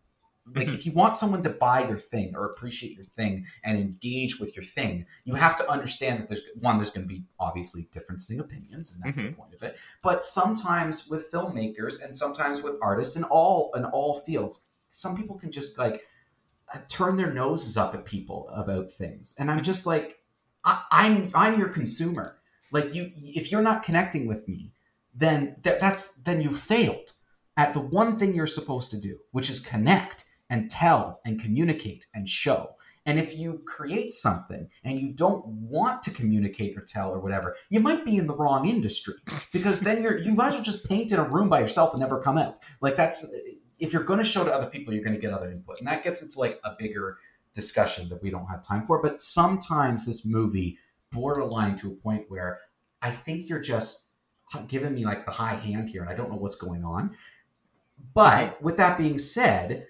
like 0.55 0.67
Mhm. 0.67 0.75
if 0.75 0.85
you 0.85 0.93
want 0.93 1.15
someone 1.15 1.43
to 1.43 1.51
buy 1.51 1.87
your 1.87 1.99
thing 1.99 2.35
or 2.35 2.47
appreciate 2.47 2.97
your 2.97 3.05
thing 3.05 3.47
and 3.63 3.79
engage 3.79 4.41
with 4.41 4.57
your 4.57 4.65
thing 4.65 5.07
you 5.25 5.35
have 5.35 5.57
to 5.57 5.69
understand 5.71 6.19
that 6.21 6.29
there's 6.29 6.41
one 6.61 6.79
there's 6.79 6.91
going 6.91 7.07
to 7.07 7.15
be 7.15 7.25
obviously 7.39 7.89
differencing 7.93 8.41
opinions 8.41 8.91
and 8.93 9.01
that's 9.03 9.19
the 9.19 9.25
Mhm. 9.29 9.37
point 9.37 9.55
of 9.55 9.63
it 9.63 9.77
but 10.03 10.25
sometimes 10.25 11.07
with 11.07 11.31
filmmakers 11.31 12.03
and 12.05 12.17
sometimes 12.17 12.61
with 12.61 12.75
artists 12.83 13.15
in 13.15 13.23
all 13.25 13.71
in 13.77 13.85
all 13.85 14.15
fields 14.21 14.67
some 14.89 15.17
people 15.17 15.39
can 15.39 15.53
just 15.53 15.79
like 15.79 16.07
uh, 16.75 16.79
turn 16.89 17.17
their 17.17 17.33
noses 17.33 17.77
up 17.77 17.95
at 17.95 18.05
people 18.05 18.49
about 18.53 18.91
things 18.91 19.35
and 19.39 19.49
i'm 19.51 19.63
just 19.63 19.87
like 19.87 20.19
I, 20.65 20.85
I'm 20.93 21.31
I'm 21.35 21.59
your 21.59 21.69
consumer. 21.69 22.39
Like 22.71 22.95
you, 22.95 23.11
if 23.17 23.51
you're 23.51 23.63
not 23.63 23.83
connecting 23.83 24.27
with 24.29 24.47
me, 24.49 24.73
then 25.13 25.57
that, 25.63 25.81
that's 25.81 26.13
then 26.13 26.41
you 26.41 26.51
failed 26.51 27.13
at 27.57 27.75
the 27.75 27.81
one 27.81 28.17
thing 28.17 28.33
you're 28.33 28.47
supposed 28.47 28.91
to 28.93 28.97
do, 28.97 29.19
which 29.33 29.51
is 29.51 29.59
connect 29.59 30.25
and 30.53 30.71
tell 30.71 31.21
and 31.25 31.41
communicate 31.41 32.07
and 32.15 32.29
show. 32.29 32.77
And 33.07 33.19
if 33.19 33.37
you 33.37 33.63
create 33.67 34.13
something 34.13 34.69
and 34.85 35.01
you 35.01 35.13
don't 35.13 35.45
want 35.47 36.03
to 36.05 36.11
communicate 36.11 36.77
or 36.77 36.83
tell 36.83 37.11
or 37.11 37.21
whatever, 37.21 37.57
you 37.71 37.81
might 37.81 38.05
be 38.05 38.19
in 38.19 38.27
the 38.27 38.37
wrong 38.37 38.69
industry 38.69 39.15
because 39.53 39.81
then 39.81 40.03
you're 40.03 40.19
you 40.19 40.33
might 40.33 40.49
as 40.49 40.55
well 40.55 40.63
just 40.63 40.87
paint 40.87 41.11
in 41.11 41.19
a 41.19 41.29
room 41.29 41.49
by 41.49 41.59
yourself 41.59 41.95
and 41.95 42.01
never 42.01 42.21
come 42.21 42.37
out. 42.37 42.63
Like 42.83 42.97
that's 42.97 43.27
if 43.81 43.93
you're 43.93 44.05
going 44.05 44.19
to 44.19 44.25
show 44.25 44.45
to 44.45 44.55
other 44.55 44.67
people, 44.67 44.93
you're 44.93 45.03
going 45.03 45.17
to 45.17 45.21
get 45.21 45.33
other 45.33 45.51
input, 45.51 45.79
and 45.79 45.89
that 45.89 46.05
gets 46.05 46.21
into 46.23 46.39
like 46.39 46.61
a 46.65 46.77
bigger 46.79 47.17
discussion 47.55 48.09
that 48.11 48.23
we 48.23 48.31
don't 48.31 48.47
have 48.47 48.63
time 48.63 48.87
for. 48.87 49.03
But 49.03 49.23
sometimes 49.23 50.05
this 50.07 50.25
movie 50.25 50.79
borderline 51.11 51.77
to 51.77 51.89
a 51.93 51.95
point 51.95 52.27
where 52.29 52.61
I 53.01 53.11
think 53.11 53.49
you're 53.49 53.61
just 53.61 54.05
giving 54.69 54.95
me 54.95 55.07
like 55.07 55.25
the 55.25 55.33
high 55.33 55.55
hand 55.55 55.89
here, 55.89 56.03
and 56.03 56.11
I 56.11 56.15
don't 56.15 56.31
know 56.31 56.37
what's 56.37 56.57
going 56.57 56.85
on. 56.85 57.17
But 58.15 58.63
with 58.63 58.77
that 58.77 58.99
being 58.99 59.19
said, 59.19 59.87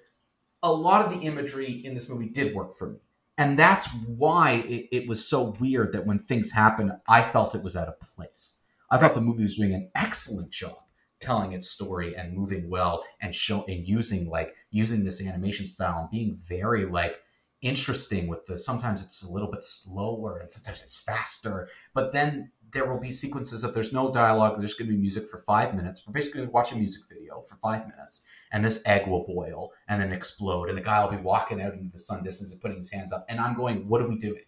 a 0.62 0.72
lot 0.72 1.04
of 1.04 1.12
the 1.12 1.26
imagery 1.26 1.70
in 1.70 1.94
this 1.94 2.08
movie 2.08 2.28
did 2.28 2.54
work 2.54 2.76
for 2.76 2.90
me. 2.90 2.98
And 3.38 3.58
that's 3.58 3.88
why 4.06 4.64
it, 4.68 4.88
it 4.92 5.08
was 5.08 5.26
so 5.26 5.56
weird 5.58 5.92
that 5.92 6.06
when 6.06 6.18
things 6.18 6.50
happened, 6.50 6.92
I 7.08 7.22
felt 7.22 7.54
it 7.54 7.62
was 7.62 7.76
out 7.76 7.88
of 7.88 7.98
place. 7.98 8.58
I 8.90 8.98
thought 8.98 9.14
the 9.14 9.20
movie 9.20 9.42
was 9.42 9.56
doing 9.56 9.74
an 9.74 9.90
excellent 9.94 10.50
job 10.50 10.76
telling 11.22 11.52
its 11.52 11.70
story 11.70 12.14
and 12.16 12.36
moving 12.36 12.68
well 12.68 13.02
and 13.20 13.34
show 13.34 13.64
and 13.68 13.86
using 13.86 14.28
like 14.28 14.54
using 14.70 15.04
this 15.04 15.22
animation 15.24 15.66
style 15.66 16.00
and 16.00 16.10
being 16.10 16.36
very 16.36 16.84
like 16.84 17.16
interesting 17.62 18.26
with 18.26 18.44
the 18.46 18.58
sometimes 18.58 19.02
it's 19.02 19.22
a 19.22 19.30
little 19.30 19.50
bit 19.50 19.62
slower 19.62 20.38
and 20.38 20.50
sometimes 20.50 20.82
it's 20.82 20.96
faster 20.96 21.68
but 21.94 22.12
then 22.12 22.50
there 22.72 22.90
will 22.90 22.98
be 22.98 23.12
sequences 23.12 23.62
of 23.62 23.72
there's 23.72 23.92
no 23.92 24.12
dialogue 24.12 24.58
there's 24.58 24.74
going 24.74 24.88
to 24.88 24.94
be 24.94 25.00
music 25.00 25.28
for 25.28 25.38
five 25.38 25.76
minutes 25.76 26.02
we're 26.04 26.12
basically 26.12 26.38
going 26.38 26.48
to 26.48 26.52
watch 26.52 26.72
a 26.72 26.76
music 26.76 27.02
video 27.08 27.40
for 27.48 27.54
five 27.56 27.86
minutes 27.86 28.22
and 28.52 28.64
this 28.64 28.82
egg 28.86 29.06
will 29.08 29.24
boil 29.26 29.70
and 29.88 30.00
then 30.00 30.12
explode 30.12 30.68
and 30.68 30.76
the 30.78 30.82
guy 30.82 31.02
will 31.02 31.10
be 31.10 31.16
walking 31.22 31.60
out 31.60 31.72
into 31.74 31.90
the 31.90 31.98
sun 31.98 32.22
distance 32.22 32.52
and 32.52 32.60
putting 32.60 32.76
his 32.78 32.90
hands 32.90 33.12
up 33.12 33.24
and 33.28 33.40
i'm 33.40 33.54
going 33.54 33.88
what 33.88 34.00
are 34.00 34.08
we 34.08 34.16
doing 34.16 34.42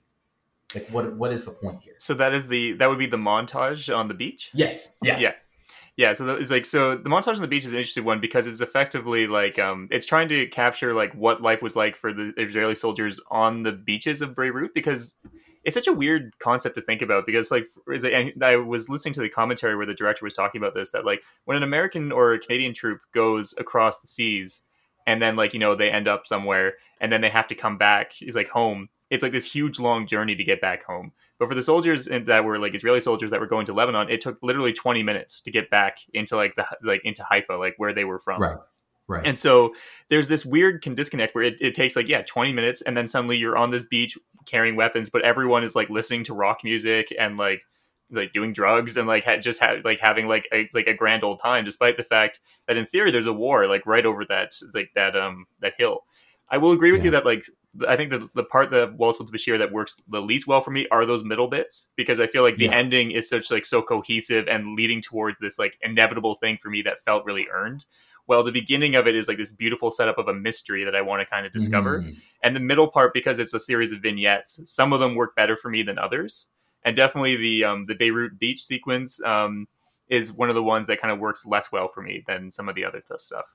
like 0.75 0.87
what 0.91 1.17
what 1.17 1.33
is 1.33 1.45
the 1.45 1.51
point 1.53 1.81
here 1.83 1.95
So 1.99 2.15
that 2.15 2.33
is 2.35 2.47
the 2.49 2.73
that 2.75 2.89
would 2.89 2.99
be 2.99 3.07
the 3.07 3.17
montage 3.17 3.95
on 3.95 4.09
the 4.09 4.15
beach. 4.15 4.51
yes 4.55 4.97
yeah 5.03 5.19
Yeah. 5.19 5.33
Yeah, 5.97 6.13
so 6.13 6.29
it's 6.35 6.51
like 6.51 6.67
so 6.67 6.97
the 6.97 7.09
montage 7.09 7.37
on 7.37 7.43
the 7.43 7.47
beach 7.47 7.65
is 7.65 7.71
an 7.73 7.79
interesting 7.79 8.05
one 8.05 8.19
because 8.21 8.49
it's 8.49 8.61
effectively 8.61 9.29
like 9.29 9.61
um 9.61 9.87
it's 9.93 10.07
trying 10.07 10.29
to 10.31 10.47
capture 10.49 10.93
like 10.93 11.13
what 11.15 11.41
life 11.41 11.63
was 11.63 11.77
like 11.77 11.95
for 11.95 12.13
the 12.13 12.35
Israeli 12.37 12.75
soldiers 12.75 13.21
on 13.31 13.63
the 13.63 13.71
beaches 13.71 14.21
of 14.21 14.35
Beirut 14.35 14.75
because 14.75 15.17
it's 15.65 15.75
such 15.75 15.87
a 15.87 15.93
weird 15.93 16.39
concept 16.39 16.75
to 16.75 16.81
think 16.81 17.03
about 17.03 17.27
because 17.27 17.51
like 17.51 17.67
and 17.89 18.33
I 18.43 18.57
was 18.57 18.89
listening 18.89 19.15
to 19.15 19.21
the 19.21 19.29
commentary 19.29 19.77
where 19.77 19.87
the 19.87 19.95
director 19.95 20.25
was 20.25 20.35
talking 20.35 20.61
about 20.61 20.75
this 20.75 20.91
that 20.91 21.05
like 21.05 21.23
when 21.45 21.57
an 21.57 21.63
American 21.63 22.13
or 22.13 22.33
a 22.33 22.39
Canadian 22.39 22.75
troop 22.75 23.01
goes 23.13 23.55
across 23.59 24.01
the 24.01 24.07
seas 24.07 24.63
and 25.07 25.21
then 25.21 25.37
like 25.37 25.55
you 25.55 25.61
know 25.61 25.75
they 25.75 25.91
end 25.91 26.09
up 26.09 26.27
somewhere 26.27 26.75
and 27.01 27.13
then 27.13 27.21
they 27.21 27.31
have 27.31 27.47
to 27.49 27.55
come 27.55 27.79
back 27.79 28.13
he's 28.13 28.37
like 28.37 28.49
home 28.49 28.89
it's 29.11 29.23
like 29.23 29.33
this 29.33 29.51
huge 29.51 29.79
long 29.79 30.07
journey 30.07 30.35
to 30.35 30.45
get 30.45 30.61
back 30.61 30.85
home. 30.85 31.13
But 31.39 31.49
for 31.49 31.55
the 31.55 31.63
soldiers 31.63 32.07
that 32.07 32.45
were 32.45 32.59
like 32.59 32.75
Israeli 32.75 33.01
soldiers 33.01 33.31
that 33.31 33.41
were 33.41 33.47
going 33.47 33.67
to 33.67 33.73
Lebanon, 33.73 34.09
it 34.09 34.21
took 34.21 34.39
literally 34.43 34.73
20 34.73 35.03
minutes 35.03 35.41
to 35.43 35.51
get 35.51 35.71
back 35.71 35.99
into 36.13 36.37
like 36.37 36.57
the 36.57 36.67
like 36.83 37.03
into 37.05 37.23
Haifa, 37.23 37.55
like 37.55 37.75
where 37.77 37.93
they 37.93 38.05
were 38.05 38.21
from. 38.21 38.43
Right. 38.43 38.57
Right. 39.07 39.27
And 39.27 39.39
so 39.39 39.75
there's 40.09 40.29
this 40.29 40.47
weird 40.47 40.83
con- 40.83 40.95
disconnect 40.95 41.35
where 41.35 41.45
it, 41.45 41.57
it 41.61 41.75
takes 41.75 41.95
like 41.95 42.09
yeah 42.09 42.23
20 42.23 42.53
minutes 42.55 42.81
and 42.83 42.97
then 42.97 43.07
suddenly 43.07 43.37
you're 43.37 43.57
on 43.57 43.71
this 43.71 43.85
beach 43.85 44.17
carrying 44.47 44.77
weapons, 44.77 45.11
but 45.11 45.23
everyone 45.23 45.63
is 45.65 45.75
like 45.75 45.91
listening 45.91 46.25
to 46.25 46.35
rock 46.35 46.61
music 46.65 47.13
and 47.19 47.37
like 47.37 47.63
like 48.11 48.33
doing 48.33 48.53
drugs 48.53 48.97
and 48.97 49.09
like 49.09 49.25
ha- 49.25 49.37
just 49.39 49.61
ha- 49.61 49.77
like 49.85 49.99
having 50.01 50.27
like 50.29 50.47
a 50.53 50.69
like 50.75 50.87
a 50.87 50.95
grand 50.95 51.25
old 51.25 51.41
time, 51.41 51.65
despite 51.65 51.97
the 51.97 52.03
fact 52.03 52.41
that 52.67 52.77
in 52.77 52.87
theory 52.87 53.11
there's 53.11 53.27
a 53.27 53.33
war 53.33 53.67
like 53.67 53.85
right 53.87 54.07
over 54.07 54.25
that 54.27 54.53
like 54.75 54.91
that 54.95 55.17
um 55.17 55.47
that 55.61 55.75
hill. 55.79 56.05
I 56.51 56.59
will 56.59 56.73
agree 56.73 56.93
with 56.93 57.01
Yeah. 57.01 57.07
you 57.07 57.11
that 57.13 57.25
like 57.27 57.45
I 57.89 57.97
think 57.97 58.11
the 58.11 58.29
the 58.35 58.45
part 58.45 58.71
that 58.71 58.95
Waltz 58.97 59.19
with 59.19 59.33
Bashir 59.33 59.59
that 59.59 59.73
works 59.73 59.97
the 60.09 60.21
least 60.21 60.47
well 60.47 60.61
for 60.61 60.71
me 60.71 60.87
are 60.91 61.05
those 61.05 61.25
middle 61.25 61.49
bits 61.49 61.89
because 61.97 62.21
I 62.21 62.27
feel 62.27 62.43
like 62.43 62.57
the 62.57 62.67
Yeah. 62.67 62.75
ending 62.77 63.11
is 63.11 63.29
such 63.29 63.51
like 63.51 63.65
so 63.67 63.83
cohesive 63.83 64.47
and 64.49 64.77
leading 64.77 65.03
towards 65.03 65.39
this 65.41 65.59
like 65.59 65.77
inevitable 65.83 66.35
thing 66.37 66.57
for 66.63 66.69
me 66.71 66.83
that 66.83 67.01
felt 67.05 67.25
really 67.25 67.49
earned. 67.53 67.85
Well, 68.27 68.43
the 68.43 68.53
beginning 68.53 68.95
of 68.95 69.07
it 69.07 69.15
is 69.15 69.29
like 69.29 69.37
this 69.37 69.53
beautiful 69.53 69.91
setup 69.91 70.19
of 70.19 70.29
a 70.29 70.35
mystery 70.35 70.85
that 70.85 70.95
I 70.97 71.03
want 71.03 71.21
to 71.21 71.27
kind 71.27 71.45
of 71.47 71.53
discover 71.53 72.01
Mhm. 72.03 72.17
and 72.43 72.57
the 72.57 72.61
middle 72.61 72.89
part 72.89 73.13
because 73.15 73.39
it's 73.39 73.53
a 73.55 73.61
series 73.61 73.93
of 73.93 74.01
vignettes 74.01 74.61
some 74.65 74.93
of 74.93 75.01
them 75.01 75.15
work 75.15 75.37
better 75.37 75.57
for 75.57 75.69
me 75.71 75.83
than 75.83 75.99
others 75.99 76.47
and 76.85 76.95
definitely 76.97 77.37
the 77.37 77.65
um, 77.65 77.87
the 77.87 77.95
beirut 77.95 78.39
beach 78.39 78.63
sequence 78.65 79.23
um, 79.25 79.67
is 80.09 80.33
one 80.33 80.49
of 80.49 80.55
the 80.55 80.63
ones 80.63 80.87
that 80.87 81.01
kind 81.01 81.13
of 81.13 81.19
works 81.19 81.45
less 81.47 81.71
well 81.73 81.89
for 81.89 82.03
me 82.03 82.23
than 82.27 82.51
some 82.51 82.69
of 82.69 82.75
the 82.75 82.85
other 82.85 83.03
stuff 83.19 83.47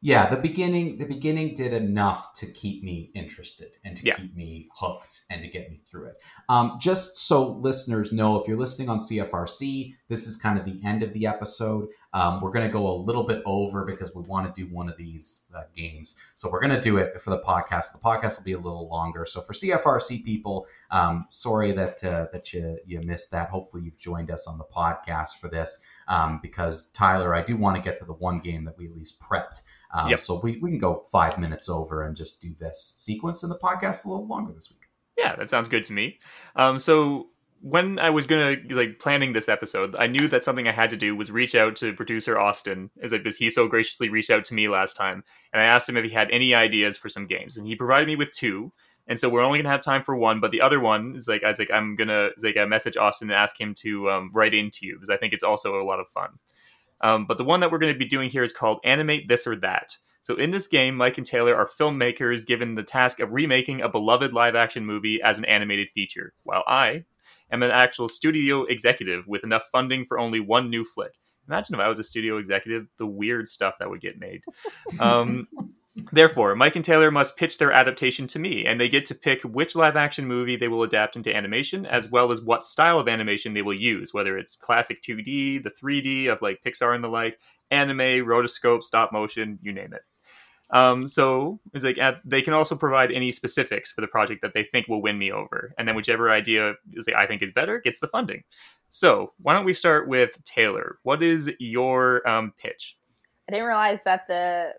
Yeah, 0.00 0.26
the 0.28 0.36
beginning 0.36 0.98
the 0.98 1.06
beginning 1.06 1.54
did 1.54 1.72
enough 1.72 2.34
to 2.40 2.46
keep 2.46 2.82
me 2.84 3.10
interested 3.14 3.70
and 3.84 3.96
to 3.96 4.04
Yeah. 4.04 4.16
keep 4.16 4.34
me 4.36 4.68
hooked 4.78 5.22
and 5.30 5.42
to 5.42 5.48
get 5.48 5.70
me 5.70 5.80
through 5.88 6.08
it. 6.10 6.16
Um, 6.50 6.76
just 6.78 7.16
so 7.18 7.52
listeners 7.68 8.12
know, 8.12 8.38
if 8.38 8.46
you're 8.46 8.58
listening 8.58 8.90
on 8.90 8.98
CFRC, 9.00 9.94
this 10.08 10.26
is 10.26 10.36
kind 10.36 10.58
of 10.58 10.64
the 10.66 10.78
end 10.84 11.02
of 11.02 11.12
the 11.14 11.26
episode. 11.26 11.88
Um, 12.14 12.40
we're 12.40 12.52
going 12.52 12.66
to 12.66 12.72
go 12.72 12.90
a 12.90 12.96
little 12.96 13.24
bit 13.24 13.42
over 13.44 13.84
because 13.84 14.14
we 14.14 14.22
want 14.22 14.46
to 14.46 14.62
do 14.62 14.72
one 14.72 14.88
of 14.88 14.96
these 14.96 15.42
uh, 15.54 15.64
games. 15.76 16.14
So 16.36 16.48
we're 16.48 16.60
going 16.60 16.74
to 16.74 16.80
do 16.80 16.96
it 16.96 17.20
for 17.20 17.30
the 17.30 17.40
podcast. 17.40 17.92
The 17.92 17.98
podcast 17.98 18.38
will 18.38 18.44
be 18.44 18.52
a 18.52 18.58
little 18.58 18.88
longer. 18.88 19.26
So 19.26 19.40
for 19.40 19.52
CFRC 19.52 20.24
people, 20.24 20.66
um, 20.92 21.26
sorry 21.30 21.72
that 21.72 22.02
uh, 22.04 22.28
that 22.32 22.52
you 22.52 22.78
you 22.86 23.00
missed 23.04 23.32
that. 23.32 23.50
Hopefully 23.50 23.82
you've 23.82 23.98
joined 23.98 24.30
us 24.30 24.46
on 24.46 24.58
the 24.58 24.64
podcast 24.64 25.38
for 25.40 25.48
this 25.48 25.80
um, 26.06 26.38
because 26.40 26.86
Tyler, 26.92 27.34
I 27.34 27.42
do 27.42 27.56
want 27.56 27.76
to 27.76 27.82
get 27.82 27.98
to 27.98 28.04
the 28.04 28.14
one 28.14 28.38
game 28.38 28.64
that 28.64 28.78
we 28.78 28.86
at 28.86 28.94
least 28.94 29.20
prepped. 29.20 29.60
Um, 29.92 30.08
Yep. 30.08 30.20
So 30.20 30.40
we, 30.40 30.58
we 30.58 30.70
can 30.70 30.78
go 30.78 31.04
five 31.10 31.38
minutes 31.38 31.68
over 31.68 32.02
and 32.02 32.16
just 32.16 32.40
do 32.40 32.54
this 32.58 32.94
sequence 32.96 33.42
in 33.42 33.48
the 33.48 33.58
podcast 33.58 34.04
a 34.04 34.08
little 34.08 34.26
longer 34.26 34.52
this 34.52 34.70
week. 34.70 34.88
yeah 35.16 35.36
that 35.36 35.48
sounds 35.48 35.68
good 35.68 35.84
to 35.84 35.92
me 35.92 36.18
um, 36.56 36.78
so 36.78 37.28
when 37.64 37.98
i 37.98 38.10
was 38.10 38.26
gonna 38.26 38.56
like 38.70 38.98
planning 38.98 39.32
this 39.32 39.48
episode 39.48 39.96
i 39.98 40.06
knew 40.06 40.28
that 40.28 40.44
something 40.44 40.68
i 40.68 40.72
had 40.72 40.90
to 40.90 40.98
do 40.98 41.16
was 41.16 41.30
reach 41.30 41.54
out 41.54 41.74
to 41.74 41.94
producer 41.94 42.38
austin 42.38 42.90
as 43.02 43.10
because 43.10 43.38
he 43.38 43.48
so 43.48 43.66
graciously 43.66 44.10
reached 44.10 44.28
out 44.28 44.44
to 44.44 44.52
me 44.52 44.68
last 44.68 44.94
time 44.94 45.24
and 45.50 45.62
i 45.62 45.64
asked 45.64 45.88
him 45.88 45.96
if 45.96 46.04
he 46.04 46.10
had 46.10 46.30
any 46.30 46.54
ideas 46.54 46.98
for 46.98 47.08
some 47.08 47.26
games 47.26 47.56
and 47.56 47.66
he 47.66 47.74
provided 47.74 48.06
me 48.06 48.16
with 48.16 48.30
two 48.32 48.70
and 49.06 49.18
so 49.18 49.30
we're 49.30 49.40
only 49.40 49.58
gonna 49.58 49.70
have 49.70 49.80
time 49.80 50.02
for 50.02 50.14
one 50.14 50.40
but 50.40 50.50
the 50.50 50.60
other 50.60 50.78
one 50.78 51.14
is 51.16 51.26
like 51.26 51.42
i 51.42 51.48
was 51.48 51.58
like 51.58 51.70
i'm 51.70 51.96
gonna 51.96 52.28
like 52.42 52.56
message 52.68 52.98
austin 52.98 53.30
and 53.30 53.38
ask 53.38 53.58
him 53.58 53.72
to 53.72 54.10
um, 54.10 54.30
write 54.34 54.52
into 54.52 54.84
you 54.84 54.96
because 54.96 55.08
i 55.08 55.16
think 55.16 55.32
it's 55.32 55.42
also 55.42 55.80
a 55.80 55.84
lot 55.84 56.00
of 56.00 56.08
fun. 56.08 56.38
Um, 57.00 57.26
but 57.26 57.38
the 57.38 57.44
one 57.44 57.60
that 57.60 57.70
we're 57.70 57.78
going 57.78 57.92
to 57.92 57.98
be 57.98 58.06
doing 58.06 58.30
here 58.30 58.44
is 58.44 58.52
called 58.52 58.78
animate 58.84 59.28
this 59.28 59.46
or 59.46 59.56
that. 59.56 59.98
So 60.22 60.36
in 60.36 60.52
this 60.52 60.68
game 60.68 60.96
mike 60.96 61.18
and 61.18 61.26
taylor 61.26 61.54
are 61.54 61.66
filmmakers 61.66 62.46
given 62.46 62.74
the 62.74 62.82
task 62.82 63.20
of 63.20 63.32
remaking 63.32 63.80
a 63.80 63.88
beloved 63.88 64.32
live 64.32 64.54
action 64.54 64.86
movie 64.86 65.20
as 65.22 65.38
an 65.38 65.44
animated 65.46 65.88
feature 65.90 66.32
while 66.44 66.64
i 66.66 67.04
am 67.54 67.62
an 67.62 67.70
actual 67.70 68.08
studio 68.08 68.64
executive 68.64 69.26
with 69.26 69.44
enough 69.44 69.64
funding 69.72 70.04
for 70.04 70.18
only 70.18 70.40
one 70.40 70.68
new 70.68 70.84
flick 70.84 71.14
imagine 71.48 71.74
if 71.74 71.80
i 71.80 71.88
was 71.88 71.98
a 71.98 72.04
studio 72.04 72.36
executive 72.36 72.86
the 72.98 73.06
weird 73.06 73.48
stuff 73.48 73.74
that 73.78 73.88
would 73.88 74.00
get 74.00 74.18
made 74.18 74.42
um, 75.00 75.48
Therefore, 76.12 76.56
Mike 76.56 76.74
and 76.74 76.84
Taylor 76.84 77.12
must 77.12 77.36
pitch 77.36 77.58
their 77.58 77.70
adaptation 77.70 78.26
to 78.28 78.40
me, 78.40 78.66
and 78.66 78.80
they 78.80 78.88
get 78.88 79.06
to 79.06 79.14
pick 79.14 79.42
which 79.42 79.76
live 79.76 79.94
action 79.94 80.26
movie 80.26 80.56
they 80.56 80.66
will 80.66 80.82
adapt 80.82 81.14
into 81.14 81.34
animation, 81.34 81.86
as 81.86 82.10
well 82.10 82.32
as 82.32 82.42
what 82.42 82.64
style 82.64 82.98
of 82.98 83.06
animation 83.06 83.54
they 83.54 83.62
will 83.62 83.74
use, 83.74 84.12
whether 84.12 84.36
it's 84.36 84.56
classic 84.56 85.02
2D, 85.02 85.62
the 85.62 85.70
3D 85.70 86.26
of 86.26 86.42
like 86.42 86.62
Pixar 86.66 86.94
and 86.94 87.04
the 87.04 87.08
like, 87.08 87.38
anime, 87.70 88.26
rotoscope, 88.26 88.82
stop 88.82 89.12
motion, 89.12 89.60
you 89.62 89.72
name 89.72 89.92
it. 89.92 90.02
Um, 90.70 91.06
so 91.06 91.60
it's 91.72 91.84
like 91.84 91.98
uh, 91.98 92.14
they 92.24 92.42
can 92.42 92.52
also 92.52 92.74
provide 92.74 93.12
any 93.12 93.30
specifics 93.30 93.92
for 93.92 94.00
the 94.00 94.06
project 94.06 94.42
that 94.42 94.54
they 94.54 94.64
think 94.64 94.88
will 94.88 95.02
win 95.02 95.18
me 95.18 95.30
over, 95.30 95.74
and 95.78 95.86
then 95.86 95.94
whichever 95.94 96.30
idea 96.30 96.74
is 96.92 97.06
I 97.14 97.26
think 97.26 97.42
is 97.42 97.52
better 97.52 97.80
gets 97.80 97.98
the 97.98 98.08
funding. 98.08 98.42
So 98.88 99.32
why 99.40 99.54
don't 99.54 99.64
we 99.64 99.72
start 99.72 100.08
with 100.08 100.42
Taylor? 100.44 100.98
What 101.02 101.22
is 101.22 101.50
your 101.58 102.26
um, 102.28 102.52
pitch? 102.58 102.96
I 103.48 103.52
didn't 103.52 103.66
realize 103.66 103.98
that 104.04 104.26
the 104.26 104.72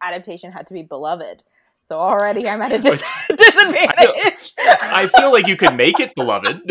adaptation 0.00 0.52
had 0.52 0.66
to 0.68 0.74
be 0.74 0.82
beloved. 0.82 1.42
So 1.80 1.98
already 1.98 2.48
I'm 2.48 2.60
at 2.62 2.72
a 2.72 2.78
dis- 2.78 3.02
disadvantage. 3.28 4.54
I 4.58 5.08
feel 5.16 5.32
like 5.32 5.46
you 5.46 5.56
could 5.56 5.74
make 5.74 5.98
it 6.00 6.14
beloved. 6.14 6.62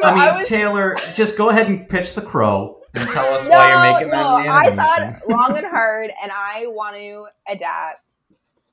So 0.00 0.06
I 0.06 0.12
mean, 0.14 0.20
I 0.22 0.36
was- 0.38 0.48
Taylor, 0.48 0.96
just 1.14 1.36
go 1.36 1.50
ahead 1.50 1.66
and 1.66 1.86
pitch 1.86 2.14
the 2.14 2.22
crow 2.22 2.79
and 2.94 3.08
tell 3.08 3.32
us 3.34 3.44
no, 3.44 3.50
why 3.56 3.68
you're 3.68 3.80
making 3.80 4.10
that 4.10 4.22
no, 4.22 4.36
an 4.36 4.48
I 4.48 4.70
thought 4.74 5.28
long 5.28 5.56
and 5.56 5.66
hard, 5.66 6.10
and 6.22 6.32
I 6.34 6.66
want 6.68 6.96
to 6.96 7.26
adapt 7.48 8.20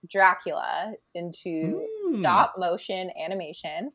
Dracula 0.10 0.94
into 1.14 1.86
Hmm. 2.06 2.20
stop 2.20 2.56
motion 2.58 3.12
animation. 3.24 3.92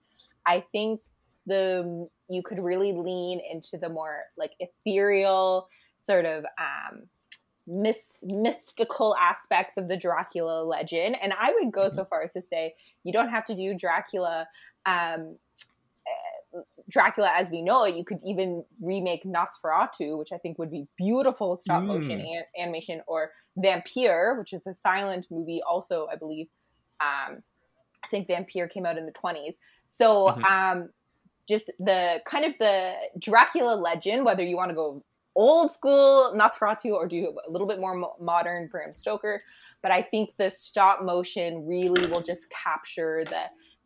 I 0.46 0.64
think 0.72 1.00
the 1.46 2.08
you 2.28 2.42
could 2.42 2.60
really 2.60 2.92
lean 2.92 3.40
into 3.40 3.76
the 3.78 3.88
more 3.88 4.22
like 4.36 4.52
ethereal 4.60 5.68
sort 5.98 6.24
of 6.26 6.44
um 6.58 7.04
mis- 7.66 8.24
mystical 8.28 9.16
aspect 9.20 9.78
of 9.78 9.88
the 9.88 9.96
Dracula 9.96 10.62
legend. 10.62 11.16
And 11.22 11.32
I 11.32 11.52
would 11.52 11.72
go 11.72 11.88
so 11.88 12.04
far 12.04 12.22
as 12.22 12.32
to 12.34 12.42
say 12.42 12.74
you 13.04 13.12
don't 13.12 13.30
have 13.30 13.44
to 13.46 13.54
do 13.54 13.74
Dracula 13.74 14.46
um 14.86 15.36
Dracula 16.88 17.30
as 17.34 17.48
we 17.50 17.62
know 17.62 17.84
it, 17.84 17.94
you 17.96 18.04
could 18.04 18.20
even 18.24 18.64
remake 18.80 19.24
Nosferatu, 19.24 20.18
which 20.18 20.32
I 20.32 20.38
think 20.38 20.58
would 20.58 20.70
be 20.70 20.86
beautiful 20.96 21.56
stop 21.56 21.82
motion 21.82 22.18
Mm. 22.20 22.38
an- 22.38 22.44
animation, 22.58 23.02
or 23.06 23.32
Vampyr, 23.58 24.38
which 24.38 24.52
is 24.52 24.66
a 24.66 24.74
silent 24.74 25.26
movie, 25.30 25.62
also 25.62 26.06
I 26.08 26.16
believe. 26.16 26.48
Um, 27.00 27.42
I 28.04 28.08
think 28.08 28.28
Vampyr 28.28 28.68
came 28.70 28.84
out 28.84 28.98
in 28.98 29.06
the 29.06 29.12
twenties. 29.12 29.56
So, 29.86 30.28
Mhm. 30.28 30.44
um, 30.44 30.92
just 31.48 31.66
the 31.78 32.22
kind 32.24 32.44
of 32.44 32.56
the 32.58 32.94
Dracula 33.18 33.74
legend, 33.74 34.24
whether 34.24 34.44
you 34.44 34.56
want 34.56 34.70
to 34.70 34.74
go 34.74 35.02
old 35.34 35.72
school 35.72 36.34
Nosferatu 36.34 36.92
or 36.92 37.06
do 37.08 37.38
a 37.46 37.50
little 37.50 37.66
bit 37.66 37.80
more 37.80 37.94
mo- 37.94 38.16
modern 38.20 38.68
Bram 38.68 38.92
Stoker, 38.92 39.40
but 39.80 39.90
I 39.90 40.02
think 40.02 40.36
the 40.36 40.50
stop 40.50 41.02
motion 41.02 41.66
really 41.66 42.06
will 42.06 42.20
just 42.20 42.50
capture 42.50 43.24
the 43.24 43.44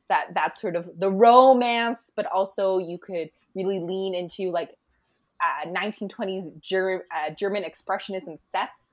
that 0.08 0.34
that 0.34 0.58
sort 0.58 0.76
of 0.76 0.88
the 0.98 1.10
romance, 1.10 2.10
but 2.14 2.26
also 2.26 2.78
you 2.78 2.98
could 2.98 3.30
really 3.54 3.80
lean 3.80 4.14
into 4.14 4.50
like 4.50 4.76
uh, 5.40 5.66
1920s 5.66 6.60
Ger- 6.60 7.04
uh, 7.14 7.30
German 7.30 7.64
expressionism 7.64 8.38
sets. 8.38 8.92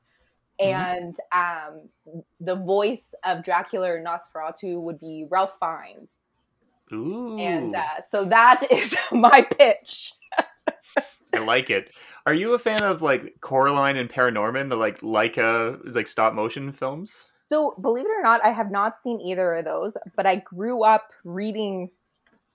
And 0.59 1.17
um, 1.31 1.89
the 2.39 2.55
voice 2.55 3.13
of 3.25 3.43
Dracula 3.43 3.89
or 3.89 4.03
Nosferatu 4.03 4.79
would 4.79 4.99
be 4.99 5.25
Ralph 5.29 5.57
Fiennes. 5.59 6.13
Ooh, 6.93 7.37
And 7.39 7.73
uh, 7.73 8.01
so 8.07 8.25
that 8.25 8.63
is 8.71 8.95
my 9.11 9.41
pitch. 9.41 10.13
I 11.33 11.39
like 11.39 11.69
it. 11.69 11.91
Are 12.25 12.33
you 12.33 12.53
a 12.53 12.59
fan 12.59 12.83
of 12.83 13.01
like 13.01 13.35
Coraline 13.41 13.97
and 13.97 14.09
Paranorman, 14.09 14.69
the 14.69 14.75
like 14.75 15.01
Laika 15.01 15.95
like 15.95 16.07
stop 16.07 16.33
motion 16.33 16.71
films? 16.71 17.29
So, 17.45 17.75
believe 17.79 18.05
it 18.05 18.11
or 18.17 18.23
not, 18.23 18.43
I 18.43 18.51
have 18.51 18.71
not 18.71 18.95
seen 18.95 19.19
either 19.19 19.53
of 19.55 19.65
those, 19.65 19.97
but 20.15 20.25
I 20.25 20.37
grew 20.37 20.83
up 20.83 21.11
reading. 21.25 21.91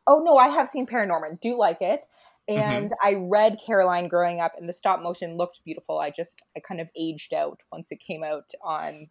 Oh, 0.07 0.23
no, 0.25 0.39
I 0.39 0.49
have 0.49 0.69
seen 0.69 0.87
Paranorman. 0.87 1.41
Do 1.41 1.59
like 1.59 1.83
it. 1.83 2.07
Mm-hmm. 2.49 2.63
And 2.63 2.93
I 3.05 3.15
read 3.15 3.59
Coraline 3.65 4.09
growing 4.09 4.41
up, 4.41 4.55
and 4.59 4.67
the 4.67 4.73
stop 4.73 5.03
motion 5.03 5.37
looked 5.37 5.63
beautiful. 5.63 5.99
I 5.99 6.09
just, 6.09 6.41
I 6.57 6.61
kind 6.61 6.81
of 6.81 6.89
aged 6.97 7.35
out 7.35 7.63
once 7.71 7.93
it 7.93 8.01
came 8.01 8.25
out 8.25 8.53
on 8.63 9.09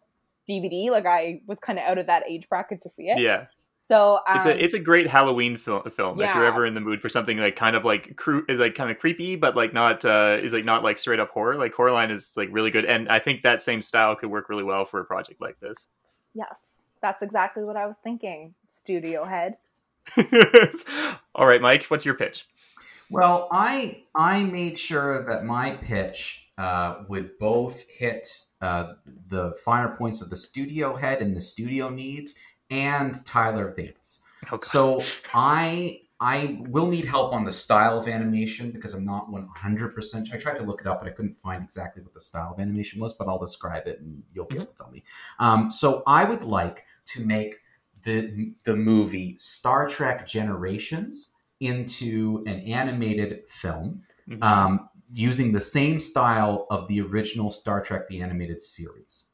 DVD. 0.50 0.90
Like, 0.90 1.06
I 1.06 1.42
was 1.46 1.60
kind 1.60 1.78
of 1.78 1.84
out 1.84 1.98
of 1.98 2.08
that 2.08 2.24
age 2.28 2.48
bracket 2.48 2.82
to 2.82 2.88
see 2.88 3.08
it. 3.08 3.20
Yeah, 3.20 3.46
So, 3.88 4.20
um, 4.28 4.36
it's 4.36 4.46
a 4.46 4.64
it's 4.64 4.74
a 4.74 4.78
great 4.78 5.06
Halloween 5.06 5.56
fil- 5.56 5.82
film 5.84 6.20
if 6.20 6.34
you're 6.34 6.44
ever 6.44 6.66
in 6.66 6.74
the 6.74 6.80
mood 6.80 7.00
for 7.00 7.08
something 7.08 7.38
like 7.38 7.56
kind 7.56 7.74
of 7.74 7.86
like 7.86 8.16
cru- 8.16 8.44
is 8.46 8.60
like 8.60 8.74
kind 8.74 8.90
of 8.90 8.98
creepy, 8.98 9.34
but 9.34 9.56
like 9.56 9.72
not 9.72 10.04
uh, 10.04 10.36
is 10.42 10.52
like 10.52 10.66
not 10.66 10.84
like 10.84 10.98
straight 10.98 11.20
up 11.20 11.30
horror. 11.30 11.56
Like 11.56 11.72
Coraline 11.72 12.10
is 12.10 12.34
like 12.36 12.50
really 12.52 12.70
good, 12.70 12.84
and 12.84 13.08
I 13.08 13.18
think 13.18 13.42
that 13.42 13.62
same 13.62 13.80
style 13.80 14.14
could 14.14 14.30
work 14.30 14.50
really 14.50 14.64
well 14.64 14.84
for 14.84 15.00
a 15.00 15.04
project 15.06 15.40
like 15.40 15.58
this. 15.60 15.88
yes, 16.34 16.54
that's 17.00 17.22
exactly 17.22 17.64
what 17.64 17.76
I 17.76 17.86
was 17.86 17.96
thinking. 17.96 18.54
Studio 18.66 19.24
head. 19.24 19.56
All 21.34 21.46
right, 21.46 21.62
Mike, 21.62 21.84
what's 21.84 22.04
your 22.04 22.14
pitch? 22.14 22.46
Well, 23.10 23.48
I 23.50 24.02
I 24.14 24.42
made 24.44 24.78
sure 24.78 25.24
that 25.30 25.44
my 25.44 25.72
pitch 25.72 26.48
uh, 26.58 27.04
would 27.08 27.38
both 27.38 27.84
hit 27.88 28.28
uh, 28.60 28.94
the 29.28 29.52
finer 29.64 29.96
points 29.96 30.20
of 30.20 30.30
the 30.30 30.36
studio 30.36 30.96
head 30.96 31.22
and 31.22 31.36
the 31.36 31.40
studio 31.40 31.88
needs, 31.88 32.34
and 32.70 33.24
Tyler 33.26 33.72
Vance. 33.76 34.20
Oh, 34.52 34.58
So 34.62 35.00
I 35.34 36.02
I 36.20 36.58
will 36.68 36.88
need 36.88 37.04
help 37.04 37.32
on 37.32 37.44
the 37.44 37.52
style 37.52 37.96
of 37.96 38.08
animation 38.08 38.72
because 38.72 38.92
I'm 38.92 39.04
not 39.04 39.30
100%. 39.30 40.32
I 40.32 40.36
tried 40.36 40.58
to 40.58 40.64
look 40.64 40.80
it 40.80 40.86
up, 40.88 41.00
but 41.00 41.08
I 41.08 41.12
couldn't 41.12 41.34
find 41.36 41.62
exactly 41.62 42.02
what 42.02 42.12
the 42.12 42.20
style 42.20 42.52
of 42.52 42.58
animation 42.60 43.00
was, 43.00 43.12
but 43.12 43.28
I'll 43.28 43.38
describe 43.38 43.86
it 43.86 44.00
and 44.00 44.24
you'll 44.34 44.46
be 44.46 44.56
Mhm. 44.56 44.62
able 44.62 44.66
to 44.72 44.76
tell 44.76 44.90
me. 44.90 45.04
Um, 45.38 45.70
so 45.70 46.02
I 46.08 46.24
would 46.24 46.42
like 46.42 46.84
to 47.06 47.24
make 47.24 47.56
the 48.02 48.52
the 48.64 48.74
movie 48.76 49.36
Star 49.38 49.88
Trek 49.88 50.26
Generations 50.26 51.32
into 51.60 52.42
an 52.46 52.60
animated 52.60 53.48
film 53.50 54.02
Mhm. 54.28 54.42
um, 54.42 54.88
using 55.12 55.52
the 55.52 55.60
same 55.60 55.98
style 56.00 56.66
of 56.70 56.86
the 56.88 57.00
original 57.00 57.50
Star 57.50 57.80
Trek 57.80 58.08
the 58.08 58.20
animated 58.22 58.60
series 58.62 59.24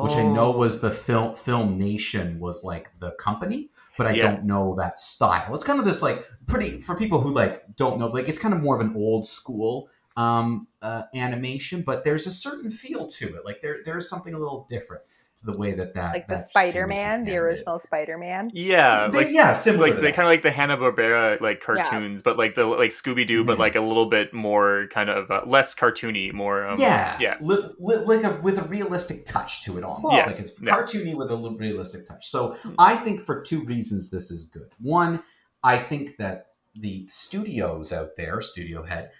which 0.00 0.16
I 0.16 0.22
know 0.22 0.50
Oh. 0.52 0.58
was 0.58 0.80
the 0.80 0.90
film 0.90 1.32
Filmation 1.32 2.38
was 2.38 2.64
like 2.64 2.90
the 3.00 3.12
company, 3.12 3.70
but 3.96 4.06
I 4.06 4.14
Yeah. 4.14 4.22
don't 4.22 4.44
know 4.44 4.74
that 4.76 4.98
style. 4.98 5.54
It's 5.54 5.64
kind 5.64 5.78
of 5.78 5.84
this 5.84 6.02
like 6.02 6.24
pretty 6.46 6.80
for 6.80 6.94
people 6.96 7.20
who 7.20 7.32
like 7.32 7.76
don't 7.76 7.98
know 7.98 8.08
like 8.08 8.28
it's 8.28 8.38
kind 8.38 8.54
of 8.54 8.60
more 8.60 8.74
of 8.74 8.80
an 8.80 8.94
old 8.96 9.26
school 9.26 9.88
um, 10.16 10.66
uh, 10.82 11.02
animation, 11.14 11.82
but 11.82 12.04
there's 12.04 12.26
a 12.26 12.30
certain 12.30 12.70
feel 12.70 13.06
to 13.06 13.36
it. 13.36 13.44
Like 13.44 13.60
there 13.62 13.78
there 13.84 13.96
is 13.98 14.08
something 14.08 14.34
a 14.34 14.38
little 14.38 14.66
different 14.68 15.02
the 15.42 15.58
way 15.58 15.72
that 15.74 15.94
that 15.94 16.12
Like 16.12 16.26
the 16.28 16.38
Spider 16.38 16.86
Man, 16.86 17.24
the 17.24 17.36
original 17.36 17.78
Spider 17.78 18.18
Man. 18.18 18.50
Yeah, 18.52 19.08
They- 19.08 19.18
like 19.18 19.28
yeah, 19.30 19.52
similar 19.52 19.88
like 19.90 20.00
they 20.00 20.12
kind 20.12 20.26
of 20.26 20.30
like 20.32 20.42
the 20.42 20.50
Hanna 20.50 20.76
Barbera 20.76 21.40
like 21.40 21.60
cartoons, 21.60 22.22
but 22.22 22.36
like 22.36 22.54
the 22.54 22.64
like 22.66 22.90
Scooby 22.90 23.26
Doo, 23.26 23.44
but 23.44 23.56
Mhm. 23.56 23.60
like 23.60 23.76
a 23.76 23.80
little 23.80 24.06
bit 24.06 24.34
more 24.34 24.86
kind 24.90 25.08
of 25.10 25.30
uh, 25.30 25.42
less 25.46 25.74
cartoony, 25.74 26.32
more 26.32 26.66
um, 26.66 26.78
yeah, 26.80 27.16
yeah. 27.20 27.36
li- 27.40 27.70
li- 27.78 27.96
like 27.96 28.24
a, 28.24 28.40
with 28.42 28.58
a 28.58 28.64
realistic 28.64 29.24
touch 29.24 29.62
to 29.64 29.78
it 29.78 29.84
almost. 29.84 30.16
Yeah. 30.16 30.26
Like 30.26 30.38
it's 30.40 30.52
Yeah. 30.60 30.74
cartoony 30.76 31.14
with 31.14 31.30
a 31.30 31.34
little 31.36 31.56
realistic 31.58 32.06
touch. 32.06 32.26
So 32.28 32.54
Hmm. 32.62 32.74
I 32.78 32.96
think 32.96 33.24
for 33.24 33.40
two 33.42 33.64
reasons 33.64 34.10
this 34.10 34.30
is 34.30 34.44
good. 34.44 34.70
One, 34.80 35.22
I 35.62 35.78
think 35.78 36.16
that 36.18 36.46
the 36.74 37.06
studios 37.08 37.92
out 37.92 38.10
there, 38.16 38.40
studio 38.40 38.82
head, 38.84 39.10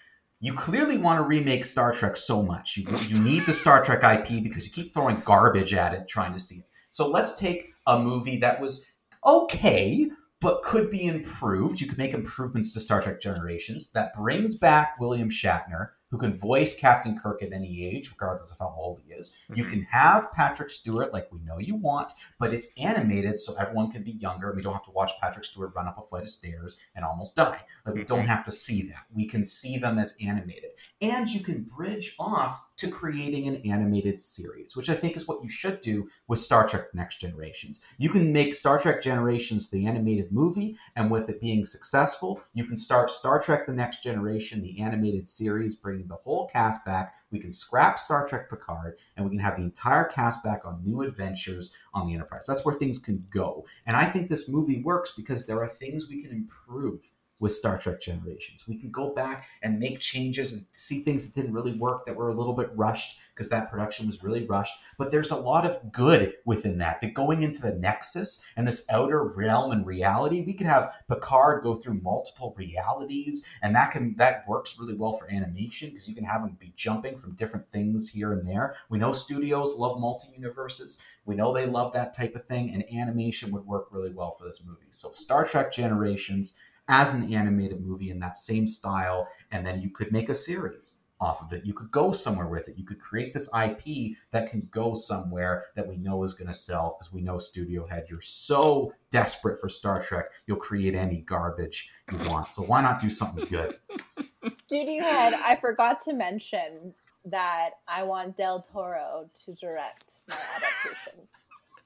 you 0.41 0.53
clearly 0.53 0.99
want 0.99 1.19
to 1.19 1.27
remake 1.27 1.65
Star 1.65 1.93
Trek 1.93 2.17
so 2.17 2.43
much. 2.43 2.77
You, 2.77 2.87
you 3.09 3.19
need 3.19 3.45
the 3.45 3.53
Star 3.53 3.83
Trek 3.83 4.05
IP 4.05 4.43
because 4.43 4.65
you 4.67 4.73
keep 4.73 4.95
throwing 4.95 5.21
garbage 5.25 5.75
at 5.75 5.95
it 5.95 6.09
trying 6.09 6.33
to 6.33 6.39
see 6.39 6.57
it. 6.57 6.69
So 6.91 7.09
let's 7.09 7.37
take 7.37 7.73
a 7.87 7.99
movie 7.99 8.39
that 8.39 8.61
was 8.61 8.87
okay, 9.27 10.09
but 10.41 10.63
could 10.63 10.91
be 10.91 11.07
improved. 11.07 11.81
You 11.81 11.89
could 11.89 11.99
make 11.99 12.15
improvements 12.15 12.73
to 12.73 12.81
Star 12.81 13.03
Trek 13.03 13.21
Generations 13.21 13.91
that 13.93 14.15
brings 14.15 14.57
back 14.57 14.99
William 15.01 15.29
Shatner, 15.29 15.91
who 16.11 16.19
can 16.19 16.37
voice 16.37 16.75
Captain 16.77 17.19
Kirk 17.19 17.43
at 17.43 17.53
any 17.53 17.85
age, 17.85 18.11
regardless 18.11 18.51
of 18.51 18.59
how 18.59 18.75
old 18.77 19.01
he 19.05 19.13
is. 19.13 19.37
You 19.55 19.65
Mhm. 19.65 19.71
can 19.71 19.83
have 19.83 20.33
Patrick 20.33 20.71
Stewart 20.71 21.13
like 21.13 21.31
we 21.33 21.41
know 21.41 21.59
you 21.59 21.75
want, 21.75 22.13
but 22.39 22.55
it's 22.55 22.69
animated 22.79 23.39
so 23.39 23.55
everyone 23.55 23.91
can 23.91 24.03
be 24.03 24.13
younger. 24.13 24.53
We 24.53 24.63
don't 24.63 24.73
have 24.73 24.85
to 24.85 24.91
watch 24.91 25.13
Patrick 25.21 25.45
Stewart 25.45 25.75
run 25.75 25.87
up 25.87 25.99
a 25.99 26.07
flight 26.07 26.23
of 26.23 26.31
stairs 26.31 26.79
and 26.95 27.05
almost 27.05 27.37
die. 27.37 27.61
Like 27.85 27.95
we 27.95 28.05
don't 28.05 28.25
Mhm. 28.25 28.29
have 28.29 28.45
to 28.45 28.53
see 28.53 28.83
that. 28.89 29.07
We 29.11 29.27
can 29.27 29.45
see 29.45 29.79
them 29.79 29.99
as 29.99 30.15
animated. 30.21 30.71
And 31.01 31.29
you 31.29 31.41
can 31.41 31.63
bridge 31.63 32.15
off 32.19 32.63
to 32.79 32.89
creating 32.89 33.49
an 33.49 33.57
animated 33.65 34.19
series, 34.19 34.77
which 34.77 34.89
I 34.89 34.95
think 34.95 35.17
is 35.17 35.27
what 35.27 35.43
you 35.43 35.49
should 35.49 35.81
do 35.81 36.09
with 36.29 36.39
Star 36.39 36.67
Trek 36.67 36.95
Next 36.95 37.21
Generations. 37.21 37.81
You 37.99 38.09
can 38.09 38.33
make 38.33 38.55
Star 38.55 38.79
Trek 38.79 39.03
Generations 39.03 39.69
the 39.69 39.87
animated 39.87 40.33
movie, 40.33 40.79
and 40.95 41.11
with 41.11 41.29
it 41.29 41.41
being 41.41 41.65
successful, 41.65 42.41
you 42.55 42.65
can 42.65 42.77
start 42.77 43.11
Star 43.11 43.41
Trek 43.41 43.67
The 43.67 43.73
Next 43.73 44.03
Generation, 44.03 44.63
the 44.63 44.81
animated 44.81 45.27
series, 45.27 45.75
bringing 45.75 46.07
the 46.07 46.15
whole 46.15 46.49
cast 46.49 46.85
back. 46.85 47.15
We 47.31 47.41
can 47.41 47.53
scrap 47.53 47.99
Star 47.99 48.27
Trek 48.27 48.49
Picard, 48.49 48.97
and 49.17 49.25
we 49.27 49.31
can 49.31 49.41
have 49.41 49.57
the 49.57 49.65
entire 49.65 50.05
cast 50.05 50.43
back 50.45 50.65
on 50.65 50.83
new 50.85 51.03
adventures 51.03 51.75
on 51.93 52.07
the 52.07 52.15
Enterprise. 52.15 52.47
That's 52.47 52.65
where 52.65 52.75
things 52.75 52.99
can 52.99 53.27
go. 53.29 53.67
And 53.87 53.97
I 53.97 54.07
think 54.07 54.29
this 54.29 54.49
movie 54.49 54.83
works 54.83 55.13
because 55.17 55.47
there 55.47 55.61
are 55.61 55.69
things 55.69 56.09
we 56.09 56.23
can 56.23 56.31
improve 56.31 57.11
with 57.41 57.53
Star 57.53 57.79
Trek 57.79 58.01
Generations. 58.01 58.67
We 58.67 58.79
can 58.79 58.91
go 58.91 59.15
back 59.15 59.49
and 59.63 59.79
make 59.79 60.01
changes 60.01 60.53
and 60.53 60.67
see 60.75 61.03
things 61.03 61.27
that 61.27 61.41
didn't 61.41 61.55
really 61.55 61.77
work 61.77 62.07
that 62.07 62.17
were 62.17 62.31
a 62.31 62.35
little 62.35 62.55
bit 62.55 62.71
rushed 62.75 63.19
because 63.39 63.49
that 63.51 63.71
production 63.71 64.09
was 64.09 64.23
really 64.25 64.45
rushed. 64.45 64.75
But 64.97 65.13
there's 65.13 65.31
a 65.31 65.37
lot 65.37 65.65
of 65.65 65.93
good 65.93 66.35
within 66.45 66.79
that. 66.79 67.01
That 67.01 67.15
going 67.15 67.43
into 67.43 67.63
the 67.63 67.75
Nexus 67.75 68.43
and 68.57 68.67
this 68.67 68.85
outer 68.91 69.23
realm 69.23 69.71
and 69.71 69.87
reality, 69.87 70.43
we 70.45 70.55
could 70.55 70.67
have 70.67 70.93
Picard 71.07 71.63
go 71.63 71.77
through 71.77 72.01
multiple 72.03 72.53
realities, 72.57 73.47
and 73.63 73.75
that 73.77 73.93
can 73.93 74.17
that 74.17 74.45
works 74.49 74.77
really 74.79 74.95
well 74.95 75.13
for 75.13 75.31
animation 75.31 75.91
because 75.91 76.09
you 76.09 76.17
can 76.17 76.25
have 76.25 76.43
him 76.43 76.57
be 76.59 76.73
jumping 76.75 77.17
from 77.17 77.37
different 77.37 77.71
things 77.71 78.09
here 78.09 78.33
and 78.33 78.49
there. 78.49 78.75
We 78.89 78.99
know 78.99 79.13
studios 79.13 79.77
love 79.77 80.01
multi 80.01 80.29
universes. 80.35 80.99
We 81.25 81.37
know 81.37 81.53
they 81.53 81.67
love 81.67 81.93
that 81.93 82.17
type 82.17 82.35
of 82.35 82.47
thing, 82.47 82.73
and 82.73 82.85
animation 82.93 83.53
would 83.53 83.67
work 83.67 83.89
really 83.93 84.13
well 84.13 84.33
for 84.33 84.45
this 84.45 84.63
movie. 84.67 84.87
So 84.91 85.13
Star 85.13 85.45
Trek 85.45 85.73
Generations 85.73 86.55
as 86.89 87.15
an 87.15 87.33
animated 87.33 87.85
movie 87.85 88.11
in 88.11 88.19
that 88.21 88.39
same 88.39 88.67
style, 88.67 89.29
and 89.51 89.67
then 89.67 89.81
you 89.81 89.91
could 89.91 90.13
make 90.13 90.29
a 90.29 90.35
series 90.35 90.99
off 91.21 91.43
of 91.43 91.53
it. 91.53 91.67
You 91.67 91.75
could 91.75 91.91
go 91.91 92.13
somewhere 92.13 92.47
with 92.47 92.69
it. 92.69 92.79
You 92.79 92.85
could 92.85 93.01
create 93.01 93.35
this 93.35 93.49
IP 93.49 94.17
that 94.31 94.51
can 94.51 94.69
go 94.71 94.95
somewhere 94.95 95.67
that 95.75 95.87
we 95.87 95.97
know 95.97 96.23
is 96.23 96.35
going 96.35 96.49
to 96.49 96.55
sell 96.55 96.97
because 96.99 97.13
we 97.13 97.21
know 97.21 97.39
Studio 97.39 97.87
Head, 97.87 98.07
you're 98.09 98.21
so 98.21 98.93
desperate 99.11 99.61
for 99.61 99.69
Star 99.69 100.01
Trek, 100.03 100.27
you'll 100.47 100.59
create 100.59 100.95
any 100.95 101.23
garbage 101.23 101.91
you 102.13 102.19
want. 102.29 102.53
So 102.53 102.63
why 102.63 102.83
not 102.83 103.01
do 103.01 103.11
something 103.11 103.45
good? 103.47 103.77
Studio 104.53 105.03
Head, 105.03 105.35
I 105.35 105.57
forgot 105.57 106.01
to 106.03 106.13
mention 106.13 106.95
that 107.25 107.71
I 107.87 108.05
want 108.05 108.37
Del 108.37 108.63
Toro 108.63 109.29
to 109.45 109.55
direct 109.55 110.15
my 110.29 110.37
adaptation. 110.57 111.29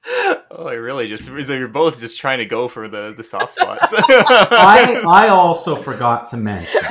Oh, 0.55 0.67
I 0.67 0.73
really 0.73 1.07
just 1.07 1.25
so 1.25 1.53
you're 1.53 1.67
both 1.67 1.99
just 1.99 2.19
trying 2.19 2.37
to 2.37 2.45
go 2.45 2.67
for 2.67 2.87
the 2.87 3.11
the 3.17 3.23
soft 3.23 3.53
spots. 3.53 3.87
I 3.91 5.03
I 5.07 5.29
also 5.29 5.75
forgot 5.75 6.27
to 6.27 6.37
mention 6.37 6.81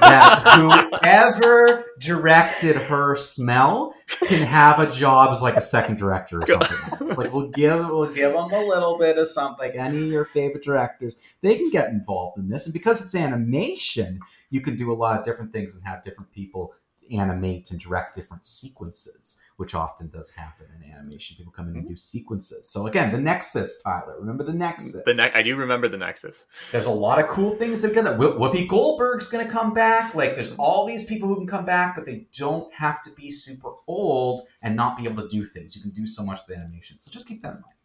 that 0.00 0.90
whoever 1.00 1.84
directed 1.98 2.76
her 2.76 3.16
smell 3.16 3.92
can 4.20 4.46
have 4.46 4.78
a 4.78 4.88
job 4.88 5.32
as 5.32 5.42
like 5.42 5.56
a 5.56 5.60
second 5.60 5.98
director 5.98 6.38
or 6.38 6.46
something. 6.46 6.78
It's 7.00 7.18
like 7.18 7.32
we'll 7.32 7.48
give 7.48 7.88
we'll 7.88 8.12
give 8.12 8.34
them 8.34 8.52
a 8.52 8.64
little 8.64 8.98
bit 8.98 9.18
of 9.18 9.26
something. 9.26 9.66
Like 9.66 9.74
any 9.76 9.98
of 9.98 10.06
your 10.06 10.24
favorite 10.24 10.62
directors, 10.62 11.16
they 11.40 11.56
can 11.56 11.70
get 11.70 11.90
involved 11.90 12.38
in 12.38 12.48
this, 12.48 12.66
and 12.66 12.72
because 12.72 13.04
it's 13.04 13.16
animation, 13.16 14.20
you 14.50 14.60
can 14.60 14.76
do 14.76 14.92
a 14.92 14.94
lot 14.94 15.18
of 15.18 15.24
different 15.24 15.52
things 15.52 15.74
and 15.74 15.84
have 15.84 16.04
different 16.04 16.30
people 16.30 16.72
animate 17.10 17.70
and 17.70 17.80
direct 17.80 18.14
different 18.14 18.44
sequences, 18.44 19.36
which 19.56 19.74
often 19.74 20.08
does 20.08 20.30
happen 20.30 20.66
in 20.76 20.90
animation. 20.90 21.36
People 21.36 21.52
come 21.52 21.68
in 21.68 21.74
and 21.74 21.84
mm-hmm. 21.84 21.92
do 21.92 21.96
sequences. 21.96 22.68
So 22.68 22.86
again, 22.86 23.12
the 23.12 23.18
Nexus, 23.18 23.80
Tyler. 23.82 24.16
Remember 24.18 24.44
the 24.44 24.52
Nexus. 24.52 25.02
the 25.04 25.14
ne- 25.14 25.32
I 25.32 25.42
do 25.42 25.56
remember 25.56 25.88
the 25.88 25.98
Nexus. 25.98 26.44
There's 26.72 26.86
a 26.86 26.90
lot 26.90 27.18
of 27.18 27.26
cool 27.28 27.56
things 27.56 27.82
that 27.82 27.92
are 27.92 27.94
gonna. 27.94 28.16
Wh- 28.16 28.38
Whoopi 28.38 28.68
Goldberg's 28.68 29.28
gonna 29.28 29.48
come 29.48 29.74
back. 29.74 30.14
Like, 30.14 30.34
there's 30.34 30.52
mm-hmm. 30.52 30.60
all 30.60 30.86
these 30.86 31.04
people 31.04 31.28
who 31.28 31.36
can 31.36 31.46
come 31.46 31.64
back, 31.64 31.96
but 31.96 32.06
they 32.06 32.26
don't 32.36 32.72
have 32.74 33.02
to 33.02 33.10
be 33.10 33.30
super 33.30 33.72
old 33.86 34.42
and 34.62 34.76
not 34.76 34.96
be 34.96 35.04
able 35.04 35.22
to 35.22 35.28
do 35.28 35.44
things. 35.44 35.74
You 35.74 35.82
can 35.82 35.90
do 35.90 36.06
so 36.06 36.22
much 36.22 36.40
with 36.46 36.58
animation. 36.58 36.98
So 37.00 37.10
just 37.10 37.26
keep 37.26 37.42
that 37.42 37.54
in 37.54 37.60
mind. 37.60 37.77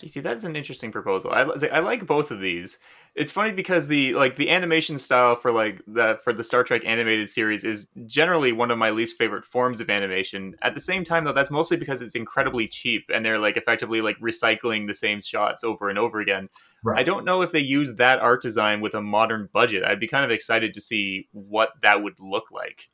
You 0.00 0.08
see, 0.08 0.20
that's 0.20 0.44
an 0.44 0.56
interesting 0.56 0.92
proposal. 0.92 1.30
I, 1.30 1.42
I 1.72 1.80
like 1.80 2.06
both 2.06 2.30
of 2.30 2.40
these. 2.40 2.78
It's 3.14 3.30
funny 3.30 3.52
because 3.52 3.86
the 3.86 4.12
like 4.14 4.36
the 4.36 4.50
animation 4.50 4.98
style 4.98 5.36
for 5.36 5.52
like 5.52 5.80
the 5.86 6.18
for 6.24 6.32
the 6.32 6.42
Star 6.42 6.64
Trek 6.64 6.82
animated 6.84 7.30
series 7.30 7.64
is 7.64 7.88
generally 8.06 8.52
one 8.52 8.70
of 8.70 8.78
my 8.78 8.90
least 8.90 9.16
favorite 9.16 9.44
forms 9.44 9.80
of 9.80 9.88
animation. 9.88 10.56
At 10.62 10.74
the 10.74 10.80
same 10.80 11.04
time, 11.04 11.24
though, 11.24 11.32
that's 11.32 11.50
mostly 11.50 11.76
because 11.76 12.02
it's 12.02 12.16
incredibly 12.16 12.66
cheap 12.66 13.04
and 13.14 13.24
they're 13.24 13.38
like 13.38 13.56
effectively 13.56 14.00
like 14.00 14.18
recycling 14.18 14.88
the 14.88 14.94
same 14.94 15.20
shots 15.20 15.62
over 15.62 15.88
and 15.88 15.98
over 15.98 16.18
again. 16.18 16.48
Right. 16.82 16.98
I 16.98 17.02
don't 17.02 17.24
know 17.24 17.42
if 17.42 17.52
they 17.52 17.60
use 17.60 17.94
that 17.94 18.18
art 18.18 18.42
design 18.42 18.80
with 18.80 18.94
a 18.94 19.00
modern 19.00 19.48
budget. 19.52 19.84
I'd 19.84 20.00
be 20.00 20.08
kind 20.08 20.24
of 20.24 20.30
excited 20.30 20.74
to 20.74 20.80
see 20.80 21.28
what 21.32 21.70
that 21.82 22.02
would 22.02 22.14
look 22.18 22.50
like. 22.50 22.90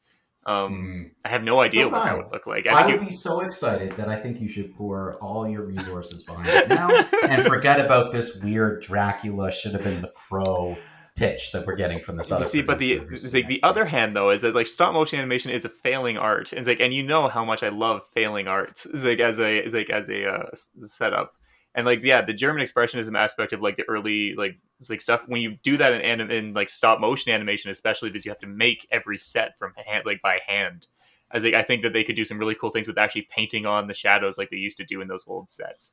Um, 0.47 1.11
I 1.25 1.29
have 1.29 1.43
no 1.45 1.61
idea 1.61 1.85
So 1.85 1.91
what 1.91 2.05
that 2.05 2.17
would 2.17 2.33
look 2.33 2.47
like. 2.47 2.65
Mm. 2.65 2.73
I 2.73 2.81
I 2.83 2.87
would 2.87 2.97
think 2.97 3.11
be 3.11 3.15
so 3.15 3.41
excited 3.41 3.93
that 3.97 4.09
I 4.09 4.17
think 4.17 4.41
you 4.41 4.49
should 4.49 4.75
pour 4.75 5.17
all 5.17 5.47
your 5.49 5.63
resources 5.63 6.23
behind 6.23 6.49
it 6.49 6.69
now 6.69 6.89
and 7.29 7.45
forget 7.45 7.79
about 7.85 8.13
this 8.13 8.37
weird 8.37 8.83
Dracula 8.83 9.53
should 9.53 9.73
have 9.73 9.85
been 9.85 10.01
the 10.01 10.13
crow 10.15 10.77
pitch 11.17 11.53
that 11.53 11.67
we're 11.67 11.77
getting 11.77 12.01
from 12.01 12.17
this 12.17 12.31
You 12.31 12.37
other. 12.37 12.45
see, 12.47 12.63
but 12.63 12.79
the 12.79 12.93
it's 13.13 13.35
like 13.35 13.49
the 13.49 13.63
other 13.63 13.85
hand 13.85 14.17
though 14.17 14.31
is 14.31 14.41
that 14.41 14.55
like 14.55 14.67
stop 14.67 14.95
motion 14.95 15.19
animation 15.19 15.51
is 15.51 15.67
a 15.67 15.69
failing 15.69 16.17
art. 16.17 16.53
It's 16.55 16.67
like, 16.67 16.81
and 16.81 16.95
you 16.95 17.03
know 17.03 17.29
how 17.29 17.45
much 17.45 17.63
I 17.63 17.69
love 17.69 18.03
failing 18.15 18.49
arts. 18.49 18.87
It's 18.87 19.05
like 19.05 19.21
as 19.21 19.39
a 19.39 19.63
is 19.63 19.75
like 19.75 19.91
as 19.91 20.09
a 20.09 20.27
uh, 20.27 20.47
setup, 20.81 21.35
and 21.75 21.87
like 21.87 22.03
yeah, 22.03 22.23
the 22.23 22.33
German 22.33 22.65
expressionism 22.65 23.17
aspect 23.17 23.53
of 23.53 23.61
like 23.61 23.77
the 23.77 23.89
early 23.89 24.35
like 24.35 24.59
like 24.89 25.01
stuff 25.01 25.25
when 25.29 25.41
you 25.41 25.57
do 25.63 25.77
that 25.77 25.93
in 25.93 26.01
anim- 26.01 26.31
in 26.31 26.53
like 26.55 26.69
stop 26.69 27.01
motion 27.01 27.33
animation, 27.33 27.71
especially 27.71 28.11
because 28.11 28.25
you 28.25 28.31
have 28.31 28.41
to 28.41 28.47
make 28.47 28.87
every 28.91 29.19
set 29.19 29.57
from 29.59 29.73
hand 29.87 30.05
like 30.07 30.21
by 30.23 30.41
hand. 30.47 30.87
As 31.33 31.45
like, 31.45 31.55
I 31.55 31.63
think 31.63 31.83
that 31.83 31.93
they 31.93 32.03
could 32.03 32.17
do 32.17 32.25
some 32.25 32.39
really 32.39 32.57
cool 32.57 32.71
things 32.71 32.89
with 32.89 32.99
actually 32.99 33.29
painting 33.31 33.65
on 33.65 33.87
the 33.87 33.95
shadows 33.95 34.37
like 34.37 34.51
they 34.51 34.57
used 34.57 34.79
to 34.79 34.85
do 34.85 35.01
in 35.01 35.07
those 35.07 35.25
old 35.29 35.49
sets. 35.49 35.93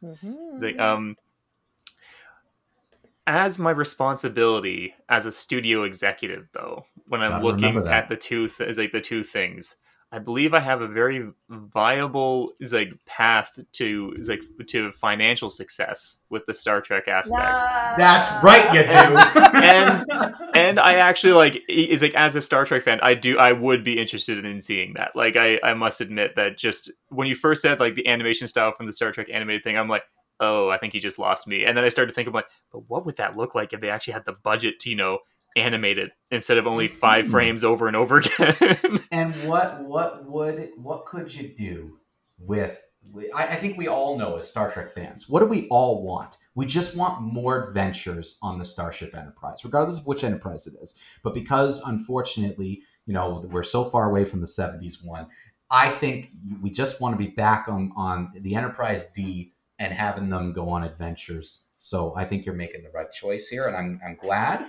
It's 0.56 0.64
like, 0.64 0.80
um, 0.80 1.16
as 3.28 3.60
my 3.60 3.72
responsibility 3.72 4.96
as 5.10 5.26
a 5.26 5.32
studio 5.32 5.84
executive, 5.84 6.48
though, 6.54 6.86
when 7.08 7.22
I'm 7.22 7.34
looking 7.44 7.76
at 7.92 8.10
the 8.10 8.16
two 8.16 8.48
th- 8.48 8.70
is 8.70 8.78
like 8.78 8.92
the 8.94 9.02
two 9.02 9.22
things, 9.24 9.76
I 10.12 10.20
believe 10.20 10.54
I 10.54 10.60
have 10.62 10.82
a 10.82 10.88
very 10.88 11.30
viable 11.50 12.54
is 12.60 12.72
like 12.74 12.94
path 13.06 13.60
to 13.74 14.14
like 14.28 14.42
to 14.68 14.92
financial 14.94 15.50
success 15.50 16.20
with 16.30 16.46
the 16.46 16.54
Star 16.54 16.80
Trek 16.82 17.08
aspect. 17.08 17.42
That's 17.98 18.28
right, 18.44 18.74
you 18.74 18.84
do. 18.88 19.58
And- 19.64 20.36
And 20.56 20.80
I 20.80 20.96
actually 20.96 21.34
like 21.34 21.62
is 21.70 22.02
like 22.02 22.16
as 22.16 22.36
a 22.36 22.42
Star 22.42 22.66
Trek 22.66 22.84
fan, 22.84 23.00
I 23.04 23.14
do 23.14 23.38
I 23.38 23.52
would 23.52 23.84
be 23.84 24.00
interested 24.00 24.44
in 24.44 24.60
seeing 24.62 24.94
that. 24.96 25.12
Like 25.16 25.36
I 25.36 25.60
I 25.64 25.74
must 25.76 26.02
admit 26.02 26.36
that 26.36 26.58
just 26.58 26.92
when 27.10 27.28
you 27.28 27.36
first 27.36 27.62
said 27.62 27.80
like 27.80 27.94
the 27.96 28.08
animation 28.08 28.48
style 28.48 28.72
from 28.72 28.86
the 28.88 28.94
Star 28.94 29.12
Trek 29.12 29.28
animated 29.32 29.64
thing, 29.64 29.78
I'm 29.78 29.88
like, 29.90 30.04
oh, 30.40 30.70
I 30.70 30.78
think 30.80 30.94
he 30.94 31.00
just 31.00 31.20
lost 31.20 31.48
me. 31.48 31.66
And 31.66 31.78
then 31.78 31.84
I 31.84 31.90
started 31.90 32.12
to 32.12 32.16
think, 32.16 32.28
I'm 32.28 32.34
like, 32.34 32.48
but 32.72 32.82
what 32.90 33.06
would 33.06 33.18
that 33.18 33.36
look 33.38 33.54
like 33.56 33.72
if 33.74 33.82
they 33.82 33.90
actually 33.90 34.14
had 34.14 34.26
the 34.26 34.34
budget 34.34 34.80
to 34.82 34.90
you 34.90 34.96
know 34.96 35.20
animate 35.58 35.98
it 35.98 36.12
instead 36.32 36.58
of 36.58 36.68
only 36.68 36.88
5 36.88 37.26
Mhm. 37.26 37.32
frames 37.32 37.64
over 37.64 37.88
and 37.88 37.96
over 37.96 38.18
again? 38.40 39.00
and 39.12 39.34
what 39.48 39.84
what 39.84 40.26
would 40.26 40.70
what 40.78 41.06
could 41.06 41.34
you 41.34 41.50
do 41.56 41.98
with 42.40 42.82
I, 43.36 43.44
I 43.48 43.56
think 43.56 43.78
we 43.78 43.88
all 43.88 44.18
know 44.18 44.36
as 44.36 44.48
Star 44.50 44.70
Trek 44.70 44.90
fans, 44.90 45.30
what 45.30 45.40
do 45.40 45.46
we 45.46 45.68
all 45.70 46.04
want? 46.04 46.36
We 46.56 46.66
just 46.66 46.94
want 46.96 47.22
more 47.22 47.66
adventures 47.68 48.38
on 48.42 48.60
the 48.60 48.66
Starship 48.66 49.16
Enterprise, 49.16 49.64
regardless 49.64 50.00
of 50.00 50.08
which 50.08 50.26
Enterprise 50.26 50.68
it 50.68 50.74
is. 50.82 50.94
But 51.24 51.34
because 51.34 51.82
unfortunately, 51.82 52.82
you 53.06 53.14
know, 53.14 53.46
we're 53.50 53.64
so 53.64 53.86
far 53.86 54.10
away 54.10 54.26
from 54.26 54.42
the 54.42 54.48
70s 54.48 55.02
one, 55.06 55.28
I 55.72 55.90
think 55.90 56.32
we 56.62 56.70
just 56.70 57.00
want 57.00 57.14
to 57.14 57.18
be 57.18 57.32
back 57.32 57.68
on 57.70 57.94
on 57.96 58.32
the 58.42 58.56
Enterprise 58.56 59.06
D 59.16 59.54
and 59.80 59.94
having 59.94 60.28
them 60.28 60.52
go 60.52 60.68
on 60.70 60.84
adventures. 60.84 61.64
So 61.78 62.14
I 62.18 62.26
think 62.26 62.46
you're 62.46 62.56
making 62.56 62.84
the 62.84 62.90
right 62.90 63.12
choice 63.12 63.48
here, 63.48 63.68
and 63.68 63.78
I'm 63.78 64.02
I'm 64.06 64.16
glad 64.16 64.66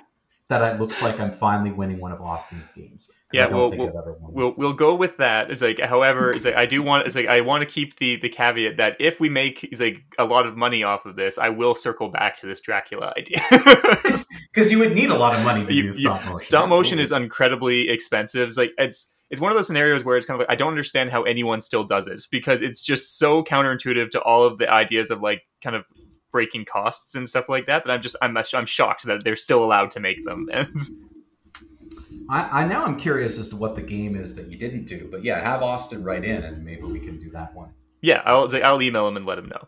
that 0.49 0.75
it 0.75 0.81
looks 0.81 1.03
like 1.03 1.21
I'm 1.21 1.31
finally 1.33 1.71
winning 1.71 2.01
one 2.01 2.11
of 2.13 2.21
Austin's 2.23 2.71
games. 2.71 3.11
Yeah, 3.33 3.47
we'll- 3.49 3.71
we'll- 3.71 3.89
I've 3.89 3.95
ever 3.97 4.17
won 4.19 4.33
we'll 4.33 4.55
we'll 4.57 4.73
go 4.73 4.95
with 4.95 5.19
that. 5.19 5.51
It's 5.51 5.61
like, 5.61 5.79
however, 5.79 6.33
it's 6.33 6.47
like 6.47 6.55
I 6.57 6.65
do 6.65 6.83
want. 6.83 7.07
It's 7.07 7.15
like 7.15 7.27
I 7.29 7.43
want 7.43 7.61
to 7.61 7.67
keep 7.67 7.99
the 7.99 8.17
the 8.17 8.31
caveat 8.31 8.79
that 8.79 8.97
if 8.99 9.21
we 9.21 9.29
make 9.29 9.65
is 9.71 9.81
like 9.81 10.03
a 10.19 10.25
lot 10.25 10.47
of 10.47 10.57
money 10.57 10.83
off 10.83 11.05
of 11.05 11.15
this, 11.17 11.37
I 11.37 11.51
will 11.51 11.75
circle 11.75 12.09
back 12.09 12.37
to 12.37 12.47
this 12.47 12.61
Dracula 12.61 13.13
idea. 13.19 13.39
Because 14.53 14.73
you 14.73 14.79
would 14.79 14.95
need 14.95 15.11
a 15.11 15.17
lot 15.17 15.35
of 15.39 15.45
money 15.45 15.65
to 15.65 15.73
You- 15.73 15.93
stop 15.93 16.21
motion. 16.25 16.39
stop 16.39 16.69
motion 16.69 16.99
is 16.99 17.13
incredibly 17.13 17.89
expensive. 17.91 18.49
It's 18.49 18.57
like 18.57 18.73
it's 18.79 19.13
it's 19.31 19.41
one 19.41 19.53
of 19.53 19.57
those 19.57 19.67
scenarios 19.67 20.05
where 20.05 20.17
it's 20.17 20.25
kind 20.27 20.41
of 20.41 20.47
like 20.49 20.53
I 20.53 20.57
don't 20.57 20.71
understand 20.71 21.11
how 21.11 21.23
anyone 21.25 21.61
still 21.61 21.85
does 21.85 22.07
it 22.09 22.27
because 22.31 22.63
it's 22.63 22.81
just 22.81 23.19
so 23.19 23.45
counterintuitive 23.45 24.11
to 24.13 24.23
all 24.23 24.45
of 24.45 24.59
the 24.59 24.69
ideas 24.73 25.11
of 25.11 25.21
like 25.21 25.43
kind 25.63 25.77
of 25.77 25.85
breaking 26.39 26.65
costs 26.65 27.17
and 27.17 27.29
stuff 27.29 27.49
like 27.49 27.67
that 27.67 27.85
that 27.85 27.93
I'm 27.93 28.01
just 28.01 28.15
I'm 28.23 28.37
I'm 28.37 28.65
shocked 28.65 29.05
that 29.07 29.25
they're 29.25 29.35
still 29.35 29.65
allowed 29.65 29.91
to 29.91 30.01
make 30.01 30.25
them. 30.25 30.47
I, 32.31 32.61
I 32.61 32.65
now 32.65 32.85
I'm 32.85 32.97
curious 32.97 33.41
as 33.41 33.49
to 33.49 33.57
what 33.57 33.75
the 33.75 33.83
game 33.83 34.15
is 34.15 34.37
that 34.37 34.47
you 34.47 34.57
didn't 34.57 34.85
do, 34.85 35.09
but 35.11 35.25
yeah, 35.25 35.41
have 35.41 35.65
Austin 35.65 36.05
write 36.05 36.25
in 36.25 36.45
and 36.45 36.65
maybe 36.65 36.83
we 36.83 37.01
can 37.01 37.19
do 37.19 37.29
that 37.31 37.53
one. 37.57 37.71
yeah, 38.03 38.23
I'll 38.25 38.49
I'll 38.65 38.81
email 38.81 39.09
him 39.09 39.17
and 39.17 39.27
let 39.27 39.37
him 39.37 39.47
know. 39.47 39.67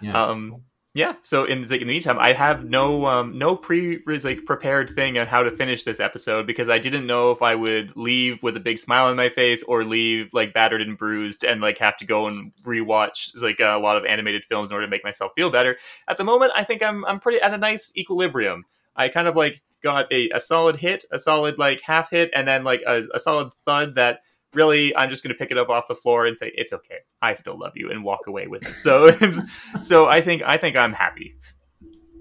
Yeah. 0.00 0.22
Um, 0.22 0.62
yeah. 0.94 1.14
So 1.22 1.44
in 1.44 1.62
like 1.62 1.80
in 1.80 1.86
the 1.86 1.94
meantime, 1.94 2.18
I 2.18 2.34
have 2.34 2.64
no 2.64 3.06
um 3.06 3.38
no 3.38 3.56
pre 3.56 3.98
like 4.06 4.44
prepared 4.44 4.90
thing 4.90 5.16
on 5.16 5.26
how 5.26 5.42
to 5.42 5.50
finish 5.50 5.84
this 5.84 6.00
episode 6.00 6.46
because 6.46 6.68
I 6.68 6.78
didn't 6.78 7.06
know 7.06 7.30
if 7.30 7.40
I 7.40 7.54
would 7.54 7.96
leave 7.96 8.42
with 8.42 8.58
a 8.58 8.60
big 8.60 8.78
smile 8.78 9.06
on 9.06 9.16
my 9.16 9.30
face 9.30 9.62
or 9.62 9.84
leave 9.84 10.34
like 10.34 10.52
battered 10.52 10.82
and 10.82 10.98
bruised 10.98 11.44
and 11.44 11.62
like 11.62 11.78
have 11.78 11.96
to 11.98 12.04
go 12.04 12.26
and 12.26 12.52
rewatch 12.62 13.30
like 13.40 13.58
a 13.58 13.78
lot 13.78 13.96
of 13.96 14.04
animated 14.04 14.44
films 14.44 14.70
in 14.70 14.74
order 14.74 14.86
to 14.86 14.90
make 14.90 15.02
myself 15.02 15.32
feel 15.34 15.48
better. 15.48 15.78
At 16.08 16.18
the 16.18 16.24
moment, 16.24 16.52
I 16.54 16.62
think 16.62 16.82
I'm 16.82 17.06
I'm 17.06 17.20
pretty 17.20 17.40
at 17.40 17.54
a 17.54 17.58
nice 17.58 17.90
equilibrium. 17.96 18.64
I 18.94 19.08
kind 19.08 19.26
of 19.26 19.34
like 19.34 19.62
got 19.82 20.12
a, 20.12 20.28
a 20.28 20.40
solid 20.40 20.76
hit, 20.76 21.06
a 21.10 21.18
solid 21.18 21.58
like 21.58 21.80
half 21.80 22.10
hit, 22.10 22.30
and 22.34 22.46
then 22.46 22.64
like 22.64 22.82
a, 22.86 23.04
a 23.14 23.18
solid 23.18 23.54
thud 23.64 23.94
that 23.94 24.20
really 24.54 24.94
I'm 24.96 25.10
just 25.10 25.22
going 25.22 25.34
to 25.34 25.38
pick 25.38 25.50
it 25.50 25.58
up 25.58 25.68
off 25.68 25.88
the 25.88 25.94
floor 25.94 26.26
and 26.26 26.38
say 26.38 26.52
it's 26.54 26.72
okay. 26.72 26.98
I 27.20 27.34
still 27.34 27.58
love 27.58 27.72
you 27.76 27.90
and 27.90 28.04
walk 28.04 28.26
away 28.26 28.46
with 28.46 28.66
it. 28.66 28.76
So 28.76 29.06
it's, 29.20 29.40
so 29.80 30.08
I 30.08 30.20
think 30.20 30.42
I 30.42 30.56
think 30.56 30.76
I'm 30.76 30.92
happy. 30.92 31.36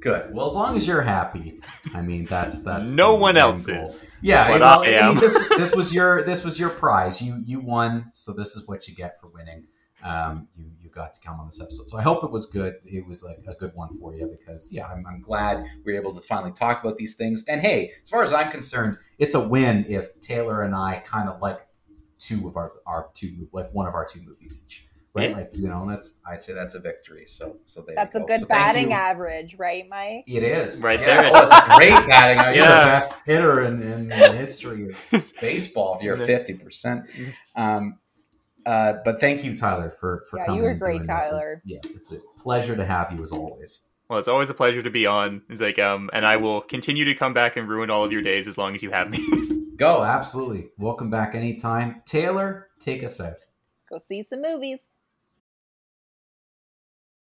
Good. 0.01 0.33
Well, 0.33 0.47
as 0.47 0.55
long 0.55 0.75
as 0.75 0.87
you're 0.87 1.03
happy, 1.03 1.61
I 1.93 2.01
mean 2.01 2.25
that's 2.25 2.59
that's 2.59 2.89
no 2.89 3.15
one 3.15 3.37
else 3.37 3.67
goal. 3.67 3.83
is. 3.83 4.03
Yeah, 4.21 4.49
well, 4.49 4.81
I 4.81 4.95
I 4.95 5.07
mean, 5.09 5.17
this 5.17 5.37
this 5.57 5.75
was 5.75 5.93
your 5.93 6.23
this 6.23 6.43
was 6.43 6.59
your 6.59 6.69
prize. 6.69 7.21
You 7.21 7.39
you 7.45 7.59
won, 7.59 8.09
so 8.11 8.33
this 8.33 8.55
is 8.55 8.67
what 8.67 8.87
you 8.87 8.95
get 8.95 9.21
for 9.21 9.27
winning. 9.27 9.67
Um, 10.03 10.47
you 10.55 10.71
you 10.81 10.89
got 10.89 11.13
to 11.13 11.21
come 11.21 11.39
on 11.39 11.45
this 11.45 11.61
episode, 11.61 11.87
so 11.87 11.99
I 11.99 12.01
hope 12.01 12.23
it 12.23 12.31
was 12.31 12.47
good. 12.47 12.77
It 12.83 13.05
was 13.05 13.23
like 13.23 13.43
a 13.47 13.53
good 13.53 13.73
one 13.75 13.93
for 13.99 14.15
you 14.15 14.25
because 14.25 14.71
yeah, 14.71 14.87
I'm, 14.87 15.05
I'm 15.05 15.21
glad 15.21 15.63
we 15.85 15.93
are 15.93 16.01
able 16.01 16.15
to 16.15 16.21
finally 16.21 16.51
talk 16.51 16.83
about 16.83 16.97
these 16.97 17.13
things. 17.13 17.43
And 17.47 17.61
hey, 17.61 17.91
as 18.01 18.09
far 18.09 18.23
as 18.23 18.33
I'm 18.33 18.49
concerned, 18.49 18.97
it's 19.19 19.35
a 19.35 19.39
win 19.39 19.85
if 19.87 20.19
Taylor 20.19 20.63
and 20.63 20.73
I 20.73 21.03
kind 21.05 21.29
of 21.29 21.39
like 21.43 21.59
two 22.21 22.47
of 22.47 22.55
our 22.57 22.71
our 22.85 23.09
two 23.13 23.47
like 23.51 23.71
one 23.73 23.87
of 23.87 23.95
our 23.95 24.05
two 24.05 24.21
movies 24.21 24.57
each. 24.63 24.85
Right, 25.13 25.31
Yeah. 25.31 25.35
like 25.35 25.49
you 25.53 25.67
know, 25.67 25.85
that's 25.89 26.21
I'd 26.25 26.41
say 26.41 26.53
that's 26.53 26.73
a 26.75 26.79
victory. 26.79 27.25
So, 27.25 27.57
so 27.65 27.81
there 27.81 27.95
That's 27.97 28.15
you 28.15 28.19
a 28.19 28.23
go. 28.23 28.27
good 28.27 28.39
So 28.41 28.45
batting 28.47 28.91
you. 28.91 28.95
average, 28.95 29.55
right, 29.57 29.83
Mike? 29.89 30.23
It 30.25 30.41
is 30.43 30.81
Right 30.81 31.01
Yeah. 31.01 31.21
there. 31.23 31.31
Oh, 31.35 31.43
it's 31.47 31.53
a 31.53 31.75
great 31.75 32.07
batting. 32.07 32.37
You're 32.55 32.63
Yeah. 32.63 32.79
the 32.79 32.85
best 32.85 33.21
hitter 33.25 33.63
in, 33.65 33.81
in 33.81 34.07
the 34.07 34.31
history 34.31 34.87
of 34.87 35.33
baseball. 35.41 35.97
If 35.97 36.03
you're 36.03 36.15
fifty 36.15 36.53
percent. 36.53 37.09
Um, 37.57 37.99
uh, 38.65 38.93
but 39.03 39.19
thank 39.19 39.43
you, 39.43 39.53
Tyler, 39.53 39.89
for 39.91 40.23
for 40.29 40.37
Yeah, 40.37 40.43
you 40.43 40.47
coming. 40.47 40.63
were 40.63 40.73
great, 40.75 40.91
doing 40.91 40.99
this. 40.99 41.09
And, 41.09 41.31
Tyler. 41.31 41.61
yeah, 41.65 41.79
it's 41.93 42.11
a 42.13 42.19
pleasure 42.37 42.77
to 42.77 42.85
have 42.85 43.11
you 43.11 43.21
as 43.21 43.33
always. 43.33 43.81
Well, 44.11 44.19
it's 44.19 44.27
always 44.27 44.49
a 44.49 44.53
pleasure 44.53 44.81
to 44.81 44.89
be 44.89 45.05
on. 45.05 45.41
It's 45.47 45.61
like 45.61 45.79
um, 45.79 46.09
and 46.11 46.25
I 46.25 46.35
will 46.35 46.59
continue 46.59 47.05
to 47.05 47.15
come 47.15 47.33
back 47.33 47.55
and 47.55 47.65
ruin 47.65 47.89
all 47.89 48.03
of 48.03 48.11
your 48.11 48.21
days 48.21 48.45
as 48.45 48.57
long 48.57 48.75
as 48.75 48.83
you 48.83 48.91
have 48.91 49.09
me. 49.09 49.71
Go, 49.77 50.03
absolutely. 50.03 50.67
Welcome 50.77 51.09
back 51.09 51.33
anytime. 51.33 52.01
Taylor, 52.05 52.67
take 52.77 53.05
us 53.05 53.21
out. 53.21 53.37
Go 53.89 53.99
see 54.05 54.21
some 54.23 54.41
movies. 54.41 54.79